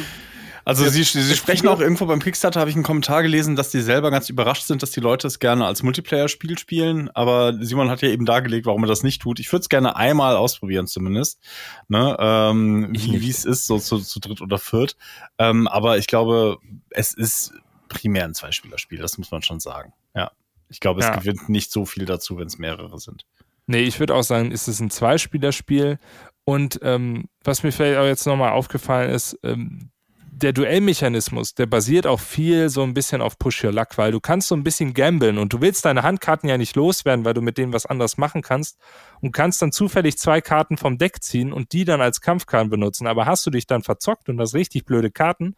also 0.66 0.82
ja, 0.82 0.90
sie, 0.90 1.04
sie 1.04 1.36
sprechen 1.36 1.68
auch 1.68 1.78
irgendwo 1.78 2.06
beim 2.06 2.18
Kickstarter, 2.18 2.58
habe 2.58 2.68
ich 2.68 2.74
einen 2.74 2.82
Kommentar 2.82 3.22
gelesen, 3.22 3.54
dass 3.54 3.70
die 3.70 3.80
selber 3.80 4.10
ganz 4.10 4.28
überrascht 4.28 4.64
sind, 4.64 4.82
dass 4.82 4.90
die 4.90 4.98
Leute 4.98 5.28
es 5.28 5.38
gerne 5.38 5.64
als 5.64 5.84
Multiplayer-Spiel 5.84 6.58
spielen. 6.58 7.08
Aber 7.14 7.54
Simon 7.60 7.88
hat 7.88 8.02
ja 8.02 8.08
eben 8.08 8.26
dargelegt, 8.26 8.66
warum 8.66 8.82
er 8.82 8.88
das 8.88 9.04
nicht 9.04 9.22
tut. 9.22 9.38
Ich 9.38 9.52
würde 9.52 9.60
es 9.60 9.68
gerne 9.68 9.94
einmal 9.94 10.34
ausprobieren 10.34 10.88
zumindest, 10.88 11.38
ne? 11.86 12.16
ähm, 12.18 12.88
wie 12.92 13.30
es 13.30 13.44
ist, 13.44 13.68
so 13.68 13.78
zu, 13.78 13.98
zu 13.98 14.18
dritt 14.18 14.40
oder 14.40 14.58
viert. 14.58 14.96
Ähm, 15.38 15.68
aber 15.68 15.98
ich 15.98 16.08
glaube, 16.08 16.58
es 16.90 17.14
ist 17.14 17.52
primär 17.88 18.24
ein 18.24 18.34
Zwei-Spieler-Spiel, 18.34 18.98
das 18.98 19.18
muss 19.18 19.30
man 19.30 19.42
schon 19.42 19.60
sagen. 19.60 19.92
Ja. 20.14 20.30
Ich 20.68 20.80
glaube, 20.80 21.00
es 21.00 21.06
ja. 21.06 21.16
gewinnt 21.16 21.48
nicht 21.48 21.70
so 21.70 21.86
viel 21.86 22.06
dazu, 22.06 22.38
wenn 22.38 22.46
es 22.46 22.58
mehrere 22.58 22.98
sind. 22.98 23.24
Nee, 23.66 23.82
ich 23.82 23.98
würde 24.00 24.14
auch 24.14 24.22
sagen, 24.22 24.50
ist 24.52 24.68
es 24.68 24.80
ein 24.80 24.90
Zweispielerspiel. 24.90 25.98
Und 26.44 26.78
ähm, 26.82 27.28
was 27.42 27.62
mir 27.62 27.72
vielleicht 27.72 27.98
auch 27.98 28.04
jetzt 28.04 28.26
nochmal 28.26 28.52
aufgefallen 28.52 29.10
ist, 29.10 29.38
ähm, 29.42 29.90
der 30.36 30.52
Duellmechanismus, 30.52 31.54
der 31.54 31.64
basiert 31.64 32.06
auch 32.06 32.20
viel 32.20 32.68
so 32.68 32.82
ein 32.82 32.92
bisschen 32.92 33.22
auf 33.22 33.38
Push 33.38 33.64
Your 33.64 33.72
Luck, 33.72 33.96
weil 33.96 34.12
du 34.12 34.20
kannst 34.20 34.48
so 34.48 34.54
ein 34.54 34.64
bisschen 34.64 34.92
gamblen 34.92 35.38
und 35.38 35.50
du 35.54 35.62
willst 35.62 35.86
deine 35.86 36.02
Handkarten 36.02 36.46
ja 36.48 36.58
nicht 36.58 36.76
loswerden, 36.76 37.24
weil 37.24 37.32
du 37.32 37.40
mit 37.40 37.56
denen 37.56 37.72
was 37.72 37.86
anderes 37.86 38.18
machen 38.18 38.42
kannst 38.42 38.78
und 39.22 39.32
kannst 39.32 39.62
dann 39.62 39.72
zufällig 39.72 40.18
zwei 40.18 40.42
Karten 40.42 40.76
vom 40.76 40.98
Deck 40.98 41.22
ziehen 41.22 41.54
und 41.54 41.72
die 41.72 41.86
dann 41.86 42.02
als 42.02 42.20
Kampfkarten 42.20 42.68
benutzen. 42.68 43.06
Aber 43.06 43.24
hast 43.24 43.46
du 43.46 43.50
dich 43.50 43.66
dann 43.66 43.82
verzockt 43.82 44.28
und 44.28 44.38
hast 44.38 44.54
richtig 44.54 44.84
blöde 44.84 45.10
Karten, 45.10 45.56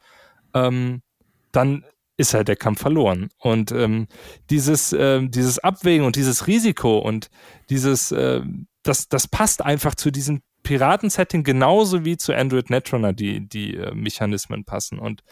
ähm, 0.55 1.03
dann 1.51 1.85
ist 2.19 2.35
halt 2.35 2.49
der 2.49 2.57
Kampf 2.57 2.81
verloren. 2.81 3.31
Und 3.39 3.73
ähm, 3.73 4.09
dieses, 4.51 4.93
äh, 4.93 5.27
dieses 5.27 5.59
Abwägen 5.61 6.05
und 6.05 6.17
dieses 6.17 6.47
Risiko 6.47 6.99
und 6.99 7.31
dieses, 7.71 8.13
äh, 8.13 8.43
das, 8.83 9.09
das 9.09 9.29
passt 9.29 9.65
einfach 9.65 9.95
zu 9.95 10.11
diesem 10.11 10.43
Piraten-Setting 10.65 11.45
genauso 11.45 12.05
wie 12.05 12.17
zu 12.17 12.35
Android 12.35 12.69
Netrunner 12.69 13.13
die, 13.13 13.49
die 13.49 13.77
äh, 13.77 13.95
Mechanismen 13.95 14.65
passen. 14.65 14.99
Und 14.99 15.23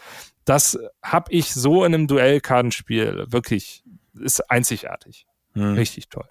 das 0.45 0.79
habe 1.03 1.31
ich 1.31 1.53
so 1.53 1.83
in 1.83 1.93
einem 1.93 2.07
Duellkartenspiel 2.07 3.25
wirklich, 3.27 3.83
ist 4.19 4.49
einzigartig. 4.49 5.26
Hm. 5.57 5.73
Richtig 5.73 6.09
toll. 6.09 6.25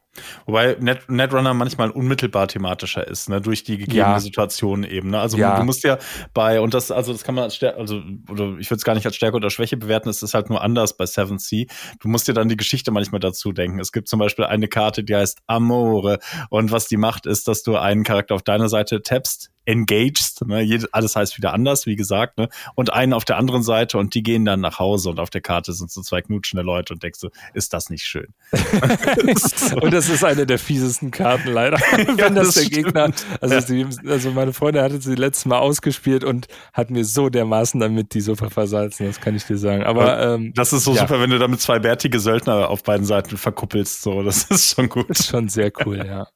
Wobei 0.46 0.76
Net 0.78 1.08
Netrunner 1.08 1.52
manchmal 1.52 1.90
unmittelbar 1.90 2.46
thematischer 2.46 3.06
ist, 3.06 3.28
ne, 3.28 3.40
durch 3.40 3.64
die 3.64 3.76
gegebene 3.76 4.12
ja. 4.12 4.20
Situation 4.20 4.84
eben. 4.84 5.10
Ne? 5.10 5.20
Also 5.20 5.36
ja. 5.36 5.58
du 5.58 5.64
musst 5.64 5.82
ja 5.82 5.98
bei, 6.32 6.60
und 6.60 6.74
das, 6.74 6.92
also 6.92 7.12
das 7.12 7.24
kann 7.24 7.34
man 7.34 7.44
als 7.44 7.56
Stärke, 7.56 7.78
also, 7.78 8.00
oder 8.30 8.56
ich 8.58 8.70
würde 8.70 8.76
es 8.76 8.84
gar 8.84 8.94
nicht 8.94 9.04
als 9.04 9.16
Stärke 9.16 9.36
oder 9.36 9.50
Schwäche 9.50 9.76
bewerten, 9.76 10.08
es 10.08 10.22
ist 10.22 10.32
halt 10.32 10.48
nur 10.48 10.62
anders 10.62 10.96
bei 10.96 11.06
Seven 11.06 11.38
Sea. 11.38 11.66
Du 12.00 12.08
musst 12.08 12.28
dir 12.28 12.34
dann 12.34 12.48
die 12.48 12.56
Geschichte 12.56 12.92
manchmal 12.92 13.20
dazu 13.20 13.52
denken. 13.52 13.80
Es 13.80 13.90
gibt 13.90 14.08
zum 14.08 14.20
Beispiel 14.20 14.44
eine 14.44 14.68
Karte, 14.68 15.02
die 15.02 15.16
heißt 15.16 15.40
Amore. 15.46 16.18
Und 16.50 16.70
was 16.70 16.86
die 16.86 16.96
macht, 16.96 17.26
ist, 17.26 17.48
dass 17.48 17.62
du 17.62 17.76
einen 17.76 18.04
Charakter 18.04 18.36
auf 18.36 18.42
deiner 18.42 18.68
Seite 18.68 19.02
tappst, 19.02 19.50
engaged. 19.66 20.46
Ne? 20.46 20.86
alles 20.92 21.16
heißt 21.16 21.36
wieder 21.36 21.52
anders, 21.52 21.86
wie 21.86 21.96
gesagt. 21.96 22.38
Ne? 22.38 22.48
Und 22.74 22.92
einen 22.92 23.12
auf 23.12 23.24
der 23.24 23.36
anderen 23.36 23.62
Seite 23.62 23.98
und 23.98 24.14
die 24.14 24.22
gehen 24.22 24.44
dann 24.44 24.60
nach 24.60 24.78
Hause 24.78 25.10
und 25.10 25.20
auf 25.20 25.30
der 25.30 25.40
Karte 25.40 25.72
sind 25.72 25.90
so 25.90 26.02
zwei 26.02 26.22
knutschende 26.22 26.62
Leute 26.62 26.94
und 26.94 27.02
denkst 27.02 27.20
du, 27.20 27.28
ist 27.54 27.72
das 27.72 27.90
nicht 27.90 28.04
schön? 28.04 28.28
und 29.80 29.92
das 29.92 30.08
ist 30.08 30.24
eine 30.24 30.46
der 30.46 30.58
fiesesten 30.58 31.10
Karten 31.10 31.50
leider. 31.50 31.78
Wenn 31.96 32.16
ja, 32.16 32.30
das, 32.30 32.46
das, 32.46 32.54
der 32.54 32.62
stimmt. 32.62 32.84
Gegner, 32.86 33.10
also, 33.40 33.54
ja. 33.54 33.60
sie, 33.60 33.86
also 34.08 34.30
meine 34.30 34.52
Freundin 34.52 34.82
hatte 34.82 35.00
sie 35.00 35.14
letztes 35.14 35.46
Mal 35.46 35.58
ausgespielt 35.58 36.24
und 36.24 36.46
hat 36.72 36.90
mir 36.90 37.04
so 37.04 37.28
dermaßen 37.28 37.80
damit 37.80 38.14
die 38.14 38.20
Sofa 38.20 38.50
versalzen, 38.50 39.06
das 39.06 39.20
kann 39.20 39.34
ich 39.34 39.44
dir 39.44 39.58
sagen. 39.58 39.82
Aber 39.84 40.20
ähm, 40.22 40.52
das 40.54 40.72
ist 40.72 40.84
so 40.84 40.94
ja. 40.94 41.02
super, 41.02 41.20
wenn 41.20 41.30
du 41.30 41.38
damit 41.38 41.60
zwei 41.60 41.78
bärtige 41.78 42.20
Söldner 42.20 42.68
auf 42.68 42.82
beiden 42.82 43.04
Seiten 43.04 43.36
verkuppelst. 43.36 44.02
So, 44.02 44.22
das 44.22 44.44
ist 44.44 44.74
schon 44.74 44.88
gut. 44.88 45.10
Das 45.10 45.20
ist 45.20 45.28
schon 45.28 45.48
sehr 45.48 45.72
cool, 45.84 45.98
ja. 46.06 46.26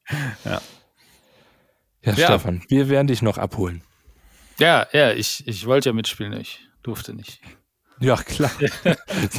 ja. 0.45 0.61
Ja, 2.03 2.15
ja, 2.15 2.27
Stefan, 2.27 2.63
wir 2.69 2.89
werden 2.89 3.07
dich 3.07 3.23
noch 3.23 3.39
abholen. 3.39 3.83
Ja, 4.59 4.87
ja, 4.93 5.13
ich, 5.13 5.47
ich 5.47 5.67
wollte 5.67 5.91
ja 5.91 5.93
mitspielen, 5.93 6.33
ich 6.35 6.61
durfte 6.83 7.15
nicht. 7.15 7.41
Ja, 8.01 8.17
klar. 8.17 8.51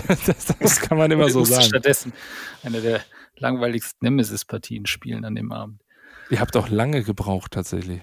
das, 0.07 0.55
das, 0.59 0.80
kann 0.82 0.97
man 0.97 1.09
immer 1.09 1.30
so 1.30 1.43
sagen. 1.43 1.64
Stattdessen 1.64 2.14
eine 2.64 2.82
der 2.82 3.01
langweiligsten 3.38 4.05
Nemesis-Partien 4.05 4.86
spielen 4.86 5.26
an 5.26 5.36
dem 5.36 5.51
Abend. 5.51 5.82
Ihr 6.30 6.39
habt 6.39 6.55
auch 6.55 6.70
lange 6.70 7.03
gebraucht, 7.03 7.51
tatsächlich. 7.51 8.01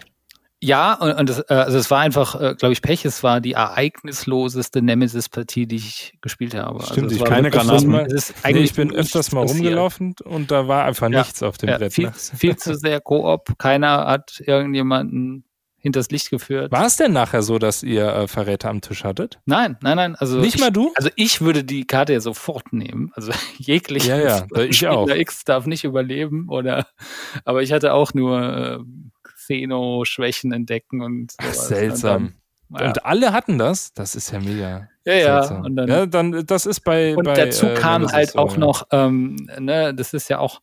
Ja, 0.61 0.94
und, 0.94 1.12
und 1.12 1.28
das, 1.28 1.38
äh, 1.48 1.54
also 1.54 1.78
es 1.78 1.90
war 1.90 2.00
einfach, 2.00 2.40
äh, 2.40 2.54
glaube 2.56 2.72
ich, 2.72 2.82
Pech. 2.82 3.04
Es 3.04 3.22
war 3.22 3.40
die 3.40 3.52
ereignisloseste 3.52 4.82
Nemesis-Partie, 4.82 5.66
die 5.66 5.76
ich 5.76 6.14
gespielt 6.20 6.54
habe. 6.54 6.80
Also 6.80 6.92
Stimmt, 6.92 7.12
also 7.12 7.24
ich 7.24 7.24
keine 7.24 7.50
Granaten. 7.50 7.90
Mal, 7.90 8.09
nee, 8.46 8.59
ich 8.59 8.74
bin 8.74 8.92
öfters 8.92 9.30
mal 9.30 9.46
rumgelaufen 9.46 10.16
und 10.24 10.50
da 10.50 10.66
war 10.66 10.84
einfach 10.84 11.11
ja, 11.11 11.20
nichts 11.20 11.42
auf 11.42 11.59
dem 11.59 11.68
ja, 11.68 11.78
Brett. 11.78 11.92
Viel, 11.92 12.06
ne? 12.06 12.12
viel 12.12 12.56
zu 12.59 12.74
sehr 12.74 13.00
Koop. 13.00 13.56
Keiner 13.59 14.06
hat 14.06 14.42
irgendjemanden 14.44 15.44
hinters 15.80 16.11
Licht 16.11 16.30
geführt. 16.30 16.72
War 16.72 16.86
es 16.86 16.96
denn 16.96 17.12
nachher 17.12 17.42
so, 17.42 17.59
dass 17.59 17.84
ihr 17.84 18.06
äh, 18.09 18.28
Verräter 18.28 18.68
am 18.68 18.80
Tisch 18.80 19.04
hattet? 19.04 19.38
Nein, 19.46 19.76
nein, 19.80 19.96
nein. 19.96 20.16
Also 20.16 20.38
nicht 20.38 20.56
ich, 20.56 20.61
mal 20.61 20.70
du? 20.70 20.92
Also 20.96 21.09
ich 21.14 21.40
würde 21.40 21.62
die 21.62 21.86
Karte 21.86 22.12
ja 22.14 22.20
sofort 22.20 22.72
nehmen. 22.72 23.12
Also 23.14 23.32
jeglich. 23.59 24.06
Ja, 24.06 24.18
ja, 24.18 24.46
ich 24.56 24.78
Spieler 24.78 24.98
auch. 24.98 25.09
X 25.09 25.44
darf 25.44 25.66
nicht 25.66 25.84
überleben 25.84 26.48
oder. 26.48 26.86
Aber 27.44 27.62
ich 27.62 27.72
hatte 27.72 27.94
auch 27.94 28.12
nur 28.12 28.42
äh, 28.42 28.78
Xeno-Schwächen 29.49 30.53
entdecken 30.53 31.01
und 31.01 31.34
Ach, 31.38 31.53
seltsam. 31.53 32.34
Und, 32.68 32.80
dann, 32.80 32.80
ja. 32.80 32.88
und, 32.88 33.07
alle 33.07 33.32
hatten 33.32 33.59
das? 33.59 33.94
Das 33.94 34.14
ist 34.14 34.30
ja 34.30 34.40
mega. 34.40 34.88
Ja, 35.05 35.14
ja. 35.14 35.61
Und 35.61 35.76
dann, 35.76 35.88
ja, 35.88 36.07
dann 36.07 36.46
das 36.46 36.66
ist 36.66 36.80
bei. 36.80 37.16
Und 37.16 37.24
bei, 37.24 37.34
dazu 37.34 37.66
äh, 37.66 37.74
kam 37.74 38.07
halt 38.12 38.32
so, 38.32 38.38
auch 38.38 38.53
ja. 38.53 38.59
noch, 38.59 38.86
ähm, 38.92 39.36
ne, 39.59 39.94
das 39.94 40.12
ist 40.12 40.28
ja 40.28 40.38
auch. 40.38 40.61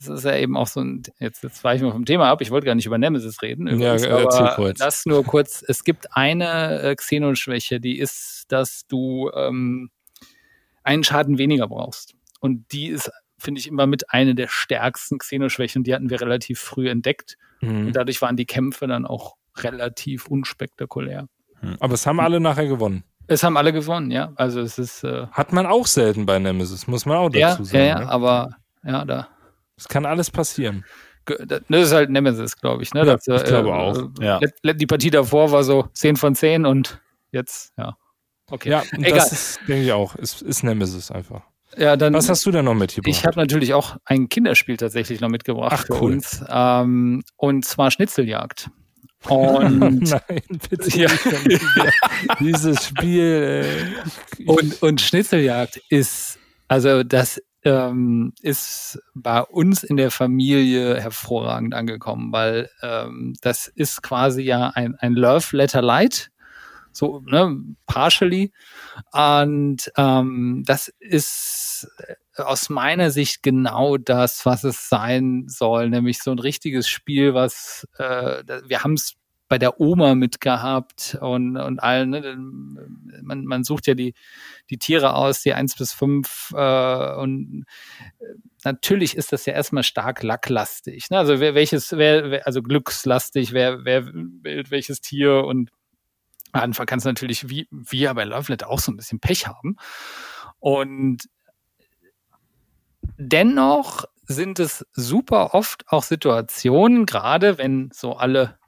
Das 0.00 0.18
ist 0.18 0.24
ja 0.24 0.36
eben 0.36 0.56
auch 0.56 0.66
so 0.66 0.80
ein, 0.80 1.04
jetzt, 1.20 1.44
jetzt 1.44 1.62
weiche 1.62 1.76
ich 1.76 1.82
mal 1.84 1.92
vom 1.92 2.04
Thema 2.04 2.28
ab, 2.28 2.40
ich 2.40 2.50
wollte 2.50 2.66
gar 2.66 2.74
nicht 2.74 2.86
über 2.86 2.98
Nemesis 2.98 3.40
reden. 3.40 3.68
Übrigens, 3.68 4.02
ja, 4.02 4.18
erzähl 4.18 4.48
kurz. 4.56 4.78
Das 4.80 5.06
nur 5.06 5.22
kurz. 5.22 5.64
Es 5.64 5.84
gibt 5.84 6.16
eine 6.16 6.82
äh, 6.82 6.96
Xenon-Schwäche, 6.96 7.78
die 7.78 8.00
ist, 8.00 8.46
dass 8.48 8.84
du 8.88 9.30
ähm, 9.32 9.90
einen 10.82 11.04
Schaden 11.04 11.38
weniger 11.38 11.68
brauchst. 11.68 12.16
Und 12.40 12.72
die 12.72 12.88
ist, 12.88 13.12
finde 13.42 13.60
ich, 13.60 13.68
immer 13.68 13.86
mit 13.86 14.10
eine 14.10 14.34
der 14.34 14.48
stärksten 14.48 15.18
Xenoschwächen. 15.18 15.84
Die 15.84 15.94
hatten 15.94 16.10
wir 16.10 16.20
relativ 16.20 16.60
früh 16.60 16.88
entdeckt. 16.88 17.36
Mhm. 17.60 17.88
Und 17.88 17.92
dadurch 17.96 18.22
waren 18.22 18.36
die 18.36 18.46
Kämpfe 18.46 18.86
dann 18.86 19.06
auch 19.06 19.36
relativ 19.58 20.26
unspektakulär. 20.26 21.28
Mhm. 21.60 21.76
Aber 21.80 21.94
es 21.94 22.06
haben 22.06 22.20
alle 22.20 22.40
nachher 22.40 22.66
gewonnen. 22.66 23.04
Es 23.26 23.42
haben 23.42 23.56
alle 23.56 23.72
gewonnen, 23.72 24.10
ja. 24.10 24.32
Also 24.36 24.60
es 24.60 24.78
ist. 24.78 25.04
Äh 25.04 25.26
Hat 25.30 25.52
man 25.52 25.66
auch 25.66 25.86
selten 25.86 26.26
bei 26.26 26.38
Nemesis, 26.38 26.86
muss 26.86 27.06
man 27.06 27.18
auch 27.18 27.28
dazu 27.28 27.38
ja, 27.38 27.54
sagen. 27.64 27.78
Ja, 27.78 27.84
ja, 27.84 27.98
ne? 28.00 28.08
aber 28.08 28.56
ja, 28.84 29.04
da. 29.04 29.28
Es 29.76 29.88
kann 29.88 30.06
alles 30.06 30.30
passieren. 30.30 30.84
Das 31.24 31.62
ist 31.68 31.92
halt 31.92 32.10
Nemesis, 32.10 32.56
glaube 32.56 32.82
ich. 32.82 32.92
Ne? 32.94 33.06
Ja, 33.06 33.16
das, 33.16 33.26
ich 33.26 33.44
glaube 33.44 33.68
äh, 33.68 33.72
auch. 33.72 34.08
Ja. 34.20 34.40
Die 34.74 34.86
Partie 34.86 35.10
davor 35.10 35.52
war 35.52 35.62
so 35.62 35.88
10 35.92 36.16
von 36.16 36.34
10 36.34 36.66
und 36.66 37.00
jetzt, 37.30 37.72
ja. 37.78 37.96
Okay. 38.50 38.70
Ja, 38.70 38.82
Egal. 38.92 39.12
das 39.12 39.58
denke 39.68 39.84
ich 39.84 39.92
auch. 39.92 40.16
Ist, 40.16 40.42
ist 40.42 40.64
Nemesis 40.64 41.10
einfach. 41.10 41.42
Ja, 41.76 41.96
dann, 41.96 42.12
Was 42.14 42.28
hast 42.28 42.44
du 42.44 42.50
denn 42.50 42.64
noch 42.64 42.74
mitgebracht? 42.74 43.08
Ich 43.08 43.24
habe 43.24 43.38
natürlich 43.40 43.74
auch 43.74 43.96
ein 44.04 44.28
Kinderspiel 44.28 44.76
tatsächlich 44.76 45.20
noch 45.20 45.28
mitgebracht 45.28 45.72
Ach, 45.72 45.86
für 45.86 46.02
cool. 46.02 46.12
uns. 46.12 46.44
Ähm, 46.48 47.22
und 47.36 47.64
zwar 47.64 47.90
Schnitzeljagd. 47.90 48.70
Und 49.28 50.00
Nein, 50.00 50.42
bitte 50.68 50.98
ja. 50.98 51.08
Dieses 52.40 52.86
Spiel. 52.86 53.64
Ey. 54.38 54.46
Und, 54.46 54.82
und 54.82 55.00
Schnitzeljagd 55.00 55.80
ist, 55.90 56.40
also 56.66 57.04
das 57.04 57.40
ähm, 57.64 58.32
ist 58.42 59.00
bei 59.14 59.40
uns 59.40 59.84
in 59.84 59.96
der 59.96 60.10
Familie 60.10 61.00
hervorragend 61.00 61.74
angekommen, 61.74 62.32
weil 62.32 62.68
ähm, 62.82 63.34
das 63.42 63.68
ist 63.68 64.02
quasi 64.02 64.42
ja 64.42 64.72
ein, 64.74 64.96
ein 64.96 65.12
Love 65.12 65.56
Letter 65.56 65.82
Light 65.82 66.30
so 66.92 67.20
ne, 67.26 67.58
partially. 67.86 68.52
Und 69.12 69.90
ähm, 69.96 70.62
das 70.66 70.88
ist 70.98 71.88
äh, 71.98 72.42
aus 72.42 72.68
meiner 72.68 73.10
Sicht 73.10 73.42
genau 73.42 73.96
das, 73.96 74.46
was 74.46 74.64
es 74.64 74.88
sein 74.88 75.44
soll, 75.48 75.90
nämlich 75.90 76.22
so 76.22 76.30
ein 76.30 76.38
richtiges 76.38 76.88
Spiel, 76.88 77.34
was 77.34 77.86
äh, 77.98 78.42
wir 78.66 78.84
haben 78.84 78.94
es 78.94 79.16
bei 79.52 79.58
der 79.58 79.78
Oma 79.82 80.14
mitgehabt 80.14 81.18
und, 81.20 81.58
und 81.58 81.78
allen. 81.82 82.08
Ne? 82.08 82.36
Man, 83.20 83.44
man 83.44 83.64
sucht 83.64 83.86
ja 83.86 83.92
die, 83.92 84.14
die 84.70 84.78
Tiere 84.78 85.14
aus, 85.14 85.42
die 85.42 85.52
eins 85.52 85.76
bis 85.76 85.92
fünf 85.92 86.54
äh, 86.56 87.14
und 87.16 87.66
äh, 88.18 88.24
natürlich 88.64 89.14
ist 89.14 89.30
das 89.30 89.44
ja 89.44 89.52
erstmal 89.52 89.82
stark 89.82 90.22
lacklastig. 90.22 91.10
Ne? 91.10 91.18
Also 91.18 91.38
wer, 91.38 91.54
welches, 91.54 91.92
wer, 91.92 92.46
also 92.46 92.62
glückslastig, 92.62 93.52
wer, 93.52 93.84
wer 93.84 94.06
wählt 94.06 94.70
welches 94.70 95.02
Tier 95.02 95.44
und 95.44 95.68
Anfang 96.52 96.86
kannst 96.86 97.06
du 97.06 97.10
natürlich, 97.10 97.48
wie 97.48 97.66
wir 97.70 98.12
bei 98.14 98.24
Lovelet 98.24 98.64
auch 98.64 98.78
so 98.78 98.92
ein 98.92 98.96
bisschen 98.96 99.20
Pech 99.20 99.46
haben. 99.46 99.76
Und 100.58 101.28
dennoch 103.16 104.04
sind 104.24 104.58
es 104.58 104.86
super 104.92 105.54
oft 105.54 105.84
auch 105.88 106.02
Situationen, 106.02 107.06
gerade 107.06 107.58
wenn 107.58 107.90
so 107.92 108.14
alle 108.16 108.58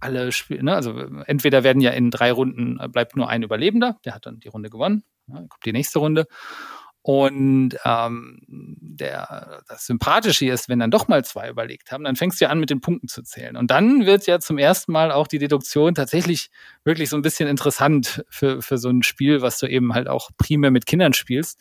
alle 0.00 0.30
Spiele, 0.30 0.62
ne, 0.62 0.74
also 0.74 0.96
entweder 1.26 1.64
werden 1.64 1.82
ja 1.82 1.90
in 1.90 2.12
drei 2.12 2.30
Runden 2.30 2.78
bleibt 2.92 3.16
nur 3.16 3.28
ein 3.28 3.42
Überlebender, 3.42 3.98
der 4.04 4.14
hat 4.14 4.26
dann 4.26 4.38
die 4.38 4.48
Runde 4.48 4.70
gewonnen, 4.70 5.02
ja, 5.26 5.34
kommt 5.36 5.64
die 5.64 5.72
nächste 5.72 5.98
Runde 5.98 6.26
und 7.02 7.76
ähm, 7.84 8.40
der, 8.48 9.62
das 9.68 9.86
Sympathische 9.86 10.46
ist, 10.46 10.68
wenn 10.68 10.78
dann 10.78 10.90
doch 10.90 11.08
mal 11.08 11.24
zwei 11.24 11.48
überlegt 11.48 11.90
haben, 11.92 12.04
dann 12.04 12.16
fängst 12.16 12.40
du 12.40 12.44
ja 12.44 12.50
an, 12.50 12.60
mit 12.60 12.70
den 12.70 12.80
Punkten 12.80 13.08
zu 13.08 13.22
zählen. 13.22 13.56
Und 13.56 13.70
dann 13.70 14.04
wird 14.04 14.26
ja 14.26 14.40
zum 14.40 14.58
ersten 14.58 14.92
Mal 14.92 15.12
auch 15.12 15.26
die 15.26 15.38
Deduktion 15.38 15.94
tatsächlich 15.94 16.50
wirklich 16.84 17.08
so 17.08 17.16
ein 17.16 17.22
bisschen 17.22 17.48
interessant 17.48 18.24
für, 18.28 18.60
für 18.60 18.78
so 18.78 18.90
ein 18.90 19.02
Spiel, 19.02 19.40
was 19.40 19.58
du 19.58 19.66
eben 19.66 19.94
halt 19.94 20.08
auch 20.08 20.30
primär 20.36 20.70
mit 20.70 20.86
Kindern 20.86 21.12
spielst. 21.12 21.58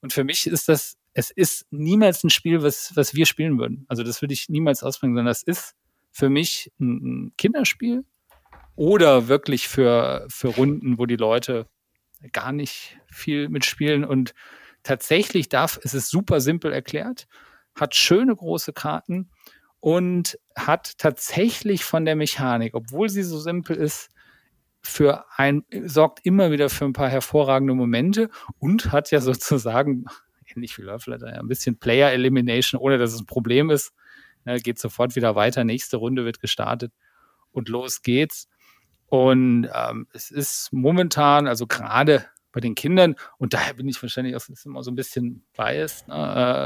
Und 0.00 0.12
für 0.12 0.22
mich 0.22 0.46
ist 0.46 0.68
das, 0.68 0.96
es 1.12 1.30
ist 1.30 1.66
niemals 1.70 2.22
ein 2.22 2.30
Spiel, 2.30 2.62
was, 2.62 2.92
was 2.94 3.14
wir 3.14 3.26
spielen 3.26 3.58
würden. 3.58 3.84
Also 3.88 4.04
das 4.04 4.22
würde 4.22 4.34
ich 4.34 4.48
niemals 4.48 4.82
ausbringen, 4.82 5.16
sondern 5.16 5.30
das 5.30 5.42
ist 5.42 5.74
für 6.12 6.28
mich 6.28 6.70
ein 6.78 7.32
Kinderspiel 7.36 8.04
oder 8.76 9.26
wirklich 9.26 9.66
für, 9.66 10.26
für 10.28 10.48
Runden, 10.48 10.98
wo 10.98 11.06
die 11.06 11.16
Leute 11.16 11.66
gar 12.32 12.52
nicht 12.52 12.98
viel 13.10 13.48
mitspielen 13.48 14.04
und 14.04 14.34
tatsächlich 14.82 15.48
darf, 15.48 15.78
es 15.82 15.94
ist 15.94 16.10
super 16.10 16.40
simpel 16.40 16.72
erklärt, 16.72 17.26
hat 17.74 17.94
schöne 17.94 18.34
große 18.34 18.72
Karten 18.72 19.30
und 19.80 20.38
hat 20.56 20.98
tatsächlich 20.98 21.84
von 21.84 22.04
der 22.04 22.16
Mechanik, 22.16 22.74
obwohl 22.74 23.08
sie 23.08 23.22
so 23.22 23.38
simpel 23.38 23.76
ist, 23.76 24.10
für 24.80 25.24
ein, 25.36 25.64
sorgt 25.84 26.24
immer 26.24 26.50
wieder 26.50 26.70
für 26.70 26.84
ein 26.84 26.92
paar 26.92 27.08
hervorragende 27.08 27.74
Momente 27.74 28.30
und 28.58 28.92
hat 28.92 29.10
ja 29.10 29.20
sozusagen, 29.20 30.04
ähnlich 30.54 30.78
wie 30.78 30.82
ja, 30.82 30.96
ein 30.96 31.48
bisschen 31.48 31.78
Player 31.78 32.10
Elimination, 32.10 32.80
ohne 32.80 32.98
dass 32.98 33.12
es 33.12 33.20
ein 33.20 33.26
Problem 33.26 33.70
ist. 33.70 33.92
Ne, 34.44 34.60
geht 34.60 34.78
sofort 34.78 35.16
wieder 35.16 35.34
weiter, 35.34 35.64
nächste 35.64 35.96
Runde 35.96 36.24
wird 36.24 36.40
gestartet 36.40 36.92
und 37.50 37.68
los 37.68 38.02
geht's. 38.02 38.48
Und 39.08 39.68
ähm, 39.74 40.06
es 40.12 40.30
ist 40.30 40.72
momentan, 40.72 41.46
also 41.46 41.66
gerade 41.66 42.26
bei 42.52 42.60
den 42.60 42.74
Kindern. 42.74 43.14
Und 43.38 43.54
daher 43.54 43.74
bin 43.74 43.88
ich 43.88 44.02
wahrscheinlich 44.02 44.36
auch 44.36 44.42
immer 44.64 44.82
so 44.82 44.90
ein 44.90 44.96
bisschen 44.96 45.44
biased. 45.56 46.08
Ne? 46.08 46.14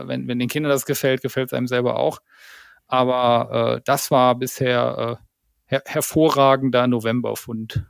Äh, 0.05 0.09
wenn, 0.09 0.29
wenn 0.29 0.39
den 0.39 0.49
Kindern 0.49 0.71
das 0.71 0.87
gefällt, 0.87 1.23
gefällt 1.23 1.49
es 1.49 1.53
einem 1.53 1.69
selber 1.69 1.99
auch. 1.99 2.21
Aber 2.87 3.77
äh, 3.77 3.83
das 3.85 4.11
war 4.11 4.35
bisher 4.35 5.19
äh, 5.21 5.25
her 5.67 5.83
hervorragender 5.87 6.87
Novemberfund. 6.87 7.87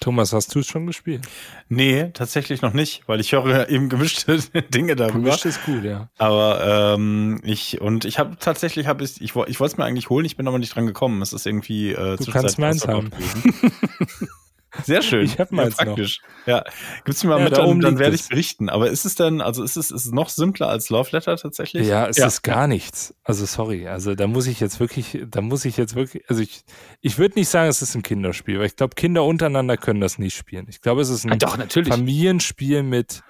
Thomas, 0.00 0.32
hast 0.32 0.54
du 0.54 0.60
es 0.60 0.66
schon 0.66 0.86
gespielt? 0.86 1.26
Nee, 1.68 2.10
tatsächlich 2.14 2.62
noch 2.62 2.72
nicht, 2.72 3.02
weil 3.06 3.20
ich 3.20 3.32
höre 3.32 3.68
eben 3.68 3.90
gemischte 3.90 4.38
Dinge 4.74 4.96
darüber. 4.96 5.24
Gemischt 5.24 5.44
ist 5.44 5.62
gut, 5.64 5.84
ja. 5.84 6.08
Aber 6.16 6.94
ähm, 6.96 7.40
ich 7.44 7.82
und 7.82 8.06
ich 8.06 8.18
habe 8.18 8.36
tatsächlich 8.40 8.86
habe 8.86 9.04
ich 9.04 9.20
ich, 9.20 9.36
ich 9.36 9.60
wollte 9.60 9.72
es 9.72 9.76
mir 9.76 9.84
eigentlich 9.84 10.08
holen, 10.08 10.24
ich 10.24 10.38
bin 10.38 10.48
aber 10.48 10.58
nicht 10.58 10.74
dran 10.74 10.86
gekommen. 10.86 11.20
Es 11.20 11.34
ist 11.34 11.46
irgendwie 11.46 11.92
äh, 11.92 12.16
Du 12.16 12.30
kannst 12.32 12.58
meins 12.58 12.88
haben. 12.88 13.10
Sehr 14.84 15.02
schön. 15.02 15.24
Ich 15.24 15.38
habe 15.40 15.54
meins 15.54 15.76
ja, 15.78 15.84
praktisch. 15.84 16.20
Noch. 16.22 16.46
Ja, 16.46 16.64
gib's 17.04 17.24
mir 17.24 17.30
mal 17.30 17.38
Ja, 17.38 17.44
mit, 17.44 17.52
da 17.52 17.56
dann, 17.58 17.66
oben 17.66 17.80
dann 17.80 17.98
werde 17.98 18.14
ich 18.14 18.28
berichten. 18.28 18.68
Aber 18.68 18.88
ist 18.90 19.04
es 19.04 19.14
denn, 19.16 19.40
also 19.40 19.62
ist 19.64 19.76
es, 19.76 19.90
ist 19.90 20.06
es 20.06 20.12
noch 20.12 20.28
simpler 20.28 20.68
als 20.68 20.90
Love 20.90 21.08
Letter 21.12 21.36
tatsächlich? 21.36 21.86
Ja, 21.88 22.06
es 22.06 22.16
Ja. 22.18 22.26
ist 22.26 22.42
gar 22.42 22.66
nichts. 22.66 23.14
Also 23.24 23.46
sorry, 23.46 23.88
also 23.88 24.14
da 24.14 24.26
muss 24.26 24.46
ich 24.46 24.60
jetzt 24.60 24.78
wirklich, 24.80 25.18
da 25.28 25.40
muss 25.40 25.64
ich 25.64 25.76
jetzt 25.76 25.94
wirklich, 25.94 26.28
also 26.30 26.40
ich, 26.42 26.62
ich 27.00 27.18
würde 27.18 27.38
nicht 27.38 27.48
sagen, 27.48 27.68
es 27.68 27.82
ist 27.82 27.94
ein 27.94 28.02
Kinderspiel, 28.02 28.58
weil 28.58 28.66
ich 28.66 28.76
glaube, 28.76 28.94
Kinder 28.94 29.24
untereinander 29.24 29.76
können 29.76 30.00
das 30.00 30.18
nicht 30.18 30.36
spielen. 30.36 30.66
Ich 30.68 30.80
glaube, 30.80 31.00
es 31.02 31.08
ist 31.10 31.24
ein 31.24 31.32
Ah, 31.32 31.36
doch, 31.36 31.56
natürlich. 31.56 31.92
Familienspiel 31.92 32.82
mit, 32.82 33.22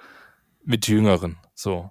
mit 0.63 0.87
Jüngeren. 0.87 1.37
So. 1.55 1.89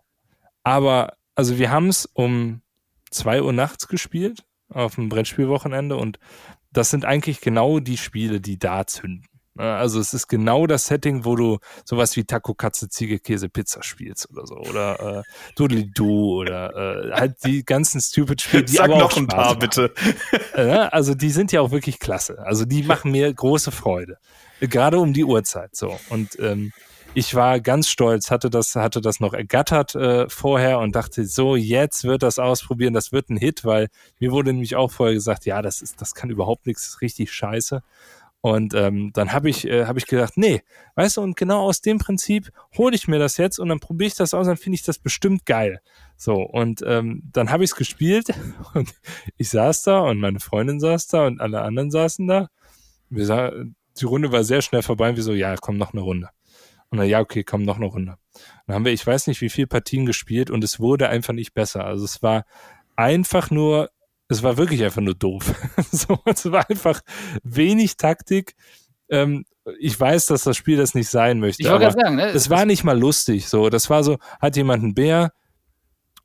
Aber, 0.62 1.14
also 1.34 1.58
wir 1.58 1.70
haben 1.70 1.88
es 1.88 2.06
um 2.06 2.62
zwei 3.10 3.42
Uhr 3.42 3.52
nachts 3.52 3.88
gespielt 3.88 4.44
auf 4.68 4.94
dem 4.94 5.08
Brettspielwochenende 5.08 5.96
und 5.96 6.20
das 6.72 6.90
sind 6.90 7.04
eigentlich 7.04 7.40
genau 7.40 7.80
die 7.80 7.96
Spiele, 7.96 8.40
die 8.40 8.56
da 8.56 8.86
zünden. 8.86 9.26
Ne, 9.60 9.74
Also 9.76 10.00
es 10.00 10.14
ist 10.14 10.26
genau 10.26 10.66
das 10.66 10.86
Setting, 10.86 11.24
wo 11.24 11.36
du 11.36 11.58
sowas 11.84 12.16
wie 12.16 12.24
Taco, 12.24 12.54
Katze, 12.54 12.88
Ziege, 12.88 13.18
Käse, 13.18 13.48
Pizza 13.50 13.82
spielst 13.82 14.30
oder 14.30 14.46
so. 14.46 14.56
Oder 14.56 15.18
äh, 15.18 15.22
Doodly-Doo 15.56 16.40
oder 16.40 17.10
äh, 17.10 17.12
halt 17.12 17.44
die 17.44 17.64
ganzen 17.64 18.00
Stupid-Spiele, 18.00 18.64
die 18.64 18.76
Sag 18.76 18.86
aber 18.86 18.98
noch 18.98 19.12
auch 19.12 19.16
ein 19.18 19.26
paar, 19.26 19.44
machen. 19.54 19.58
bitte. 19.58 19.92
Äh, 20.54 20.64
ne? 20.64 20.92
Also 20.92 21.14
die 21.14 21.30
sind 21.30 21.52
ja 21.52 21.60
auch 21.60 21.70
wirklich 21.70 21.98
klasse. 21.98 22.38
Also 22.38 22.64
die 22.64 22.82
machen 22.82 23.10
mir 23.12 23.32
große 23.32 23.70
Freude. 23.70 24.16
Gerade 24.60 24.98
um 24.98 25.12
die 25.12 25.24
Uhrzeit 25.24 25.76
so. 25.76 25.98
Und 26.08 26.38
ähm, 26.38 26.72
ich 27.12 27.34
war 27.34 27.60
ganz 27.60 27.88
stolz, 27.88 28.30
hatte 28.30 28.50
das, 28.50 28.76
hatte 28.76 29.00
das 29.00 29.20
noch 29.20 29.34
ergattert 29.34 29.94
äh, 29.94 30.28
vorher 30.28 30.78
und 30.78 30.94
dachte, 30.94 31.26
so, 31.26 31.56
jetzt 31.56 32.04
wird 32.04 32.22
das 32.22 32.38
ausprobieren, 32.38 32.94
das 32.94 33.10
wird 33.12 33.30
ein 33.30 33.36
Hit, 33.36 33.64
weil 33.64 33.88
mir 34.20 34.30
wurde 34.30 34.52
nämlich 34.52 34.76
auch 34.76 34.90
vorher 34.92 35.14
gesagt, 35.14 35.44
ja, 35.44 35.60
das 35.60 35.82
ist, 35.82 36.00
das 36.00 36.14
kann 36.14 36.30
überhaupt 36.30 36.66
nichts, 36.66 36.82
das 36.84 36.94
ist 36.94 37.00
richtig 37.00 37.32
scheiße. 37.32 37.82
Und 38.42 38.72
ähm, 38.72 39.10
dann 39.12 39.32
habe 39.32 39.50
ich, 39.50 39.66
äh, 39.66 39.84
hab 39.84 39.98
ich 39.98 40.06
gedacht, 40.06 40.34
nee, 40.36 40.62
weißt 40.94 41.18
du, 41.18 41.20
und 41.20 41.36
genau 41.36 41.60
aus 41.60 41.82
dem 41.82 41.98
Prinzip 41.98 42.50
hole 42.76 42.94
ich 42.94 43.06
mir 43.06 43.18
das 43.18 43.36
jetzt 43.36 43.58
und 43.58 43.68
dann 43.68 43.80
probiere 43.80 44.08
ich 44.08 44.14
das 44.14 44.32
aus, 44.32 44.46
dann 44.46 44.56
finde 44.56 44.76
ich 44.76 44.82
das 44.82 44.98
bestimmt 44.98 45.44
geil. 45.44 45.80
So, 46.16 46.36
und 46.36 46.82
ähm, 46.86 47.22
dann 47.32 47.50
habe 47.50 47.64
ich 47.64 47.70
es 47.70 47.76
gespielt 47.76 48.28
und 48.74 48.94
ich 49.36 49.50
saß 49.50 49.82
da 49.82 50.00
und 50.00 50.18
meine 50.18 50.40
Freundin 50.40 50.80
saß 50.80 51.08
da 51.08 51.26
und 51.26 51.40
alle 51.40 51.60
anderen 51.60 51.90
saßen 51.90 52.26
da. 52.26 52.48
Wir 53.10 53.26
sah, 53.26 53.52
die 54.00 54.04
Runde 54.04 54.32
war 54.32 54.44
sehr 54.44 54.62
schnell 54.62 54.82
vorbei 54.82 55.10
und 55.10 55.16
wir 55.16 55.22
so, 55.22 55.34
ja, 55.34 55.56
komm, 55.56 55.76
noch 55.76 55.92
eine 55.92 56.02
Runde. 56.02 56.30
Und 56.88 56.98
dann, 56.98 57.08
ja, 57.08 57.20
okay, 57.20 57.44
komm, 57.44 57.64
noch 57.64 57.76
eine 57.76 57.86
Runde. 57.86 58.16
Dann 58.66 58.74
haben 58.74 58.84
wir, 58.84 58.92
ich 58.92 59.06
weiß 59.06 59.26
nicht, 59.26 59.42
wie 59.42 59.50
viele 59.50 59.66
Partien 59.66 60.06
gespielt 60.06 60.50
und 60.50 60.64
es 60.64 60.80
wurde 60.80 61.08
einfach 61.08 61.34
nicht 61.34 61.52
besser. 61.52 61.84
Also 61.84 62.04
es 62.04 62.22
war 62.22 62.46
einfach 62.96 63.50
nur, 63.50 63.90
es 64.30 64.42
war 64.42 64.56
wirklich 64.56 64.82
einfach 64.84 65.02
nur 65.02 65.14
doof. 65.14 65.54
so, 65.92 66.18
es 66.24 66.50
war 66.50 66.68
einfach 66.70 67.00
wenig 67.42 67.96
Taktik. 67.96 68.54
Ähm, 69.10 69.44
ich 69.78 69.98
weiß, 69.98 70.26
dass 70.26 70.44
das 70.44 70.56
Spiel 70.56 70.76
das 70.76 70.94
nicht 70.94 71.08
sein 71.08 71.40
möchte. 71.40 71.62
Ich 71.62 71.68
wollte 71.68 71.84
gerade 71.84 72.00
sagen, 72.00 72.16
ne? 72.16 72.28
es 72.28 72.48
war 72.48 72.64
nicht 72.64 72.84
mal 72.84 72.98
lustig. 72.98 73.48
So, 73.48 73.68
das 73.68 73.90
war 73.90 74.04
so, 74.04 74.18
hat 74.40 74.56
jemand 74.56 74.82
einen 74.82 74.94
Bär? 74.94 75.32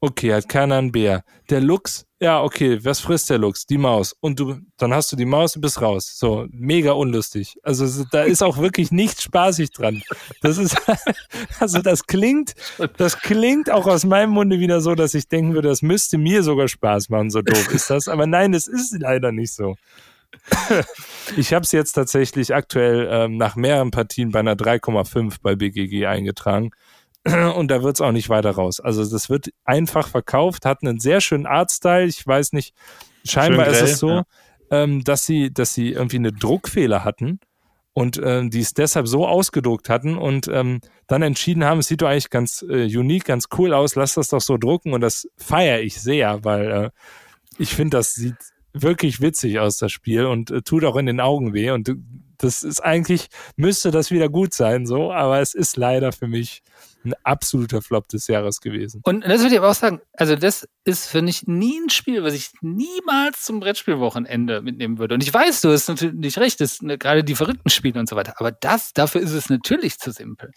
Okay, 0.05 0.35
hat 0.35 0.47
keiner 0.47 0.75
einen 0.75 0.91
Bär. 0.91 1.23
Der 1.49 1.61
Luchs? 1.61 2.05
Ja, 2.19 2.43
okay, 2.43 2.77
was 2.85 2.99
frisst 2.99 3.31
der 3.31 3.39
Luchs? 3.39 3.65
Die 3.65 3.79
Maus. 3.79 4.15
Und 4.19 4.39
du, 4.39 4.59
dann 4.77 4.93
hast 4.93 5.11
du 5.11 5.15
die 5.15 5.25
Maus 5.25 5.55
und 5.55 5.63
bist 5.63 5.81
raus. 5.81 6.13
So, 6.15 6.45
mega 6.51 6.91
unlustig. 6.91 7.57
Also 7.63 7.87
so, 7.87 8.03
da 8.11 8.21
ist 8.21 8.43
auch 8.43 8.59
wirklich 8.59 8.91
nichts 8.91 9.23
spaßig 9.23 9.71
dran. 9.71 10.03
Das 10.43 10.59
ist, 10.59 10.77
also 11.59 11.81
das 11.81 12.05
klingt, 12.05 12.53
das 12.97 13.17
klingt 13.17 13.71
auch 13.71 13.87
aus 13.87 14.05
meinem 14.05 14.29
Munde 14.29 14.59
wieder 14.59 14.79
so, 14.79 14.93
dass 14.93 15.15
ich 15.15 15.27
denken 15.27 15.55
würde, 15.55 15.69
das 15.69 15.81
müsste 15.81 16.19
mir 16.19 16.43
sogar 16.43 16.67
Spaß 16.67 17.09
machen, 17.09 17.31
so 17.31 17.41
doof 17.41 17.73
ist 17.73 17.89
das. 17.89 18.07
Aber 18.07 18.27
nein, 18.27 18.53
es 18.53 18.67
ist 18.67 18.95
leider 18.99 19.31
nicht 19.31 19.53
so. 19.53 19.75
Ich 21.37 21.51
habe 21.51 21.63
es 21.63 21.71
jetzt 21.71 21.93
tatsächlich 21.93 22.53
aktuell 22.53 23.07
ähm, 23.09 23.37
nach 23.37 23.55
mehreren 23.55 23.89
Partien 23.89 24.29
bei 24.29 24.39
einer 24.39 24.53
3,5 24.53 25.37
bei 25.41 25.55
BGG 25.55 26.05
eingetragen. 26.05 26.69
Und 27.55 27.71
da 27.71 27.81
wird 27.81 27.95
es 27.95 28.01
auch 28.01 28.11
nicht 28.11 28.29
weiter 28.29 28.51
raus. 28.51 28.79
Also 28.79 29.03
das 29.09 29.29
wird 29.29 29.49
einfach 29.63 30.07
verkauft, 30.07 30.65
hat 30.65 30.83
einen 30.83 30.99
sehr 30.99 31.21
schönen 31.21 31.47
Artstyle. 31.47 32.05
Ich 32.05 32.25
weiß 32.25 32.53
nicht, 32.53 32.75
scheinbar 33.25 33.65
Schön 33.65 33.73
ist 33.73 33.79
grell, 33.79 33.91
es 33.91 33.99
so, 33.99 34.09
ja. 34.09 34.25
ähm, 34.69 35.03
dass 35.03 35.25
sie, 35.25 35.51
dass 35.51 35.73
sie 35.73 35.91
irgendwie 35.91 36.17
eine 36.17 36.31
Druckfehler 36.31 37.03
hatten 37.03 37.39
und 37.93 38.21
ähm, 38.23 38.49
die 38.51 38.59
es 38.59 38.73
deshalb 38.73 39.07
so 39.07 39.25
ausgedruckt 39.25 39.89
hatten 39.89 40.17
und 40.17 40.47
ähm, 40.49 40.81
dann 41.07 41.21
entschieden 41.21 41.63
haben, 41.63 41.79
es 41.79 41.87
sieht 41.87 42.01
doch 42.01 42.09
eigentlich 42.09 42.29
ganz 42.29 42.63
äh, 42.69 42.85
unique, 42.85 43.23
ganz 43.23 43.45
cool 43.57 43.73
aus, 43.73 43.95
lass 43.95 44.15
das 44.15 44.27
doch 44.27 44.41
so 44.41 44.57
drucken 44.57 44.93
und 44.93 45.01
das 45.01 45.27
feiere 45.37 45.81
ich 45.81 45.99
sehr, 45.99 46.43
weil 46.43 46.71
äh, 46.71 46.89
ich 47.57 47.73
finde, 47.73 47.97
das 47.97 48.13
sieht 48.13 48.35
wirklich 48.73 49.21
witzig 49.21 49.59
aus, 49.59 49.77
das 49.77 49.93
Spiel 49.93 50.25
und 50.25 50.51
äh, 50.51 50.61
tut 50.61 50.83
auch 50.83 50.97
in 50.97 51.05
den 51.05 51.21
Augen 51.21 51.53
weh 51.53 51.71
und 51.71 51.87
äh, 51.87 51.95
das 52.37 52.63
ist 52.63 52.81
eigentlich, 52.81 53.27
müsste 53.55 53.91
das 53.91 54.11
wieder 54.11 54.27
gut 54.27 54.53
sein, 54.53 54.85
so, 54.85 55.13
aber 55.13 55.39
es 55.39 55.53
ist 55.53 55.77
leider 55.77 56.11
für 56.11 56.27
mich 56.27 56.63
ein 57.05 57.13
absoluter 57.23 57.81
Flop 57.81 58.07
des 58.09 58.27
Jahres 58.27 58.59
gewesen. 58.61 59.01
Und 59.03 59.23
das 59.23 59.41
würde 59.41 59.53
ich 59.53 59.59
aber 59.59 59.69
auch 59.69 59.75
sagen, 59.75 60.01
also 60.13 60.35
das 60.35 60.67
ist, 60.83 61.07
finde 61.07 61.29
ich, 61.29 61.47
nie 61.47 61.79
ein 61.79 61.89
Spiel, 61.89 62.23
was 62.23 62.33
ich 62.33 62.49
niemals 62.61 63.43
zum 63.43 63.59
Brettspielwochenende 63.59 64.61
mitnehmen 64.61 64.97
würde. 64.97 65.15
Und 65.15 65.23
ich 65.23 65.33
weiß, 65.33 65.61
du 65.61 65.71
hast 65.71 65.87
natürlich 65.87 66.37
recht, 66.37 66.59
das 66.59 66.77
sind 66.77 66.99
gerade 66.99 67.23
die 67.23 67.35
verrückten 67.35 67.69
Spiele 67.69 67.99
und 67.99 68.09
so 68.09 68.15
weiter. 68.15 68.33
Aber 68.37 68.51
das, 68.51 68.93
dafür 68.93 69.21
ist 69.21 69.31
es 69.31 69.49
natürlich 69.49 69.97
zu 69.99 70.11
simpel. 70.11 70.51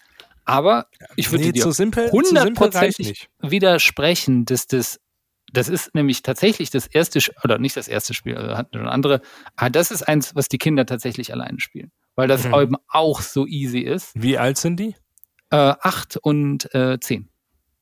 Aber 0.44 0.86
ich 1.16 1.30
würde 1.30 1.44
Nee, 1.44 1.52
dir 1.52 1.64
hundertprozentig 2.10 3.06
nicht. 3.06 3.28
widersprechen, 3.40 4.44
dass 4.46 4.66
das, 4.66 4.98
das 5.52 5.68
ist 5.68 5.94
nämlich 5.94 6.22
tatsächlich 6.22 6.70
das 6.70 6.86
erste, 6.86 7.20
oder 7.44 7.58
nicht 7.58 7.76
das 7.76 7.88
erste 7.88 8.14
Spiel, 8.14 8.36
also 8.36 8.56
hatten 8.56 8.78
schon 8.78 8.88
andere, 8.88 9.20
aber 9.56 9.70
das 9.70 9.90
ist 9.90 10.02
eins, 10.02 10.34
was 10.34 10.48
die 10.48 10.58
Kinder 10.58 10.86
tatsächlich 10.86 11.32
alleine 11.32 11.60
spielen. 11.60 11.90
Weil 12.16 12.28
das 12.28 12.44
Mhm. 12.46 12.54
eben 12.54 12.76
auch 12.88 13.20
so 13.20 13.46
easy 13.46 13.80
ist. 13.80 14.10
Wie 14.14 14.38
alt 14.38 14.58
sind 14.58 14.80
die? 14.80 14.96
Äh, 15.50 15.56
acht 15.56 16.16
und 16.18 16.72
äh, 16.74 16.98
zehn. 17.00 17.28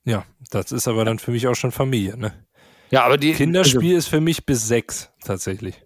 Ja, 0.04 0.24
das 0.50 0.70
ist 0.72 0.86
aber 0.86 1.04
dann 1.04 1.18
für 1.18 1.32
mich 1.32 1.46
auch 1.48 1.54
schon 1.56 1.72
Familie. 1.72 2.16
Ne? 2.16 2.32
Ja, 2.90 3.04
aber 3.04 3.16
die 3.16 3.32
Kinderspiel 3.32 3.96
ist 3.96 4.06
für 4.06 4.20
mich 4.20 4.46
bis 4.46 4.68
sechs 4.68 5.10
tatsächlich. 5.24 5.82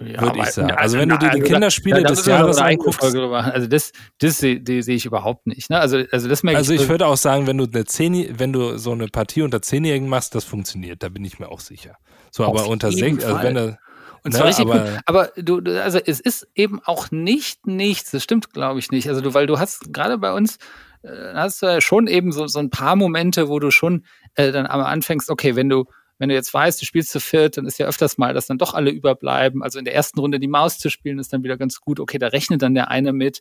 Ja, 0.00 0.22
würde 0.22 0.38
ich 0.40 0.46
sagen. 0.46 0.70
Also 0.72 0.98
wenn 0.98 1.08
du 1.08 1.18
dir 1.18 1.30
die 1.30 1.40
da- 1.40 1.44
Kinderspiele 1.46 2.02
da 2.02 2.10
des 2.10 2.24
Jahres 2.26 2.58
anguckst-. 2.58 3.02
Also 3.02 3.66
das, 3.66 3.90
das 4.18 4.38
sehe 4.38 4.62
sehe 4.64 4.94
ich 4.94 5.06
überhaupt 5.06 5.46
nicht. 5.48 5.70
Ne? 5.70 5.80
Also, 5.80 6.04
also 6.12 6.28
das 6.28 6.42
merke 6.44 6.58
Also 6.58 6.72
ich. 6.72 6.82
ich 6.82 6.88
würde 6.88 7.06
auch 7.06 7.16
sagen, 7.16 7.46
wenn 7.48 7.58
du 7.58 7.64
eine 7.64 7.84
Zehn, 7.84 8.38
wenn 8.38 8.52
du 8.52 8.76
so 8.78 8.92
eine 8.92 9.08
Partie 9.08 9.42
unter 9.42 9.62
Zehnjährigen 9.62 10.08
machst, 10.08 10.34
das 10.36 10.44
funktioniert, 10.44 11.02
da 11.02 11.08
bin 11.08 11.24
ich 11.24 11.38
mir 11.40 11.48
auch 11.48 11.60
sicher. 11.60 11.96
So, 12.30 12.44
aber 12.44 12.68
unter 12.68 12.92
sechs, 12.92 13.24
also 13.24 13.42
wenn 13.42 13.56
er, 13.56 13.78
und 14.26 14.32
ne, 14.32 14.38
zwar 14.38 14.46
richtig 14.48 14.66
aber- 14.66 14.78
gut. 14.80 15.00
Aber 15.06 15.30
du, 15.36 15.60
du- 15.60 15.82
also 15.82 15.98
es 16.04 16.20
ist 16.20 16.46
eben 16.54 16.80
auch 16.84 17.10
nicht 17.10 17.66
nichts. 17.66 18.10
Das 18.10 18.22
stimmt, 18.22 18.52
glaube 18.52 18.78
ich, 18.78 18.90
nicht. 18.90 19.08
Also 19.08 19.20
du, 19.20 19.32
weil 19.34 19.46
du 19.46 19.58
hast 19.58 19.92
gerade 19.92 20.18
bei 20.18 20.32
uns 20.32 20.58
äh, 21.02 21.08
hast 21.34 21.62
du 21.62 21.66
ja 21.66 21.80
schon 21.80 22.06
eben 22.06 22.32
so, 22.32 22.46
so 22.46 22.58
ein 22.58 22.70
paar 22.70 22.96
Momente, 22.96 23.48
wo 23.48 23.58
du 23.58 23.70
schon 23.70 24.04
äh, 24.34 24.52
dann 24.52 24.66
aber 24.66 24.86
anfängst, 24.88 25.30
okay, 25.30 25.56
wenn 25.56 25.68
du 25.68 25.86
wenn 26.18 26.28
du 26.28 26.34
jetzt 26.34 26.52
weißt, 26.52 26.80
du 26.80 26.86
spielst 26.86 27.10
zu 27.10 27.20
viert, 27.20 27.56
dann 27.56 27.66
ist 27.66 27.78
ja 27.78 27.86
öfters 27.86 28.18
mal, 28.18 28.32
dass 28.34 28.46
dann 28.46 28.58
doch 28.58 28.74
alle 28.74 28.90
überbleiben. 28.90 29.62
Also 29.62 29.78
in 29.78 29.84
der 29.84 29.94
ersten 29.94 30.18
Runde 30.20 30.38
die 30.40 30.48
Maus 30.48 30.78
zu 30.78 30.88
spielen, 30.90 31.18
ist 31.18 31.32
dann 31.32 31.42
wieder 31.42 31.56
ganz 31.56 31.80
gut. 31.80 32.00
Okay, 32.00 32.18
da 32.18 32.28
rechnet 32.28 32.62
dann 32.62 32.74
der 32.74 32.90
eine 32.90 33.12
mit. 33.12 33.40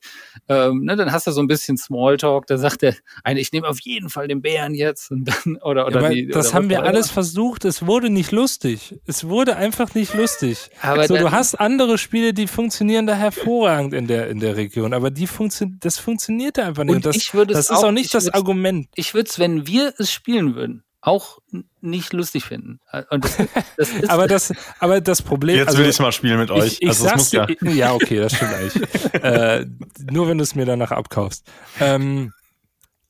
Ähm, 0.49 0.83
ne, 0.83 0.95
dann 0.95 1.11
hast 1.11 1.27
du 1.27 1.31
so 1.31 1.41
ein 1.41 1.47
bisschen 1.47 1.77
Smalltalk. 1.77 2.47
Da 2.47 2.57
sagt 2.57 2.81
der 2.81 2.95
eine, 3.23 3.39
ich 3.39 3.51
nehme 3.51 3.67
auf 3.67 3.79
jeden 3.81 4.09
Fall 4.09 4.27
den 4.27 4.41
Bären 4.41 4.73
jetzt. 4.73 5.11
Und 5.11 5.25
dann, 5.25 5.57
oder, 5.61 5.87
oder 5.87 5.97
aber 5.99 6.09
die, 6.09 6.27
das 6.27 6.47
oder 6.47 6.55
haben 6.55 6.69
wir 6.69 6.81
auch 6.81 6.85
alles 6.85 7.11
versucht, 7.11 7.65
es 7.65 7.85
wurde 7.85 8.09
nicht 8.09 8.31
lustig. 8.31 8.99
Es 9.05 9.27
wurde 9.27 9.55
einfach 9.55 9.93
nicht 9.95 10.13
lustig. 10.13 10.69
Aber 10.81 11.07
so, 11.07 11.15
du 11.15 11.31
hast 11.31 11.55
andere 11.55 11.97
Spiele, 11.97 12.33
die 12.33 12.47
funktionieren 12.47 13.07
da 13.07 13.15
hervorragend 13.15 13.93
in 13.93 14.07
der, 14.07 14.29
in 14.29 14.39
der 14.39 14.55
Region, 14.57 14.93
aber 14.93 15.11
die 15.11 15.27
funktion 15.27 15.77
das 15.79 15.97
funktioniert 15.97 16.57
da 16.57 16.65
einfach 16.67 16.83
nicht. 16.83 16.95
Und 16.95 17.05
das 17.05 17.15
ich 17.15 17.33
würde 17.33 17.53
das 17.53 17.65
ist 17.65 17.71
auch- 17.71 17.83
auch 17.85 17.91
nicht 17.91 18.05
ich 18.05 18.11
das 18.11 18.29
Argument. 18.29 18.87
ich 18.95 19.13
würde 19.13 19.29
es, 19.29 19.39
wenn 19.39 19.67
wir 19.67 19.93
es 19.97 20.11
spielen 20.11 20.55
würden, 20.55 20.83
auch 21.05 21.39
nicht 21.81 22.13
lustig 22.13 22.45
finden. 22.45 22.79
Und 23.09 23.23
das, 23.23 23.37
das 23.77 23.89
ist, 23.93 24.09
Aber 24.09 24.27
das, 24.27 24.53
aber 24.79 25.01
das 25.01 25.21
Problem. 25.21 25.57
Jetzt 25.57 25.69
also, 25.69 25.79
will 25.79 25.89
ich 25.89 25.99
mal 25.99 26.11
spielen 26.11 26.39
mit 26.39 26.49
euch. 26.51 26.73
Ich, 26.73 26.81
ich 26.81 26.89
also 26.89 27.05
es 27.05 27.13
muss 27.13 27.29
sag's 27.29 27.31
ja. 27.31 27.45
dir, 27.45 27.71
ja, 27.71 27.93
okay, 27.93 28.17
das 28.17 28.33
stimmt 28.33 28.53
eigentlich. 28.53 29.13
äh, 29.23 29.65
nur 30.11 30.27
wenn 30.27 30.37
du 30.37 30.43
es 30.43 30.55
mir 30.55 30.65
danach 30.65 30.91
abkaufst. 30.91 31.45
Ähm, 31.79 32.33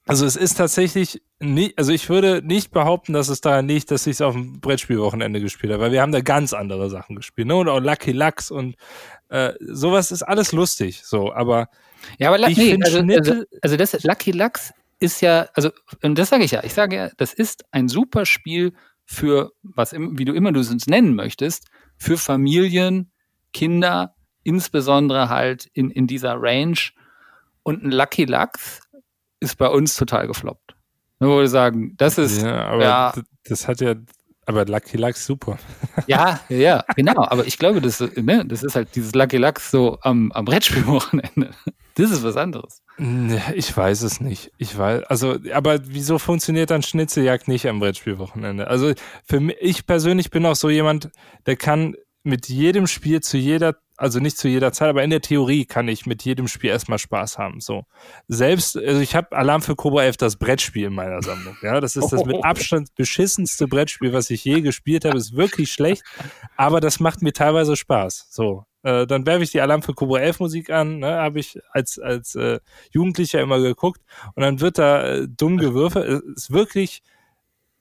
also 0.06 0.26
es 0.26 0.36
ist 0.36 0.56
tatsächlich 0.56 1.22
nicht, 1.40 1.78
also 1.78 1.92
ich 1.92 2.10
würde 2.10 2.42
nicht 2.44 2.72
behaupten, 2.72 3.14
dass 3.14 3.30
es 3.30 3.42
daran 3.42 3.68
liegt, 3.68 3.90
dass 3.92 4.06
ich 4.06 4.14
es 4.14 4.22
auf 4.22 4.34
dem 4.34 4.60
Brettspielwochenende 4.60 5.42
gespielt 5.42 5.74
habe, 5.74 5.84
weil 5.84 5.92
wir 5.92 6.02
haben 6.02 6.12
da 6.12 6.22
ganz 6.22 6.54
andere 6.54 6.90
Sachen 6.90 7.16
gespielt, 7.16 7.48
ne? 7.48 7.56
Und 7.56 7.70
auch 7.70 7.80
Lucky 7.80 8.12
Lux 8.12 8.52
und 8.52 8.76
äh, 9.30 9.54
sowas 9.60 10.12
ist 10.12 10.22
alles 10.22 10.52
lustig, 10.52 11.02
so, 11.04 11.34
aber 11.34 11.70
ja, 12.20 12.28
aber 12.32 12.48
ich 12.48 12.58
nee, 12.58 12.78
also, 12.84 13.00
also, 13.00 13.44
also 13.62 13.78
das 13.78 14.04
Lucky 14.04 14.32
Lux 14.32 14.74
ist 15.06 15.22
ja, 15.22 15.48
also 15.54 15.72
und 16.04 16.18
das 16.18 16.30
sage 16.30 16.44
ich 16.44 16.52
ja. 16.52 16.64
Ich 16.64 16.74
sage 16.74 16.96
ja, 16.96 17.10
das 17.18 17.34
ist 17.34 17.64
ein 17.72 17.88
super 17.88 18.26
Spiel 18.26 18.74
für 19.06 19.52
was, 19.62 19.94
wie 19.94 20.26
du 20.26 20.34
immer 20.34 20.52
du 20.52 20.60
es 20.60 20.72
uns 20.72 20.88
nennen 20.88 21.16
möchtest, 21.16 21.68
für 21.98 22.18
Familien, 22.18 23.12
Kinder, 23.54 24.16
insbesondere 24.44 25.30
halt 25.30 25.70
in 25.74 25.90
in 25.92 26.08
dieser 26.08 26.36
Range. 26.38 26.80
Und 27.64 27.84
ein 27.84 27.92
Lucky 27.92 28.26
Lux 28.26 28.82
ist 29.40 29.58
bei 29.58 29.68
uns 29.68 29.96
total 29.96 30.28
gefloppt. 30.28 30.76
Nur 31.20 31.36
wo 31.36 31.40
wir 31.40 31.48
sagen, 31.48 31.96
das 31.98 32.18
ist 32.18 32.42
ja, 32.42 32.66
aber 32.68 32.84
ja. 32.84 33.14
das 33.46 33.68
hat 33.68 33.80
ja 33.80 33.96
Aber 34.46 34.66
Lucky 34.66 34.98
Lux 34.98 35.26
super. 35.26 35.58
Ja, 36.08 36.40
ja, 36.50 36.84
genau. 36.96 37.26
Aber 37.26 37.48
ich 37.48 37.58
glaube, 37.58 37.82
das, 37.82 38.00
ne, 38.00 38.46
das 38.46 38.64
ist 38.64 38.76
halt 38.76 38.90
dieses 38.96 39.16
Lucky 39.16 39.38
Lux 39.38 39.72
so 39.72 39.98
am, 40.02 40.32
am 40.32 40.46
Brettspielwochenende. 40.46 41.52
Das 41.98 42.12
ist 42.12 42.24
was 42.24 42.36
anderes. 42.36 42.82
Ich 43.56 43.76
weiß 43.76 44.02
es 44.02 44.20
nicht. 44.20 44.52
Ich 44.58 44.78
weiß, 44.78 45.04
also, 45.04 45.38
aber 45.54 45.80
wieso 45.88 46.20
funktioniert 46.20 46.70
dann 46.70 46.84
Schnitzeljagd 46.84 47.48
nicht 47.48 47.70
am 47.70 47.80
Brettspielwochenende? 47.80 48.68
Also, 48.68 48.92
für 49.24 49.40
mich, 49.40 49.56
ich 49.62 49.86
persönlich 49.86 50.30
bin 50.30 50.46
auch 50.46 50.58
so 50.58 50.70
jemand, 50.70 51.10
der 51.46 51.56
kann 51.56 51.96
mit 52.24 52.50
jedem 52.50 52.88
Spiel 52.88 53.22
zu 53.22 53.38
jeder, 53.38 53.78
also 53.98 54.20
nicht 54.20 54.38
zu 54.38 54.48
jeder 54.48 54.72
Zeit, 54.72 54.90
aber 54.90 55.04
in 55.04 55.10
der 55.10 55.22
Theorie 55.22 55.66
kann 55.66 55.88
ich 55.88 56.06
mit 56.06 56.24
jedem 56.24 56.48
Spiel 56.48 56.70
erstmal 56.70 57.00
Spaß 57.00 57.38
haben. 57.38 57.62
So. 57.62 57.86
Selbst, 58.28 58.78
also 58.78 59.00
ich 59.00 59.16
habe 59.16 59.36
Alarm 59.36 59.62
für 59.62 59.76
Cobra 59.76 60.04
11 60.04 60.18
das 60.18 60.36
Brettspiel 60.36 60.88
in 60.88 60.94
meiner 60.94 61.22
Sammlung. 61.22 61.56
Ja, 61.62 61.80
das 61.80 61.96
ist 61.96 62.12
das 62.12 62.26
mit 62.26 62.38
Abstand 62.44 62.94
beschissenste 62.96 63.68
Brettspiel, 63.68 64.14
was 64.14 64.30
ich 64.30 64.44
je 64.44 64.62
gespielt 64.62 65.06
habe. 65.06 65.18
Ist 65.18 65.36
wirklich 65.36 65.72
schlecht, 65.72 66.04
aber 66.58 66.82
das 66.82 67.00
macht 67.00 67.22
mir 67.22 67.34
teilweise 67.34 67.76
Spaß. 67.76 68.28
So. 68.30 68.66
Äh, 68.84 69.08
dann 69.08 69.26
werfe 69.26 69.44
ich 69.44 69.52
die 69.52 69.62
Alarm 69.62 69.82
für 69.82 69.94
Cobra 69.94 70.20
11 70.20 70.40
Musik 70.40 70.70
an, 70.70 71.00
ne, 71.00 71.16
habe 71.16 71.40
ich 71.40 71.60
als, 71.72 71.98
als 71.98 72.36
äh, 72.36 72.60
Jugendlicher 72.92 73.42
immer 73.42 73.60
geguckt 73.60 74.02
und 74.36 74.44
dann 74.44 74.60
wird 74.60 74.78
da 74.78 75.08
äh, 75.08 75.28
dumm 75.28 75.58
gewürfelt. 75.58 76.24
Ist 76.36 76.52
wirklich 76.52 77.02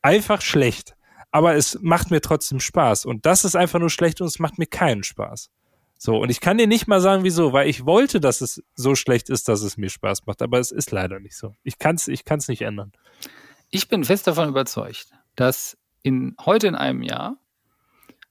einfach 0.02 0.40
schlecht 0.40 0.94
aber 1.34 1.56
es 1.56 1.80
macht 1.82 2.12
mir 2.12 2.20
trotzdem 2.20 2.60
Spaß. 2.60 3.06
Und 3.06 3.26
das 3.26 3.44
ist 3.44 3.56
einfach 3.56 3.80
nur 3.80 3.90
schlecht 3.90 4.20
und 4.20 4.28
es 4.28 4.38
macht 4.38 4.56
mir 4.56 4.66
keinen 4.68 5.02
Spaß. 5.02 5.50
So, 6.04 6.18
und 6.18 6.28
ich 6.28 6.42
kann 6.42 6.58
dir 6.58 6.66
nicht 6.66 6.86
mal 6.86 7.00
sagen, 7.00 7.24
wieso, 7.24 7.54
weil 7.54 7.66
ich 7.66 7.86
wollte, 7.86 8.20
dass 8.20 8.42
es 8.42 8.62
so 8.74 8.94
schlecht 8.94 9.30
ist, 9.30 9.48
dass 9.48 9.62
es 9.62 9.78
mir 9.78 9.88
Spaß 9.88 10.26
macht, 10.26 10.42
aber 10.42 10.58
es 10.58 10.70
ist 10.70 10.90
leider 10.90 11.18
nicht 11.18 11.34
so. 11.34 11.54
Ich 11.62 11.78
kann 11.78 11.94
es 11.96 12.08
ich 12.08 12.26
kann's 12.26 12.46
nicht 12.46 12.60
ändern. 12.60 12.92
Ich 13.70 13.88
bin 13.88 14.04
fest 14.04 14.26
davon 14.26 14.50
überzeugt, 14.50 15.06
dass 15.34 15.78
in 16.02 16.36
heute 16.44 16.66
in 16.66 16.74
einem 16.74 17.02
Jahr, 17.02 17.38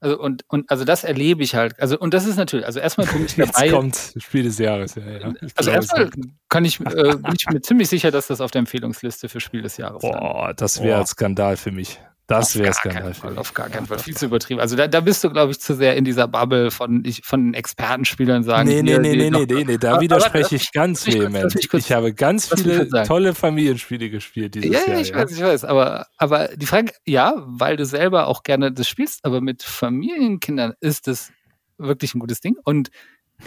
also 0.02 0.20
und, 0.20 0.46
und 0.50 0.70
also 0.70 0.86
das 0.86 1.04
erlebe 1.04 1.42
ich 1.42 1.56
halt, 1.56 1.80
also 1.80 1.98
und 1.98 2.14
das 2.14 2.28
ist 2.28 2.36
natürlich, 2.36 2.68
also 2.68 2.80
erstmal 2.80 3.08
bin 3.08 3.26
ich 3.26 3.36
dabei. 3.38 3.66
Jetzt 3.66 3.74
kommt 3.74 4.14
Spiel 4.20 4.44
des 4.44 4.60
Jahres, 4.60 4.94
ja. 4.94 5.10
ja. 5.10 5.34
Also 5.56 5.72
erstmal 5.72 6.12
kann 6.50 6.66
ich, 6.66 6.80
äh, 6.80 7.16
bin 7.16 7.34
ich 7.36 7.50
mir 7.50 7.62
ziemlich 7.62 7.90
sicher, 7.90 8.12
dass 8.12 8.28
das 8.28 8.40
auf 8.40 8.52
der 8.52 8.60
Empfehlungsliste 8.60 9.30
für 9.30 9.40
Spiel 9.40 9.64
des 9.64 9.78
Jahres 9.78 10.04
ist. 10.04 10.12
Boah, 10.12 10.54
das 10.56 10.84
wäre 10.84 11.00
ein 11.00 11.08
Skandal 11.08 11.58
für 11.58 11.72
mich. 11.72 12.00
Das 12.28 12.58
wäre 12.58 12.74
Skandal. 12.74 13.14
Fall, 13.14 13.38
auf 13.38 13.54
gar 13.54 13.70
keinen 13.70 13.86
Fall. 13.86 14.00
Viel 14.00 14.16
zu 14.16 14.26
übertrieben. 14.26 14.62
Also 14.62 14.78
da, 14.78 14.88
da 14.88 15.02
bist 15.02 15.24
du, 15.24 15.30
glaube 15.30 15.52
ich, 15.52 15.60
zu 15.60 15.76
sehr 15.76 15.98
in 15.98 16.06
dieser 16.06 16.28
Bubble 16.28 16.72
von, 16.72 17.04
ich, 17.06 17.22
von 17.26 17.54
Expertenspielern 17.54 18.44
sagen. 18.44 18.70
Nee, 18.70 18.82
nee, 18.82 18.98
nee, 18.98 19.16
nee, 19.16 19.30
nee, 19.30 19.46
nee, 19.46 19.64
nee, 19.66 19.78
da 19.78 20.00
widerspreche 20.00 20.56
ich 20.56 20.72
ganz 20.72 21.06
vehement. 21.06 21.54
Ich 21.56 21.92
habe 21.92 22.14
ganz 22.14 22.48
viele 22.48 22.88
tolle 23.06 23.36
Familienspiele 23.36 24.10
gespielt 24.10 24.56
dieses 24.56 24.72
ja, 24.72 24.80
Jahr. 24.80 24.96
Ja, 24.96 25.00
ich 25.00 25.14
weiß, 25.14 25.32
ich 25.32 25.42
weiß. 25.42 25.66
Aber, 25.66 26.08
aber 26.18 26.48
die 26.56 26.66
Frage, 26.66 26.94
ja, 27.06 27.34
weil 27.46 27.76
du 27.76 27.86
selber 27.86 28.28
auch 28.28 28.44
gerne 28.44 28.72
das 28.72 28.88
spielst, 28.88 29.26
aber 29.26 29.42
mit 29.42 29.62
Familienkindern 29.62 30.74
ist 30.80 31.08
das 31.08 31.32
wirklich 31.78 32.16
ein 32.16 32.20
gutes 32.20 32.40
Ding. 32.40 32.56
Und 32.64 32.90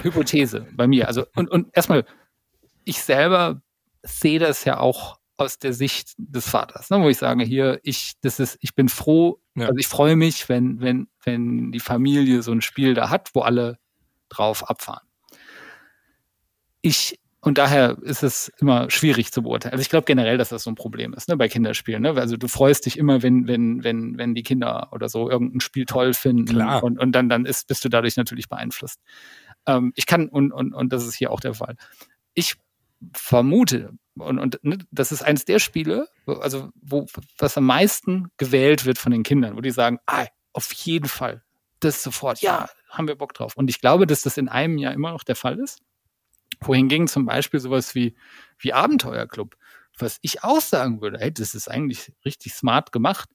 Hypothese 0.03 0.66
bei 0.74 0.86
mir. 0.86 1.09
Also, 1.09 1.24
und, 1.35 1.51
und 1.51 1.69
erstmal, 1.74 2.05
ich 2.85 3.01
selber 3.01 3.62
sehe 4.03 4.39
das 4.39 4.65
ja 4.65 4.78
auch 4.78 5.19
aus 5.37 5.59
der 5.59 5.73
Sicht 5.73 6.15
des 6.17 6.49
Vaters, 6.49 6.91
ne, 6.91 7.01
wo 7.01 7.09
ich 7.09 7.19
sage, 7.19 7.45
hier, 7.45 7.81
ich, 7.83 8.15
das 8.23 8.41
ist, 8.41 8.59
ich 8.61 8.75
bin 8.75 8.89
froh, 8.89 9.41
ja. 9.55 9.67
also 9.67 9.79
ich 9.79 9.87
freue 9.87 10.17
mich, 10.17 10.49
wenn, 10.49 10.81
wenn, 10.81 11.09
wenn 11.23 11.73
die 11.73 11.81
Familie 11.81 12.43
so 12.43 12.53
ein 12.53 12.63
Spiel 12.63 12.95
da 12.95 13.11
hat, 13.11 13.31
wo 13.35 13.41
alle 13.41 13.79
drauf 14.29 14.69
abfahren. 14.69 15.07
Ich, 16.81 17.19
und 17.41 17.59
daher 17.59 17.99
ist 18.03 18.23
es 18.23 18.51
immer 18.61 18.91
schwierig 18.91 19.31
zu 19.31 19.43
beurteilen. 19.43 19.73
Also 19.73 19.83
ich 19.83 19.91
glaube 19.91 20.05
generell, 20.07 20.39
dass 20.39 20.49
das 20.49 20.63
so 20.63 20.71
ein 20.71 20.75
Problem 20.75 21.13
ist, 21.13 21.29
ne, 21.29 21.37
bei 21.37 21.49
Kinderspielen. 21.49 22.03
Ne? 22.03 22.15
Also 22.17 22.37
du 22.37 22.49
freust 22.49 22.87
dich 22.87 22.97
immer, 22.97 23.23
wenn, 23.23 23.47
wenn, 23.47 23.85
wenn, 23.85 24.17
wenn 24.17 24.35
die 24.35 24.43
Kinder 24.43 24.89
oder 24.93 25.09
so 25.09 25.31
irgendein 25.31 25.61
Spiel 25.61 25.85
toll 25.85 26.15
finden. 26.15 26.47
Klar. 26.47 26.83
Und, 26.83 26.99
und 26.99 27.13
dann, 27.13 27.29
dann 27.29 27.45
ist, 27.45 27.67
bist 27.67 27.85
du 27.85 27.89
dadurch 27.89 28.17
natürlich 28.17 28.49
beeinflusst. 28.49 29.01
Ähm, 29.67 29.93
ich 29.97 30.07
kann, 30.07 30.29
und, 30.29 30.51
und, 30.53 30.73
und 30.73 30.93
das 30.93 31.07
ist 31.07 31.15
hier 31.15 31.31
auch 31.31 31.41
der 31.41 31.55
Fall. 31.55 31.77
Ich 32.35 32.57
vermute, 33.12 33.93
und, 34.14 34.39
und 34.39 34.59
ne, 34.62 34.78
das 34.90 35.12
ist 35.12 35.23
eines 35.23 35.44
der 35.44 35.59
Spiele, 35.59 36.09
also 36.27 36.70
wo 36.81 37.06
was 37.39 37.56
am 37.59 37.64
meisten 37.64 38.31
gewählt 38.39 38.86
wird 38.86 38.98
von 38.98 39.12
den 39.12 39.23
Kindern, 39.23 39.56
wo 39.56 39.60
die 39.60 39.70
sagen, 39.70 39.98
ah, 40.06 40.27
auf 40.52 40.73
jeden 40.73 41.09
Fall, 41.09 41.43
das 41.81 42.02
sofort, 42.02 42.40
ja, 42.40 42.68
haben 42.89 43.09
wir 43.09 43.16
Bock 43.16 43.35
drauf. 43.35 43.56
Und 43.56 43.68
ich 43.68 43.81
glaube, 43.81 44.06
dass 44.06 44.23
das 44.23 44.39
in 44.39 44.48
einem 44.48 44.78
Jahr 44.78 44.94
immer 44.94 45.12
noch 45.12 45.24
der 45.24 45.36
Fall 45.36 45.59
ist. 45.59 45.81
Wohingegen 46.60 47.09
zum 47.09 47.27
Beispiel 47.27 47.60
sowas 47.60 47.94
wie, 47.94 48.16
wie 48.59 48.73
Abenteuerclub, 48.73 49.56
was 49.98 50.18
ich 50.23 50.43
auch 50.43 50.60
sagen 50.60 51.02
würde, 51.02 51.18
hey, 51.18 51.32
das 51.32 51.55
ist 51.55 51.68
eigentlich 51.68 52.12
richtig 52.24 52.55
smart 52.55 52.93
gemacht, 52.93 53.28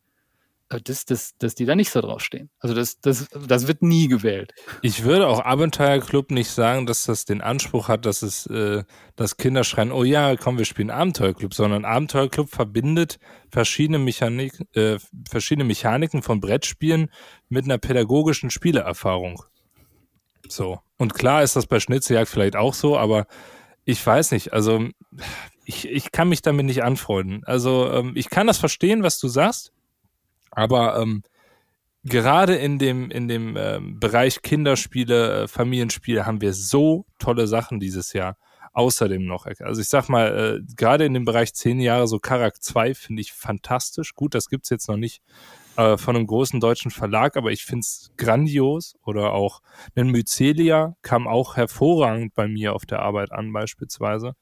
dass, 0.80 1.06
dass, 1.06 1.38
dass 1.38 1.56
die 1.56 1.66
da 1.66 1.76
nicht 1.76 1.92
so 1.92 2.02
draufstehen. 2.02 2.50
Also 2.60 2.74
das, 2.74 3.00
das, 3.00 3.28
das 3.30 3.68
wird 3.68 3.82
nie 3.82 4.08
gewählt. 4.08 4.54
Ich 4.82 5.04
würde 5.04 5.28
auch 5.28 5.44
Abenteuerclub 5.44 6.32
nicht 6.32 6.50
sagen, 6.50 6.86
dass 6.86 7.06
das 7.06 7.26
den 7.26 7.42
Anspruch 7.42 7.88
hat, 7.88 8.06
dass 8.06 8.22
es, 8.22 8.46
äh, 8.48 8.84
dass 9.16 9.38
Kinder 9.38 9.64
schreien, 9.64 9.92
oh 9.92 10.04
ja, 10.04 10.36
komm, 10.36 10.58
wir 10.58 10.66
spielen 10.66 10.90
Abenteuerclub, 10.90 11.54
sondern 11.54 11.86
Abenteuerclub 11.86 12.50
verbindet 12.50 13.20
verschiedene 13.50 14.00
Mechanik, 14.00 14.54
äh, 14.74 14.98
verschiedene 15.30 15.66
Mechaniken 15.66 16.22
von 16.22 16.40
Brettspielen 16.40 17.10
mit 17.50 17.66
einer 17.66 17.78
pädagogischen 17.78 18.50
Spieleerfahrung. 18.50 19.44
So. 20.48 20.80
Und 20.98 21.14
klar 21.14 21.44
ist 21.44 21.56
das 21.56 21.68
bei 21.68 21.80
Schnitzeljagd 21.80 22.30
vielleicht 22.30 22.56
auch 22.56 22.74
so, 22.74 22.98
aber 22.98 23.28
ich 23.84 24.06
weiß 24.06 24.32
nicht, 24.32 24.54
also 24.54 24.88
ich, 25.66 25.88
ich 25.88 26.12
kann 26.12 26.30
mich 26.30 26.42
damit 26.42 26.66
nicht 26.66 26.84
anfreunden. 26.84 27.44
Also 27.46 27.92
ähm, 27.92 28.14
ich 28.16 28.30
kann 28.30 28.48
das 28.48 28.58
verstehen, 28.58 29.04
was 29.04 29.20
du 29.20 29.28
sagst 29.28 29.74
aber 30.52 31.00
ähm, 31.00 31.24
gerade 32.04 32.56
in 32.56 32.80
dem, 32.80 33.10
in 33.12 33.28
dem 33.28 33.58
ähm, 33.58 34.00
Bereich 34.00 34.42
Kinderspiele, 34.42 35.44
äh, 35.44 35.48
Familienspiele 35.48 36.26
haben 36.26 36.42
wir 36.42 36.54
so 36.54 37.06
tolle 37.20 37.48
Sachen 37.48 37.80
dieses 37.80 38.14
Jahr. 38.14 38.38
Außerdem 38.74 39.26
noch, 39.26 39.48
also 39.60 39.82
ich 39.82 39.90
sag 39.90 40.08
mal, 40.08 40.62
äh, 40.62 40.74
gerade 40.78 41.04
in 41.04 41.14
dem 41.14 41.26
Bereich 41.26 41.54
zehn 41.54 41.82
Jahre, 41.82 42.08
so 42.08 42.20
Karak 42.20 42.64
2 42.64 42.94
finde 42.94 43.22
ich 43.22 43.34
fantastisch. 43.34 44.16
Gut, 44.16 44.34
das 44.34 44.48
gibt's 44.48 44.70
jetzt 44.70 44.88
noch 44.88 44.96
nicht 44.96 45.22
äh, 45.76 45.98
von 45.98 46.16
einem 46.16 46.26
großen 46.26 46.62
deutschen 46.62 46.90
Verlag, 46.90 47.36
aber 47.36 47.52
ich 47.52 47.66
find's 47.66 48.12
grandios. 48.16 48.96
Oder 49.06 49.34
auch 49.34 49.62
ein 49.96 50.08
Mycelia 50.08 50.96
kam 51.02 51.28
auch 51.28 51.58
hervorragend 51.58 52.34
bei 52.34 52.48
mir 52.48 52.74
auf 52.74 52.86
der 52.86 53.00
Arbeit 53.00 53.34
an, 53.34 53.52
beispielsweise. 53.52 54.36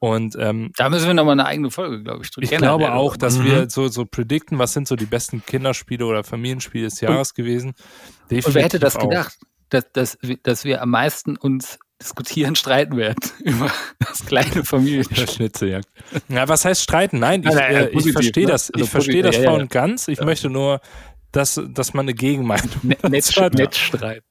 Und 0.00 0.34
ähm, 0.40 0.72
da 0.78 0.88
müssen 0.88 1.06
wir 1.06 1.14
nochmal 1.14 1.34
eine 1.34 1.44
eigene 1.44 1.70
Folge, 1.70 2.02
glaube 2.02 2.24
ich. 2.24 2.30
Ich 2.40 2.50
glaube 2.56 2.92
auch, 2.92 3.18
dass 3.18 3.38
mhm. 3.38 3.44
wir 3.44 3.70
so, 3.70 3.88
so 3.88 4.06
predikten, 4.06 4.58
was 4.58 4.72
sind 4.72 4.88
so 4.88 4.96
die 4.96 5.04
besten 5.04 5.44
Kinderspiele 5.44 6.06
oder 6.06 6.24
Familienspiele 6.24 6.84
des 6.84 7.02
Jahres 7.02 7.32
und, 7.32 7.36
gewesen. 7.36 7.74
Definitiv 8.22 8.46
und 8.46 8.54
wer 8.54 8.62
hätte 8.64 8.78
das 8.78 8.96
auch. 8.96 9.08
gedacht, 9.08 9.38
dass, 9.68 9.92
dass, 9.92 10.18
dass 10.42 10.64
wir 10.64 10.80
am 10.80 10.88
meisten 10.88 11.36
uns 11.36 11.78
diskutieren, 12.00 12.56
streiten 12.56 12.96
werden 12.96 13.20
über 13.44 13.70
das 13.98 14.24
kleine 14.24 14.64
Familienschnitzeljagd. 14.64 15.86
Ja, 16.28 16.48
was 16.48 16.64
heißt 16.64 16.82
streiten? 16.82 17.18
Nein, 17.18 17.42
ich, 17.44 17.54
äh, 17.54 17.90
ich 17.90 18.12
verstehe 18.12 18.46
ne? 18.46 18.52
das. 18.52 18.70
Also 18.70 18.84
ich 18.84 18.90
verstehe 18.90 19.22
das 19.22 19.36
voll 19.36 19.60
und 19.60 19.70
ganz. 19.70 20.08
Ich 20.08 20.18
ja. 20.18 20.24
möchte 20.24 20.48
nur, 20.48 20.80
dass, 21.30 21.60
dass 21.68 21.92
man 21.92 22.06
eine 22.06 22.14
Gegenmeinung 22.14 22.70
hat. 23.02 23.10
Netzstreit. 23.10 24.22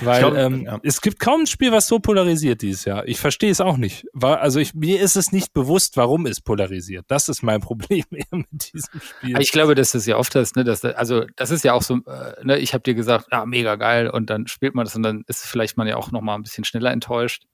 Weil 0.00 0.20
glaub, 0.20 0.34
ähm, 0.34 0.64
ja. 0.64 0.80
es 0.82 1.00
gibt 1.00 1.20
kaum 1.20 1.42
ein 1.42 1.46
Spiel, 1.46 1.72
was 1.72 1.86
so 1.88 1.98
polarisiert 1.98 2.62
dieses 2.62 2.84
Jahr. 2.84 3.06
Ich 3.06 3.18
verstehe 3.18 3.50
es 3.50 3.60
auch 3.60 3.76
nicht. 3.76 4.06
Also 4.20 4.60
ich, 4.60 4.74
mir 4.74 5.00
ist 5.00 5.16
es 5.16 5.32
nicht 5.32 5.52
bewusst, 5.52 5.96
warum 5.96 6.26
es 6.26 6.40
polarisiert. 6.40 7.04
Das 7.08 7.28
ist 7.28 7.42
mein 7.42 7.60
Problem 7.66 8.04
mit 8.10 8.72
diesem 8.72 9.00
Spiel. 9.00 9.40
Ich 9.40 9.52
glaube, 9.52 9.74
dass 9.74 9.92
das 9.92 10.06
ja 10.06 10.16
oft 10.16 10.34
ist, 10.34 10.56
ne, 10.56 10.64
dass, 10.64 10.84
also 10.84 11.24
das 11.36 11.50
ist 11.50 11.64
ja 11.64 11.72
auch 11.72 11.82
so, 11.82 11.96
äh, 12.06 12.44
ne, 12.44 12.58
ich 12.58 12.74
habe 12.74 12.82
dir 12.82 12.94
gesagt, 12.94 13.26
ah, 13.30 13.46
mega 13.46 13.76
geil, 13.76 14.10
und 14.10 14.30
dann 14.30 14.46
spielt 14.46 14.74
man 14.74 14.84
das 14.84 14.94
und 14.96 15.02
dann 15.02 15.24
ist 15.26 15.44
vielleicht 15.44 15.76
man 15.76 15.86
ja 15.86 15.96
auch 15.96 16.10
noch 16.10 16.20
mal 16.20 16.34
ein 16.34 16.42
bisschen 16.42 16.64
schneller 16.64 16.90
enttäuscht. 16.90 17.44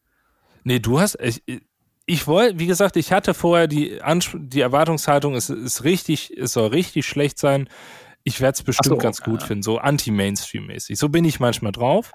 Nee, 0.64 0.78
du 0.78 1.00
hast, 1.00 1.18
ich, 1.20 1.42
ich 2.06 2.26
wollte, 2.26 2.59
wie 2.59 2.66
gesagt, 2.66 2.96
ich 2.96 3.12
hatte 3.12 3.34
vorher 3.34 3.66
die, 3.66 4.00
Ansp 4.02 4.36
die 4.38 4.60
Erwartungshaltung, 4.60 5.34
es 5.34 5.50
ist 5.50 5.84
richtig, 5.84 6.36
es 6.36 6.52
soll 6.52 6.68
richtig 6.68 7.06
schlecht 7.06 7.38
sein. 7.38 7.68
Ich 8.24 8.40
werde 8.40 8.54
es 8.54 8.62
bestimmt 8.62 8.96
so, 8.96 8.98
ganz 8.98 9.20
gut 9.22 9.40
ja. 9.40 9.46
finden, 9.48 9.62
so 9.62 9.78
anti-Mainstream-mäßig. 9.78 10.96
So 10.96 11.09
bin 11.09 11.24
ich 11.24 11.40
manchmal 11.40 11.72
drauf 11.72 12.12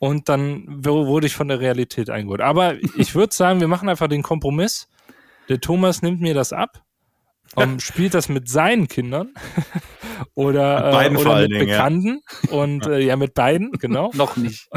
und 0.00 0.30
dann 0.30 0.64
wurde 0.84 1.26
ich 1.26 1.36
von 1.36 1.48
der 1.48 1.60
Realität 1.60 2.08
eingeholt. 2.08 2.40
Aber 2.40 2.74
ich 2.96 3.14
würde 3.14 3.34
sagen, 3.34 3.60
wir 3.60 3.68
machen 3.68 3.88
einfach 3.88 4.08
den 4.08 4.22
Kompromiss. 4.22 4.88
Der 5.50 5.60
Thomas 5.60 6.00
nimmt 6.00 6.22
mir 6.22 6.32
das 6.32 6.54
ab, 6.54 6.82
um, 7.54 7.78
spielt 7.80 8.14
das 8.14 8.30
mit 8.30 8.48
seinen 8.48 8.88
Kindern 8.88 9.34
oder, 10.34 11.04
äh, 11.04 11.14
oder 11.14 11.40
mit 11.42 11.50
Dingen, 11.50 11.66
Bekannten 11.66 12.20
ja. 12.50 12.56
und 12.56 12.86
äh, 12.86 13.00
ja 13.00 13.16
mit 13.16 13.34
beiden, 13.34 13.72
genau. 13.72 14.10
Noch 14.14 14.38
nicht. 14.38 14.68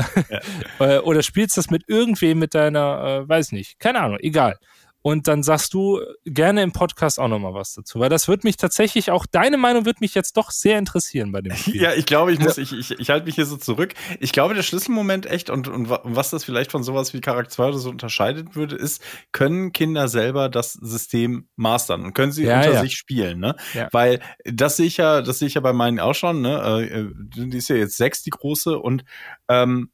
äh, 0.80 0.98
oder 1.00 1.24
spielst 1.24 1.56
das 1.56 1.70
mit 1.70 1.84
irgendwem 1.88 2.40
mit 2.40 2.54
deiner, 2.54 3.24
äh, 3.24 3.30
weiß 3.30 3.54
nicht, 3.54 3.80
keine 3.80 4.02
Ahnung, 4.02 4.18
egal. 4.20 4.58
Und 5.04 5.28
dann 5.28 5.44
sagst 5.44 5.74
du 5.74 6.00
gerne 6.26 6.64
im 6.64 6.72
Podcast 6.72 7.20
auch 7.20 7.28
nochmal 7.28 7.54
was 7.54 7.74
dazu, 7.74 8.00
weil 8.00 8.10
das 8.10 8.30
wird 8.30 8.46
mich 8.46 8.56
tatsächlich 8.56 9.12
auch, 9.12 9.26
deine 9.26 9.58
Meinung 9.58 9.86
wird 9.86 10.00
mich 10.00 10.16
jetzt 10.16 10.38
doch 10.38 10.50
sehr 10.50 10.80
interessieren 10.80 11.34
bei 11.34 11.42
dem 11.42 11.54
Spiel. 11.58 11.82
Ja, 11.82 11.94
ich 11.94 12.06
glaube, 12.06 12.32
ich 12.32 12.40
muss, 12.40 12.58
ich, 12.58 12.72
ich, 12.72 12.92
ich 12.92 13.10
halte 13.10 13.26
mich 13.26 13.36
hier 13.36 13.46
so 13.46 13.58
zurück. 13.58 13.94
Ich 14.22 14.32
glaube, 14.32 14.54
der 14.56 14.64
Schlüsselmoment 14.64 15.26
echt 15.26 15.50
und, 15.50 15.68
und 15.68 15.90
was 15.90 16.30
das 16.30 16.46
vielleicht 16.46 16.72
von 16.72 16.84
sowas 16.84 17.14
wie 17.14 17.20
Charakter 17.20 17.52
2 17.52 17.68
oder 17.68 17.78
so 17.78 17.90
unterscheidet 17.90 18.56
würde, 18.56 18.78
ist, 18.78 19.04
können 19.34 19.74
Kinder 19.74 20.08
selber 20.08 20.48
das 20.48 20.74
System 20.74 21.50
mastern 21.58 22.06
und 22.06 22.14
können 22.14 22.32
sie 22.32 22.46
ja, 22.46 22.60
unter 22.60 22.74
ja. 22.74 22.82
sich 22.82 22.96
spielen, 22.96 23.40
ne? 23.40 23.58
Ja. 23.74 23.90
Weil 23.92 24.22
das 24.46 24.78
sehe 24.78 24.88
ich 24.88 24.98
ja, 24.98 25.22
das 25.22 25.40
sehe 25.40 25.50
ich 25.50 25.56
ja 25.56 25.62
bei 25.62 25.74
meinen 25.74 26.00
auch 26.00 26.16
schon, 26.16 26.42
ne? 26.42 26.90
Äh, 26.90 27.08
die 27.36 27.58
ist 27.58 27.68
ja 27.68 27.76
jetzt 27.76 27.98
sechs, 27.98 28.24
die 28.24 28.30
große 28.30 28.80
und 28.80 29.04
ähm, 29.50 29.90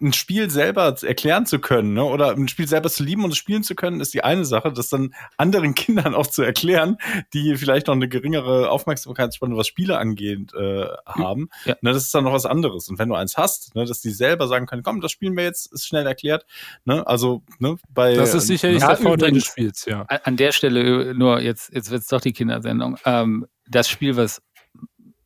ein 0.00 0.12
Spiel 0.14 0.48
selber 0.50 0.96
erklären 1.02 1.44
zu 1.44 1.58
können, 1.58 1.92
ne? 1.92 2.04
oder 2.04 2.30
ein 2.30 2.48
Spiel 2.48 2.66
selber 2.66 2.88
zu 2.88 3.04
lieben 3.04 3.24
und 3.24 3.32
es 3.32 3.36
spielen 3.36 3.62
zu 3.62 3.74
können, 3.74 4.00
ist 4.00 4.14
die 4.14 4.24
eine 4.24 4.44
Sache, 4.44 4.72
das 4.72 4.88
dann 4.88 5.14
anderen 5.36 5.74
Kindern 5.74 6.14
auch 6.14 6.26
zu 6.26 6.42
erklären, 6.42 6.96
die 7.34 7.56
vielleicht 7.56 7.88
noch 7.88 7.94
eine 7.94 8.08
geringere 8.08 8.70
Aufmerksamkeitsspanne, 8.70 9.56
was 9.56 9.66
Spiele 9.66 9.98
angeht, 9.98 10.54
äh, 10.54 10.86
haben. 11.06 11.48
Ja. 11.66 11.76
Ne, 11.82 11.92
das 11.92 12.04
ist 12.04 12.14
dann 12.14 12.24
noch 12.24 12.32
was 12.32 12.46
anderes. 12.46 12.88
Und 12.88 12.98
wenn 12.98 13.08
du 13.08 13.14
eins 13.14 13.36
hast, 13.36 13.74
ne, 13.74 13.84
dass 13.84 14.00
die 14.00 14.10
selber 14.10 14.48
sagen 14.48 14.66
können, 14.66 14.82
komm, 14.82 15.00
das 15.00 15.12
spielen 15.12 15.36
wir 15.36 15.44
jetzt, 15.44 15.72
ist 15.72 15.86
schnell 15.86 16.06
erklärt. 16.06 16.46
Ne? 16.84 17.06
Also, 17.06 17.42
ne, 17.58 17.76
bei. 17.90 18.14
Das 18.14 18.34
ist 18.34 18.46
sicherlich 18.46 18.80
ja, 18.80 18.88
der 18.88 18.96
Vorteil 18.96 19.32
des 19.32 19.44
Spiels, 19.44 19.84
ja. 19.84 20.02
An 20.02 20.36
der 20.36 20.52
Stelle 20.52 21.14
nur, 21.14 21.40
jetzt, 21.40 21.72
jetzt 21.74 21.90
wird's 21.90 22.06
doch 22.06 22.20
die 22.20 22.32
Kindersendung. 22.32 22.96
Ähm, 23.04 23.46
das 23.68 23.88
Spiel, 23.88 24.16
was 24.16 24.42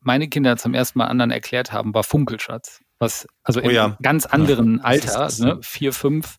meine 0.01 0.27
Kinder 0.27 0.57
zum 0.57 0.73
ersten 0.73 0.99
Mal 0.99 1.05
anderen 1.05 1.31
erklärt 1.31 1.71
haben, 1.71 1.93
war 1.93 2.03
Funkelschatz 2.03 2.81
was 2.99 3.27
also 3.43 3.61
oh, 3.61 3.69
ja. 3.69 3.97
ganz 4.01 4.25
anderen 4.25 4.77
ja. 4.77 4.83
Alter, 4.83 5.29
ne? 5.39 5.59
vier, 5.61 5.93
fünf 5.93 6.37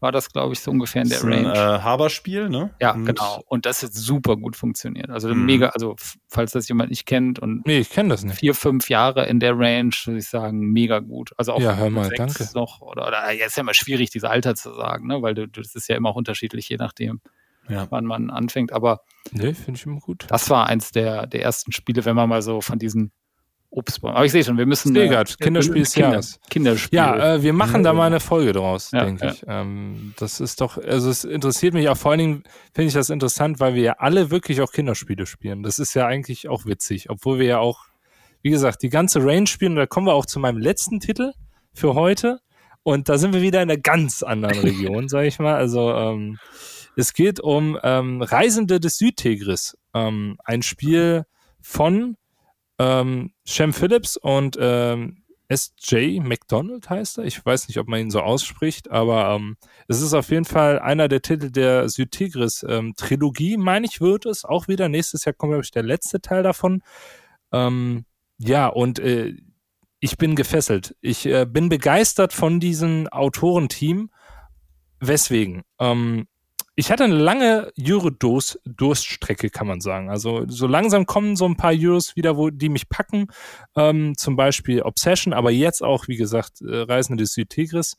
war 0.00 0.12
das, 0.12 0.32
glaube 0.32 0.52
ich, 0.52 0.60
so 0.60 0.70
ungefähr 0.70 1.02
in 1.02 1.08
der 1.08 1.20
ein, 1.22 1.32
Range. 1.32 1.52
Äh, 1.52 1.80
Haberspiel, 1.80 2.48
ne? 2.48 2.70
Ja, 2.80 2.92
und 2.92 3.04
genau. 3.04 3.42
Und 3.46 3.66
das 3.66 3.82
hat 3.82 3.92
super 3.92 4.36
gut 4.36 4.54
funktioniert. 4.54 5.10
Also 5.10 5.34
mhm. 5.34 5.44
mega, 5.44 5.68
also 5.70 5.96
falls 6.28 6.52
das 6.52 6.68
jemand 6.68 6.90
nicht 6.90 7.06
kennt 7.06 7.38
und 7.38 7.66
nee, 7.66 7.78
ich 7.78 7.90
kenne 7.90 8.10
das 8.10 8.22
nicht. 8.22 8.38
Vier, 8.38 8.54
fünf 8.54 8.88
Jahre 8.88 9.26
in 9.26 9.40
der 9.40 9.58
Range, 9.58 9.90
würde 10.04 10.18
ich 10.18 10.28
sagen, 10.28 10.70
mega 10.70 11.00
gut. 11.00 11.32
Also 11.36 11.52
auch 11.52 11.60
ja, 11.60 11.76
hör 11.76 11.90
mal, 11.90 12.10
danke. 12.10 12.48
noch 12.54 12.80
oder, 12.80 13.08
oder 13.08 13.32
ja, 13.32 13.46
ist 13.46 13.56
ja 13.56 13.62
immer 13.62 13.74
schwierig, 13.74 14.10
dieses 14.10 14.28
Alter 14.28 14.54
zu 14.54 14.72
sagen, 14.72 15.08
ne? 15.08 15.20
Weil 15.20 15.34
du, 15.34 15.48
das 15.48 15.74
ist 15.74 15.88
ja 15.88 15.96
immer 15.96 16.10
auch 16.10 16.16
unterschiedlich, 16.16 16.68
je 16.68 16.76
nachdem, 16.76 17.20
ja. 17.68 17.86
wann 17.90 18.04
man 18.04 18.30
anfängt. 18.30 18.72
Aber 18.72 19.00
nee, 19.32 19.52
finde 19.52 19.78
ich 19.80 19.86
immer 19.86 19.98
gut. 19.98 20.26
Das 20.28 20.48
war 20.48 20.68
eins 20.68 20.92
der, 20.92 21.26
der 21.26 21.42
ersten 21.42 21.72
Spiele, 21.72 22.04
wenn 22.04 22.14
man 22.14 22.28
mal 22.28 22.42
so 22.42 22.60
von 22.60 22.78
diesen 22.78 23.10
Obstbaum. 23.70 24.14
Aber 24.14 24.24
ich 24.24 24.32
sehe 24.32 24.42
schon, 24.42 24.56
wir 24.56 24.66
müssen. 24.66 24.90
Stegert, 24.90 25.36
äh, 25.38 25.44
Kinderspiel 25.44 25.82
des 25.82 25.92
Kinder, 25.92 26.10
Jahres. 26.10 26.40
Kinderspiel. 26.48 26.96
Ja, 26.96 27.34
äh, 27.34 27.42
wir 27.42 27.52
machen 27.52 27.82
da 27.82 27.92
mal 27.92 28.06
eine 28.06 28.20
Folge 28.20 28.52
draus, 28.52 28.90
ja, 28.92 29.04
denke 29.04 29.26
ja. 29.26 29.32
ich. 29.32 29.44
Ähm, 29.46 30.14
das 30.18 30.40
ist 30.40 30.60
doch, 30.60 30.78
also 30.78 31.10
es 31.10 31.24
interessiert 31.24 31.74
mich 31.74 31.88
auch 31.88 31.96
vor 31.96 32.12
allen 32.12 32.18
Dingen, 32.18 32.42
finde 32.74 32.88
ich 32.88 32.94
das 32.94 33.10
interessant, 33.10 33.60
weil 33.60 33.74
wir 33.74 33.82
ja 33.82 33.92
alle 33.98 34.30
wirklich 34.30 34.60
auch 34.62 34.72
Kinderspiele 34.72 35.26
spielen. 35.26 35.62
Das 35.62 35.78
ist 35.78 35.94
ja 35.94 36.06
eigentlich 36.06 36.48
auch 36.48 36.64
witzig, 36.64 37.10
obwohl 37.10 37.38
wir 37.38 37.46
ja 37.46 37.58
auch, 37.58 37.84
wie 38.42 38.50
gesagt, 38.50 38.82
die 38.82 38.88
ganze 38.88 39.22
Range 39.22 39.46
spielen. 39.46 39.72
Und 39.72 39.78
da 39.78 39.86
kommen 39.86 40.06
wir 40.06 40.14
auch 40.14 40.26
zu 40.26 40.40
meinem 40.40 40.58
letzten 40.58 41.00
Titel 41.00 41.32
für 41.74 41.94
heute. 41.94 42.40
Und 42.82 43.08
da 43.08 43.18
sind 43.18 43.34
wir 43.34 43.42
wieder 43.42 43.62
in 43.62 43.70
einer 43.70 43.80
ganz 43.80 44.22
anderen 44.22 44.60
Region, 44.60 45.08
sage 45.08 45.26
ich 45.26 45.38
mal. 45.38 45.56
Also 45.56 45.92
ähm, 45.92 46.38
es 46.96 47.12
geht 47.12 47.38
um 47.38 47.78
ähm, 47.82 48.22
Reisende 48.22 48.80
des 48.80 48.96
Südtigris. 48.96 49.76
Ähm, 49.94 50.38
ein 50.44 50.62
Spiel 50.62 51.24
von 51.60 52.16
ähm, 52.78 53.32
Shem 53.44 53.72
Phillips 53.72 54.16
und 54.16 54.56
ähm, 54.60 55.24
S.J. 55.48 56.22
McDonald 56.22 56.90
heißt 56.90 57.18
er. 57.18 57.24
Ich 57.24 57.44
weiß 57.44 57.68
nicht, 57.68 57.78
ob 57.78 57.88
man 57.88 58.00
ihn 58.00 58.10
so 58.10 58.20
ausspricht, 58.20 58.90
aber 58.90 59.34
ähm, 59.34 59.56
es 59.88 60.02
ist 60.02 60.12
auf 60.12 60.30
jeden 60.30 60.44
Fall 60.44 60.78
einer 60.78 61.08
der 61.08 61.22
Titel 61.22 61.50
der 61.50 61.88
Südtigris 61.88 62.64
ähm, 62.68 62.94
meine 63.58 63.86
ich, 63.86 64.00
wird 64.00 64.26
es 64.26 64.44
auch 64.44 64.68
wieder. 64.68 64.88
Nächstes 64.90 65.24
Jahr 65.24 65.32
kommt, 65.32 65.52
glaube 65.52 65.64
ich, 65.64 65.70
der 65.70 65.82
letzte 65.82 66.20
Teil 66.20 66.42
davon. 66.42 66.82
Ähm, 67.50 68.04
ja, 68.36 68.66
und 68.66 68.98
äh, 68.98 69.34
ich 70.00 70.18
bin 70.18 70.36
gefesselt. 70.36 70.94
Ich 71.00 71.24
äh, 71.26 71.46
bin 71.46 71.70
begeistert 71.70 72.34
von 72.34 72.60
diesem 72.60 73.08
Autorenteam. 73.08 74.10
Weswegen? 75.00 75.62
Ähm, 75.80 76.26
ich 76.78 76.92
hatte 76.92 77.02
eine 77.02 77.16
lange 77.16 77.72
Euro-Durststrecke, 77.76 79.50
kann 79.50 79.66
man 79.66 79.80
sagen. 79.80 80.10
Also 80.10 80.44
so 80.46 80.68
langsam 80.68 81.06
kommen 81.06 81.34
so 81.34 81.44
ein 81.44 81.56
paar 81.56 81.72
Euros 81.74 82.14
wieder, 82.14 82.36
wo 82.36 82.50
die 82.50 82.68
mich 82.68 82.88
packen. 82.88 83.26
Ähm, 83.74 84.16
zum 84.16 84.36
Beispiel 84.36 84.82
Obsession, 84.82 85.32
aber 85.32 85.50
jetzt 85.50 85.82
auch, 85.82 86.06
wie 86.06 86.14
gesagt, 86.14 86.60
äh, 86.60 86.82
Reisende 86.82 87.24
des 87.24 87.32
Südtigris. 87.32 87.96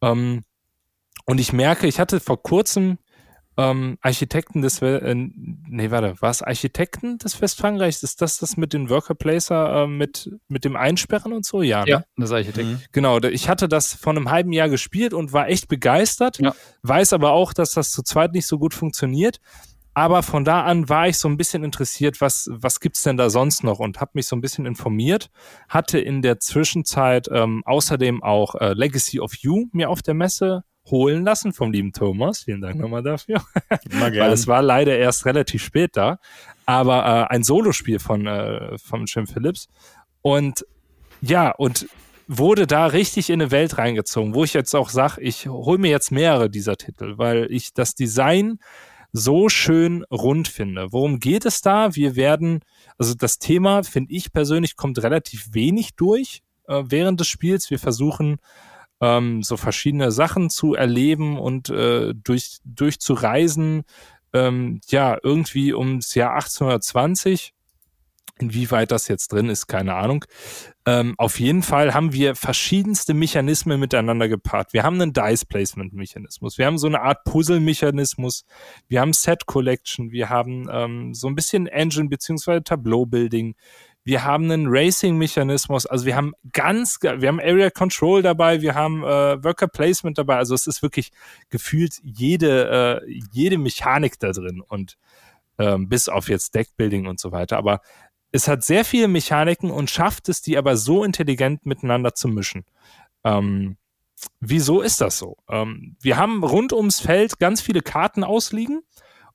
Ähm, 0.00 0.44
und 1.26 1.40
ich 1.40 1.52
merke, 1.52 1.88
ich 1.88 1.98
hatte 1.98 2.20
vor 2.20 2.40
kurzem 2.40 2.98
ähm, 3.56 3.98
Architekten 4.00 4.62
des, 4.62 4.80
äh, 4.80 5.14
nee, 5.14 5.90
warte, 5.90 6.14
war 6.20 6.30
es 6.30 6.42
Architekten 6.42 7.18
des 7.18 7.40
Westfrankreichs? 7.40 8.02
Ist 8.02 8.22
das 8.22 8.38
das 8.38 8.56
mit 8.56 8.72
den 8.72 8.88
Worker 8.88 9.14
Placer, 9.14 9.84
äh, 9.84 9.86
mit, 9.86 10.30
mit 10.48 10.64
dem 10.64 10.76
Einsperren 10.76 11.32
und 11.32 11.44
so? 11.44 11.62
Ja, 11.62 11.84
ne? 11.84 11.90
ja 11.90 12.04
das 12.16 12.32
Architekt. 12.32 12.68
Mhm. 12.68 12.80
Genau, 12.92 13.18
ich 13.18 13.48
hatte 13.48 13.68
das 13.68 13.94
vor 13.94 14.12
einem 14.12 14.30
halben 14.30 14.52
Jahr 14.52 14.68
gespielt 14.68 15.12
und 15.12 15.32
war 15.32 15.48
echt 15.48 15.68
begeistert, 15.68 16.38
ja. 16.38 16.54
weiß 16.82 17.12
aber 17.12 17.32
auch, 17.32 17.52
dass 17.52 17.72
das 17.72 17.90
zu 17.90 18.02
zweit 18.02 18.32
nicht 18.32 18.46
so 18.46 18.58
gut 18.58 18.74
funktioniert. 18.74 19.38
Aber 19.94 20.22
von 20.22 20.44
da 20.44 20.62
an 20.62 20.88
war 20.88 21.08
ich 21.08 21.18
so 21.18 21.28
ein 21.28 21.36
bisschen 21.36 21.64
interessiert, 21.64 22.22
was, 22.22 22.48
was 22.50 22.80
gibt's 22.80 23.02
denn 23.02 23.18
da 23.18 23.28
sonst 23.28 23.62
noch 23.62 23.78
und 23.78 24.00
habe 24.00 24.12
mich 24.14 24.26
so 24.26 24.34
ein 24.34 24.40
bisschen 24.40 24.64
informiert. 24.64 25.30
Hatte 25.68 25.98
in 25.98 26.22
der 26.22 26.40
Zwischenzeit 26.40 27.28
ähm, 27.30 27.62
außerdem 27.66 28.22
auch 28.22 28.54
äh, 28.54 28.72
Legacy 28.72 29.20
of 29.20 29.34
You 29.36 29.66
mir 29.72 29.90
auf 29.90 30.00
der 30.00 30.14
Messe 30.14 30.64
holen 30.86 31.24
lassen 31.24 31.52
vom 31.52 31.72
lieben 31.72 31.92
Thomas. 31.92 32.42
Vielen 32.44 32.60
Dank 32.60 32.76
nochmal 32.76 33.02
dafür. 33.02 33.42
Weil 33.90 34.32
es 34.32 34.46
war 34.46 34.62
leider 34.62 34.96
erst 34.96 35.26
relativ 35.26 35.62
spät 35.62 35.96
da. 35.96 36.18
Aber 36.66 37.28
äh, 37.30 37.34
ein 37.34 37.42
Solospiel 37.42 37.98
von, 37.98 38.26
äh, 38.26 38.78
von 38.78 39.06
Jim 39.06 39.26
Phillips. 39.26 39.68
Und 40.22 40.66
ja, 41.20 41.50
und 41.50 41.88
wurde 42.28 42.66
da 42.66 42.86
richtig 42.86 43.30
in 43.30 43.40
eine 43.40 43.50
Welt 43.50 43.78
reingezogen, 43.78 44.34
wo 44.34 44.44
ich 44.44 44.54
jetzt 44.54 44.74
auch 44.74 44.88
sage, 44.88 45.20
ich 45.20 45.46
hole 45.46 45.78
mir 45.78 45.90
jetzt 45.90 46.10
mehrere 46.10 46.48
dieser 46.48 46.76
Titel, 46.76 47.18
weil 47.18 47.46
ich 47.50 47.74
das 47.74 47.94
Design 47.94 48.58
so 49.12 49.48
schön 49.48 50.04
rund 50.10 50.48
finde. 50.48 50.92
Worum 50.92 51.20
geht 51.20 51.44
es 51.44 51.60
da? 51.60 51.94
Wir 51.94 52.16
werden, 52.16 52.60
also 52.96 53.14
das 53.14 53.38
Thema, 53.38 53.82
finde 53.82 54.12
ich 54.14 54.32
persönlich, 54.32 54.76
kommt 54.76 55.02
relativ 55.02 55.52
wenig 55.52 55.94
durch 55.96 56.42
äh, 56.66 56.82
während 56.86 57.20
des 57.20 57.28
Spiels. 57.28 57.70
Wir 57.70 57.78
versuchen 57.78 58.38
ähm, 59.02 59.42
so 59.42 59.56
verschiedene 59.58 60.12
Sachen 60.12 60.48
zu 60.48 60.74
erleben 60.74 61.38
und 61.38 61.68
äh, 61.68 62.14
durch, 62.14 62.58
durchzureisen. 62.64 63.82
Ähm, 64.32 64.80
ja, 64.86 65.18
irgendwie 65.22 65.74
ums 65.74 66.14
Jahr 66.14 66.34
1820. 66.34 67.52
Inwieweit 68.38 68.90
das 68.90 69.08
jetzt 69.08 69.32
drin 69.32 69.50
ist, 69.50 69.66
keine 69.66 69.94
Ahnung. 69.94 70.24
Ähm, 70.86 71.14
auf 71.18 71.38
jeden 71.38 71.62
Fall 71.62 71.94
haben 71.94 72.12
wir 72.12 72.34
verschiedenste 72.34 73.12
Mechanismen 73.12 73.78
miteinander 73.78 74.28
gepaart. 74.28 74.72
Wir 74.72 74.82
haben 74.84 75.00
einen 75.00 75.12
Dice-Placement-Mechanismus, 75.12 76.58
wir 76.58 76.66
haben 76.66 76.78
so 76.78 76.88
eine 76.88 77.02
Art 77.02 77.22
Puzzle-Mechanismus, 77.24 78.44
wir 78.88 79.00
haben 79.00 79.12
Set-Collection, 79.12 80.10
wir 80.10 80.28
haben 80.28 80.66
ähm, 80.72 81.14
so 81.14 81.28
ein 81.28 81.36
bisschen 81.36 81.66
Engine- 81.66 82.08
beziehungsweise 82.08 82.64
Tableau-Building, 82.64 83.54
wir 84.04 84.24
haben 84.24 84.50
einen 84.50 84.66
Racing-Mechanismus, 84.68 85.86
also 85.86 86.06
wir 86.06 86.16
haben 86.16 86.32
ganz, 86.52 86.98
wir 87.00 87.28
haben 87.28 87.40
Area 87.40 87.70
Control 87.70 88.22
dabei, 88.22 88.60
wir 88.60 88.74
haben 88.74 89.04
äh, 89.04 89.42
Worker 89.44 89.68
Placement 89.68 90.18
dabei, 90.18 90.36
also 90.36 90.54
es 90.54 90.66
ist 90.66 90.82
wirklich 90.82 91.12
gefühlt 91.50 91.98
jede, 92.02 93.00
äh, 93.04 93.20
jede 93.32 93.58
Mechanik 93.58 94.18
da 94.18 94.32
drin 94.32 94.60
und 94.60 94.98
ähm, 95.58 95.88
bis 95.88 96.08
auf 96.08 96.28
jetzt 96.28 96.54
Deckbuilding 96.54 97.06
und 97.06 97.20
so 97.20 97.30
weiter, 97.30 97.58
aber 97.58 97.80
es 98.32 98.48
hat 98.48 98.64
sehr 98.64 98.84
viele 98.84 99.08
Mechaniken 99.08 99.70
und 99.70 99.90
schafft 99.90 100.28
es, 100.28 100.40
die 100.40 100.56
aber 100.56 100.76
so 100.76 101.04
intelligent 101.04 101.66
miteinander 101.66 102.14
zu 102.14 102.28
mischen. 102.28 102.64
Ähm, 103.24 103.76
wieso 104.40 104.80
ist 104.80 105.00
das 105.00 105.18
so? 105.18 105.36
Ähm, 105.48 105.96
wir 106.00 106.16
haben 106.16 106.42
rund 106.42 106.72
ums 106.72 107.00
Feld 107.00 107.38
ganz 107.38 107.60
viele 107.60 107.82
Karten 107.82 108.24
ausliegen 108.24 108.82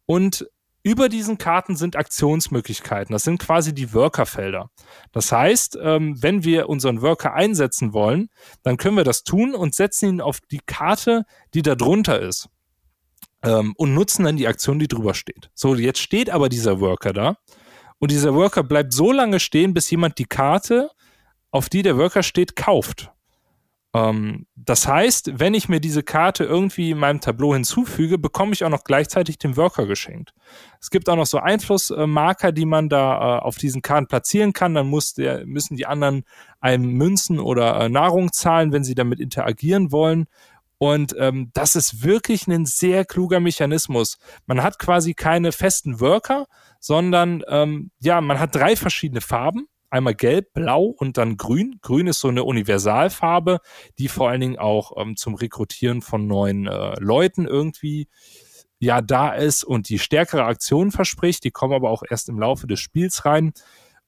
und 0.08 0.50
über 0.84 1.10
diesen 1.10 1.38
Karten 1.38 1.76
sind 1.76 1.96
Aktionsmöglichkeiten. 1.96 3.12
Das 3.12 3.24
sind 3.24 3.40
quasi 3.40 3.74
die 3.74 3.94
Workerfelder. 3.94 4.70
Das 5.12 5.32
heißt, 5.32 5.78
ähm, 5.82 6.22
wenn 6.22 6.44
wir 6.44 6.70
unseren 6.70 7.02
Worker 7.02 7.34
einsetzen 7.34 7.94
wollen, 7.94 8.30
dann 8.64 8.78
können 8.78 8.96
wir 8.96 9.04
das 9.04 9.24
tun 9.24 9.54
und 9.54 9.76
setzen 9.76 10.10
ihn 10.10 10.22
auf 10.22 10.40
die 10.40 10.62
Karte, 10.66 11.26
die 11.54 11.62
da 11.62 11.76
drunter 11.76 12.22
ist. 12.22 12.48
Ähm, 13.44 13.74
und 13.78 13.94
nutzen 13.94 14.24
dann 14.24 14.38
die 14.38 14.48
Aktion, 14.48 14.80
die 14.80 14.88
drüber 14.88 15.14
steht. 15.14 15.50
So, 15.54 15.76
jetzt 15.76 16.00
steht 16.00 16.30
aber 16.30 16.50
dieser 16.50 16.80
Worker 16.80 17.14
da. 17.14 17.38
Und 18.00 18.12
dieser 18.12 18.34
Worker 18.34 18.64
bleibt 18.64 18.94
so 18.94 19.12
lange 19.12 19.40
stehen, 19.40 19.74
bis 19.74 19.90
jemand 19.90 20.18
die 20.18 20.26
Karte, 20.26 20.92
auf 21.52 21.70
die 21.70 21.82
der 21.82 21.98
Worker 21.98 22.24
steht, 22.24 22.56
kauft. 22.56 23.12
Ähm, 23.98 24.46
das 24.56 24.88
heißt, 24.88 25.40
wenn 25.40 25.54
ich 25.54 25.70
mir 25.70 25.80
diese 25.80 26.04
Karte 26.04 26.44
irgendwie 26.44 26.92
in 26.92 27.00
meinem 27.00 27.22
Tableau 27.22 27.54
hinzufüge, 27.54 28.18
bekomme 28.18 28.54
ich 28.54 28.64
auch 28.64 28.70
noch 28.70 28.84
gleichzeitig 28.84 29.38
den 29.38 29.58
Worker 29.58 29.88
geschenkt. 29.88 30.34
Es 30.80 30.90
gibt 30.90 31.10
auch 31.10 31.16
noch 31.16 31.26
so 31.26 31.40
Einflussmarker, 31.40 32.52
die 32.52 32.66
man 32.66 32.90
da 32.90 33.38
äh, 33.38 33.42
auf 33.42 33.58
diesen 33.58 33.82
Karten 33.82 34.08
platzieren 34.08 34.54
kann. 34.54 34.76
Dann 34.76 34.94
der, 35.18 35.46
müssen 35.46 35.78
die 35.78 35.86
anderen 35.86 36.24
einem 36.60 36.92
Münzen 36.92 37.40
oder 37.40 37.80
äh, 37.80 37.90
Nahrung 37.90 38.32
zahlen, 38.32 38.72
wenn 38.72 38.84
sie 38.84 38.96
damit 38.96 39.20
interagieren 39.20 39.92
wollen. 39.92 40.28
Und 40.80 41.16
ähm, 41.18 41.50
das 41.54 41.76
ist 41.76 42.04
wirklich 42.04 42.46
ein 42.48 42.66
sehr 42.68 43.04
kluger 43.04 43.40
Mechanismus. 43.40 44.20
Man 44.46 44.62
hat 44.62 44.78
quasi 44.78 45.16
keine 45.16 45.52
festen 45.52 46.00
Worker, 46.00 46.46
sondern 46.80 47.44
ähm, 47.48 47.90
ja, 48.00 48.22
man 48.22 48.40
hat 48.40 48.54
drei 48.54 48.76
verschiedene 48.76 49.22
Farben. 49.22 49.68
Einmal 49.90 50.16
gelb, 50.16 50.54
blau 50.54 50.84
und 50.84 51.18
dann 51.18 51.38
grün. 51.38 51.80
Grün 51.82 52.08
ist 52.08 52.20
so 52.20 52.28
eine 52.28 52.44
Universalfarbe, 52.44 53.60
die 53.98 54.08
vor 54.10 54.30
allen 54.30 54.42
Dingen 54.42 54.60
auch 54.60 54.92
ähm, 54.98 55.16
zum 55.16 55.36
Rekrutieren 55.36 56.02
von 56.02 56.28
neuen 56.28 56.68
äh, 56.68 57.00
Leuten 57.00 57.48
irgendwie 57.48 58.08
ja 58.80 59.02
da 59.02 59.34
ist 59.34 59.64
und 59.64 59.90
die 59.90 60.00
stärkere 60.00 60.44
Aktionen 60.44 60.92
verspricht. 60.92 61.44
Die 61.44 61.52
kommen 61.52 61.74
aber 61.74 61.90
auch 61.90 62.04
erst 62.08 62.30
im 62.30 62.40
Laufe 62.40 62.68
des 62.68 62.80
Spiels 62.80 63.26
rein. 63.26 63.54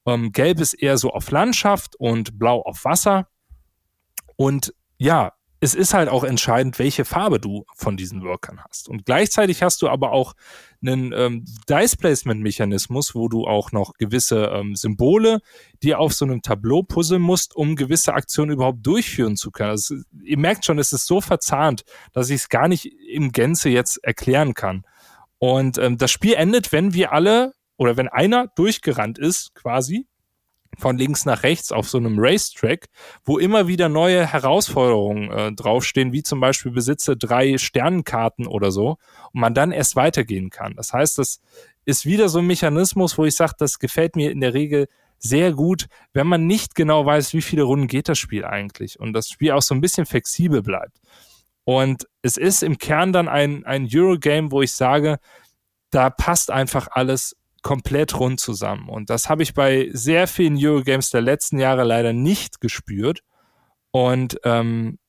Ähm, 0.05 0.31
gelb 0.31 0.59
ist 0.59 0.73
eher 0.73 0.97
so 0.97 1.11
auf 1.11 1.31
Landschaft 1.31 1.95
und 1.95 2.37
blau 2.37 2.61
auf 2.61 2.85
Wasser. 2.85 3.27
Und 4.35 4.73
ja, 4.97 5.33
es 5.61 5.73
ist 5.73 5.93
halt 5.93 6.09
auch 6.09 6.23
entscheidend, 6.23 6.79
welche 6.79 7.03
Farbe 7.03 7.39
du 7.39 7.65
von 7.75 7.97
diesen 7.97 8.23
Workern 8.23 8.61
hast. 8.63 8.87
Und 8.87 9.05
gleichzeitig 9.05 9.61
hast 9.61 9.81
du 9.81 9.89
aber 9.89 10.11
auch 10.11 10.33
einen 10.81 11.13
ähm, 11.13 11.45
Dice-Placement-Mechanismus, 11.69 13.13
wo 13.13 13.27
du 13.27 13.45
auch 13.45 13.71
noch 13.73 13.93
gewisse 13.95 14.45
ähm, 14.45 14.75
Symbole 14.75 15.41
dir 15.83 15.99
auf 15.99 16.13
so 16.13 16.23
einem 16.23 16.41
Tableau 16.41 16.83
puzzeln 16.83 17.21
musst, 17.21 17.55
um 17.55 17.75
gewisse 17.75 18.13
Aktionen 18.13 18.51
überhaupt 18.51 18.85
durchführen 18.85 19.35
zu 19.35 19.51
können. 19.51 19.71
Also, 19.71 19.95
ihr 20.23 20.37
merkt 20.37 20.63
schon, 20.63 20.79
es 20.79 20.93
ist 20.93 21.05
so 21.05 21.19
verzahnt, 21.19 21.83
dass 22.13 22.29
ich 22.29 22.37
es 22.41 22.49
gar 22.49 22.69
nicht 22.69 22.85
im 23.09 23.33
Gänze 23.33 23.69
jetzt 23.69 24.01
erklären 24.03 24.53
kann. 24.53 24.85
Und 25.39 25.77
ähm, 25.77 25.97
das 25.97 26.11
Spiel 26.11 26.33
endet, 26.33 26.71
wenn 26.71 26.93
wir 26.93 27.11
alle 27.11 27.53
oder 27.77 27.97
wenn 27.97 28.07
einer 28.07 28.47
durchgerannt 28.55 29.17
ist, 29.17 29.55
quasi, 29.55 30.07
von 30.77 30.97
links 30.97 31.25
nach 31.25 31.43
rechts 31.43 31.71
auf 31.71 31.89
so 31.89 31.97
einem 31.97 32.17
Racetrack, 32.19 32.87
wo 33.25 33.37
immer 33.37 33.67
wieder 33.67 33.89
neue 33.89 34.25
Herausforderungen 34.25 35.31
äh, 35.31 35.51
draufstehen, 35.51 36.13
wie 36.13 36.23
zum 36.23 36.39
Beispiel 36.39 36.71
besitze 36.71 37.17
drei 37.17 37.57
Sternenkarten 37.57 38.47
oder 38.47 38.71
so, 38.71 38.97
und 39.33 39.41
man 39.41 39.53
dann 39.53 39.71
erst 39.71 39.95
weitergehen 39.95 40.49
kann. 40.49 40.75
Das 40.75 40.93
heißt, 40.93 41.17
das 41.17 41.41
ist 41.85 42.05
wieder 42.05 42.29
so 42.29 42.39
ein 42.39 42.47
Mechanismus, 42.47 43.17
wo 43.17 43.25
ich 43.25 43.35
sage, 43.35 43.53
das 43.57 43.79
gefällt 43.79 44.15
mir 44.15 44.31
in 44.31 44.41
der 44.41 44.53
Regel 44.53 44.87
sehr 45.17 45.51
gut, 45.51 45.87
wenn 46.13 46.27
man 46.27 46.47
nicht 46.47 46.75
genau 46.75 47.05
weiß, 47.05 47.33
wie 47.33 47.41
viele 47.41 47.63
Runden 47.63 47.87
geht 47.87 48.07
das 48.07 48.17
Spiel 48.17 48.45
eigentlich 48.45 48.99
und 48.99 49.13
das 49.13 49.29
Spiel 49.29 49.51
auch 49.51 49.61
so 49.61 49.75
ein 49.75 49.81
bisschen 49.81 50.05
flexibel 50.05 50.61
bleibt. 50.61 50.97
Und 51.65 52.07
es 52.21 52.37
ist 52.37 52.63
im 52.63 52.77
Kern 52.77 53.11
dann 53.11 53.27
ein, 53.27 53.65
ein 53.65 53.87
Eurogame, 53.93 54.51
wo 54.51 54.61
ich 54.61 54.71
sage, 54.71 55.19
da 55.91 56.09
passt 56.09 56.51
einfach 56.51 56.87
alles 56.91 57.35
komplett 57.61 58.19
rund 58.19 58.39
zusammen. 58.39 58.89
Und 58.89 59.09
das 59.09 59.29
habe 59.29 59.43
ich 59.43 59.53
bei 59.53 59.89
sehr 59.93 60.27
vielen 60.27 60.57
Eurogames 60.57 61.09
der 61.09 61.21
letzten 61.21 61.59
Jahre 61.59 61.83
leider 61.83 62.13
nicht 62.13 62.61
gespürt. 62.61 63.21
Und 63.91 64.39
ähm, 64.43 64.99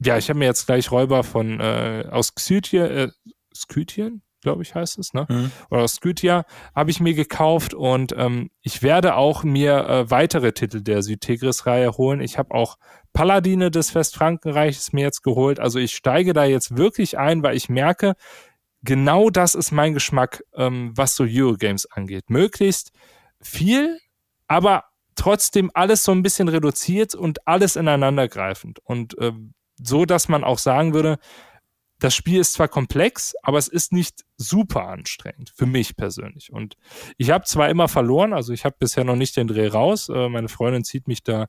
ja, 0.00 0.16
ich 0.16 0.28
habe 0.28 0.38
mir 0.38 0.46
jetzt 0.46 0.66
gleich 0.66 0.90
Räuber 0.90 1.24
von 1.24 1.60
äh, 1.60 2.06
aus 2.10 2.34
Xytien, 2.34 2.90
äh, 2.90 3.08
Skytien, 3.54 4.22
glaube 4.40 4.62
ich, 4.62 4.74
heißt 4.74 4.98
es, 4.98 5.14
ne? 5.14 5.26
Mhm. 5.28 5.50
Oder 5.70 5.82
aus 5.82 5.94
Skytia 5.94 6.44
habe 6.74 6.90
ich 6.90 7.00
mir 7.00 7.14
gekauft 7.14 7.74
und 7.74 8.14
ähm, 8.16 8.50
ich 8.62 8.82
werde 8.82 9.16
auch 9.16 9.42
mir 9.42 9.88
äh, 9.88 10.10
weitere 10.10 10.52
Titel 10.52 10.80
der 10.80 11.02
Südtegris-Reihe 11.02 11.92
holen. 11.92 12.20
Ich 12.20 12.38
habe 12.38 12.54
auch 12.54 12.76
Paladine 13.12 13.70
des 13.70 13.94
Westfrankenreiches 13.94 14.92
mir 14.92 15.02
jetzt 15.02 15.22
geholt. 15.22 15.58
Also 15.58 15.78
ich 15.78 15.94
steige 15.94 16.32
da 16.32 16.44
jetzt 16.44 16.76
wirklich 16.76 17.18
ein, 17.18 17.42
weil 17.42 17.56
ich 17.56 17.68
merke, 17.68 18.14
genau 18.88 19.28
das 19.28 19.54
ist 19.54 19.70
mein 19.70 19.92
Geschmack, 19.92 20.42
ähm, 20.54 20.92
was 20.94 21.14
so 21.14 21.26
Eurogames 21.28 21.84
angeht. 21.92 22.30
Möglichst 22.30 22.90
viel, 23.38 24.00
aber 24.46 24.84
trotzdem 25.14 25.70
alles 25.74 26.04
so 26.04 26.12
ein 26.12 26.22
bisschen 26.22 26.48
reduziert 26.48 27.14
und 27.14 27.46
alles 27.46 27.76
ineinandergreifend. 27.76 28.78
Und 28.82 29.14
ähm, 29.20 29.52
so, 29.76 30.06
dass 30.06 30.28
man 30.28 30.42
auch 30.42 30.56
sagen 30.56 30.94
würde, 30.94 31.18
das 31.98 32.14
Spiel 32.14 32.40
ist 32.40 32.54
zwar 32.54 32.68
komplex, 32.68 33.34
aber 33.42 33.58
es 33.58 33.68
ist 33.68 33.92
nicht 33.92 34.24
super 34.38 34.88
anstrengend 34.88 35.52
für 35.54 35.66
mich 35.66 35.94
persönlich. 35.94 36.50
Und 36.50 36.78
ich 37.18 37.30
habe 37.30 37.44
zwar 37.44 37.68
immer 37.68 37.88
verloren, 37.88 38.32
also 38.32 38.54
ich 38.54 38.64
habe 38.64 38.76
bisher 38.78 39.04
noch 39.04 39.16
nicht 39.16 39.36
den 39.36 39.48
Dreh 39.48 39.66
raus. 39.66 40.08
Äh, 40.08 40.30
meine 40.30 40.48
Freundin 40.48 40.84
zieht 40.84 41.08
mich 41.08 41.22
da 41.22 41.48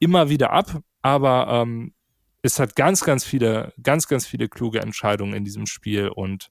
immer 0.00 0.28
wieder 0.28 0.50
ab, 0.50 0.80
aber 1.02 1.46
ähm, 1.50 1.94
es 2.42 2.58
hat 2.58 2.74
ganz, 2.74 3.04
ganz 3.04 3.24
viele, 3.24 3.72
ganz, 3.80 4.08
ganz 4.08 4.26
viele 4.26 4.48
kluge 4.48 4.80
Entscheidungen 4.80 5.34
in 5.34 5.44
diesem 5.44 5.66
Spiel 5.66 6.08
und 6.08 6.50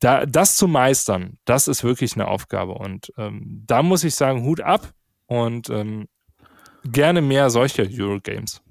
da, 0.00 0.26
das 0.26 0.56
zu 0.56 0.68
meistern, 0.68 1.38
das 1.44 1.68
ist 1.68 1.84
wirklich 1.84 2.14
eine 2.14 2.28
Aufgabe. 2.28 2.72
Und 2.72 3.12
ähm, 3.16 3.64
da 3.66 3.82
muss 3.82 4.04
ich 4.04 4.14
sagen, 4.14 4.44
Hut 4.44 4.60
ab 4.60 4.92
und 5.26 5.70
ähm, 5.70 6.08
gerne 6.84 7.20
mehr 7.20 7.50
solcher 7.50 7.84
Eurogames. 7.90 8.62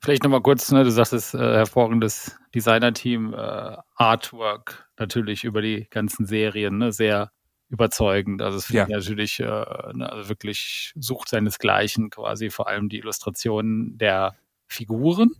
Vielleicht 0.00 0.22
nochmal 0.22 0.42
kurz, 0.42 0.70
ne, 0.70 0.84
du 0.84 0.90
sagtest, 0.90 1.34
äh, 1.34 1.38
hervorragendes 1.38 2.38
Designer-Team, 2.54 3.34
äh, 3.34 3.76
Artwork 3.96 4.88
natürlich 4.96 5.44
über 5.44 5.60
die 5.60 5.88
ganzen 5.90 6.26
Serien, 6.26 6.78
ne, 6.78 6.92
sehr 6.92 7.32
überzeugend. 7.68 8.40
Also 8.40 8.58
es 8.58 8.66
finde 8.66 8.78
ja. 8.78 8.84
ich 8.84 8.94
natürlich, 8.94 9.40
äh, 9.40 9.44
ne, 9.44 10.10
also 10.10 10.28
wirklich 10.28 10.92
sucht 10.96 11.28
seinesgleichen 11.28 12.10
quasi, 12.10 12.50
vor 12.50 12.68
allem 12.68 12.88
die 12.88 12.98
Illustrationen 12.98 13.98
der 13.98 14.36
Figuren 14.66 15.30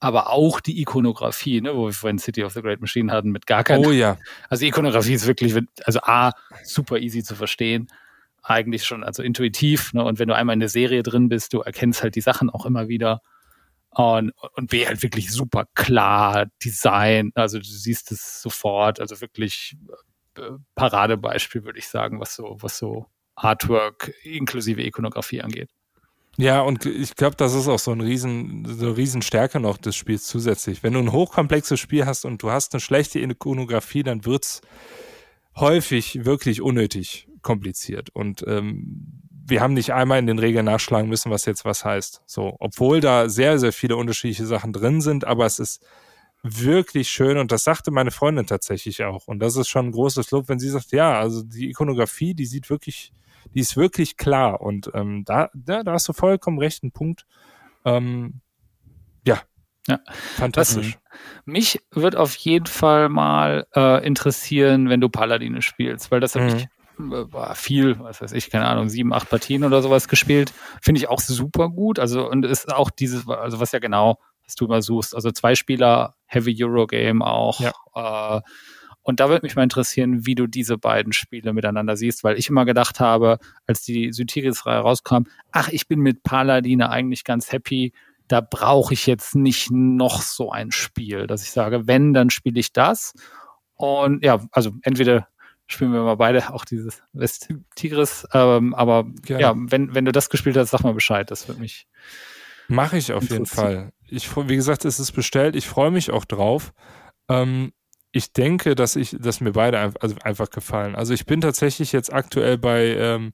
aber 0.00 0.30
auch 0.30 0.60
die 0.60 0.80
Ikonografie, 0.80 1.60
ne, 1.60 1.76
wo 1.76 1.86
wir 1.86 1.92
vorhin 1.92 2.18
City 2.18 2.42
of 2.42 2.54
the 2.54 2.62
Great 2.62 2.80
Machine 2.80 3.12
hatten, 3.12 3.30
mit 3.30 3.46
gar 3.46 3.62
keinem. 3.62 3.84
Oh 3.84 3.90
ja. 3.90 4.16
Also 4.48 4.64
Ikonografie 4.64 5.12
ist 5.12 5.26
wirklich, 5.26 5.54
also 5.84 6.00
A, 6.02 6.32
super 6.64 6.98
easy 6.98 7.22
zu 7.22 7.34
verstehen, 7.34 7.88
eigentlich 8.42 8.84
schon, 8.84 9.04
also 9.04 9.22
intuitiv, 9.22 9.92
ne, 9.92 10.02
und 10.02 10.18
wenn 10.18 10.28
du 10.28 10.34
einmal 10.34 10.54
in 10.54 10.60
der 10.60 10.70
Serie 10.70 11.02
drin 11.02 11.28
bist, 11.28 11.52
du 11.52 11.60
erkennst 11.60 12.02
halt 12.02 12.14
die 12.14 12.22
Sachen 12.22 12.48
auch 12.48 12.64
immer 12.64 12.88
wieder. 12.88 13.20
Und, 13.90 14.32
und 14.54 14.70
B, 14.70 14.86
halt 14.86 15.02
wirklich 15.02 15.30
super 15.30 15.66
klar, 15.74 16.46
Design, 16.64 17.32
also 17.34 17.58
du 17.58 17.64
siehst 17.64 18.12
es 18.12 18.40
sofort, 18.40 19.00
also 19.00 19.20
wirklich 19.20 19.76
äh, 20.38 20.42
Paradebeispiel, 20.76 21.64
würde 21.64 21.80
ich 21.80 21.88
sagen, 21.88 22.20
was 22.20 22.36
so, 22.36 22.56
was 22.60 22.78
so 22.78 23.06
Artwork 23.34 24.12
inklusive 24.22 24.82
Ikonografie 24.82 25.42
angeht. 25.42 25.70
Ja, 26.40 26.62
und 26.62 26.86
ich 26.86 27.16
glaube, 27.16 27.36
das 27.36 27.54
ist 27.54 27.68
auch 27.68 27.78
so 27.78 27.92
ein 27.92 28.00
riesen, 28.00 28.64
so 28.64 28.86
eine 28.86 28.96
Riesenstärke 28.96 29.60
noch 29.60 29.76
des 29.76 29.94
Spiels 29.94 30.24
zusätzlich. 30.26 30.82
Wenn 30.82 30.94
du 30.94 31.00
ein 31.00 31.12
hochkomplexes 31.12 31.78
Spiel 31.78 32.06
hast 32.06 32.24
und 32.24 32.42
du 32.42 32.50
hast 32.50 32.72
eine 32.72 32.80
schlechte 32.80 33.18
Ikonografie, 33.20 34.02
dann 34.02 34.24
wird's 34.24 34.62
häufig 35.56 36.24
wirklich 36.24 36.62
unnötig 36.62 37.28
kompliziert. 37.42 38.08
Und 38.10 38.42
ähm, 38.46 39.20
wir 39.46 39.60
haben 39.60 39.74
nicht 39.74 39.92
einmal 39.92 40.18
in 40.18 40.26
den 40.26 40.38
Regeln 40.38 40.64
nachschlagen 40.64 41.10
müssen, 41.10 41.30
was 41.30 41.44
jetzt 41.44 41.66
was 41.66 41.84
heißt. 41.84 42.22
So, 42.24 42.56
obwohl 42.58 43.00
da 43.00 43.28
sehr, 43.28 43.58
sehr 43.58 43.74
viele 43.74 43.96
unterschiedliche 43.96 44.46
Sachen 44.46 44.72
drin 44.72 45.02
sind, 45.02 45.26
aber 45.26 45.44
es 45.44 45.58
ist 45.58 45.84
wirklich 46.42 47.10
schön 47.10 47.36
und 47.36 47.52
das 47.52 47.64
sagte 47.64 47.90
meine 47.90 48.12
Freundin 48.12 48.46
tatsächlich 48.46 49.04
auch. 49.04 49.28
Und 49.28 49.40
das 49.40 49.56
ist 49.56 49.68
schon 49.68 49.88
ein 49.88 49.92
großes 49.92 50.30
Lob, 50.30 50.48
wenn 50.48 50.58
sie 50.58 50.70
sagt, 50.70 50.92
ja, 50.92 51.20
also 51.20 51.42
die 51.42 51.68
Ikonografie, 51.68 52.32
die 52.32 52.46
sieht 52.46 52.70
wirklich 52.70 53.12
die 53.54 53.60
ist 53.60 53.76
wirklich 53.76 54.16
klar. 54.16 54.60
Und 54.60 54.90
ähm, 54.94 55.24
da, 55.24 55.50
da, 55.54 55.82
da 55.82 55.92
hast 55.92 56.08
du 56.08 56.12
vollkommen 56.12 56.58
recht, 56.58 56.82
ein 56.82 56.92
Punkt. 56.92 57.26
Ähm, 57.84 58.40
ja. 59.26 59.40
Ja, 59.88 59.98
fantastisch. 60.36 60.98
Was, 61.10 61.20
mich 61.46 61.80
wird 61.90 62.14
auf 62.14 62.36
jeden 62.36 62.66
Fall 62.66 63.08
mal 63.08 63.66
äh, 63.74 64.06
interessieren, 64.06 64.88
wenn 64.88 65.00
du 65.00 65.08
Paladine 65.08 65.62
spielst, 65.62 66.10
weil 66.10 66.20
das 66.20 66.34
habe 66.34 66.48
ich 66.48 66.66
mhm. 66.98 67.12
äh, 67.32 67.54
viel, 67.54 67.98
was 67.98 68.20
weiß 68.20 68.32
ich, 68.32 68.50
keine 68.50 68.66
Ahnung, 68.66 68.88
sieben, 68.88 69.12
acht 69.12 69.30
Partien 69.30 69.64
oder 69.64 69.82
sowas 69.82 70.06
gespielt. 70.06 70.52
Finde 70.82 70.98
ich 70.98 71.08
auch 71.08 71.18
super 71.18 71.70
gut. 71.70 71.98
Also, 71.98 72.28
und 72.28 72.44
ist 72.44 72.72
auch 72.72 72.90
dieses, 72.90 73.26
also 73.28 73.58
was 73.58 73.72
ja 73.72 73.78
genau, 73.78 74.18
was 74.44 74.54
du 74.54 74.66
immer 74.66 74.82
suchst. 74.82 75.14
Also 75.14 75.30
zwei 75.30 75.54
Spieler, 75.54 76.14
Heavy 76.26 76.62
Euro 76.62 76.86
Game 76.86 77.22
auch. 77.22 77.58
Ja. 77.60 77.72
Äh, 78.36 78.40
und 79.10 79.18
da 79.18 79.28
würde 79.28 79.44
mich 79.44 79.56
mal 79.56 79.64
interessieren, 79.64 80.24
wie 80.24 80.36
du 80.36 80.46
diese 80.46 80.78
beiden 80.78 81.12
Spiele 81.12 81.52
miteinander 81.52 81.96
siehst, 81.96 82.22
weil 82.22 82.38
ich 82.38 82.48
immer 82.48 82.64
gedacht 82.64 83.00
habe, 83.00 83.38
als 83.66 83.82
die 83.82 84.12
Sytiris-Reihe 84.12 84.78
rauskam, 84.78 85.24
ach, 85.50 85.68
ich 85.68 85.88
bin 85.88 85.98
mit 85.98 86.22
Paladine 86.22 86.90
eigentlich 86.90 87.24
ganz 87.24 87.50
happy. 87.50 87.92
Da 88.28 88.40
brauche 88.40 88.94
ich 88.94 89.08
jetzt 89.08 89.34
nicht 89.34 89.72
noch 89.72 90.22
so 90.22 90.52
ein 90.52 90.70
Spiel, 90.70 91.26
dass 91.26 91.42
ich 91.42 91.50
sage, 91.50 91.88
wenn, 91.88 92.14
dann 92.14 92.30
spiele 92.30 92.60
ich 92.60 92.72
das. 92.72 93.12
Und 93.74 94.24
ja, 94.24 94.46
also 94.52 94.70
entweder 94.82 95.26
spielen 95.66 95.92
wir 95.92 96.02
mal 96.02 96.16
beide 96.16 96.54
auch 96.54 96.64
dieses 96.64 97.02
West 97.12 97.48
Tigris, 97.74 98.28
ähm, 98.32 98.74
aber 98.74 99.06
Gerne. 99.22 99.42
ja, 99.42 99.54
wenn, 99.56 99.92
wenn 99.92 100.04
du 100.04 100.12
das 100.12 100.30
gespielt 100.30 100.56
hast, 100.56 100.70
sag 100.70 100.84
mal 100.84 100.94
Bescheid, 100.94 101.30
das 101.32 101.48
würde 101.48 101.60
mich. 101.60 101.88
Mache 102.68 102.96
ich 102.96 103.12
auf 103.12 103.28
jeden 103.28 103.46
Fall. 103.46 103.92
Ich, 104.06 104.36
wie 104.36 104.56
gesagt, 104.56 104.84
es 104.84 105.00
ist 105.00 105.10
bestellt, 105.10 105.56
ich 105.56 105.66
freue 105.66 105.90
mich 105.90 106.12
auch 106.12 106.24
drauf. 106.24 106.72
Ähm, 107.28 107.72
ich 108.12 108.32
denke, 108.32 108.74
dass 108.74 108.96
ich, 108.96 109.16
dass 109.18 109.40
mir 109.40 109.52
beide 109.52 109.78
einfach, 109.78 110.00
also 110.00 110.16
einfach 110.22 110.50
gefallen. 110.50 110.94
Also 110.94 111.14
ich 111.14 111.26
bin 111.26 111.40
tatsächlich 111.40 111.92
jetzt 111.92 112.12
aktuell 112.12 112.58
bei, 112.58 112.86
ähm, 112.96 113.32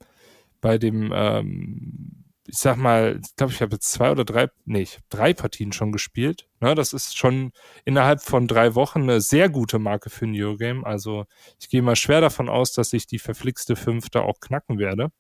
bei 0.61 0.79
dem, 0.79 1.13
ähm, 1.15 2.25
ich 2.47 2.59
sag 2.59 2.77
mal, 2.77 3.19
ich 3.23 3.35
glaube, 3.37 3.53
ich 3.53 3.61
habe 3.61 3.75
jetzt 3.75 3.91
zwei 3.91 4.11
oder 4.11 4.25
drei, 4.25 4.49
nee, 4.65 4.83
ich 4.83 4.99
drei 5.09 5.35
Partien 5.35 5.73
schon 5.73 5.93
gespielt. 5.93 6.49
Ne, 6.61 6.75
das 6.75 6.93
ist 6.93 7.17
schon 7.17 7.53
innerhalb 7.85 8.23
von 8.23 8.47
drei 8.47 8.75
Wochen 8.75 9.03
eine 9.03 9.21
sehr 9.21 9.49
gute 9.49 9.79
Marke 9.79 10.11
für 10.11 10.27
ein 10.27 10.35
Eurogame. 10.35 10.87
Also 10.87 11.25
ich 11.59 11.69
gehe 11.69 11.83
mal 11.83 11.97
schwer 11.97 12.21
davon 12.21 12.49
aus, 12.49 12.73
dass 12.73 12.93
ich 12.93 13.07
die 13.07 13.19
verflixte 13.19 13.77
fünfte 13.77 14.23
auch 14.23 14.41
knacken 14.41 14.79
werde. 14.79 15.11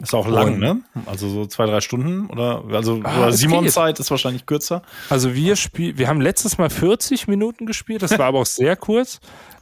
Ist 0.00 0.14
auch 0.14 0.28
lang, 0.28 0.54
und, 0.54 0.60
ne? 0.60 0.80
Also 1.06 1.28
so 1.28 1.46
zwei, 1.46 1.66
drei 1.66 1.80
Stunden 1.80 2.26
oder 2.26 2.62
also 2.70 3.00
ah, 3.02 3.32
Simon 3.32 3.68
Zeit 3.68 3.98
ist 3.98 4.10
wahrscheinlich 4.12 4.46
kürzer. 4.46 4.82
Also 5.10 5.34
wir 5.34 5.56
spielen, 5.56 5.98
wir 5.98 6.06
haben 6.06 6.20
letztes 6.20 6.56
Mal 6.56 6.70
40 6.70 7.26
Minuten 7.26 7.66
gespielt, 7.66 8.02
das 8.02 8.16
war 8.16 8.26
aber 8.26 8.38
auch 8.38 8.46
sehr 8.46 8.76
kurz. 8.76 9.18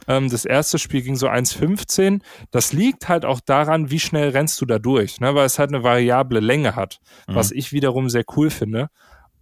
Ähm, 0.07 0.29
das 0.29 0.45
erste 0.45 0.79
Spiel 0.79 1.01
ging 1.01 1.15
so 1.15 1.27
1,15. 1.27 2.21
Das 2.51 2.71
liegt 2.71 3.09
halt 3.09 3.25
auch 3.25 3.39
daran, 3.39 3.91
wie 3.91 3.99
schnell 3.99 4.29
rennst 4.29 4.61
du 4.61 4.65
da 4.65 4.79
durch, 4.79 5.19
ne? 5.19 5.35
weil 5.35 5.45
es 5.45 5.59
halt 5.59 5.73
eine 5.73 5.83
variable 5.83 6.39
Länge 6.39 6.75
hat, 6.75 6.99
mhm. 7.27 7.35
was 7.35 7.51
ich 7.51 7.73
wiederum 7.73 8.09
sehr 8.09 8.23
cool 8.35 8.49
finde. 8.49 8.89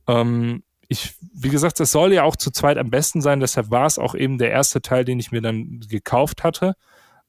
Ähm, 0.08 0.64
ich, 0.88 1.16
wie 1.34 1.50
gesagt, 1.50 1.80
das 1.80 1.92
soll 1.92 2.14
ja 2.14 2.24
auch 2.24 2.36
zu 2.36 2.52
zweit 2.52 2.78
am 2.78 2.90
besten 2.90 3.22
sein, 3.22 3.40
deshalb 3.40 3.72
war 3.72 3.86
es 3.86 4.00
auch 4.00 4.16
eben 4.16 4.38
der 4.38 4.52
erste 4.52 4.82
Teil, 4.82 5.06
den 5.06 5.20
ich 5.20 5.32
mir 5.32 5.42
dann 5.42 5.82
gekauft 5.90 6.44
hatte, 6.44 6.76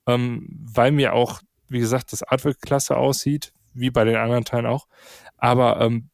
ähm, 0.07 0.47
weil 0.51 0.93
mir 0.93 1.15
auch, 1.15 1.41
wie 1.69 1.81
gesagt, 1.81 2.13
das 2.13 2.23
Artwork 2.23 2.61
klasse 2.61 2.97
aussieht 2.97 3.53
wie 3.75 3.91
bei 3.91 4.05
den 4.05 4.17
anderen 4.17 4.45
Teilen 4.45 4.67
auch. 4.67 4.87
Aber 5.37 5.81
ähm, 5.81 6.09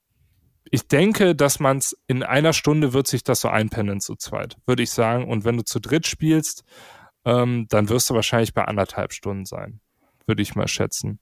ich 0.71 0.89
denke, 0.89 1.35
dass 1.35 1.61
man 1.61 1.79
es 1.79 1.97
in 2.07 2.23
einer 2.23 2.53
Stunde 2.53 2.93
wird 2.93 3.07
sich 3.07 3.25
das 3.25 3.41
so 3.41 3.49
einpennen 3.49 4.01
zu 4.01 4.17
zweit, 4.17 4.57
würde 4.67 4.83
ich 4.83 4.91
sagen. 4.91 5.29
Und 5.29 5.45
wenn 5.45 5.57
du 5.57 5.65
zu 5.65 5.81
dritt 5.81 6.07
spielst, 6.07 6.65
ähm, 7.25 7.67
dann 7.69 7.89
wirst 7.89 8.11
du 8.11 8.15
wahrscheinlich 8.15 8.55
bei 8.55 8.65
anderthalb 8.65 9.13
Stunden 9.13 9.45
sein, 9.45 9.81
würde 10.27 10.43
ich 10.43 10.55
mal 10.55 10.69
schätzen. 10.69 11.21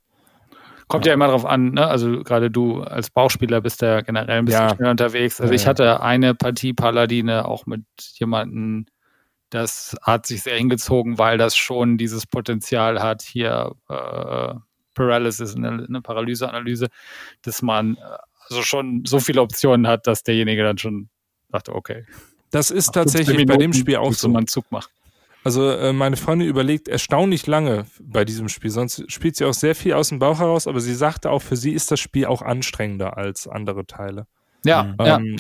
Kommt 0.89 1.05
ja, 1.05 1.11
ja 1.11 1.15
immer 1.15 1.29
drauf 1.29 1.45
an, 1.45 1.73
ne? 1.73 1.87
Also 1.87 2.23
gerade 2.25 2.51
du 2.51 2.83
als 2.83 3.11
Bauchspieler 3.11 3.61
bist 3.61 3.81
ja 3.83 4.01
generell 4.01 4.39
ein 4.39 4.45
bisschen 4.45 4.69
ja. 4.69 4.75
schnell 4.75 4.91
unterwegs. 4.91 5.41
Also 5.41 5.53
ja, 5.53 5.57
ich 5.57 5.67
hatte 5.67 6.01
eine 6.01 6.35
Partie 6.35 6.73
Paladine 6.73 7.47
auch 7.47 7.67
mit 7.67 7.85
jemandem, 8.15 8.87
das 9.51 9.97
hat 10.03 10.27
sich 10.27 10.43
sehr 10.43 10.57
hingezogen, 10.57 11.19
weil 11.19 11.39
das 11.39 11.57
schon 11.57 11.99
dieses 11.99 12.27
Potenzial 12.27 13.03
hat, 13.03 13.23
hier 13.23 13.75
äh, 13.89 14.55
Paralysis, 14.95 15.57
eine, 15.57 15.85
eine 15.89 16.01
Paralyseanalyse, 16.01 16.89
dass 17.43 17.63
man 17.63 17.97
äh, 17.97 18.01
also 18.49 18.63
schon 18.63 19.05
so 19.05 19.21
viele 19.21 19.43
Optionen 19.43 19.87
hat, 19.87 20.07
dass 20.07 20.23
derjenige 20.23 20.63
dann 20.63 20.79
schon 20.79 21.09
dachte, 21.51 21.75
okay. 21.75 22.05
Das 22.51 22.71
ist 22.71 22.93
tatsächlich 22.93 23.37
Minuten, 23.37 23.49
bei 23.49 23.57
dem 23.59 23.73
Spiel 23.73 23.97
auch 23.97 24.13
so. 24.13 24.29
Man 24.29 24.47
Zug 24.47 24.71
macht. 24.71 24.91
Also 25.43 25.71
äh, 25.71 25.93
meine 25.93 26.17
Freundin 26.17 26.49
überlegt 26.49 26.89
erstaunlich 26.89 27.47
lange 27.47 27.87
bei 28.01 28.25
diesem 28.25 28.49
Spiel. 28.49 28.71
Sonst 28.71 29.11
spielt 29.11 29.37
sie 29.37 29.45
auch 29.45 29.55
sehr 29.55 29.75
viel 29.75 29.95
aus 29.95 30.09
dem 30.11 30.19
Bauch 30.19 30.41
heraus, 30.41 30.67
aber 30.67 30.81
sie 30.81 30.95
sagte 30.95 31.31
auch, 31.31 31.41
für 31.41 31.57
sie 31.57 31.73
ist 31.73 31.91
das 31.91 32.01
Spiel 32.01 32.27
auch 32.27 32.43
anstrengender 32.43 33.17
als 33.17 33.49
andere 33.49 33.87
Teile. 33.87 34.27
Ja. 34.65 34.95
Ähm, 34.99 35.37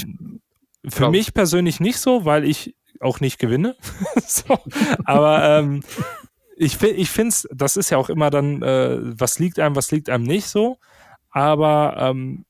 ja. 0.82 0.90
Für 0.90 1.10
mich 1.10 1.34
persönlich 1.34 1.80
nicht 1.80 1.98
so, 1.98 2.24
weil 2.24 2.44
ich 2.44 2.74
auch 3.00 3.20
nicht 3.20 3.38
gewinne. 3.38 3.76
so. 4.26 4.58
Aber 5.04 5.58
ähm, 5.58 5.82
ich, 6.56 6.80
ich 6.82 7.10
finde 7.10 7.30
es, 7.30 7.48
das 7.52 7.76
ist 7.76 7.90
ja 7.90 7.98
auch 7.98 8.10
immer 8.10 8.30
dann, 8.30 8.62
äh, 8.62 8.98
was 9.00 9.38
liegt 9.38 9.58
einem, 9.58 9.76
was 9.76 9.90
liegt 9.90 10.10
einem 10.10 10.24
nicht 10.24 10.46
so. 10.46 10.78
Aber 11.30 11.96
ähm, 11.98 12.44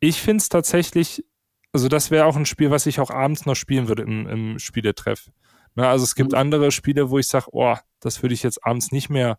ich 0.00 0.20
finde 0.20 0.42
es 0.42 0.48
tatsächlich, 0.48 1.24
also 1.72 1.88
das 1.88 2.10
wäre 2.10 2.26
auch 2.26 2.36
ein 2.36 2.46
Spiel, 2.46 2.70
was 2.70 2.86
ich 2.86 3.00
auch 3.00 3.10
abends 3.10 3.46
noch 3.46 3.54
spielen 3.54 3.88
würde 3.88 4.02
im, 4.02 4.26
im 4.26 4.58
Spieletreff. 4.58 5.30
Na, 5.74 5.90
also 5.90 6.04
es 6.04 6.14
gibt 6.14 6.32
mhm. 6.32 6.38
andere 6.38 6.72
Spiele, 6.72 7.10
wo 7.10 7.18
ich 7.18 7.28
sage, 7.28 7.46
oh, 7.52 7.76
das 8.00 8.22
würde 8.22 8.34
ich 8.34 8.42
jetzt 8.42 8.64
abends 8.64 8.92
nicht 8.92 9.10
mehr 9.10 9.38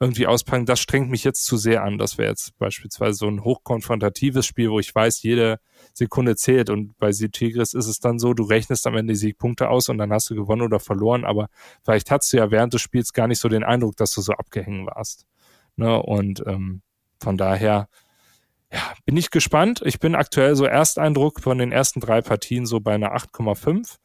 irgendwie 0.00 0.26
auspacken. 0.26 0.66
Das 0.66 0.80
strengt 0.80 1.10
mich 1.10 1.24
jetzt 1.24 1.44
zu 1.44 1.56
sehr 1.56 1.82
an. 1.82 1.98
Das 1.98 2.18
wäre 2.18 2.30
jetzt 2.30 2.56
beispielsweise 2.58 3.14
so 3.14 3.28
ein 3.28 3.44
hochkonfrontatives 3.44 4.46
Spiel, 4.46 4.70
wo 4.70 4.80
ich 4.80 4.94
weiß, 4.94 5.22
jede 5.22 5.60
Sekunde 5.96 6.36
zählt. 6.36 6.68
Und 6.68 6.96
bei 6.98 7.10
Tigris 7.10 7.72
ist 7.72 7.86
es 7.86 8.00
dann 8.00 8.18
so, 8.18 8.34
du 8.34 8.44
rechnest 8.44 8.86
am 8.86 8.96
Ende 8.96 9.14
die 9.14 9.18
Siegpunkte 9.18 9.68
aus 9.68 9.88
und 9.88 9.98
dann 9.98 10.12
hast 10.12 10.28
du 10.28 10.34
gewonnen 10.34 10.62
oder 10.62 10.78
verloren. 10.78 11.24
Aber 11.24 11.48
vielleicht 11.84 12.10
hast 12.10 12.32
du 12.32 12.36
ja 12.36 12.50
während 12.50 12.74
des 12.74 12.82
Spiels 12.82 13.12
gar 13.12 13.26
nicht 13.26 13.40
so 13.40 13.48
den 13.48 13.64
Eindruck, 13.64 13.96
dass 13.96 14.12
du 14.12 14.20
so 14.20 14.32
abgehängt 14.32 14.86
warst. 14.86 15.26
Ne? 15.76 16.00
Und 16.02 16.44
ähm, 16.46 16.82
von 17.22 17.38
daher, 17.38 17.88
ja, 18.70 18.80
bin 19.06 19.16
ich 19.16 19.30
gespannt. 19.30 19.80
Ich 19.84 19.98
bin 19.98 20.14
aktuell 20.14 20.54
so 20.54 20.66
Ersteindruck 20.66 21.40
von 21.40 21.56
den 21.56 21.72
ersten 21.72 22.00
drei 22.00 22.20
Partien 22.20 22.66
so 22.66 22.80
bei 22.80 22.94
einer 22.94 23.16
8,5. 23.16 23.96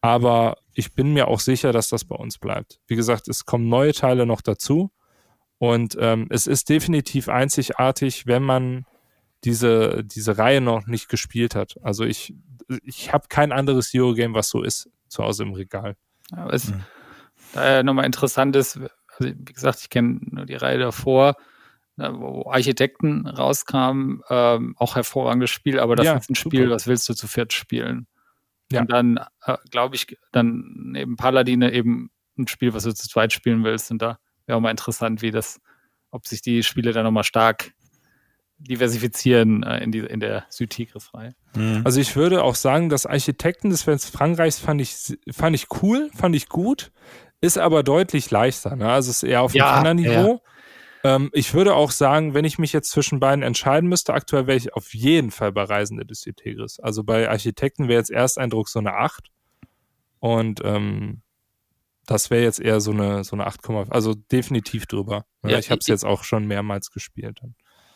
Aber 0.00 0.58
ich 0.74 0.94
bin 0.94 1.14
mir 1.14 1.26
auch 1.26 1.40
sicher, 1.40 1.72
dass 1.72 1.88
das 1.88 2.04
bei 2.04 2.14
uns 2.14 2.38
bleibt. 2.38 2.78
Wie 2.86 2.94
gesagt, 2.94 3.26
es 3.26 3.44
kommen 3.44 3.68
neue 3.68 3.92
Teile 3.92 4.24
noch 4.24 4.40
dazu. 4.40 4.92
Und 5.58 5.96
ähm, 5.98 6.28
es 6.30 6.46
ist 6.46 6.68
definitiv 6.68 7.28
einzigartig, 7.28 8.26
wenn 8.26 8.42
man 8.42 8.84
diese, 9.44 10.02
diese 10.04 10.38
Reihe 10.38 10.60
noch 10.60 10.86
nicht 10.86 11.08
gespielt 11.08 11.54
hat. 11.54 11.76
Also 11.82 12.04
ich, 12.04 12.34
ich 12.82 13.12
habe 13.12 13.26
kein 13.28 13.52
anderes 13.52 13.92
Eurogame, 13.94 14.34
was 14.34 14.48
so 14.48 14.62
ist, 14.62 14.90
zu 15.08 15.22
Hause 15.22 15.44
im 15.44 15.52
Regal. 15.52 15.96
Ja, 16.32 16.46
was 16.50 16.70
mhm. 16.70 16.84
daher 17.52 17.82
nochmal 17.82 18.06
interessant 18.06 18.56
ist, 18.56 18.78
also 18.78 18.90
wie 19.18 19.52
gesagt, 19.52 19.80
ich 19.82 19.90
kenne 19.90 20.18
nur 20.22 20.46
die 20.46 20.54
Reihe 20.54 20.78
davor, 20.78 21.36
ne, 21.96 22.12
wo 22.16 22.50
Architekten 22.50 23.26
rauskamen, 23.26 24.22
ähm, 24.30 24.74
auch 24.78 24.96
hervorragendes 24.96 25.50
Spiel, 25.50 25.78
aber 25.78 25.96
das 25.96 26.06
ja, 26.06 26.16
ist 26.16 26.30
ein 26.30 26.34
Spiel, 26.34 26.64
super. 26.64 26.74
was 26.74 26.86
willst 26.86 27.08
du 27.08 27.14
zu 27.14 27.28
viert 27.28 27.52
spielen? 27.52 28.06
Ja. 28.72 28.80
Und 28.80 28.90
dann, 28.90 29.20
äh, 29.44 29.56
glaube 29.70 29.94
ich, 29.94 30.18
dann 30.32 30.94
eben 30.96 31.16
Paladine 31.16 31.72
eben 31.72 32.10
ein 32.38 32.48
Spiel, 32.48 32.74
was 32.74 32.84
du 32.84 32.94
zu 32.94 33.08
zweit 33.08 33.32
spielen 33.32 33.62
willst. 33.62 33.90
Und 33.90 34.02
da 34.02 34.18
wäre 34.46 34.56
auch 34.56 34.62
mal 34.62 34.70
interessant, 34.70 35.22
wie 35.22 35.30
das, 35.30 35.60
ob 36.10 36.26
sich 36.26 36.42
die 36.42 36.62
Spiele 36.62 36.92
dann 36.92 37.04
nochmal 37.04 37.24
stark 37.24 37.72
diversifizieren 38.58 39.62
äh, 39.62 39.82
in, 39.82 39.92
die, 39.92 39.98
in 40.00 40.20
der 40.20 40.46
Südtigris-Reihe. 40.48 41.34
Mhm. 41.54 41.82
Also 41.84 42.00
ich 42.00 42.16
würde 42.16 42.42
auch 42.42 42.54
sagen, 42.54 42.88
dass 42.88 43.06
Architekten 43.06 43.70
des 43.70 43.82
Frankreichs 43.82 44.58
fand 44.58 44.80
ich, 44.80 45.16
fand 45.30 45.56
ich 45.56 45.66
cool, 45.82 46.10
fand 46.14 46.34
ich 46.36 46.48
gut, 46.48 46.92
ist 47.40 47.58
aber 47.58 47.82
deutlich 47.82 48.30
leichter. 48.30 48.76
Ne? 48.76 48.88
Also 48.88 49.10
es 49.10 49.22
ist 49.22 49.28
eher 49.28 49.42
auf 49.42 49.54
ja, 49.54 49.66
einem 49.66 49.78
anderen 49.78 49.96
Niveau. 49.98 50.42
Ja. 51.04 51.16
Ähm, 51.16 51.30
ich 51.32 51.52
würde 51.52 51.74
auch 51.74 51.90
sagen, 51.90 52.32
wenn 52.32 52.44
ich 52.44 52.58
mich 52.58 52.72
jetzt 52.72 52.90
zwischen 52.90 53.20
beiden 53.20 53.42
entscheiden 53.42 53.88
müsste, 53.88 54.14
aktuell 54.14 54.46
wäre 54.46 54.56
ich 54.56 54.72
auf 54.74 54.94
jeden 54.94 55.30
Fall 55.30 55.52
bei 55.52 55.64
Reisende 55.64 56.06
des 56.06 56.22
Südtigris. 56.22 56.80
Also 56.80 57.04
bei 57.04 57.28
Architekten 57.28 57.88
wäre 57.88 57.98
jetzt 57.98 58.10
Ersteindruck 58.10 58.68
so 58.68 58.78
eine 58.78 58.94
8. 58.94 59.30
Und 60.20 60.60
ähm, 60.64 61.20
das 62.06 62.30
wäre 62.30 62.42
jetzt 62.42 62.60
eher 62.60 62.80
so 62.80 62.92
eine, 62.92 63.24
so 63.24 63.36
eine 63.36 63.46
8, 63.46 63.68
also 63.90 64.14
definitiv 64.14 64.86
drüber. 64.86 65.26
Ja, 65.44 65.58
ich 65.58 65.70
habe 65.70 65.80
es 65.80 65.86
jetzt 65.86 66.04
auch 66.04 66.24
schon 66.24 66.46
mehrmals 66.46 66.90
gespielt. 66.90 67.40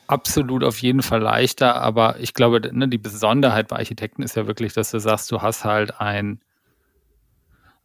Absolut 0.09 0.65
auf 0.65 0.81
jeden 0.81 1.03
Fall 1.03 1.21
leichter, 1.21 1.77
aber 1.77 2.19
ich 2.19 2.35
glaube, 2.35 2.61
ne, 2.73 2.89
die 2.89 2.99
Besonderheit 2.99 3.69
bei 3.69 3.77
Architekten 3.77 4.23
ist 4.23 4.37
ja 4.37 4.47
wirklich, 4.47 4.73
dass 4.73 4.91
du 4.91 4.99
sagst, 4.99 5.31
du 5.31 5.43
hast 5.43 5.65
halt 5.65 6.01
ein 6.01 6.41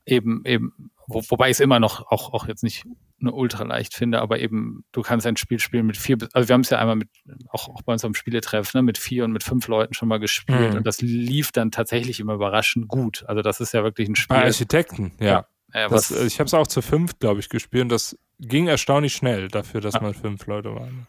eben, 0.06 0.42
eben, 0.46 0.92
wo, 1.08 1.22
wobei 1.30 1.48
ich 1.48 1.58
es 1.58 1.60
immer 1.60 1.80
noch 1.80 2.08
auch, 2.12 2.34
auch 2.34 2.48
jetzt 2.48 2.64
nicht 2.64 2.86
eine 3.20 3.32
ultra 3.32 3.64
leicht 3.64 3.94
finde, 3.94 4.22
aber 4.22 4.40
eben, 4.40 4.84
du 4.92 5.02
kannst 5.02 5.26
ein 5.28 5.38
Spiel 5.38 5.60
spielen 5.60 5.86
mit 5.86 5.98
vier, 5.98 6.18
also 6.34 6.48
wir 6.48 6.54
haben 6.54 6.62
es 6.62 6.70
ja 6.70 6.80
einmal 6.80 6.96
mit, 6.96 7.10
auch, 7.50 7.70
auch 7.70 7.82
bei 7.84 7.94
uns 7.94 8.04
am 8.04 8.16
Spieletreff, 8.16 8.74
ne, 8.74 8.82
mit 8.82 8.98
vier 8.98 9.24
und 9.26 9.32
mit 9.32 9.44
fünf 9.44 9.68
Leuten 9.68 9.94
schon 9.94 10.08
mal 10.08 10.20
gespielt 10.20 10.72
mhm. 10.72 10.78
und 10.78 10.88
das 10.88 11.02
lief 11.02 11.52
dann 11.52 11.72
tatsächlich 11.72 12.20
immer 12.20 12.34
überraschend 12.34 12.88
gut. 12.88 13.24
Also 13.28 13.42
das 13.42 13.60
ist 13.60 13.74
ja 13.74 13.84
wirklich 13.84 14.10
ein 14.10 14.16
Spiel. 14.16 14.38
Bei 14.38 14.46
Architekten, 14.46 15.14
ja. 15.20 15.26
ja. 15.26 15.48
Ja, 15.74 15.90
das, 15.90 16.12
ich 16.12 16.40
habe 16.40 16.46
es 16.46 16.54
auch 16.54 16.68
zu 16.68 16.84
fünf, 16.84 17.18
glaube 17.18 17.40
ich, 17.40 17.50
gespielt 17.50 17.84
und 17.84 17.90
das 17.90 18.16
ging 18.40 18.68
erstaunlich 18.68 19.14
schnell 19.14 19.48
dafür, 19.48 19.82
dass 19.82 19.96
ja. 19.96 20.02
man 20.02 20.14
fünf 20.14 20.46
Leute 20.46 20.76
waren. 20.76 21.08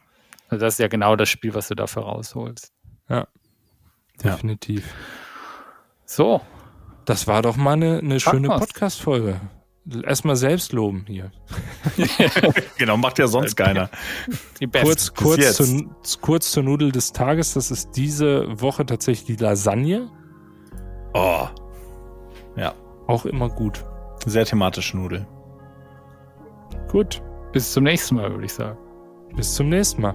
Also 0.55 0.67
das 0.67 0.75
ist 0.75 0.79
ja 0.79 0.87
genau 0.87 1.17
das 1.17 1.29
Spiel, 1.29 1.53
was 1.53 1.67
du 1.67 1.75
dafür 1.75 2.05
rausholst. 2.05 2.73
Ja, 3.09 3.27
definitiv. 4.23 4.95
So. 6.05 6.41
Das 7.07 7.27
war 7.27 7.43
doch 7.43 7.57
mal 7.57 7.73
eine, 7.73 7.99
eine 7.99 8.21
schöne 8.21 8.47
Podcast-Folge. 8.47 9.41
Erstmal 10.05 10.37
selbst 10.37 10.73
loben 10.73 11.07
hier. 11.09 11.33
genau, 12.79 12.97
macht 12.97 13.19
ja 13.19 13.27
sonst 13.27 13.57
keiner. 13.57 13.91
kurz, 14.81 15.13
kurz, 15.13 15.57
zu, 15.57 15.91
kurz 16.21 16.53
zur 16.53 16.63
Nudel 16.63 16.93
des 16.93 17.13
Tages. 17.13 17.55
Das 17.55 17.73
ist 17.73 17.91
diese 17.97 18.47
Woche 18.61 18.87
tatsächlich 18.87 19.37
die 19.37 19.43
Lasagne. 19.43 20.09
Oh. 21.15 21.49
Ja. 22.57 22.75
Auch 23.09 23.27
immer 23.27 23.49
gut. 23.49 23.85
Sehr 24.25 24.45
thematische 24.45 24.97
Nudel. 24.97 25.27
Gut. 26.93 27.21
Bis 27.53 27.73
zum 27.73 27.83
nächsten 27.83 28.15
Mal, 28.15 28.31
würde 28.31 28.47
ich 28.47 28.53
sagen. 28.53 28.79
Bis 29.35 29.53
zum 29.55 29.69
nächsten 29.69 30.01
Mal. 30.01 30.15